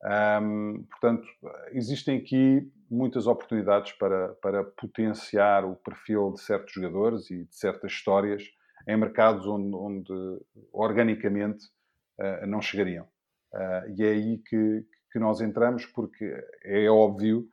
Um, 0.03 0.85
portanto, 0.91 1.25
existem 1.71 2.19
aqui 2.19 2.71
muitas 2.91 3.25
oportunidades 3.25 3.93
para, 3.93 4.35
para 4.35 4.63
potenciar 4.63 5.65
o 5.65 5.75
perfil 5.77 6.33
de 6.33 6.41
certos 6.41 6.73
jogadores 6.73 7.31
e 7.31 7.45
de 7.45 7.55
certas 7.55 7.91
histórias 7.91 8.43
em 8.87 8.97
mercados 8.97 9.47
onde, 9.47 9.75
onde 9.75 10.13
organicamente 10.71 11.65
uh, 12.19 12.45
não 12.45 12.61
chegariam. 12.61 13.05
Uh, 13.51 13.95
e 13.97 14.03
é 14.03 14.09
aí 14.09 14.37
que, 14.37 14.85
que 15.15 15.19
nós 15.19 15.39
entramos, 15.39 15.85
porque 15.85 16.29
é 16.65 16.89
óbvio 16.89 17.47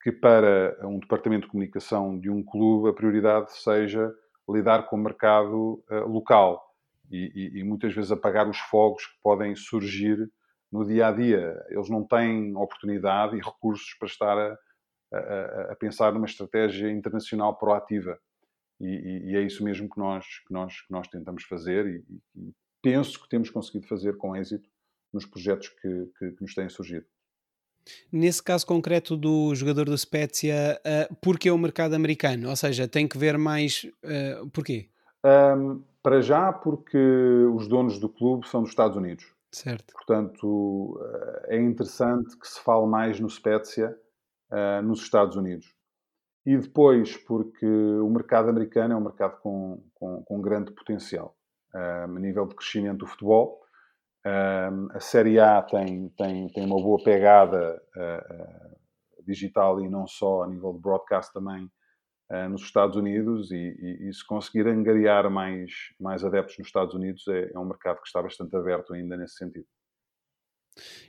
que 0.00 0.12
para 0.12 0.78
um 0.86 1.00
departamento 1.00 1.46
de 1.46 1.50
comunicação 1.50 2.16
de 2.16 2.30
um 2.30 2.44
clube 2.44 2.90
a 2.90 2.92
prioridade 2.92 3.52
seja 3.58 4.14
lidar 4.48 4.84
com 4.84 4.94
o 4.94 5.00
mercado 5.00 5.84
uh, 5.90 6.06
local 6.06 6.64
e, 7.10 7.32
e, 7.34 7.58
e, 7.58 7.64
muitas 7.64 7.92
vezes 7.92 8.12
apagar 8.12 8.48
os 8.48 8.58
fogos 8.58 9.04
que 9.04 9.20
podem 9.20 9.56
surgir 9.56 10.30
no 10.70 10.86
dia 10.86 11.08
a 11.08 11.10
dia. 11.10 11.60
Eles 11.70 11.90
não 11.90 12.04
têm 12.04 12.54
oportunidade 12.54 13.36
e 13.36 13.40
recursos 13.40 13.94
para 13.98 14.06
estar 14.06 14.38
a, 14.38 14.56
a, 15.12 15.72
a 15.72 15.76
pensar 15.76 16.12
numa 16.12 16.26
estratégia 16.26 16.88
internacional 16.88 17.58
proativa. 17.58 18.16
E, 18.78 19.32
e, 19.32 19.36
é 19.36 19.40
isso 19.40 19.64
mesmo 19.64 19.88
que 19.88 19.98
nós, 19.98 20.24
que 20.46 20.54
nós, 20.54 20.82
que 20.82 20.92
nós 20.92 21.08
tentamos 21.08 21.42
fazer 21.42 21.84
e, 21.84 22.04
e 22.36 22.54
penso 22.80 23.20
que 23.20 23.28
temos 23.28 23.50
conseguido 23.50 23.88
fazer 23.88 24.16
com 24.16 24.36
êxito 24.36 24.70
nos 25.12 25.26
projetos 25.26 25.68
que, 25.68 26.06
que, 26.18 26.30
que 26.32 26.42
nos 26.42 26.54
têm 26.54 26.68
surgido. 26.68 27.06
Nesse 28.12 28.42
caso 28.42 28.66
concreto 28.66 29.16
do 29.16 29.54
jogador 29.54 29.86
do 29.86 29.96
Spezia, 29.96 30.78
uh, 30.84 31.14
porquê 31.22 31.50
o 31.50 31.56
mercado 31.56 31.94
americano? 31.94 32.50
Ou 32.50 32.56
seja, 32.56 32.86
tem 32.86 33.08
que 33.08 33.16
ver 33.16 33.38
mais. 33.38 33.84
Uh, 34.04 34.48
porquê? 34.50 34.90
Um, 35.24 35.82
para 36.02 36.20
já, 36.20 36.52
porque 36.52 36.98
os 37.54 37.66
donos 37.66 37.98
do 37.98 38.08
clube 38.08 38.46
são 38.46 38.60
dos 38.60 38.70
Estados 38.70 38.96
Unidos. 38.96 39.24
Certo. 39.50 39.94
Portanto, 39.94 41.00
é 41.46 41.58
interessante 41.58 42.38
que 42.38 42.46
se 42.46 42.60
fale 42.60 42.86
mais 42.86 43.18
no 43.18 43.30
Spezia 43.30 43.96
uh, 44.50 44.82
nos 44.82 45.00
Estados 45.00 45.36
Unidos. 45.36 45.74
e 46.44 46.56
depois 46.56 47.16
porque 47.16 47.66
o 47.66 48.08
mercado 48.08 48.48
americano 48.48 48.94
é 48.94 48.96
um 48.96 49.02
mercado 49.02 49.38
com, 49.40 49.82
com, 49.94 50.22
com 50.22 50.40
grande 50.40 50.72
potencial 50.72 51.36
a 51.74 52.06
nível 52.06 52.46
de 52.46 52.54
crescimento 52.54 52.98
do 52.98 53.06
futebol. 53.06 53.60
A 54.24 55.00
Série 55.00 55.38
A 55.38 55.62
tem, 55.62 56.08
tem, 56.10 56.48
tem 56.48 56.64
uma 56.64 56.82
boa 56.82 57.02
pegada 57.02 57.80
digital 59.26 59.80
e 59.80 59.88
não 59.88 60.06
só 60.06 60.42
a 60.42 60.48
nível 60.48 60.72
de 60.72 60.80
broadcast 60.80 61.32
também 61.32 61.70
nos 62.50 62.62
Estados 62.62 62.96
Unidos 62.96 63.50
e, 63.50 63.56
e, 63.56 64.08
e, 64.08 64.12
se 64.12 64.26
conseguir 64.26 64.66
angariar 64.66 65.30
mais, 65.30 65.72
mais 65.98 66.24
adeptos 66.24 66.58
nos 66.58 66.68
Estados 66.68 66.94
Unidos 66.94 67.26
é, 67.28 67.50
é 67.54 67.58
um 67.58 67.64
mercado 67.64 68.00
que 68.02 68.06
está 68.06 68.22
bastante 68.22 68.54
aberto 68.54 68.92
ainda 68.92 69.16
nesse 69.16 69.36
sentido. 69.36 69.66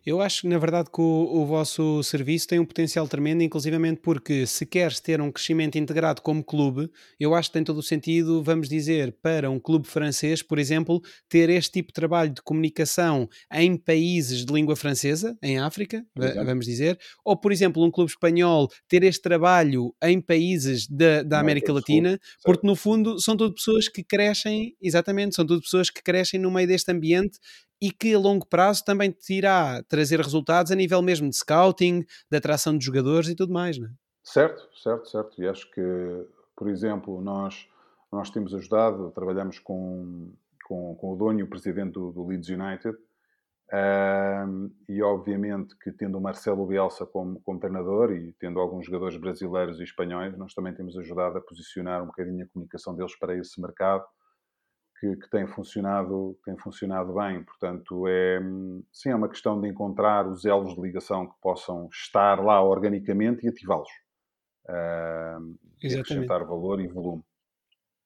Eu 0.06 0.22
acho, 0.22 0.48
na 0.48 0.58
verdade, 0.58 0.90
que 0.92 1.02
o, 1.02 1.42
o, 1.42 1.46
vosso 1.46 2.02
serviço 2.04 2.48
tem 2.48 2.60
um 2.60 2.66
potencial 2.66 3.08
tremendo, 3.08 3.44
inclusivamente 3.44 4.02
porque 4.02 4.46
se 4.46 4.66
queres 4.66 5.00
ter 5.00 5.22
um 5.22 5.32
crescimento 5.32 5.78
integrado 5.78 6.22
como 6.22 6.44
clube, 6.44 6.90
eu 7.20 7.36
acho 7.36 7.50
que 7.50 7.54
tem 7.54 7.64
todo 7.64 7.78
o 7.78 7.84
sentido, 7.84 8.42
vamos 8.42 8.68
dizer, 8.68 9.16
para 9.22 9.50
um 9.50 9.60
clube 9.60 9.88
francês, 9.88 10.42
por 10.42 10.58
exemplo, 10.58 11.02
ter 11.28 11.50
este 11.50 11.74
tipo 11.74 11.90
de 11.90 11.94
trabalho 11.94 12.34
de 12.34 12.42
comunicação 12.42 13.30
em 13.54 13.78
países 13.78 14.46
de 14.46 14.54
língua 14.54 14.76
francesa, 14.76 15.38
em 15.42 15.60
África, 15.60 16.04
Exato. 16.18 16.46
vamos 16.46 16.66
dizer, 16.66 16.98
ou, 17.24 17.38
por 17.38 17.52
exemplo, 17.52 17.84
um 17.84 17.92
clube 17.92 18.12
espanhol 18.12 18.68
ter 18.88 19.04
este 19.04 19.22
trabalho 19.22 19.94
em 20.04 20.20
países 20.20 20.88
da, 20.88 21.24
da 21.24 21.40
América 21.40 21.72
Latina, 21.74 22.20
porque 22.44 22.66
no 22.66 22.76
fundo 22.76 23.20
são 23.20 23.36
tudo 23.36 23.54
pessoas 23.54 23.88
que 23.88 24.04
crescem, 24.04 24.76
exatamente, 24.82 25.36
são 25.36 25.46
tudo 25.46 25.62
pessoas 25.62 25.90
que 25.90 26.02
crescem 26.02 26.40
no 26.40 26.52
meio 26.52 26.68
deste 26.68 26.92
ambiente 26.92 27.40
e 27.82 27.92
que 27.92 28.14
a 28.14 28.20
longo 28.20 28.46
prazo 28.46 28.84
também 28.84 29.12
te 29.12 29.34
irá 29.34 29.82
trazer 29.84 30.20
resultados 30.20 30.72
a 30.72 30.76
nível 30.76 31.02
mesmo 31.02 31.30
de 31.30 31.36
scouting, 31.36 32.06
de 32.30 32.38
atração 32.38 32.78
de 32.78 32.86
jogadores 32.86 33.30
e 33.30 33.36
tudo 33.36 33.54
mais, 33.54 33.78
não 33.78 33.88
é? 33.88 33.92
Certo, 34.24 34.68
certo, 34.78 35.10
certo. 35.10 35.42
E 35.42 35.48
acho 35.48 35.70
que, 35.72 35.82
por 36.56 36.70
exemplo, 36.70 37.22
nós, 37.22 37.68
nós 38.12 38.30
temos 38.30 38.54
ajudado, 38.54 39.12
trabalhamos 39.12 39.60
com, 39.60 40.32
com, 40.66 40.96
com 40.96 41.14
o 41.14 41.16
dono 41.16 41.40
e 41.40 41.44
o 41.44 41.48
presidente 41.48 41.94
do, 41.94 42.12
do 42.12 42.28
Leeds 42.28 42.50
United, 42.50 42.98
um, 43.72 44.72
e 44.88 45.02
obviamente 45.04 45.78
que 45.78 45.92
tendo 45.92 46.18
o 46.18 46.22
Marcelo 46.22 46.66
Bielsa 46.66 47.06
como, 47.06 47.40
como 47.42 47.60
treinador 47.60 48.12
e 48.12 48.34
tendo 48.34 48.60
alguns 48.60 48.88
jogadores 48.88 49.16
brasileiros 49.18 49.80
e 49.80 49.84
espanhóis, 49.84 50.36
nós 50.38 50.56
também 50.56 50.74
temos 50.74 50.98
ajudado 50.98 51.38
a 51.38 51.42
posicionar 51.42 52.02
um 52.02 52.08
bocadinho 52.08 52.44
a 52.44 52.48
comunicação 52.48 52.96
deles 52.96 53.16
para 53.18 53.38
esse 53.38 53.62
mercado 53.62 54.04
que, 55.00 55.16
que, 55.16 55.30
tem, 55.30 55.48
funcionado, 55.48 56.38
tem 56.46 56.58
funcionado 56.58 57.14
bem. 57.14 57.44
Portanto, 57.44 58.08
é, 58.08 58.40
sim, 58.92 59.10
é 59.10 59.16
uma 59.16 59.30
questão 59.30 59.60
de 59.60 59.68
encontrar 59.68 60.28
os 60.28 60.46
elos 60.46 60.76
de 60.76 60.82
ligação 60.82 61.28
que 61.28 61.34
possam 61.42 61.88
estar 61.92 62.44
lá 62.44 62.62
organicamente 62.62 63.46
e 63.46 63.50
ativá-los. 63.50 63.90
Uh, 64.68 65.58
e 65.82 65.96
acrescentar 65.96 66.46
valor 66.46 66.80
e 66.80 66.88
volume. 66.88 67.24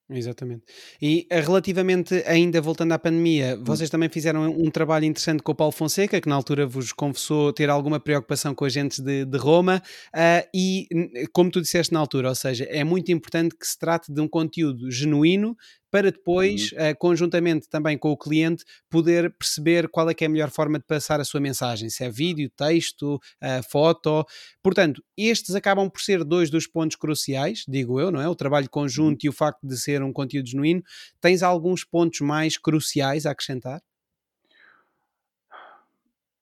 Exatamente. 0.08 0.64
E 1.00 1.26
eh, 1.30 1.40
relativamente, 1.40 2.14
ainda 2.26 2.60
voltando 2.60 2.92
à 2.92 2.98
pandemia, 2.98 3.56
hum. 3.56 3.64
vocês 3.64 3.88
também 3.88 4.10
fizeram 4.10 4.50
um 4.50 4.70
trabalho 4.70 5.06
interessante 5.06 5.42
com 5.42 5.52
o 5.52 5.54
Paulo 5.54 5.72
Fonseca, 5.72 6.20
que 6.20 6.28
na 6.28 6.34
altura 6.34 6.66
vos 6.66 6.92
confessou 6.92 7.52
ter 7.54 7.70
alguma 7.70 7.98
preocupação 7.98 8.54
com 8.54 8.66
agentes 8.66 9.00
de, 9.00 9.24
de 9.24 9.38
Roma, 9.38 9.82
uh, 10.14 10.48
e 10.54 10.86
como 11.32 11.50
tu 11.50 11.60
disseste 11.60 11.92
na 11.94 12.00
altura, 12.00 12.28
ou 12.28 12.34
seja, 12.34 12.64
é 12.64 12.84
muito 12.84 13.10
importante 13.10 13.56
que 13.56 13.66
se 13.66 13.78
trate 13.78 14.12
de 14.12 14.20
um 14.20 14.28
conteúdo 14.28 14.90
genuíno, 14.90 15.56
para 15.94 16.10
depois, 16.10 16.72
uhum. 16.72 16.90
uh, 16.90 16.98
conjuntamente 16.98 17.68
também 17.68 17.96
com 17.96 18.10
o 18.10 18.16
cliente, 18.16 18.64
poder 18.90 19.32
perceber 19.38 19.88
qual 19.88 20.10
é 20.10 20.12
que 20.12 20.24
é 20.24 20.26
a 20.26 20.28
melhor 20.28 20.50
forma 20.50 20.76
de 20.76 20.84
passar 20.84 21.20
a 21.20 21.24
sua 21.24 21.38
mensagem, 21.38 21.88
se 21.88 22.02
é 22.02 22.10
vídeo, 22.10 22.50
texto, 22.50 23.14
uh, 23.14 23.70
foto. 23.70 24.26
Portanto, 24.60 25.00
estes 25.16 25.54
acabam 25.54 25.88
por 25.88 26.00
ser 26.00 26.24
dois 26.24 26.50
dos 26.50 26.66
pontos 26.66 26.96
cruciais, 26.96 27.64
digo 27.68 28.00
eu, 28.00 28.10
não 28.10 28.20
é? 28.20 28.28
O 28.28 28.34
trabalho 28.34 28.68
conjunto 28.68 29.22
uhum. 29.22 29.26
e 29.26 29.28
o 29.28 29.32
facto 29.32 29.64
de 29.64 29.76
ser 29.76 30.02
um 30.02 30.12
conteúdo 30.12 30.48
genuíno. 30.48 30.82
Tens 31.20 31.44
alguns 31.44 31.84
pontos 31.84 32.20
mais 32.22 32.58
cruciais 32.58 33.24
a 33.24 33.30
acrescentar? 33.30 33.80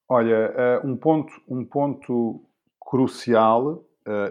Olha, 0.09 0.81
uh, 0.83 0.87
um 0.87 0.97
ponto, 0.97 1.31
um 1.47 1.63
ponto 1.63 2.43
crucial 2.79 3.85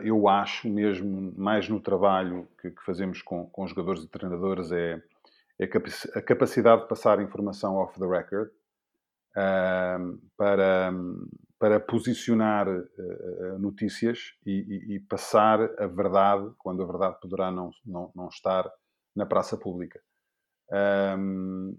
eu 0.04 0.28
acho 0.28 0.68
mesmo 0.68 1.32
mais 1.36 1.68
no 1.68 1.80
trabalho 1.80 2.48
que, 2.60 2.70
que 2.70 2.84
fazemos 2.84 3.22
com, 3.22 3.46
com, 3.46 3.66
jogadores 3.66 4.02
e 4.02 4.08
treinadores 4.08 4.70
é 4.70 5.02
é 5.62 6.18
a 6.18 6.22
capacidade 6.22 6.82
de 6.82 6.88
passar 6.88 7.20
informação 7.20 7.76
off 7.76 7.98
the 7.98 8.06
record 8.06 8.50
uh, 9.36 10.18
para, 10.36 10.92
para 11.58 11.80
posicionar 11.80 12.68
uh, 12.68 13.58
notícias 13.58 14.34
e, 14.44 14.52
e, 14.52 14.94
e, 14.96 15.00
passar 15.00 15.60
a 15.78 15.86
verdade, 15.86 16.50
quando 16.58 16.82
a 16.82 16.86
verdade 16.86 17.20
poderá 17.20 17.50
não, 17.50 17.70
não, 17.84 18.10
não 18.14 18.28
estar 18.28 18.70
na 19.14 19.26
praça 19.26 19.56
pública. 19.56 20.00
Um, 21.18 21.76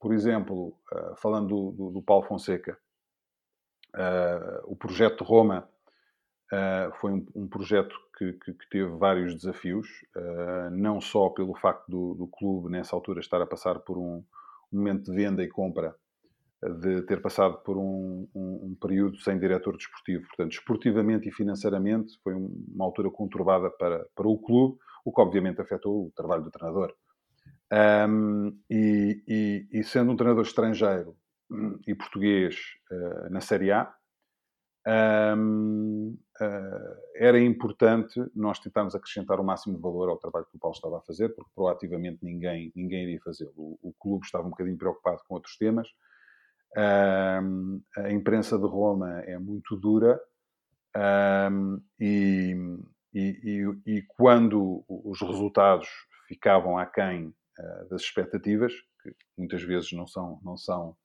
por 0.00 0.12
exemplo, 0.12 0.76
uh, 0.92 1.16
falando 1.16 1.48
do, 1.48 1.70
do, 1.72 1.90
do, 1.92 2.02
Paulo 2.02 2.26
Fonseca, 2.26 2.76
o 4.64 4.74
projeto 4.74 5.22
de 5.22 5.28
Roma 5.28 5.68
Uh, 6.52 6.92
foi 7.00 7.12
um, 7.12 7.26
um 7.34 7.48
projeto 7.48 7.96
que, 8.18 8.34
que, 8.34 8.52
que, 8.52 8.68
teve 8.68 8.90
vários 8.98 9.34
desafios, 9.34 9.88
uh, 10.14 10.70
não 10.70 11.00
só 11.00 11.30
pelo 11.30 11.54
facto 11.54 11.88
do, 11.88 12.14
do, 12.14 12.26
clube, 12.26 12.70
nessa 12.70 12.94
altura, 12.94 13.20
estar 13.20 13.40
a 13.40 13.46
passar 13.46 13.78
por 13.78 13.96
um, 13.96 14.22
um 14.70 14.76
momento 14.76 15.10
de 15.10 15.16
venda 15.16 15.42
e 15.42 15.48
compra, 15.48 15.94
de 16.80 17.02
ter 17.06 17.22
passado 17.22 17.56
por 17.64 17.78
um, 17.78 18.28
um, 18.34 18.76
período 18.80 19.18
sem 19.20 19.38
diretor 19.38 19.76
desportivo. 19.78 20.26
Portanto, 20.28 20.52
esportivamente 20.52 21.26
e 21.26 21.32
financeiramente, 21.32 22.12
foi 22.22 22.34
uma 22.34 22.84
altura 22.84 23.10
conturbada 23.10 23.70
para, 23.70 24.06
para 24.14 24.28
o 24.28 24.38
clube, 24.38 24.78
o 25.06 25.12
que 25.12 25.20
obviamente 25.22 25.60
afetou 25.60 26.06
o 26.06 26.12
trabalho 26.14 26.44
do 26.44 26.50
treinador. 26.50 26.94
E, 28.70 29.22
e, 29.26 29.66
e, 29.72 29.82
sendo 29.82 30.12
um 30.12 30.16
treinador 30.16 30.44
estrangeiro 30.44 31.16
hum, 31.50 31.80
e 31.88 31.94
português 31.94 32.56
uh, 32.92 33.32
na 33.32 33.40
Série 33.40 33.72
A, 33.72 33.92
um, 34.86 36.18
uh, 36.40 36.44
ah, 36.44 36.96
era 37.14 37.38
importante 37.38 38.20
nós 38.34 38.58
tentarmos 38.58 38.94
acrescentar 38.94 39.38
o 39.38 39.44
máximo 39.44 39.76
de 39.76 39.80
valor 39.80 40.08
ao 40.08 40.18
trabalho 40.18 40.46
que 40.46 40.56
o 40.56 40.58
Paulo 40.58 40.74
estava 40.74 40.98
a 40.98 41.02
fazer, 41.02 41.28
porque 41.30 41.50
proativamente 41.54 42.18
ninguém, 42.22 42.72
ninguém 42.74 43.04
iria 43.04 43.20
fazê-lo. 43.20 43.52
O, 43.56 43.78
o, 43.82 43.92
clube 43.92 44.24
estava 44.24 44.46
um 44.46 44.50
bocadinho 44.50 44.76
preocupado 44.76 45.22
com 45.28 45.34
outros 45.34 45.56
temas. 45.56 45.88
Um, 46.76 47.82
a 47.96 48.10
imprensa 48.10 48.58
de 48.58 48.66
Roma 48.66 49.20
é 49.20 49.38
muito 49.38 49.76
dura 49.76 50.18
um, 50.96 51.80
e, 52.00 52.56
e, 53.14 53.20
e, 53.20 53.96
e, 53.98 54.02
quando 54.16 54.84
os 54.88 55.20
resultados 55.20 55.88
ficavam 56.26 56.78
aquém 56.78 57.26
uh, 57.28 57.88
das 57.88 58.02
expectativas, 58.02 58.72
que 59.02 59.14
muitas 59.36 59.62
vezes 59.62 59.92
não 59.92 60.06
são, 60.06 60.40
não 60.42 60.56
são 60.56 60.96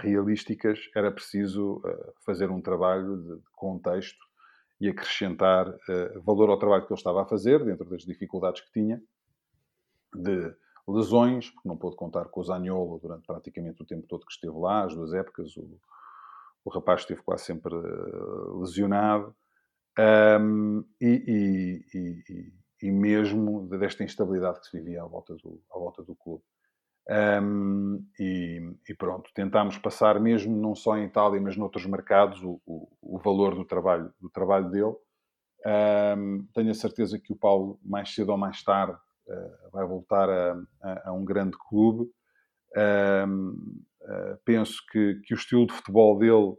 realísticas, 0.00 0.78
era 0.94 1.10
preciso 1.12 1.76
uh, 1.78 2.12
fazer 2.24 2.50
um 2.50 2.60
trabalho 2.60 3.16
de 3.18 3.42
contexto 3.52 4.24
e 4.80 4.88
acrescentar 4.88 5.68
uh, 5.68 6.20
valor 6.22 6.48
ao 6.50 6.58
trabalho 6.58 6.86
que 6.86 6.92
ele 6.92 6.98
estava 6.98 7.22
a 7.22 7.26
fazer, 7.26 7.64
dentro 7.64 7.84
das 7.88 8.02
dificuldades 8.02 8.62
que 8.62 8.72
tinha, 8.72 9.02
de 10.14 10.54
lesões, 10.88 11.50
porque 11.50 11.68
não 11.68 11.76
pôde 11.76 11.96
contar 11.96 12.24
com 12.26 12.40
o 12.40 12.44
Zaniolo 12.44 12.98
durante 12.98 13.26
praticamente 13.26 13.82
o 13.82 13.86
tempo 13.86 14.06
todo 14.06 14.26
que 14.26 14.32
esteve 14.32 14.56
lá, 14.56 14.84
as 14.84 14.94
duas 14.94 15.12
épocas, 15.12 15.56
o, 15.56 15.78
o 16.64 16.70
rapaz 16.70 17.02
esteve 17.02 17.22
quase 17.22 17.44
sempre 17.44 17.74
lesionado, 18.58 19.34
um, 20.40 20.84
e, 21.00 21.84
e, 21.94 21.98
e, 21.98 22.52
e, 22.82 22.90
mesmo 22.90 23.68
desta 23.68 24.02
instabilidade 24.02 24.60
que 24.60 24.66
se 24.66 24.78
vivia 24.78 25.02
à 25.02 25.06
volta 25.06 25.34
do, 25.36 25.62
à 25.70 25.78
volta 25.78 26.02
do 26.02 26.14
clube. 26.14 26.42
Um, 27.08 28.06
e, 28.18 28.60
e, 28.88 28.94
pronto, 28.94 29.28
tentámos 29.34 29.76
passar 29.78 30.20
mesmo 30.20 30.56
não 30.56 30.74
só 30.74 30.96
em 30.96 31.04
Itália, 31.04 31.40
mas 31.40 31.56
noutros 31.56 31.84
mercados 31.84 32.42
o, 32.42 32.60
o, 32.64 32.88
o 33.02 33.18
valor 33.18 33.54
do 33.54 33.64
trabalho, 33.64 34.12
do 34.20 34.30
trabalho 34.30 34.70
dele. 34.70 34.94
Um, 36.16 36.46
tenho 36.54 36.70
a 36.70 36.74
certeza 36.74 37.18
que 37.18 37.32
o 37.32 37.36
Paulo, 37.36 37.78
mais 37.84 38.14
cedo 38.14 38.30
ou 38.30 38.38
mais 38.38 38.62
tarde, 38.62 38.98
uh, 39.26 39.70
vai 39.72 39.86
voltar 39.86 40.28
a, 40.28 40.60
a, 40.82 41.10
a, 41.10 41.12
um 41.12 41.24
grande 41.24 41.56
clube. 41.68 42.10
Um, 42.76 43.82
uh, 44.02 44.38
penso 44.44 44.76
que, 44.90 45.20
que, 45.24 45.34
o 45.34 45.36
estilo 45.36 45.66
de 45.66 45.72
futebol 45.72 46.18
dele 46.18 46.56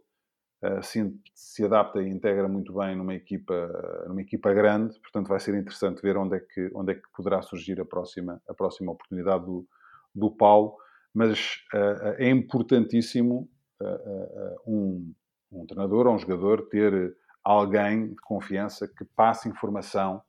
uh, 0.63 0.83
se, 0.83 1.13
se, 1.33 1.65
adapta 1.65 2.01
e 2.01 2.09
integra 2.09 2.47
muito 2.47 2.73
bem 2.73 2.95
numa 2.95 3.15
equipa, 3.15 4.05
numa 4.07 4.21
equipa 4.21 4.53
grande, 4.53 4.99
portanto 4.99 5.27
vai 5.27 5.39
ser 5.39 5.55
interessante 5.55 6.01
ver 6.01 6.17
onde 6.17 6.37
é 6.37 6.39
que, 6.39 6.69
onde 6.75 6.91
é 6.91 6.95
que 6.95 7.09
poderá 7.15 7.41
surgir 7.41 7.81
a 7.81 7.85
próxima, 7.85 8.41
a 8.47 8.53
próxima 8.53 8.91
oportunidade 8.91 9.45
do, 9.45 9.67
do 10.13 10.31
Paulo, 10.31 10.75
mas 11.13 11.57
uh, 11.73 12.15
é 12.17 12.29
importantíssimo 12.29 13.49
uh, 13.81 14.55
um, 14.67 15.13
um 15.51 15.65
treinador 15.65 16.07
ou 16.07 16.15
um 16.15 16.19
jogador 16.19 16.67
ter 16.69 17.15
alguém 17.43 18.09
de 18.09 18.15
confiança 18.21 18.87
que 18.87 19.05
passe 19.15 19.49
informação 19.49 20.21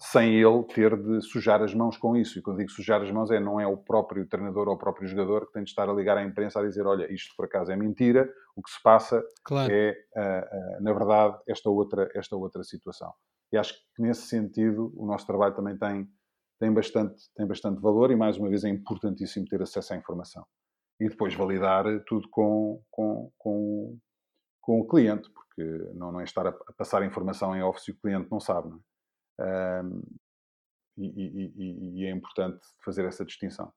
sem 0.00 0.34
ele 0.34 0.62
ter 0.64 0.96
de 0.96 1.20
sujar 1.22 1.60
as 1.60 1.74
mãos 1.74 1.96
com 1.96 2.16
isso. 2.16 2.38
E 2.38 2.42
quando 2.42 2.58
digo 2.58 2.70
sujar 2.70 3.02
as 3.02 3.10
mãos, 3.10 3.30
é 3.32 3.40
não 3.40 3.58
é 3.58 3.66
o 3.66 3.76
próprio 3.76 4.24
treinador 4.26 4.68
ou 4.68 4.74
o 4.74 4.78
próprio 4.78 5.08
jogador 5.08 5.46
que 5.46 5.52
tem 5.52 5.64
de 5.64 5.70
estar 5.70 5.88
a 5.88 5.92
ligar 5.92 6.16
à 6.16 6.22
imprensa 6.22 6.60
a 6.60 6.62
dizer: 6.62 6.86
olha, 6.86 7.12
isto 7.12 7.34
por 7.36 7.46
acaso 7.46 7.72
é 7.72 7.76
mentira, 7.76 8.28
o 8.54 8.62
que 8.62 8.70
se 8.70 8.80
passa 8.80 9.20
claro. 9.42 9.72
é, 9.72 9.96
na 10.80 10.92
verdade, 10.92 11.36
esta 11.48 11.68
outra, 11.68 12.08
esta 12.14 12.36
outra 12.36 12.62
situação. 12.62 13.12
e 13.52 13.56
acho 13.56 13.74
que 13.74 14.02
nesse 14.02 14.22
sentido 14.22 14.92
o 14.96 15.04
nosso 15.04 15.26
trabalho 15.26 15.54
também 15.54 15.76
tem, 15.76 16.08
tem, 16.58 16.72
bastante, 16.72 17.22
tem 17.34 17.46
bastante 17.46 17.80
valor 17.80 18.10
e 18.10 18.16
mais 18.16 18.36
uma 18.36 18.48
vez 18.48 18.64
é 18.64 18.68
importantíssimo 18.68 19.46
ter 19.46 19.62
acesso 19.62 19.92
à 19.92 19.96
informação. 19.96 20.44
E 21.00 21.08
depois 21.08 21.34
validar 21.34 21.84
tudo 22.06 22.28
com, 22.30 22.82
com, 22.90 23.30
com, 23.38 23.98
com 24.60 24.80
o 24.80 24.86
cliente, 24.86 25.30
porque 25.30 25.62
não, 25.94 26.12
não 26.12 26.20
é 26.20 26.24
estar 26.24 26.46
a, 26.46 26.52
passar 26.76 27.04
informação 27.04 27.54
em 27.54 27.62
off 27.62 27.80
se 27.80 27.92
o 27.92 27.96
cliente 27.96 28.28
não 28.30 28.40
sabe. 28.40 28.68
Não 28.68 28.80
é? 29.40 29.82
Um, 29.82 30.02
e, 30.96 31.06
e, 31.06 31.52
e, 31.56 32.00
e 32.00 32.06
é 32.06 32.10
importante 32.10 32.58
fazer 32.84 33.04
essa 33.04 33.24
distinção. 33.24 33.72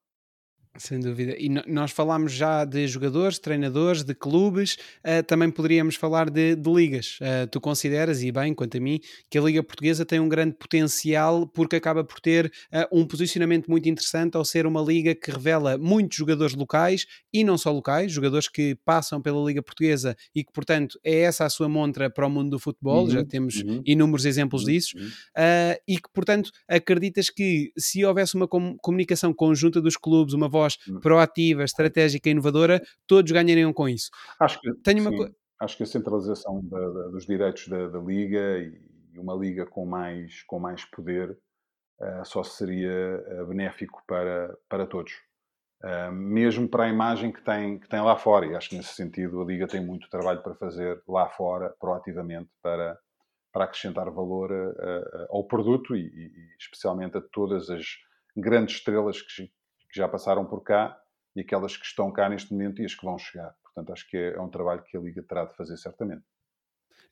Sem 0.78 1.02
dúvida. 1.02 1.36
E 1.38 1.50
nós 1.50 1.92
falámos 1.92 2.32
já 2.32 2.64
de 2.64 2.88
jogadores, 2.88 3.38
treinadores, 3.38 4.04
de 4.06 4.16
clubes, 4.16 4.78
uh, 5.06 5.22
também 5.28 5.52
poderíamos 5.52 5.96
falar 5.96 6.30
de, 6.30 6.56
de 6.56 6.72
ligas. 6.72 7.20
Uh, 7.20 7.46
tu 7.52 7.60
consideras, 7.60 8.24
e 8.24 8.32
bem, 8.32 8.54
quanto 8.54 8.78
a 8.78 8.80
mim, 8.80 9.02
que 9.30 9.38
a 9.38 9.42
Liga 9.42 9.62
Portuguesa 9.62 10.06
tem 10.06 10.22
um 10.22 10.30
grande 10.30 10.56
potencial 10.56 11.46
porque 11.46 11.76
acaba 11.76 12.06
por 12.06 12.22
ter 12.22 12.46
uh, 12.72 12.88
um 12.98 13.06
posicionamento 13.06 13.70
muito 13.70 13.90
interessante 13.90 14.38
ao 14.38 14.46
ser 14.46 14.66
uma 14.66 14.82
liga 14.82 15.14
que 15.14 15.30
revela 15.30 15.78
muitos 15.78 16.18
jogadores 16.18 16.56
locais 16.56 17.06
e 17.34 17.44
não 17.44 17.58
só 17.58 17.70
locais, 17.70 18.10
jogadores 18.10 18.48
que 18.48 18.74
passam 18.86 19.22
pela 19.22 19.44
Liga 19.46 19.62
Portuguesa 19.62 20.16
e 20.34 20.42
que, 20.42 20.54
portanto, 20.54 20.98
é 21.04 21.20
essa 21.20 21.44
a 21.44 21.50
sua 21.50 21.68
montra 21.68 22.10
para 22.10 22.26
o 22.26 22.30
mundo 22.30 22.52
do 22.52 22.60
futebol, 22.60 23.04
uhum, 23.04 23.10
já 23.10 23.26
temos 23.26 23.56
uhum, 23.58 23.82
inúmeros 23.86 24.26
exemplos 24.26 24.62
uhum, 24.62 24.70
disso, 24.70 24.98
uhum. 24.98 25.10
e 25.86 25.98
que, 25.98 26.10
portanto, 26.14 26.50
acreditas 26.66 27.30
que 27.30 27.74
se 27.78 28.06
houvesse 28.06 28.36
uma 28.36 28.48
com 28.48 28.78
comunicação 28.78 29.34
conjunta 29.34 29.82
dos 29.82 29.98
clubes, 29.98 30.34
uma 30.34 30.48
voz 30.48 30.61
voz 30.62 30.78
hum. 30.88 31.00
proativa, 31.00 31.64
estratégica 31.64 32.30
e 32.30 32.32
inovadora, 32.32 32.82
todos 33.08 33.32
ganhariam 33.32 33.74
com 33.74 33.90
isso. 33.90 34.10
Acho 34.40 34.60
que, 34.60 34.74
Tenho 34.84 35.02
uma 35.02 35.12
sim, 35.12 35.34
acho 35.62 35.78
que 35.78 35.84
a 35.84 35.88
centralização 35.88 36.60
da, 36.64 36.80
da, 36.80 37.08
dos 37.10 37.26
direitos 37.26 37.68
da, 37.68 37.88
da, 37.88 38.00
Liga 38.00 38.60
e 38.60 39.20
uma 39.20 39.36
Liga 39.36 39.66
com 39.66 39.86
mais, 39.86 40.42
com 40.44 40.60
mais 40.60 40.84
poder 40.86 41.38
uh, 42.00 42.26
só 42.26 42.44
seria 42.44 43.24
uh, 43.42 43.46
benéfico 43.46 44.04
para, 44.08 44.58
para 44.68 44.88
todos. 44.88 45.14
Uh, 45.84 46.12
mesmo 46.12 46.68
para 46.68 46.86
a 46.86 46.90
imagem 46.90 47.32
que 47.32 47.42
tem, 47.42 47.80
que 47.80 47.88
tem 47.88 48.02
lá 48.02 48.16
fora. 48.16 48.46
E 48.48 48.56
acho 48.56 48.70
que 48.70 48.78
nesse 48.78 48.96
sentido 48.96 49.42
a 49.42 49.46
Liga 49.46 49.68
tem 49.68 49.86
muito 49.86 50.10
trabalho 50.10 50.42
para 50.42 50.56
fazer 50.56 51.02
lá 51.08 51.30
fora, 51.30 51.76
proativamente, 51.80 52.50
para, 52.62 52.98
para 53.54 53.66
acrescentar 53.66 54.10
valor 54.10 54.52
ao 55.30 55.44
produto 55.44 55.96
e, 55.96 56.02
e, 56.02 56.32
especialmente 56.60 57.18
a 57.18 57.22
todas 57.22 57.70
as 57.70 57.86
grandes 58.36 58.78
estrelas 58.78 59.22
que, 59.22 59.52
que 59.92 59.98
já 59.98 60.08
passaram 60.08 60.46
por 60.46 60.62
cá 60.62 60.98
e 61.36 61.42
aquelas 61.42 61.78
que 61.78 61.86
estão 61.86 62.12
cá 62.12 62.30
neste 62.30 62.52
momento 62.52 62.82
e 62.82 62.86
as 62.86 62.96
que 62.96 63.06
vão 63.06 63.18
chegar. 63.18 63.54
Portanto, 63.64 63.94
acho 63.94 64.10
que 64.10 64.18
é, 64.18 64.34
é 64.34 64.42
um 64.42 64.50
trabalho 64.50 64.84
que 64.84 64.98
a 64.98 65.00
Liga 65.00 65.24
terá 65.24 65.46
de 65.46 65.56
fazer 65.56 65.78
certamente. 65.78 66.24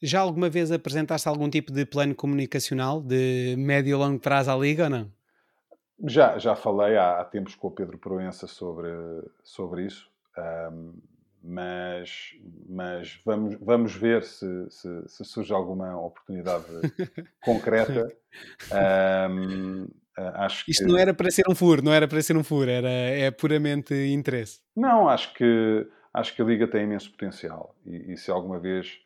Já 0.01 0.22
alguma 0.22 0.49
vez 0.49 0.72
apresentaste 0.72 1.27
algum 1.27 1.49
tipo 1.49 1.72
de 1.72 1.85
plano 1.85 2.15
comunicacional 2.15 3.01
de 3.01 3.56
médio 3.57 3.91
e 3.91 3.95
longo 3.95 4.19
prazo 4.19 4.51
à 4.51 4.56
Liga 4.56 4.85
ou 4.85 4.89
não? 4.89 5.11
Já, 6.06 6.38
já 6.38 6.56
falei 6.56 6.95
há, 6.95 7.19
há 7.19 7.26
tempos 7.26 7.56
com 7.56 7.68
o 7.68 7.72
Pedro 7.72 7.97
Proença 7.97 8.47
sobre, 8.47 8.89
sobre 9.43 9.85
isso, 9.85 10.10
um, 10.72 10.93
mas, 11.43 12.35
mas 12.68 13.19
vamos, 13.26 13.56
vamos 13.60 13.95
ver 13.95 14.23
se, 14.23 14.69
se, 14.69 15.07
se 15.07 15.26
surge 15.26 15.53
alguma 15.53 15.99
oportunidade 15.99 16.65
concreta. 17.43 18.10
Um, 19.30 19.88
acho 20.18 20.69
Isto 20.69 20.86
que... 20.86 20.91
não 20.91 20.98
era 20.98 21.14
para 21.14 21.31
ser 21.31 21.44
um 21.49 21.56
furo, 21.56 21.81
não 21.84 21.94
era 21.94 22.07
para 22.07 22.22
ser 22.22 22.36
um 22.38 22.44
furo, 22.44 22.69
era, 22.69 22.90
é 22.90 23.31
puramente 23.31 23.94
interesse. 23.94 24.60
Não, 24.76 25.07
acho 25.07 25.34
que, 25.34 25.88
acho 26.14 26.36
que 26.36 26.41
a 26.41 26.45
Liga 26.45 26.68
tem 26.68 26.84
imenso 26.84 27.11
potencial 27.11 27.76
e, 27.86 28.14
e 28.14 28.18
se 28.18 28.31
alguma 28.31 28.60
vez 28.60 28.99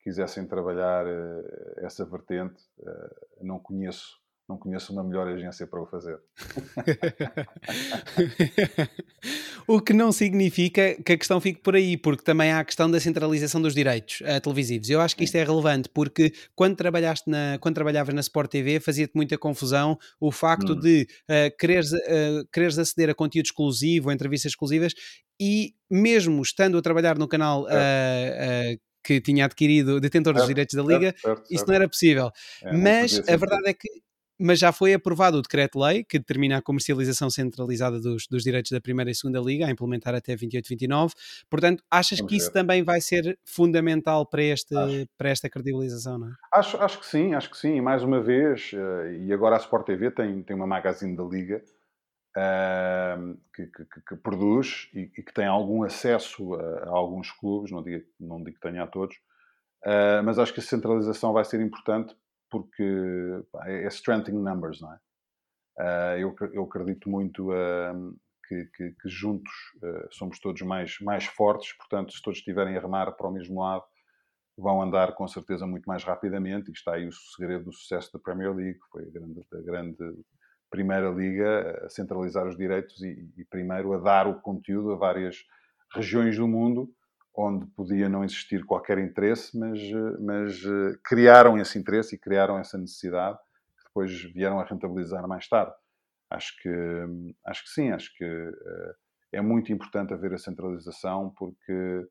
quisessem 0.00 0.46
trabalhar 0.46 1.04
uh, 1.04 1.84
essa 1.84 2.04
vertente, 2.04 2.62
uh, 2.78 3.44
não 3.44 3.58
conheço 3.58 4.20
não 4.48 4.56
conheço 4.56 4.92
uma 4.92 5.02
melhor 5.02 5.26
agência 5.26 5.66
para 5.66 5.82
o 5.82 5.86
fazer. 5.86 6.16
o 9.66 9.80
que 9.80 9.92
não 9.92 10.12
significa 10.12 10.94
que 11.02 11.14
a 11.14 11.18
questão 11.18 11.40
fique 11.40 11.60
por 11.60 11.74
aí, 11.74 11.96
porque 11.96 12.22
também 12.22 12.52
há 12.52 12.60
a 12.60 12.64
questão 12.64 12.88
da 12.88 13.00
centralização 13.00 13.60
dos 13.60 13.74
direitos 13.74 14.20
uh, 14.20 14.40
televisivos. 14.40 14.88
Eu 14.88 15.00
acho 15.00 15.16
que 15.16 15.24
isto 15.24 15.34
é 15.34 15.42
relevante 15.42 15.88
porque 15.88 16.32
quando, 16.54 16.76
trabalhaste 16.76 17.28
na, 17.28 17.58
quando 17.60 17.74
trabalhavas 17.74 18.14
na 18.14 18.20
Sport 18.20 18.50
TV 18.50 18.78
fazia-te 18.78 19.16
muita 19.16 19.36
confusão 19.36 19.98
o 20.20 20.30
facto 20.30 20.74
hum. 20.74 20.80
de 20.80 21.08
uh, 21.28 21.56
quereres, 21.58 21.92
uh, 21.92 22.46
quereres 22.52 22.78
aceder 22.78 23.10
a 23.10 23.14
conteúdo 23.14 23.46
exclusivo, 23.46 24.10
a 24.10 24.14
entrevistas 24.14 24.52
exclusivas 24.52 24.94
e 25.40 25.74
mesmo 25.90 26.40
estando 26.40 26.78
a 26.78 26.82
trabalhar 26.82 27.18
no 27.18 27.26
canal 27.26 27.66
é. 27.68 28.78
que 29.04 29.20
tinha 29.20 29.44
adquirido 29.44 30.00
detentor 30.00 30.34
dos 30.34 30.46
direitos 30.46 30.74
da 30.74 30.82
Liga, 30.82 31.14
certo, 31.20 31.20
certo, 31.20 31.52
isso 31.52 31.64
não 31.66 31.74
era 31.74 31.88
possível. 31.88 32.30
É, 32.62 32.72
Mas 32.72 33.18
a 33.28 33.36
verdade 33.36 33.68
é 33.68 33.74
que 33.74 33.88
mas 34.38 34.58
já 34.58 34.72
foi 34.72 34.94
aprovado 34.94 35.38
o 35.38 35.42
decreto-lei 35.42 36.04
que 36.04 36.18
determina 36.18 36.58
a 36.58 36.62
comercialização 36.62 37.30
centralizada 37.30 38.00
dos, 38.00 38.26
dos 38.26 38.42
direitos 38.42 38.70
da 38.70 38.80
Primeira 38.80 39.10
e 39.10 39.14
Segunda 39.14 39.40
Liga, 39.40 39.66
a 39.66 39.70
implementar 39.70 40.14
até 40.14 40.34
28-29. 40.34 41.12
Portanto, 41.48 41.82
achas 41.90 42.20
que 42.20 42.36
isso 42.36 42.52
também 42.52 42.82
vai 42.82 43.00
ser 43.00 43.38
fundamental 43.44 44.26
para, 44.26 44.42
este, 44.42 44.74
para 45.16 45.30
esta 45.30 45.48
credibilização, 45.48 46.18
não 46.18 46.28
é? 46.28 46.32
Acho, 46.52 46.76
acho 46.78 47.00
que 47.00 47.06
sim, 47.06 47.34
acho 47.34 47.50
que 47.50 47.56
sim. 47.56 47.76
E 47.76 47.80
mais 47.80 48.02
uma 48.02 48.20
vez, 48.20 48.72
uh, 48.72 49.10
e 49.10 49.32
agora 49.32 49.56
a 49.56 49.58
Sport 49.58 49.86
TV 49.86 50.10
tem, 50.10 50.42
tem 50.42 50.56
uma 50.56 50.66
magazine 50.66 51.16
da 51.16 51.24
Liga 51.24 51.62
uh, 52.36 53.36
que, 53.54 53.66
que, 53.66 53.84
que, 54.08 54.16
produz 54.16 54.88
e, 54.94 55.10
e, 55.16 55.22
que 55.22 55.32
tem 55.32 55.46
algum 55.46 55.82
acesso 55.82 56.54
a, 56.54 56.84
a, 56.84 56.88
alguns 56.90 57.30
clubes, 57.32 57.70
não 57.70 57.82
digo, 57.82 58.04
não 58.20 58.42
digo 58.42 58.56
que 58.56 58.60
tenha 58.60 58.82
a 58.82 58.86
todos, 58.86 59.16
uh, 59.84 60.22
mas 60.24 60.38
acho 60.38 60.52
que 60.52 60.60
a 60.60 60.62
centralização 60.62 61.32
vai 61.32 61.44
ser 61.44 61.60
importante 61.60 62.14
porque 62.50 62.84
pá, 63.52 63.68
é, 63.68 63.84
é 63.84 63.88
strengthening 63.88 64.42
numbers, 64.42 64.80
não 64.80 64.92
é? 64.92 64.98
Uh, 65.78 66.18
eu, 66.18 66.36
eu, 66.52 66.64
acredito 66.64 67.10
muito 67.10 67.52
uh, 67.52 68.16
que, 68.48 68.64
que, 68.74 68.90
que, 68.92 69.08
juntos 69.08 69.52
uh, 69.82 70.08
somos 70.10 70.40
todos 70.40 70.62
mais, 70.62 70.98
mais 71.00 71.26
fortes, 71.26 71.76
portanto, 71.76 72.12
se 72.12 72.22
todos 72.22 72.38
estiverem 72.38 72.76
a 72.76 72.80
remar 72.80 73.12
para 73.12 73.28
o 73.28 73.30
mesmo 73.30 73.60
lado, 73.60 73.84
vão 74.56 74.80
andar 74.80 75.14
com 75.14 75.28
certeza 75.28 75.66
muito 75.66 75.84
mais 75.84 76.02
rapidamente. 76.02 76.70
E 76.70 76.72
está 76.72 76.94
aí 76.94 77.06
o 77.06 77.12
segredo 77.12 77.64
do 77.64 77.72
sucesso 77.72 78.10
da 78.12 78.18
Premier 78.18 78.54
League, 78.54 78.78
foi 78.90 79.02
a 79.02 79.10
grande, 79.10 79.46
a 79.52 79.60
grande 79.60 80.24
primeira 80.70 81.10
liga 81.10 81.84
a 81.84 81.90
centralizar 81.90 82.46
os 82.46 82.56
direitos 82.56 83.00
e, 83.02 83.30
e 83.36 83.44
primeiro 83.44 83.92
a 83.92 83.98
dar 83.98 84.26
o 84.26 84.40
conteúdo 84.40 84.92
a 84.92 84.96
várias 84.96 85.44
regiões 85.94 86.36
do 86.36 86.48
mundo 86.48 86.90
onde 87.36 87.66
podia 87.66 88.08
não 88.08 88.24
existir 88.24 88.64
qualquer 88.64 88.98
interesse, 88.98 89.58
mas, 89.58 89.78
mas 90.18 90.64
eh, 90.64 90.98
criaram 91.04 91.58
esse 91.58 91.78
interesse 91.78 92.14
e 92.14 92.18
criaram 92.18 92.58
essa 92.58 92.78
necessidade, 92.78 93.36
que 93.78 93.84
depois 93.88 94.22
vieram 94.32 94.58
a 94.58 94.64
rentabilizar 94.64 95.28
mais 95.28 95.46
tarde. 95.46 95.74
Acho 96.30 96.56
que, 96.62 96.70
acho 97.44 97.64
que 97.64 97.70
sim, 97.70 97.90
acho 97.92 98.12
que 98.16 98.24
uh, 98.24 98.94
é 99.32 99.40
muito 99.40 99.72
importante 99.72 100.12
haver 100.12 100.32
a 100.34 100.38
centralização, 100.38 101.32
porque 101.36 102.06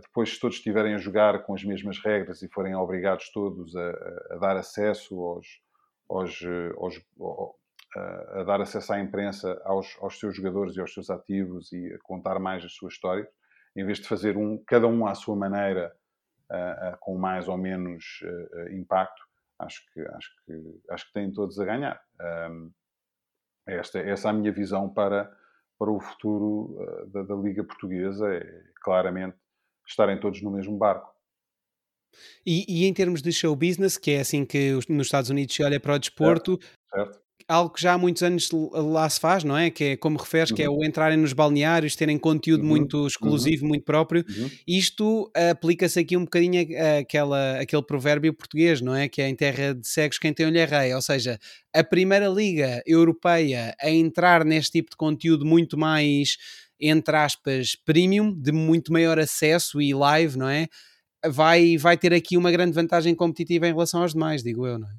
depois, 0.00 0.32
se 0.32 0.40
todos 0.40 0.56
estiverem 0.56 0.94
a 0.94 0.98
jogar 0.98 1.42
com 1.42 1.52
as 1.52 1.64
mesmas 1.64 1.98
regras 1.98 2.42
e 2.42 2.48
forem 2.48 2.76
obrigados 2.76 3.30
todos 3.32 3.74
a, 3.74 3.90
a 4.30 4.36
dar 4.38 4.56
acesso 4.56 5.20
aos, 5.20 5.46
aos, 6.08 6.40
aos 6.78 7.02
a 7.96 8.42
dar 8.44 8.60
acesso 8.60 8.92
à 8.92 9.00
imprensa 9.00 9.60
aos, 9.64 9.96
aos 10.00 10.18
seus 10.18 10.36
jogadores 10.36 10.76
e 10.76 10.80
aos 10.80 10.92
seus 10.92 11.10
ativos 11.10 11.72
e 11.72 11.92
a 11.92 11.98
contar 12.02 12.38
mais 12.38 12.64
as 12.64 12.72
suas 12.72 12.94
histórias, 12.94 13.26
em 13.76 13.84
vez 13.84 13.98
de 13.98 14.08
fazer 14.08 14.36
um, 14.36 14.62
cada 14.64 14.86
um 14.86 15.06
à 15.06 15.14
sua 15.14 15.36
maneira, 15.36 15.94
uh, 16.50 16.94
uh, 16.94 16.98
com 17.00 17.16
mais 17.18 17.48
ou 17.48 17.56
menos 17.56 18.20
impacto, 18.70 19.22
acho 19.58 19.84
que, 19.92 20.00
acho, 20.00 20.30
que, 20.44 20.80
acho 20.90 21.06
que 21.06 21.12
têm 21.12 21.32
todos 21.32 21.58
a 21.58 21.64
ganhar. 21.64 22.00
Um, 22.50 22.70
esta, 23.66 23.98
essa 23.98 24.28
é 24.28 24.30
a 24.30 24.34
minha 24.34 24.52
visão 24.52 24.88
para, 24.88 25.34
para 25.78 25.90
o 25.90 26.00
futuro 26.00 26.76
da, 27.08 27.22
da, 27.22 27.34
Liga 27.34 27.64
Portuguesa, 27.64 28.32
é 28.34 28.62
claramente 28.82 29.36
estarem 29.86 30.20
todos 30.20 30.42
no 30.42 30.50
mesmo 30.50 30.76
barco. 30.76 31.14
E, 32.46 32.64
e, 32.68 32.86
em 32.86 32.92
termos 32.92 33.22
de 33.22 33.32
show 33.32 33.56
business, 33.56 33.96
que 33.96 34.12
é 34.12 34.20
assim 34.20 34.44
que 34.44 34.72
nos 34.88 35.06
Estados 35.06 35.30
Unidos 35.30 35.54
se 35.54 35.64
olha 35.64 35.80
para 35.80 35.94
o 35.94 35.98
desporto, 35.98 36.58
certo, 36.60 37.12
certo 37.12 37.23
algo 37.46 37.74
que 37.74 37.82
já 37.82 37.92
há 37.92 37.98
muitos 37.98 38.22
anos 38.22 38.48
lá 38.72 39.08
se 39.08 39.20
faz, 39.20 39.44
não 39.44 39.56
é? 39.56 39.70
Que 39.70 39.84
é, 39.84 39.96
como 39.96 40.18
referes, 40.18 40.50
uhum. 40.50 40.56
que 40.56 40.62
é 40.62 40.68
uhum. 40.68 40.78
o 40.78 40.84
entrarem 40.84 41.18
nos 41.18 41.32
balneários, 41.32 41.96
terem 41.96 42.18
conteúdo 42.18 42.62
uhum. 42.62 42.68
muito 42.68 43.06
exclusivo, 43.06 43.62
uhum. 43.62 43.68
muito 43.68 43.84
próprio. 43.84 44.24
Uhum. 44.28 44.50
Isto 44.66 45.30
aplica-se 45.50 46.00
aqui 46.00 46.16
um 46.16 46.24
bocadinho 46.24 46.66
àquela, 47.00 47.60
àquele 47.60 47.82
provérbio 47.82 48.32
português, 48.32 48.80
não 48.80 48.94
é? 48.94 49.08
Que 49.08 49.22
é 49.22 49.28
em 49.28 49.34
terra 49.34 49.74
de 49.74 49.86
cegos 49.86 50.18
quem 50.18 50.32
tem 50.32 50.46
olho 50.46 50.58
é 50.58 50.64
rei. 50.64 50.94
Ou 50.94 51.02
seja, 51.02 51.38
a 51.74 51.84
primeira 51.84 52.28
liga 52.28 52.82
europeia 52.86 53.74
a 53.80 53.90
entrar 53.90 54.44
neste 54.44 54.72
tipo 54.72 54.90
de 54.90 54.96
conteúdo 54.96 55.44
muito 55.44 55.78
mais, 55.78 56.36
entre 56.80 57.16
aspas, 57.16 57.76
premium, 57.84 58.32
de 58.32 58.52
muito 58.52 58.92
maior 58.92 59.18
acesso 59.18 59.80
e 59.80 59.92
live, 59.92 60.38
não 60.38 60.48
é? 60.48 60.66
Vai, 61.26 61.76
vai 61.78 61.96
ter 61.96 62.12
aqui 62.12 62.36
uma 62.36 62.50
grande 62.50 62.72
vantagem 62.72 63.14
competitiva 63.14 63.66
em 63.66 63.72
relação 63.72 64.02
aos 64.02 64.12
demais, 64.12 64.42
digo 64.42 64.66
eu, 64.66 64.78
não 64.78 64.88
é? 64.88 64.92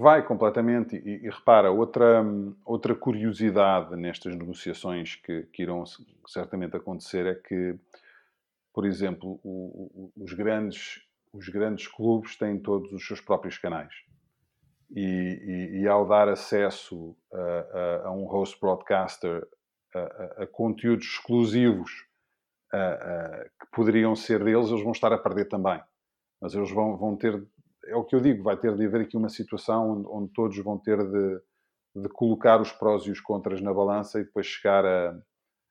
Vai 0.00 0.26
completamente. 0.26 0.96
E, 0.96 1.26
e, 1.26 1.28
repara, 1.28 1.70
outra, 1.70 2.24
outra 2.64 2.94
curiosidade 2.94 3.94
nestas 3.96 4.34
negociações 4.34 5.16
que, 5.16 5.42
que 5.52 5.62
irão 5.62 5.84
certamente 6.26 6.74
acontecer 6.74 7.26
é 7.26 7.34
que, 7.34 7.78
por 8.72 8.86
exemplo, 8.86 9.38
o, 9.44 10.10
o, 10.16 10.24
os, 10.24 10.32
grandes, 10.32 11.02
os 11.34 11.50
grandes 11.50 11.86
clubes 11.86 12.34
têm 12.36 12.58
todos 12.58 12.90
os 12.94 13.06
seus 13.06 13.20
próprios 13.20 13.58
canais. 13.58 13.92
e, 14.90 15.02
e, 15.02 15.80
e 15.82 15.88
ao 15.88 16.08
dar 16.08 16.30
acesso 16.30 17.14
a, 17.30 17.38
a, 17.38 18.08
a 18.08 18.10
um 18.10 18.24
host 18.24 18.58
broadcaster 18.58 19.46
a, 19.94 20.44
a 20.44 20.46
conteúdos 20.46 21.06
exclusivos 21.06 22.06
que 22.70 23.66
poderiam 23.72 24.16
ser 24.16 24.42
deles, 24.44 24.70
eles 24.70 24.82
vão 24.82 24.92
estar 24.92 25.12
a 25.12 25.18
perder 25.18 25.46
também. 25.48 25.82
Mas 26.40 26.54
eles 26.54 26.70
vão, 26.70 26.96
vão 26.96 27.16
ter, 27.16 27.44
é 27.86 27.96
o 27.96 28.04
que 28.04 28.14
eu 28.14 28.20
digo, 28.20 28.42
vai 28.42 28.56
ter 28.56 28.74
de 28.76 28.84
haver 28.84 29.02
aqui 29.02 29.16
uma 29.16 29.28
situação 29.28 29.90
onde, 29.90 30.08
onde 30.08 30.32
todos 30.32 30.58
vão 30.58 30.78
ter 30.78 30.98
de, 30.98 31.40
de, 31.96 32.08
colocar 32.10 32.60
os 32.60 32.72
prós 32.72 33.04
e 33.04 33.10
os 33.10 33.20
contras 33.20 33.60
na 33.60 33.72
balança 33.72 34.20
e 34.20 34.24
depois 34.24 34.46
chegar 34.46 34.84
a, 34.84 35.18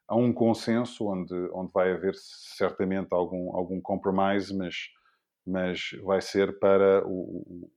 a 0.08 0.16
um 0.16 0.34
consenso 0.34 1.08
onde, 1.08 1.34
onde 1.54 1.72
vai 1.72 1.92
haver 1.92 2.16
certamente 2.16 3.10
algum, 3.12 3.56
algum 3.56 3.80
compromise, 3.80 4.56
mas, 4.56 4.76
mas 5.46 5.92
vai 6.04 6.22
ser 6.22 6.58
para 6.60 7.06
o, 7.06 7.70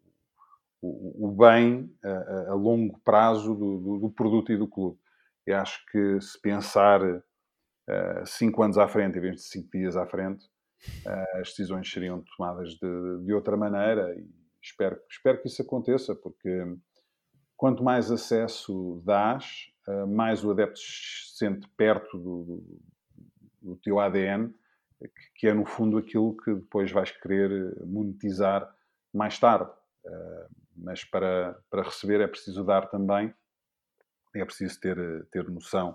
o, 0.80 1.28
o 1.28 1.32
bem 1.32 1.94
a, 2.02 2.52
a, 2.52 2.54
longo 2.54 2.98
prazo 3.04 3.54
do, 3.54 3.78
do, 3.78 3.98
do, 4.00 4.10
produto 4.10 4.52
e 4.52 4.56
do 4.56 4.66
clube. 4.66 4.98
E 5.46 5.52
acho 5.52 5.84
que 5.90 6.20
se 6.20 6.40
pensar 6.40 7.02
uh, 7.02 8.26
cinco 8.26 8.62
anos 8.62 8.78
à 8.78 8.88
frente, 8.88 9.18
em 9.18 9.20
vez 9.20 9.36
de 9.36 9.42
cinco 9.42 9.70
dias 9.72 9.96
à 9.96 10.06
frente, 10.06 10.44
as 11.34 11.48
decisões 11.48 11.90
seriam 11.90 12.22
tomadas 12.36 12.70
de, 12.70 13.24
de 13.24 13.32
outra 13.32 13.56
maneira 13.56 14.14
e 14.18 14.28
espero, 14.62 15.00
espero 15.08 15.40
que 15.40 15.48
isso 15.48 15.62
aconteça, 15.62 16.14
porque 16.14 16.76
quanto 17.56 17.82
mais 17.82 18.10
acesso 18.10 19.02
dás, 19.04 19.72
uh, 19.86 20.06
mais 20.06 20.44
o 20.44 20.50
adepto 20.50 20.78
se 20.78 21.36
sente 21.36 21.68
perto 21.76 22.18
do, 22.18 22.80
do, 23.60 23.76
teu 23.76 24.00
ADN, 24.00 24.52
que 25.36 25.48
é 25.48 25.54
no 25.54 25.64
fundo 25.64 25.98
aquilo 25.98 26.36
que 26.36 26.54
depois 26.54 26.90
vais 26.90 27.10
querer 27.10 27.76
monetizar 27.84 28.72
mais 29.12 29.38
tarde. 29.38 29.70
Uh, 30.04 30.62
mas 30.76 31.04
para, 31.04 31.56
para 31.70 31.82
receber 31.82 32.20
é 32.20 32.26
preciso 32.26 32.64
dar 32.64 32.88
também, 32.88 33.32
é 34.34 34.44
preciso 34.44 34.80
ter, 34.80 35.26
ter 35.30 35.48
noção 35.50 35.94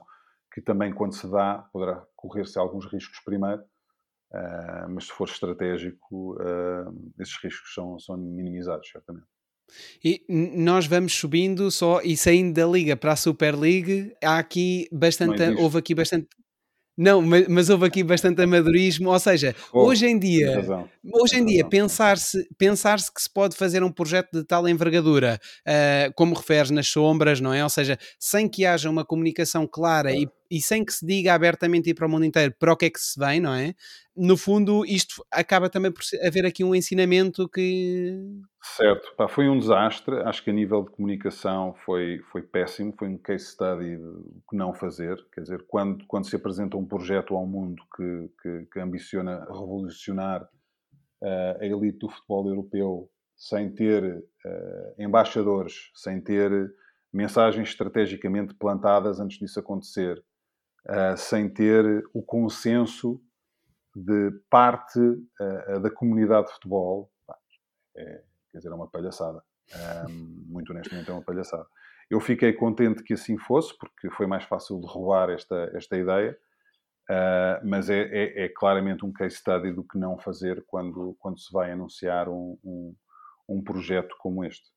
que 0.54 0.62
também 0.62 0.94
quando 0.94 1.14
se 1.14 1.30
dá 1.30 1.68
poderá 1.72 2.06
correr-se 2.16 2.58
alguns 2.58 2.86
riscos 2.86 3.20
primeiro, 3.20 3.64
uh, 4.32 4.90
mas 4.90 5.06
se 5.06 5.12
for 5.12 5.28
estratégico, 5.28 6.34
uh, 6.36 7.14
esses 7.20 7.36
riscos 7.44 7.74
são, 7.74 8.00
são 8.00 8.18
minimizados, 8.18 8.90
certamente. 8.90 9.28
E 10.04 10.24
nós 10.30 10.86
vamos 10.88 11.14
subindo 11.14 11.70
só 11.70 12.02
e 12.02 12.16
saindo 12.16 12.54
da 12.54 12.66
Liga 12.66 12.96
para 12.96 13.14
a 13.14 13.18
Super 13.18 13.54
League, 13.54 14.16
há 14.24 14.38
aqui 14.38 14.88
bastante, 14.92 15.44
houve 15.60 15.78
aqui 15.78 15.94
bastante 15.94 16.28
não, 16.98 17.22
mas, 17.22 17.48
mas, 17.48 17.70
houve 17.70 17.86
aqui 17.86 18.04
bastante 18.04 18.42
amadorismo, 18.42 19.12
ou 19.12 19.20
seja, 19.20 19.56
oh, 19.72 19.84
hoje 19.84 20.08
em 20.08 20.18
dia, 20.18 20.66
hoje 21.14 21.38
em 21.38 21.46
dia 21.46 21.64
pensar-se 21.64 22.50
pensar 22.58 22.98
que 22.98 23.22
se 23.22 23.32
pode 23.32 23.56
fazer 23.56 23.84
um 23.84 23.92
projeto 23.92 24.32
de 24.32 24.44
tal 24.44 24.68
envergadura, 24.68 25.40
uh, 25.62 26.12
como 26.16 26.34
referes 26.34 26.72
nas 26.72 26.88
sombras, 26.88 27.40
não 27.40 27.54
é? 27.54 27.64
Ou 27.64 27.70
seja, 27.70 28.00
sem 28.20 28.50
que 28.50 28.66
haja 28.66 28.90
uma 28.90 29.06
comunicação 29.06 29.68
clara 29.68 30.12
e 30.12 30.28
e 30.50 30.62
sem 30.62 30.84
que 30.84 30.94
se 30.94 31.06
diga 31.06 31.34
abertamente 31.34 31.90
e 31.90 31.94
para 31.94 32.08
o 32.08 32.10
mundo 32.10 32.26
inteiro 32.26 32.54
para 32.58 32.72
o 32.72 32.78
que 32.78 32.86
é 32.86 32.90
que 32.90 33.00
se 33.00 33.20
vem, 33.20 33.40
não 33.40 33.54
é? 33.54 33.74
No 34.18 34.36
fundo, 34.36 34.84
isto 34.84 35.24
acaba 35.32 35.70
também 35.70 35.92
por 35.92 36.02
haver 36.26 36.46
aqui 36.46 36.64
um 36.64 36.74
ensinamento 36.74 37.48
que. 37.48 38.42
Certo, 38.62 39.14
Pá, 39.16 39.28
foi 39.28 39.48
um 39.48 39.60
desastre. 39.60 40.16
Acho 40.22 40.44
que 40.44 40.50
a 40.50 40.54
nível 40.54 40.84
de 40.84 40.90
comunicação 40.90 41.76
foi, 41.86 42.20
foi 42.32 42.42
péssimo, 42.42 42.94
foi 42.98 43.10
um 43.10 43.18
case 43.18 43.46
study 43.46 43.96
de 43.96 44.42
que 44.50 44.56
não 44.56 44.74
fazer. 44.74 45.24
Quer 45.32 45.42
dizer, 45.42 45.66
quando, 45.68 46.06
quando 46.08 46.28
se 46.28 46.36
apresenta 46.36 46.76
um 46.76 46.86
projeto 46.86 47.36
ao 47.36 47.46
mundo 47.46 47.84
que, 47.96 48.30
que, 48.42 48.68
que 48.74 48.80
ambiciona 48.80 49.46
revolucionar 49.46 50.44
uh, 51.22 51.62
a 51.62 51.66
elite 51.66 52.00
do 52.00 52.10
futebol 52.10 52.48
europeu 52.48 53.10
sem 53.36 53.70
ter 53.70 54.04
uh, 54.04 54.94
embaixadores, 54.98 55.92
sem 55.94 56.20
ter 56.20 56.52
mensagens 57.14 57.70
estrategicamente 57.70 58.54
plantadas 58.56 59.20
antes 59.20 59.38
disso 59.38 59.60
acontecer, 59.60 60.24
uh, 60.90 61.16
sem 61.16 61.48
ter 61.48 62.04
o 62.14 62.24
consenso 62.24 63.22
de 63.98 64.32
parte 64.48 65.00
uh, 65.00 65.80
da 65.82 65.90
comunidade 65.90 66.48
de 66.48 66.54
futebol, 66.54 67.12
é, 67.96 68.22
quer 68.52 68.58
dizer, 68.60 68.70
é 68.70 68.76
uma 68.76 68.88
palhaçada. 68.88 69.44
Um, 70.08 70.44
muito 70.48 70.72
honestamente, 70.72 71.10
é 71.10 71.14
uma 71.14 71.24
palhaçada. 71.24 71.66
Eu 72.10 72.20
fiquei 72.20 72.54
contente 72.54 73.04
que 73.04 73.16
assim 73.16 73.38
fosse, 73.38 73.76
porque 73.78 74.10
foi 74.12 74.28
mais 74.28 74.44
fácil 74.44 74.80
de 74.80 74.88
roubar 74.88 75.32
esta, 75.32 75.72
esta 75.74 75.98
ideia, 75.98 76.38
uh, 77.10 77.68
mas 77.68 77.90
é, 77.90 78.02
é, 78.02 78.46
é, 78.46 78.50
claramente 78.50 79.04
um 79.04 79.12
case 79.12 79.38
study 79.38 79.74
do 79.74 79.84
que 79.84 79.98
não 79.98 80.18
fazer 80.20 80.64
quando, 80.68 81.16
quando 81.20 81.40
se 81.40 81.52
vai 81.52 81.72
anunciar 81.72 82.30
um, 82.30 82.58
um, 82.64 82.96
um 83.50 83.64
projeto 83.64 84.16
como 84.20 84.46
este. 84.46 84.70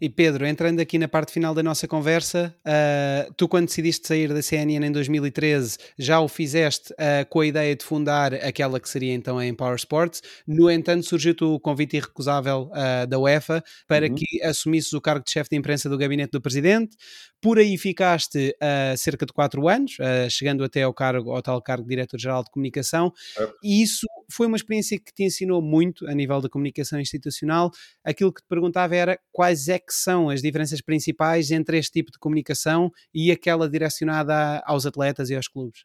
E 0.00 0.08
Pedro, 0.08 0.46
entrando 0.46 0.80
aqui 0.80 0.98
na 0.98 1.08
parte 1.08 1.32
final 1.32 1.54
da 1.54 1.62
nossa 1.62 1.88
conversa, 1.88 2.54
uh, 2.66 3.32
tu 3.34 3.48
quando 3.48 3.66
decidiste 3.66 4.06
sair 4.06 4.28
da 4.28 4.42
CNN 4.42 4.86
em 4.86 4.92
2013 4.92 5.78
já 5.98 6.20
o 6.20 6.28
fizeste 6.28 6.92
uh, 6.92 7.26
com 7.28 7.40
a 7.40 7.46
ideia 7.46 7.74
de 7.74 7.84
fundar 7.84 8.34
aquela 8.34 8.78
que 8.78 8.88
seria 8.88 9.14
então 9.14 9.38
a 9.38 9.46
Empower 9.46 9.76
Sports. 9.76 10.22
No 10.46 10.70
entanto, 10.70 11.06
surgiu-te 11.06 11.44
o 11.44 11.58
convite 11.58 11.96
irrecusável 11.96 12.70
uh, 12.72 13.06
da 13.06 13.18
UEFA 13.18 13.62
para 13.88 14.06
uhum. 14.06 14.14
que 14.14 14.42
assumisses 14.42 14.92
o 14.92 15.00
cargo 15.00 15.24
de 15.24 15.30
chefe 15.30 15.50
de 15.50 15.56
imprensa 15.56 15.88
do 15.88 15.96
gabinete 15.96 16.32
do 16.32 16.40
presidente. 16.40 16.96
Por 17.40 17.58
aí 17.58 17.78
ficaste 17.78 18.56
cerca 18.96 19.24
de 19.24 19.32
4 19.32 19.68
anos, 19.68 19.96
chegando 20.30 20.64
até 20.64 20.82
ao, 20.82 20.92
cargo, 20.92 21.30
ao 21.30 21.42
tal 21.42 21.62
cargo 21.62 21.84
de 21.84 21.90
diretor-geral 21.90 22.42
de 22.42 22.50
comunicação, 22.50 23.12
é. 23.38 23.48
e 23.62 23.82
isso 23.82 24.06
foi 24.28 24.46
uma 24.46 24.56
experiência 24.56 24.98
que 24.98 25.12
te 25.12 25.22
ensinou 25.22 25.62
muito 25.62 26.08
a 26.08 26.14
nível 26.14 26.40
da 26.40 26.48
comunicação 26.48 26.98
institucional. 26.98 27.70
Aquilo 28.04 28.32
que 28.32 28.42
te 28.42 28.48
perguntava 28.48 28.96
era 28.96 29.18
quais 29.32 29.45
é 29.68 29.78
que 29.78 29.92
são 29.92 30.28
as 30.28 30.42
diferenças 30.42 30.80
principais 30.80 31.50
entre 31.50 31.78
este 31.78 31.92
tipo 31.92 32.10
de 32.10 32.18
comunicação 32.18 32.90
e 33.12 33.30
aquela 33.30 33.68
direcionada 33.68 34.62
aos 34.64 34.86
atletas 34.86 35.30
e 35.30 35.36
aos 35.36 35.48
clubes. 35.48 35.84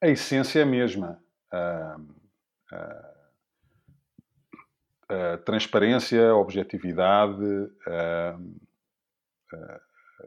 A 0.00 0.08
essência 0.08 0.60
é 0.60 0.62
a 0.62 0.66
mesma. 0.66 1.22
Uh, 1.52 2.22
transparência, 5.44 6.34
objetividade, 6.34 7.44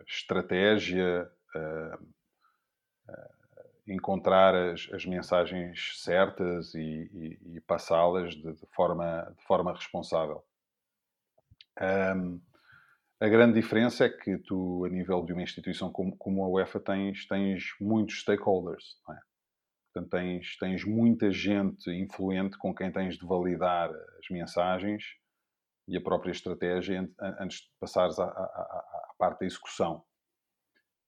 estratégia, 0.08 1.28
encontrar 3.88 4.56
as, 4.56 4.88
as, 4.94 5.06
mensagens 5.06 5.94
certas 6.02 6.74
e, 6.74 6.80
e, 7.14 7.56
e 7.56 7.62
passá-las 7.62 8.34
de, 8.34 8.54
de, 8.54 8.66
forma, 8.72 9.34
de 9.38 9.44
forma 9.46 9.74
responsável. 9.74 10.44
Um, 11.82 12.42
a 13.20 13.30
grande 13.30 13.60
diferença 13.60 14.06
é 14.06 14.10
que 14.10 14.38
tu, 14.40 14.84
a 14.86 14.90
nível 14.90 15.24
de 15.24 15.34
uma 15.34 15.42
instituição 15.42 15.92
como, 15.92 16.16
como 16.18 16.44
a 16.44 16.50
UEFA, 16.50 16.80
tens, 16.80 17.26
tens 17.28 17.64
muitos 17.80 18.22
stakeholders. 18.22 18.98
É? 19.10 19.18
Portanto, 19.94 20.12
tens, 20.12 20.58
tens 20.58 20.84
muita 20.84 21.32
gente 21.32 21.90
influente 21.90 22.58
com 22.58 22.76
quem 22.76 22.92
tens 22.92 23.18
de 23.18 23.26
validar 23.26 23.90
as 23.90 24.30
mensagens 24.30 25.04
e 25.88 25.96
a 25.96 26.02
própria 26.02 26.32
estratégia 26.32 27.10
antes 27.40 27.60
de 27.60 27.70
passares 27.80 28.20
à, 28.20 28.26
à, 28.26 28.28
à 28.28 29.16
parte 29.18 29.40
da 29.42 29.46
execução. 29.46 30.04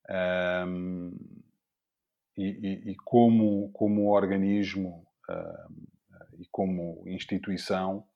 Um, 0.09 1.11
e, 2.37 2.45
e, 2.45 2.91
e, 2.91 2.95
como, 3.03 3.69
como 3.73 4.13
organismo 4.13 5.05
e 6.39 6.45
como 6.51 7.03
instituição, 7.07 8.07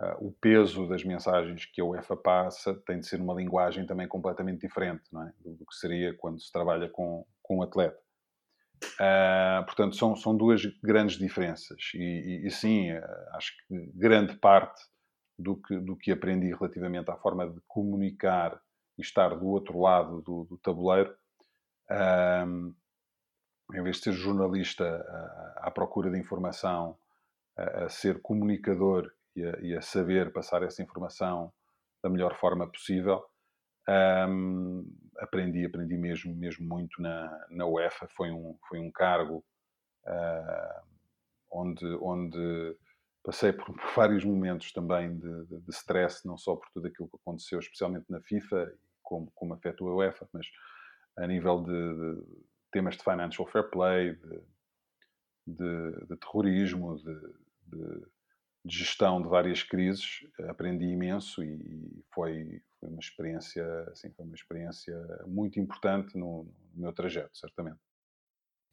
uh, 0.00 0.26
o 0.26 0.32
peso 0.32 0.88
das 0.88 1.04
mensagens 1.04 1.66
que 1.66 1.80
a 1.80 1.84
UEFA 1.84 2.16
passa 2.16 2.74
tem 2.86 3.00
de 3.00 3.06
ser 3.06 3.20
uma 3.20 3.34
linguagem 3.34 3.86
também 3.86 4.08
completamente 4.08 4.60
diferente 4.60 5.02
é? 5.14 5.32
do, 5.42 5.64
que 5.66 5.74
seria 5.74 6.14
quando 6.16 6.40
se 6.40 6.50
trabalha 6.50 6.88
com, 6.88 7.26
com 7.42 7.58
um 7.58 7.62
atleta. 7.62 7.98
Uh, 8.94 9.64
portanto, 9.64 9.96
são, 9.96 10.14
são 10.16 10.36
duas 10.36 10.62
grandes 10.82 11.16
diferenças. 11.16 11.92
E, 11.94 12.42
e, 12.42 12.46
e 12.46 12.50
sim, 12.50 12.92
uh, 12.92 13.02
acho 13.34 13.52
que 13.66 13.92
grande 13.94 14.36
parte 14.36 14.80
do 15.38 15.56
que, 15.56 15.78
do 15.78 15.96
que 15.96 16.12
aprendi 16.12 16.54
relativamente 16.54 17.10
à 17.10 17.16
forma 17.16 17.48
de 17.48 17.60
comunicar 17.66 18.60
e 18.96 19.02
estar 19.02 19.30
do 19.30 19.46
outro 19.46 19.80
lado 19.80 20.22
do, 20.22 20.44
do 20.44 20.58
tabuleiro, 20.58 21.12
em 23.72 23.82
vez 23.82 23.96
de 23.96 24.04
ser 24.04 24.12
jornalista 24.12 24.84
à, 25.56 25.70
procura 25.70 26.08
de 26.08 26.18
informação, 26.18 26.96
a 27.56 27.88
ser 27.88 28.22
comunicador 28.22 29.10
e 29.34 29.44
a, 29.44 29.58
e 29.60 29.76
a, 29.76 29.80
saber 29.82 30.32
passar 30.32 30.62
essa 30.62 30.82
informação 30.82 31.52
da 32.02 32.08
melhor 32.08 32.36
forma 32.38 32.66
possível, 32.70 33.24
um, 34.28 34.86
aprendi, 35.18 35.64
aprendi 35.64 35.96
mesmo, 35.96 36.34
mesmo 36.34 36.66
muito 36.66 37.00
na, 37.00 37.46
na 37.50 37.66
UEFA. 37.66 38.08
Foi 38.08 38.30
um, 38.30 38.56
foi 38.68 38.78
um 38.78 38.90
cargo 38.90 39.44
uh, 40.06 40.82
onde, 41.50 41.86
onde 42.00 42.76
passei 43.22 43.52
por 43.52 43.74
vários 43.94 44.24
momentos 44.24 44.72
também 44.72 45.16
de, 45.18 45.46
de, 45.46 45.60
de, 45.60 45.70
stress, 45.70 46.26
não 46.26 46.36
só 46.36 46.56
por 46.56 46.68
tudo 46.72 46.86
aquilo 46.86 47.08
que 47.08 47.16
aconteceu, 47.16 47.58
especialmente 47.58 48.06
na 48.08 48.20
FIFA, 48.20 48.72
como, 49.02 49.30
como 49.34 49.54
afetou 49.54 49.88
a 49.88 49.96
UEFA, 49.96 50.28
mas 50.32 50.46
a 51.16 51.26
nível 51.26 51.62
de, 51.62 51.72
de 51.72 52.22
temas 52.72 52.96
de 52.96 53.04
financial 53.04 53.46
fair 53.46 53.70
play, 53.70 54.18
de, 55.46 56.16
terrorismo, 56.16 56.96
de, 56.96 58.06
de 58.64 58.78
gestão 58.78 59.20
de 59.20 59.28
várias 59.28 59.62
crises, 59.62 60.20
aprendi 60.48 60.86
imenso 60.86 61.42
e 61.42 62.02
foi, 62.14 62.62
foi 62.80 62.88
uma 62.88 63.00
experiência, 63.00 63.64
assim, 63.90 64.10
foi 64.12 64.24
uma 64.24 64.34
experiência 64.34 64.96
muito 65.26 65.60
importante 65.60 66.16
no, 66.16 66.44
no 66.74 66.82
meu 66.82 66.92
trajeto, 66.92 67.36
certamente. 67.36 67.78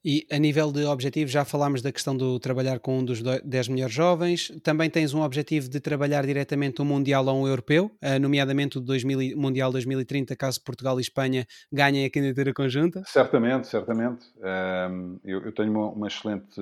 E 0.03 0.25
a 0.31 0.37
nível 0.39 0.71
de 0.71 0.83
objetivos, 0.85 1.31
já 1.31 1.45
falámos 1.45 1.81
da 1.81 1.91
questão 1.91 2.17
do 2.17 2.39
trabalhar 2.39 2.79
com 2.79 2.99
um 2.99 3.05
dos 3.05 3.21
10 3.21 3.67
melhores 3.67 3.93
jovens. 3.93 4.51
Também 4.63 4.89
tens 4.89 5.13
um 5.13 5.21
objetivo 5.21 5.69
de 5.69 5.79
trabalhar 5.79 6.25
diretamente 6.25 6.81
um 6.81 6.85
Mundial 6.85 7.25
ou 7.27 7.43
um 7.43 7.47
Europeu, 7.47 7.91
eh, 8.01 8.17
nomeadamente 8.17 8.79
o 8.79 8.81
2000, 8.81 9.37
Mundial 9.37 9.71
2030, 9.71 10.35
caso 10.35 10.63
Portugal 10.63 10.97
e 10.97 11.01
Espanha 11.01 11.45
ganhem 11.71 12.05
a 12.05 12.09
candidatura 12.09 12.51
conjunta? 12.53 13.03
Certamente, 13.05 13.67
certamente. 13.67 14.25
eu, 15.23 15.45
eu, 15.45 15.51
tenho 15.53 15.71
uma, 15.71 16.07
excelente 16.07 16.59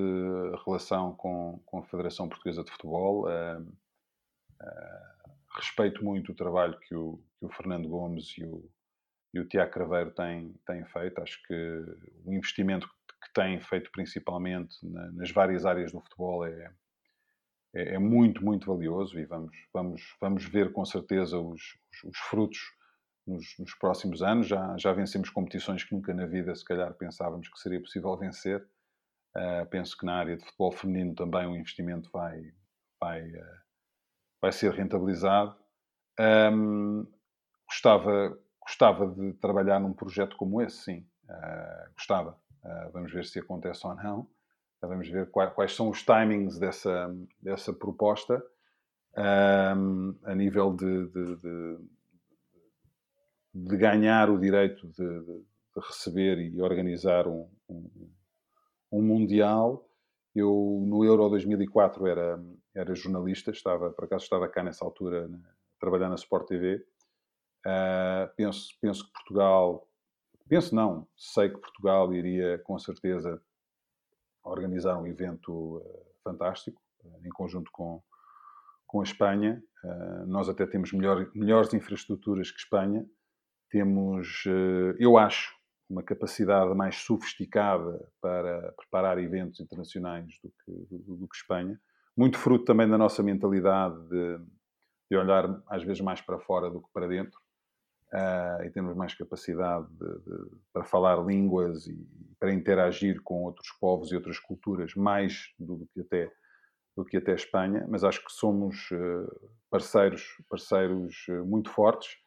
relação 0.65 1.13
com, 1.13 1.61
a 1.73 1.81
Federação 1.83 2.27
Portuguesa 2.27 2.63
de 2.63 2.71
Futebol. 2.71 3.25
Uh, 3.25 3.65
respeito 5.55 6.03
muito 6.03 6.31
o 6.31 6.35
trabalho 6.35 6.77
que 6.79 6.95
o, 6.95 7.19
Fernando 7.55 7.87
Gomes 7.87 8.35
e 8.37 8.43
o, 9.39 9.45
Tiago 9.45 9.71
Craveiro 9.71 10.11
têm 10.11 10.85
feito. 10.91 11.21
Acho 11.21 11.41
que 11.47 11.53
o 12.25 12.33
investimento 12.33 12.87
que 12.87 12.98
tem 13.33 13.59
feito 13.59 13.91
principalmente 13.91 14.75
na, 14.83 15.11
nas 15.11 15.31
várias 15.31 15.65
áreas 15.65 15.91
do 15.91 16.01
futebol 16.01 16.45
é, 16.45 16.71
é, 17.73 17.95
é, 17.95 17.99
muito, 17.99 18.43
muito 18.43 18.67
valioso 18.67 19.19
e 19.19 19.25
vamos, 19.25 19.55
vamos, 19.73 20.01
vamos 20.19 20.45
ver 20.45 20.71
com 20.71 20.83
certeza 20.85 21.37
os, 21.37 21.61
os, 21.61 22.03
os 22.11 22.17
frutos 22.17 22.59
nos, 23.27 23.45
nos, 23.59 23.75
próximos 23.75 24.23
anos. 24.23 24.47
Já, 24.47 24.75
já 24.77 24.91
vencemos 24.91 25.29
competições 25.29 25.83
que 25.83 25.93
nunca 25.93 26.13
na 26.13 26.25
vida, 26.25 26.55
se 26.55 26.65
calhar, 26.65 26.93
pensávamos 26.95 27.47
que 27.47 27.59
seria 27.59 27.79
possível 27.79 28.17
vencer. 28.17 28.65
Uh, 29.35 29.65
penso 29.69 29.95
que 29.95 30.05
na 30.05 30.15
área 30.15 30.35
de 30.35 30.43
futebol 30.43 30.71
feminino 30.71 31.13
também 31.13 31.45
o 31.45 31.55
investimento 31.55 32.09
vai, 32.11 32.41
vai, 32.99 33.21
uh, 33.29 33.59
vai 34.41 34.51
ser 34.51 34.73
rentabilizado. 34.73 35.55
Um, 36.19 37.05
gostava, 37.67 38.37
gostava 38.59 39.07
de 39.07 39.33
trabalhar 39.33 39.79
num 39.79 39.93
projeto 39.93 40.35
como 40.35 40.59
esse, 40.61 40.83
sim. 40.83 41.07
Uh, 41.25 41.93
gostava. 41.93 42.35
Uh, 42.63 42.91
vamos 42.91 43.11
ver 43.11 43.25
se 43.25 43.39
acontece 43.39 43.85
ou 43.85 43.95
não. 43.95 44.19
Uh, 44.81 44.87
vamos 44.87 45.09
ver 45.09 45.29
quais, 45.29 45.53
quais, 45.53 45.75
são 45.75 45.89
os 45.89 46.03
timings 46.03 46.59
dessa, 46.59 47.15
dessa 47.41 47.73
proposta 47.73 48.43
a 49.15 50.35
nível 50.35 50.73
de, 50.73 51.07
de, 51.07 51.35
de, 51.35 51.77
de, 53.53 53.77
ganhar 53.77 54.29
o 54.29 54.39
direito 54.39 54.87
de, 54.87 55.43
receber 55.81 56.37
e 56.39 56.61
organizar 56.61 57.27
um, 57.27 57.49
um, 57.69 58.09
um, 58.91 59.01
Mundial. 59.01 59.85
Eu, 60.35 60.83
no 60.85 61.03
Euro 61.03 61.27
2004, 61.29 62.07
era, 62.07 62.43
era 62.75 62.95
jornalista, 62.95 63.51
estava, 63.51 63.89
por 63.91 64.05
acaso 64.05 64.23
estava 64.23 64.47
cá 64.47 64.63
nessa 64.63 64.85
altura 64.85 65.25
a 65.25 65.79
trabalhar 65.79 66.09
na 66.09 66.15
Sport 66.15 66.47
TV. 66.47 66.75
Uh, 66.75 67.67
ah, 67.67 68.31
penso, 68.37 68.69
penso 68.79 69.05
que 69.05 69.11
Portugal 69.11 69.88
Penso 70.49 70.73
não, 70.73 71.07
sei 71.15 71.47
que 71.47 71.59
Portugal 71.59 72.11
iria 72.11 72.57
com 72.63 72.77
certeza 72.79 73.39
organizar 74.43 74.97
um 74.97 75.05
evento 75.05 75.77
uh, 75.77 76.05
fantástico, 76.23 76.81
uh, 77.03 77.23
em 77.23 77.29
conjunto 77.29 77.69
com, 77.71 78.01
com 78.87 78.99
a 78.99 79.03
Espanha. 79.03 79.61
Uh, 79.83 80.25
nós 80.25 80.49
até 80.49 80.65
temos 80.65 80.91
melhor, 80.91 81.29
melhores 81.35 81.71
infraestruturas 81.71 82.49
que 82.49 82.57
Espanha. 82.57 83.05
Temos, 83.69 84.45
eu 84.97 85.15
acho, 85.15 85.53
uma 85.87 86.01
capacidade 86.01 86.73
mais 86.73 86.95
sofisticada 86.95 88.11
para 88.19 88.73
preparar 88.75 89.19
eventos 89.19 89.59
internacionais 89.59 90.25
do 90.43 90.49
que, 90.49 90.71
do, 90.89 91.17
do 91.17 91.27
que 91.27 91.37
Espanha. 91.37 91.79
Muito 92.17 92.39
fruto 92.39 92.65
também 92.65 92.89
da 92.89 92.97
nossa 92.97 93.21
mentalidade 93.21 93.95
de, 94.09 94.39
de 95.11 95.15
olhar 95.15 95.61
às 95.67 95.83
vezes 95.83 96.01
mais 96.01 96.19
para 96.19 96.39
fora 96.39 96.71
do 96.71 96.81
que 96.81 96.87
para 96.91 97.07
dentro 97.07 97.39
uh, 98.13 98.63
e 98.63 98.69
temos 98.71 98.95
mais 98.95 99.13
capacidade 99.13 99.87
de, 99.89 100.19
de, 100.19 100.51
para 100.73 100.83
falar 100.83 101.23
línguas 101.25 101.87
e 101.87 102.07
para 102.39 102.53
interagir 102.53 103.21
com 103.21 103.43
outros 103.43 103.69
povos 103.79 104.11
e 104.11 104.15
outras 104.15 104.39
culturas, 104.39 104.93
mais 104.95 105.53
do, 105.59 105.77
do 105.77 105.87
que 105.87 106.01
até 106.01 106.31
do 106.97 107.05
que 107.05 107.15
até 107.15 107.33
Espanha, 107.33 107.85
mas 107.87 108.03
acho 108.03 108.23
que 108.25 108.31
somos 108.31 108.89
uh, 108.91 109.49
parceiros 109.69 110.25
parceiros 110.49 111.25
uh, 111.29 111.45
muito 111.45 111.69
fortes 111.69 112.17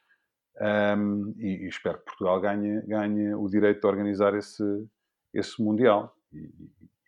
um, 0.60 1.34
e, 1.38 1.64
e, 1.64 1.68
espero 1.68 1.98
que 1.98 2.04
Portugal 2.04 2.40
ganhe, 2.40 2.82
ganhe 2.82 3.34
o 3.34 3.48
direito 3.48 3.80
de 3.80 3.86
organizar 3.86 4.34
esse, 4.34 4.62
esse 5.32 5.62
Mundial. 5.62 6.14
E, 6.32 6.52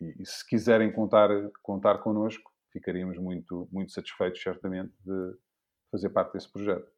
e, 0.01 0.21
e, 0.21 0.25
se 0.25 0.47
quiserem 0.47 0.91
contar, 0.91 1.29
contar 1.61 1.99
connosco, 1.99 2.51
ficaríamos 2.71 3.17
muito, 3.17 3.67
muito 3.71 3.91
satisfeitos, 3.91 4.41
certamente, 4.41 4.93
de 5.05 5.37
fazer 5.91 6.09
parte 6.09 6.33
desse 6.33 6.51
projeto. 6.51 6.94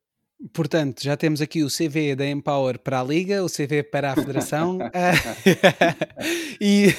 Portanto, 0.53 1.01
já 1.03 1.17
temos 1.17 1.41
aqui 1.41 1.63
o 1.63 1.67
CV 1.67 2.15
da 2.15 2.27
Empower 2.27 2.77
para 2.77 2.99
a 2.99 3.03
Liga, 3.03 3.43
o 3.43 3.49
CV 3.49 3.81
para 3.81 4.11
a 4.11 4.15
Federação 4.15 4.77
ah, 4.93 5.35
e, 6.61 6.93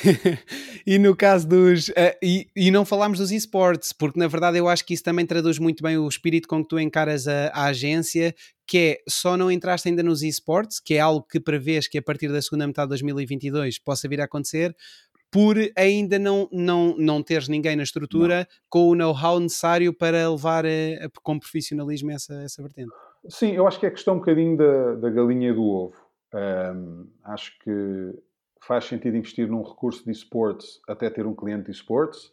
e 0.85 0.98
no 0.98 1.15
caso 1.15 1.47
dos. 1.47 1.89
Uh, 1.90 2.19
e, 2.20 2.48
e 2.56 2.70
não 2.73 2.85
falámos 2.85 3.19
dos 3.20 3.31
esportes, 3.31 3.93
porque 3.93 4.19
na 4.19 4.27
verdade 4.27 4.59
eu 4.59 4.69
acho 4.69 4.85
que 4.85 4.93
isso 4.93 5.05
também 5.05 5.24
traduz 5.24 5.60
muito 5.60 5.85
bem 5.85 5.97
o 5.97 6.09
espírito 6.09 6.48
com 6.48 6.62
que 6.62 6.69
tu 6.69 6.81
encaras 6.81 7.28
a, 7.28 7.47
a 7.51 7.66
agência, 7.66 8.35
que 8.66 8.78
é 8.78 8.98
só 9.09 9.36
não 9.36 9.52
entraste 9.52 9.89
ainda 9.89 10.02
nos 10.02 10.23
esportes, 10.23 10.81
que 10.81 10.94
é 10.94 11.01
algo 11.01 11.24
que 11.24 11.39
prevês 11.39 11.86
que 11.86 11.98
a 11.98 12.02
partir 12.02 12.32
da 12.32 12.43
segunda 12.43 12.66
metade 12.66 12.86
de 12.86 12.90
2022 12.90 13.78
possa 13.78 14.09
vir 14.09 14.20
a 14.20 14.24
acontecer, 14.24 14.74
por 15.31 15.56
ainda 15.77 16.19
não, 16.19 16.48
não, 16.51 16.97
não 16.98 17.23
teres 17.23 17.47
ninguém 17.47 17.77
na 17.77 17.85
estrutura 17.85 18.39
não. 18.39 18.47
com 18.69 18.89
o 18.89 18.94
know-how 18.97 19.39
necessário 19.39 19.93
para 19.93 20.28
levar 20.28 20.66
a, 20.66 20.69
a, 21.05 21.09
com 21.23 21.39
profissionalismo 21.39 22.10
essa, 22.10 22.35
essa 22.43 22.60
vertente. 22.62 22.90
Sim, 23.28 23.52
eu 23.52 23.66
acho 23.66 23.78
que 23.78 23.86
é 23.86 23.90
questão 23.90 24.14
um 24.14 24.18
bocadinho 24.18 24.56
da, 24.56 24.94
da 24.94 25.10
galinha 25.10 25.50
e 25.50 25.55
do 25.55 25.62
ovo. 25.62 25.96
Um, 26.34 27.10
acho 27.24 27.59
que 27.60 27.70
faz 28.66 28.84
sentido 28.84 29.16
investir 29.16 29.48
num 29.48 29.62
recurso 29.62 30.05
de 30.05 30.10
esportes 30.10 30.80
até 30.88 31.09
ter 31.10 31.26
um 31.26 31.34
cliente 31.34 31.66
de 31.66 31.70
esportes 31.70 32.30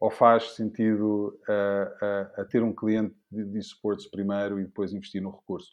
ou 0.00 0.10
faz 0.10 0.54
sentido 0.54 1.38
uh, 1.48 2.40
uh, 2.40 2.48
ter 2.48 2.62
um 2.62 2.72
cliente 2.72 3.14
de, 3.30 3.58
esportes 3.58 4.06
primeiro 4.06 4.60
e 4.60 4.64
depois 4.64 4.92
investir 4.92 5.20
no 5.20 5.30
recurso? 5.30 5.70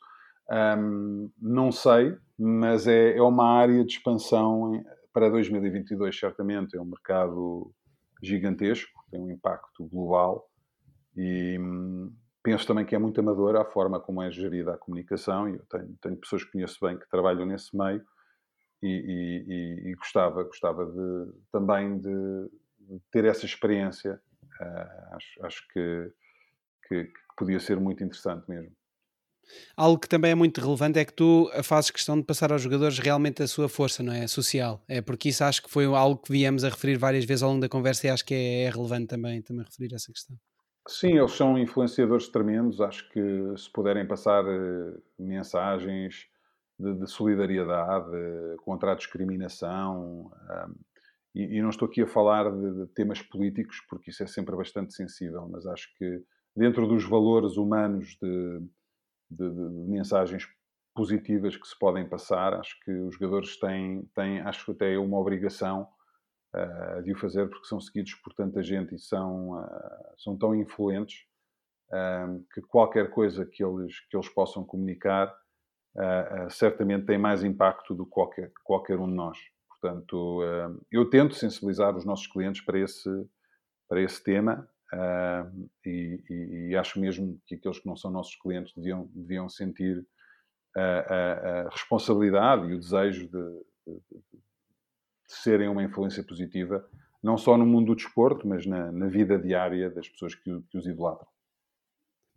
Um, 0.49 1.31
não 1.39 1.72
sei, 1.72 2.15
mas 2.38 2.88
é, 2.88 3.18
é, 3.18 3.22
uma 3.22 3.47
área 3.47 3.84
de 3.84 3.93
expansão 3.93 4.84
para 5.14 5.30
2022, 5.30 6.18
certamente. 6.18 6.76
É 6.76 6.81
um 6.81 6.85
mercado 6.85 7.72
gigantesco, 8.22 8.91
tem 9.11 9.22
um 9.22 9.31
impacto 9.31 9.85
global 9.85 10.49
e, 11.15 11.57
hum, 11.60 12.11
penso 12.45 12.67
também 12.67 12.85
que 12.85 12.93
é 12.93 12.99
muito 12.99 13.19
amadora 13.19 13.63
a 13.63 13.65
forma 13.65 13.99
como 13.99 14.22
é 14.22 14.30
gerida 14.30 14.76
a 14.76 14.77
comunicação 14.77 15.49
e 15.49 15.53
eu 15.53 15.65
tenho, 15.65 15.97
tenho 15.99 16.15
pessoas 16.15 16.43
que 16.43 16.51
conheço 16.51 16.77
bem 16.80 16.95
que 16.95 17.09
trabalham 17.09 17.43
nesse 17.43 17.76
meio 17.76 18.05
e, 18.84 18.88
e, 18.88 19.89
e, 19.89 19.95
gostava, 19.95 20.43
gostava 20.43 20.85
de, 20.85 21.34
também 21.51 21.97
de, 21.97 22.49
de 22.80 23.01
ter 23.11 23.26
essa 23.26 23.47
experiência. 23.47 24.22
Uh, 24.61 25.15
acho, 25.15 25.45
acho 25.45 25.67
que, 25.73 26.11
que, 26.88 27.03
que, 27.05 27.13
podia 27.35 27.59
ser 27.59 27.80
muito 27.80 28.03
interessante 28.03 28.47
mesmo. 28.47 28.72
Algo 29.76 29.99
que 29.99 30.07
também 30.07 30.31
é 30.31 30.35
muito 30.35 30.61
relevante 30.61 30.99
é 30.99 31.05
que 31.05 31.13
tu 31.13 31.49
fazes 31.63 31.89
questão 31.89 32.15
de 32.15 32.26
passar 32.26 32.51
aos 32.51 32.61
jogadores 32.61 32.99
realmente 32.99 33.41
a 33.41 33.47
sua 33.47 33.67
força, 33.67 34.03
não 34.03 34.13
é? 34.13 34.27
Social. 34.27 34.84
É 34.88 35.01
porque 35.01 35.30
isso 35.30 35.43
acho 35.43 35.63
que 35.63 35.69
foi 35.69 35.85
algo 35.85 36.22
que 36.22 36.31
viemos 36.31 36.63
a 36.63 36.69
referir 36.69 36.97
várias 36.97 37.26
vezes 37.26 37.41
ao 37.41 37.49
longo 37.49 37.61
da 37.61 37.69
conversa 37.69 38.05
e 38.05 38.09
acho 38.11 38.26
que 38.26 38.35
é, 38.35 38.63
é 38.63 38.69
relevante 38.69 39.07
também, 39.07 39.41
também 39.41 39.65
referir 39.65 39.95
essa 39.95 40.11
questão. 40.11 40.38
Sim, 40.88 41.18
eles 41.18 41.32
são 41.32 41.57
influenciadores 41.57 42.28
tremendos. 42.28 42.80
Acho 42.80 43.10
que 43.10 43.22
se 43.57 43.72
puderem 43.72 44.07
passar 44.07 44.45
uh, 44.45 45.02
mensagens 45.18 46.28
de, 46.80 46.94
de 46.94 47.07
solidariedade, 47.07 48.10
uh, 48.10 48.57
contra 48.57 48.91
a 48.91 48.95
discriminação, 48.95 50.28
uh, 50.28 50.76
e, 51.34 51.57
e, 51.57 51.62
não 51.62 51.70
estou 51.70 51.88
aqui 51.88 52.02
a 52.02 52.07
falar 52.07 52.49
de, 52.49 52.86
de, 52.86 52.88
temas 52.94 53.22
políticos, 53.22 53.82
porque 53.90 54.10
isso 54.10 54.24
é 54.24 54.28
sempre 54.28 54.56
bastante 54.56 54.94
sensível, 54.94 55.49
mas 55.49 55.66
acho 55.66 55.94
que 55.98 56.24
dentro 56.56 56.88
dos 56.88 57.03
valores 57.03 57.57
humanos 57.57 58.18
de, 58.22 58.60
de, 59.30 59.49
de 59.49 59.70
mensagens 59.90 60.48
positivas 60.95 61.57
que 61.57 61.68
se 61.68 61.78
podem 61.78 62.07
passar, 62.07 62.53
acho 62.53 62.80
que 62.86 62.91
os 62.91 63.16
jogadores 63.16 63.60
têm, 63.60 64.10
têm 64.16 64.40
acho 64.41 64.66
que 64.66 64.72
até 64.72 64.94
é 64.94 64.98
uma 64.98 65.20
obrigação 65.20 65.88
uh, 66.56 67.03
de 67.03 67.11
o 67.11 67.18
fazer 67.18 67.48
porque 67.49 67.68
são 67.68 67.80
seguidos 67.80 68.15
por 68.15 68.34
tanta 68.34 68.64
gente 68.64 68.95
e 68.95 68.99
são, 68.99 69.52
uh, 69.52 70.14
são 70.18 70.38
tão 70.38 70.56
influentes 70.56 71.26
uh, 71.90 72.44
que 72.53 72.61
qualquer 72.61 73.11
coisa 73.11 73.45
que 73.45 73.64
eles, 73.64 73.99
que 74.10 74.15
eles 74.15 74.30
possam 74.30 74.64
comunicar 74.64 75.36
certamente 76.49 77.06
tem 77.06 77.18
mais 77.18 77.41
impacto 77.41 77.95
do 77.95 78.03
que 78.03 78.11
qualquer, 78.11 78.52
qualquer 78.65 78.99
um 78.99 79.07
de 79.07 79.14
nós. 79.14 79.38
Portanto, 79.69 80.41
eu 80.91 81.10
tento 81.10 81.36
sensibilizar 81.36 81.95
os 81.95 82.03
nossos 82.03 82.27
clientes 82.27 82.60
para 82.60 82.77
esse, 82.80 83.10
para 83.88 84.02
esse 84.02 84.22
tema 84.22 84.68
e, 85.86 86.22
e, 86.30 86.68
e, 86.69 86.76
acho 86.76 86.99
mesmo 86.99 87.40
que 87.45 87.56
aqueles 87.56 87.80
que 87.80 87.88
não 87.88 87.95
são 87.95 88.11
nossos 88.11 88.36
clientes 88.36 88.73
deviam, 88.76 89.10
deviam 89.15 89.48
sentir 89.48 90.06
a, 90.76 90.82
a, 90.82 91.61
a 91.61 91.69
responsabilidade 91.69 92.68
e 92.68 92.73
o 92.73 92.80
desejo 92.80 93.30
de, 93.30 93.64
de, 93.88 94.26
serem 95.27 95.68
uma 95.68 95.84
influência 95.84 96.23
positiva, 96.23 96.88
não 97.22 97.38
só 97.38 97.57
no 97.57 97.65
mundo 97.65 97.88
do 97.88 97.95
desporto, 97.95 98.47
mas 98.47 98.65
na, 98.65 98.91
na 98.91 99.07
vida 99.07 99.38
diária 99.38 99.89
das 99.89 100.07
pessoas 100.07 100.35
que, 100.35 100.61
que 100.69 100.77
os 100.77 100.85
idolatram. 100.85 101.27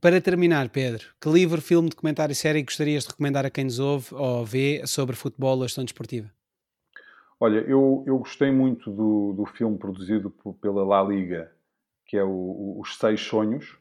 Para 0.01 0.21
terminar, 0.21 0.69
Pedro, 0.69 1.07
que 1.21 1.29
livro, 1.29 1.61
filme, 1.61 1.89
documentário 1.89 2.33
e 2.33 2.37
série 2.37 2.63
gostarias 2.63 3.03
de 3.03 3.11
recomendar 3.11 3.45
a 3.45 3.51
quem 3.51 3.65
nos 3.65 3.81
ouve 3.81 4.15
ou 4.15 4.45
vê 4.45 4.87
sobre 4.87 5.17
futebol 5.17 5.59
ou 5.59 5.65
gestão 5.65 5.85
desportiva? 5.85 6.31
Olha, 7.41 7.59
eu, 7.61 8.05
eu 8.07 8.19
gostei 8.19 8.51
muito 8.51 8.91
do, 8.91 9.33
do 9.33 9.47
filme 9.47 9.77
produzido 9.77 10.31
pela 10.61 10.85
La 10.85 11.03
Liga, 11.03 11.53
que 12.07 12.17
é 12.17 12.23
o, 12.23 12.31
o, 12.31 12.81
Os 12.81 12.97
Seis 12.97 13.21
Sonhos, 13.21 13.77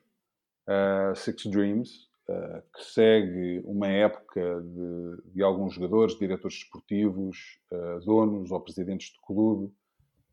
uh, 0.67 1.15
Six 1.15 1.45
Dreams, 1.45 2.06
uh, 2.29 2.61
que 2.75 2.83
segue 2.83 3.61
uma 3.65 3.87
época 3.87 4.61
de, 4.61 5.33
de 5.33 5.43
alguns 5.43 5.73
jogadores, 5.73 6.17
diretores 6.17 6.59
desportivos, 6.59 7.59
uh, 7.71 7.99
donos 8.05 8.51
ou 8.51 8.61
presidentes 8.61 9.09
de 9.09 9.19
clube, 9.25 9.73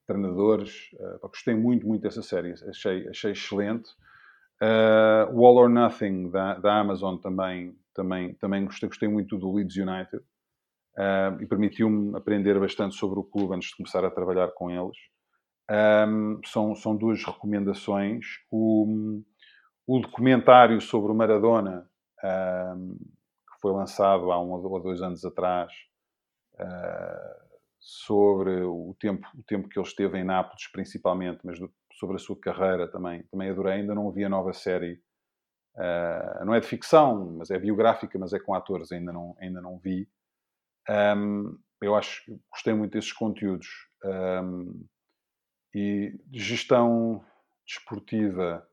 treinadores. 0.07 0.91
gostei 1.23 1.55
muito, 1.55 1.87
muito 1.87 2.03
dessa 2.03 2.23
série, 2.23 2.53
achei, 2.69 3.09
achei 3.09 3.33
excelente. 3.33 3.89
Uh, 4.63 5.45
All 5.45 5.57
or 5.57 5.69
Nothing 5.69 6.31
da, 6.31 6.59
da 6.59 6.79
Amazon 6.79 7.17
também, 7.17 7.77
também, 7.95 8.35
também 8.35 8.65
gostei, 8.65 8.89
gostei 8.89 9.09
muito 9.09 9.37
do 9.37 9.53
Leeds 9.53 9.77
United 9.77 10.23
uh, 10.97 11.43
e 11.43 11.47
permitiu-me 11.47 12.17
aprender 12.17 12.59
bastante 12.59 12.95
sobre 12.95 13.19
o 13.19 13.25
clube 13.25 13.55
antes 13.55 13.71
de 13.71 13.77
começar 13.77 14.05
a 14.05 14.11
trabalhar 14.11 14.49
com 14.53 14.71
eles. 14.71 14.97
Um, 15.71 16.41
são, 16.45 16.75
são 16.75 16.97
duas 16.97 17.25
recomendações. 17.25 18.25
O, 18.51 19.23
o 19.87 19.99
documentário 19.99 20.81
sobre 20.81 21.13
o 21.13 21.15
Maradona, 21.15 21.89
um, 22.77 22.97
que 22.97 23.61
foi 23.61 23.73
lançado 23.73 24.33
há 24.33 24.41
um 24.41 24.53
ou 24.53 24.81
dois 24.81 25.03
anos 25.03 25.25
atrás, 25.25 25.73
uh, 26.55 27.45
sobre 27.79 28.63
o 28.63 28.97
tempo, 28.99 29.27
o 29.35 29.43
tempo 29.43 29.69
que 29.69 29.79
ele 29.79 29.87
esteve 29.87 30.19
em 30.19 30.25
Nápoles, 30.25 30.69
principalmente, 30.73 31.41
mas 31.45 31.59
do, 31.61 31.71
sobre 31.93 32.17
a 32.17 32.19
sua 32.19 32.39
carreira 32.39 32.91
também, 32.91 33.23
também 33.25 33.51
adorei. 33.51 33.75
Ainda 33.75 33.95
não 33.95 34.11
vi 34.11 34.25
a 34.25 34.29
nova 34.29 34.53
série. 34.53 35.03
Uh, 35.77 36.45
não 36.45 36.55
é 36.55 36.61
de 36.61 36.67
ficção, 36.67 37.37
mas 37.37 37.51
é 37.51 37.59
biográfica, 37.59 38.19
mas 38.19 38.33
é 38.33 38.39
com 38.39 38.55
atores, 38.55 38.91
ainda 38.91 39.13
não, 39.13 39.37
ainda 39.39 39.61
não 39.61 39.79
vi. 39.79 40.09
Um, 40.89 41.59
eu 41.83 41.95
acho 41.95 42.23
gostei 42.51 42.73
muito 42.73 42.93
desses 42.93 43.13
conteúdos. 43.13 43.69
Um, 44.03 44.87
e 45.75 46.17
gestão 46.33 47.25
desportiva 47.67 48.67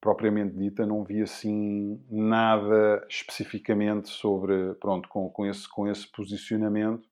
propriamente 0.00 0.56
dita, 0.56 0.86
não 0.86 1.04
vi 1.04 1.22
assim 1.22 2.04
nada 2.10 3.04
especificamente 3.08 4.08
sobre, 4.08 4.74
pronto, 4.74 5.08
com, 5.08 5.28
com, 5.30 5.46
esse, 5.46 5.68
com 5.68 5.88
esse 5.88 6.10
posicionamento, 6.10 7.04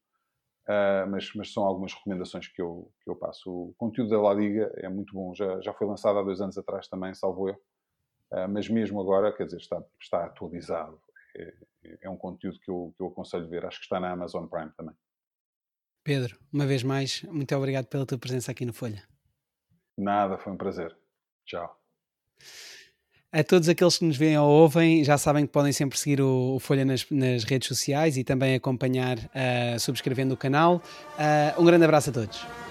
uh, 0.69 1.09
mas, 1.11 1.33
mas 1.35 1.53
são 1.53 1.65
algumas 1.65 1.93
recomendações 1.93 2.49
que 2.49 2.61
eu, 2.61 2.91
que 3.03 3.11
eu 3.11 3.17
passo. 3.17 3.51
O 3.51 3.75
conteúdo 3.77 4.11
da 4.11 4.21
La 4.21 4.35
Liga 4.35 4.73
é 4.77 4.89
muito 4.89 5.15
bom, 5.15 5.35
já, 5.35 5.61
já 5.61 5.73
foi 5.73 5.87
lançado 5.87 6.19
há 6.19 6.23
dois 6.23 6.41
anos 6.41 6.59
atrás 6.59 6.89
também, 6.89 7.15
salvo 7.15 7.49
eu, 7.49 7.55
uh, 7.55 8.49
mas 8.49 8.69
mesmo 8.69 9.01
agora, 9.01 9.33
quer 9.33 9.45
dizer, 9.45 9.59
está, 9.59 9.83
está 10.01 10.25
atualizado. 10.25 11.01
É, 11.37 11.53
é 12.03 12.11
um 12.11 12.17
conteúdo 12.17 12.59
que 12.61 12.71
eu, 12.71 12.95
que 12.97 13.03
eu 13.03 13.09
aconselho 13.09 13.49
ver. 13.49 13.65
Acho 13.67 13.79
que 13.79 13.85
está 13.85 13.99
na 13.99 14.13
Amazon 14.13 14.47
Prime 14.47 14.71
também. 14.77 14.95
Pedro, 16.05 16.39
uma 16.53 16.67
vez 16.67 16.83
mais, 16.83 17.23
muito 17.25 17.55
obrigado 17.57 17.87
pela 17.87 18.07
tua 18.07 18.19
presença 18.19 18.53
aqui 18.53 18.65
no 18.65 18.73
Folha. 18.73 19.03
Nada, 19.97 20.39
foi 20.39 20.53
um 20.53 20.57
prazer. 20.57 20.97
Tchau. 21.47 21.84
A 23.33 23.43
todos 23.43 23.69
aqueles 23.69 23.99
que 23.99 24.05
nos 24.05 24.17
veem 24.17 24.39
ou 24.39 24.49
ouvem, 24.49 25.03
já 25.03 25.19
sabem 25.19 25.45
que 25.45 25.53
podem 25.53 25.73
sempre 25.73 25.99
seguir 25.99 26.21
o, 26.21 26.55
o 26.55 26.61
Folha 26.61 26.85
nas, 26.85 27.05
nas, 27.11 27.43
redes 27.43 27.67
sociais 27.67 28.17
e 28.17 28.23
também 28.23 28.55
acompanhar 28.55 29.19
uh, 29.19 29.81
subscrevendo 29.81 30.35
o 30.35 30.37
canal. 30.37 30.81
Uh, 31.19 31.61
um 31.61 31.65
grande 31.65 31.85
abraço 31.85 32.11
a 32.11 32.13
todos. 32.13 32.64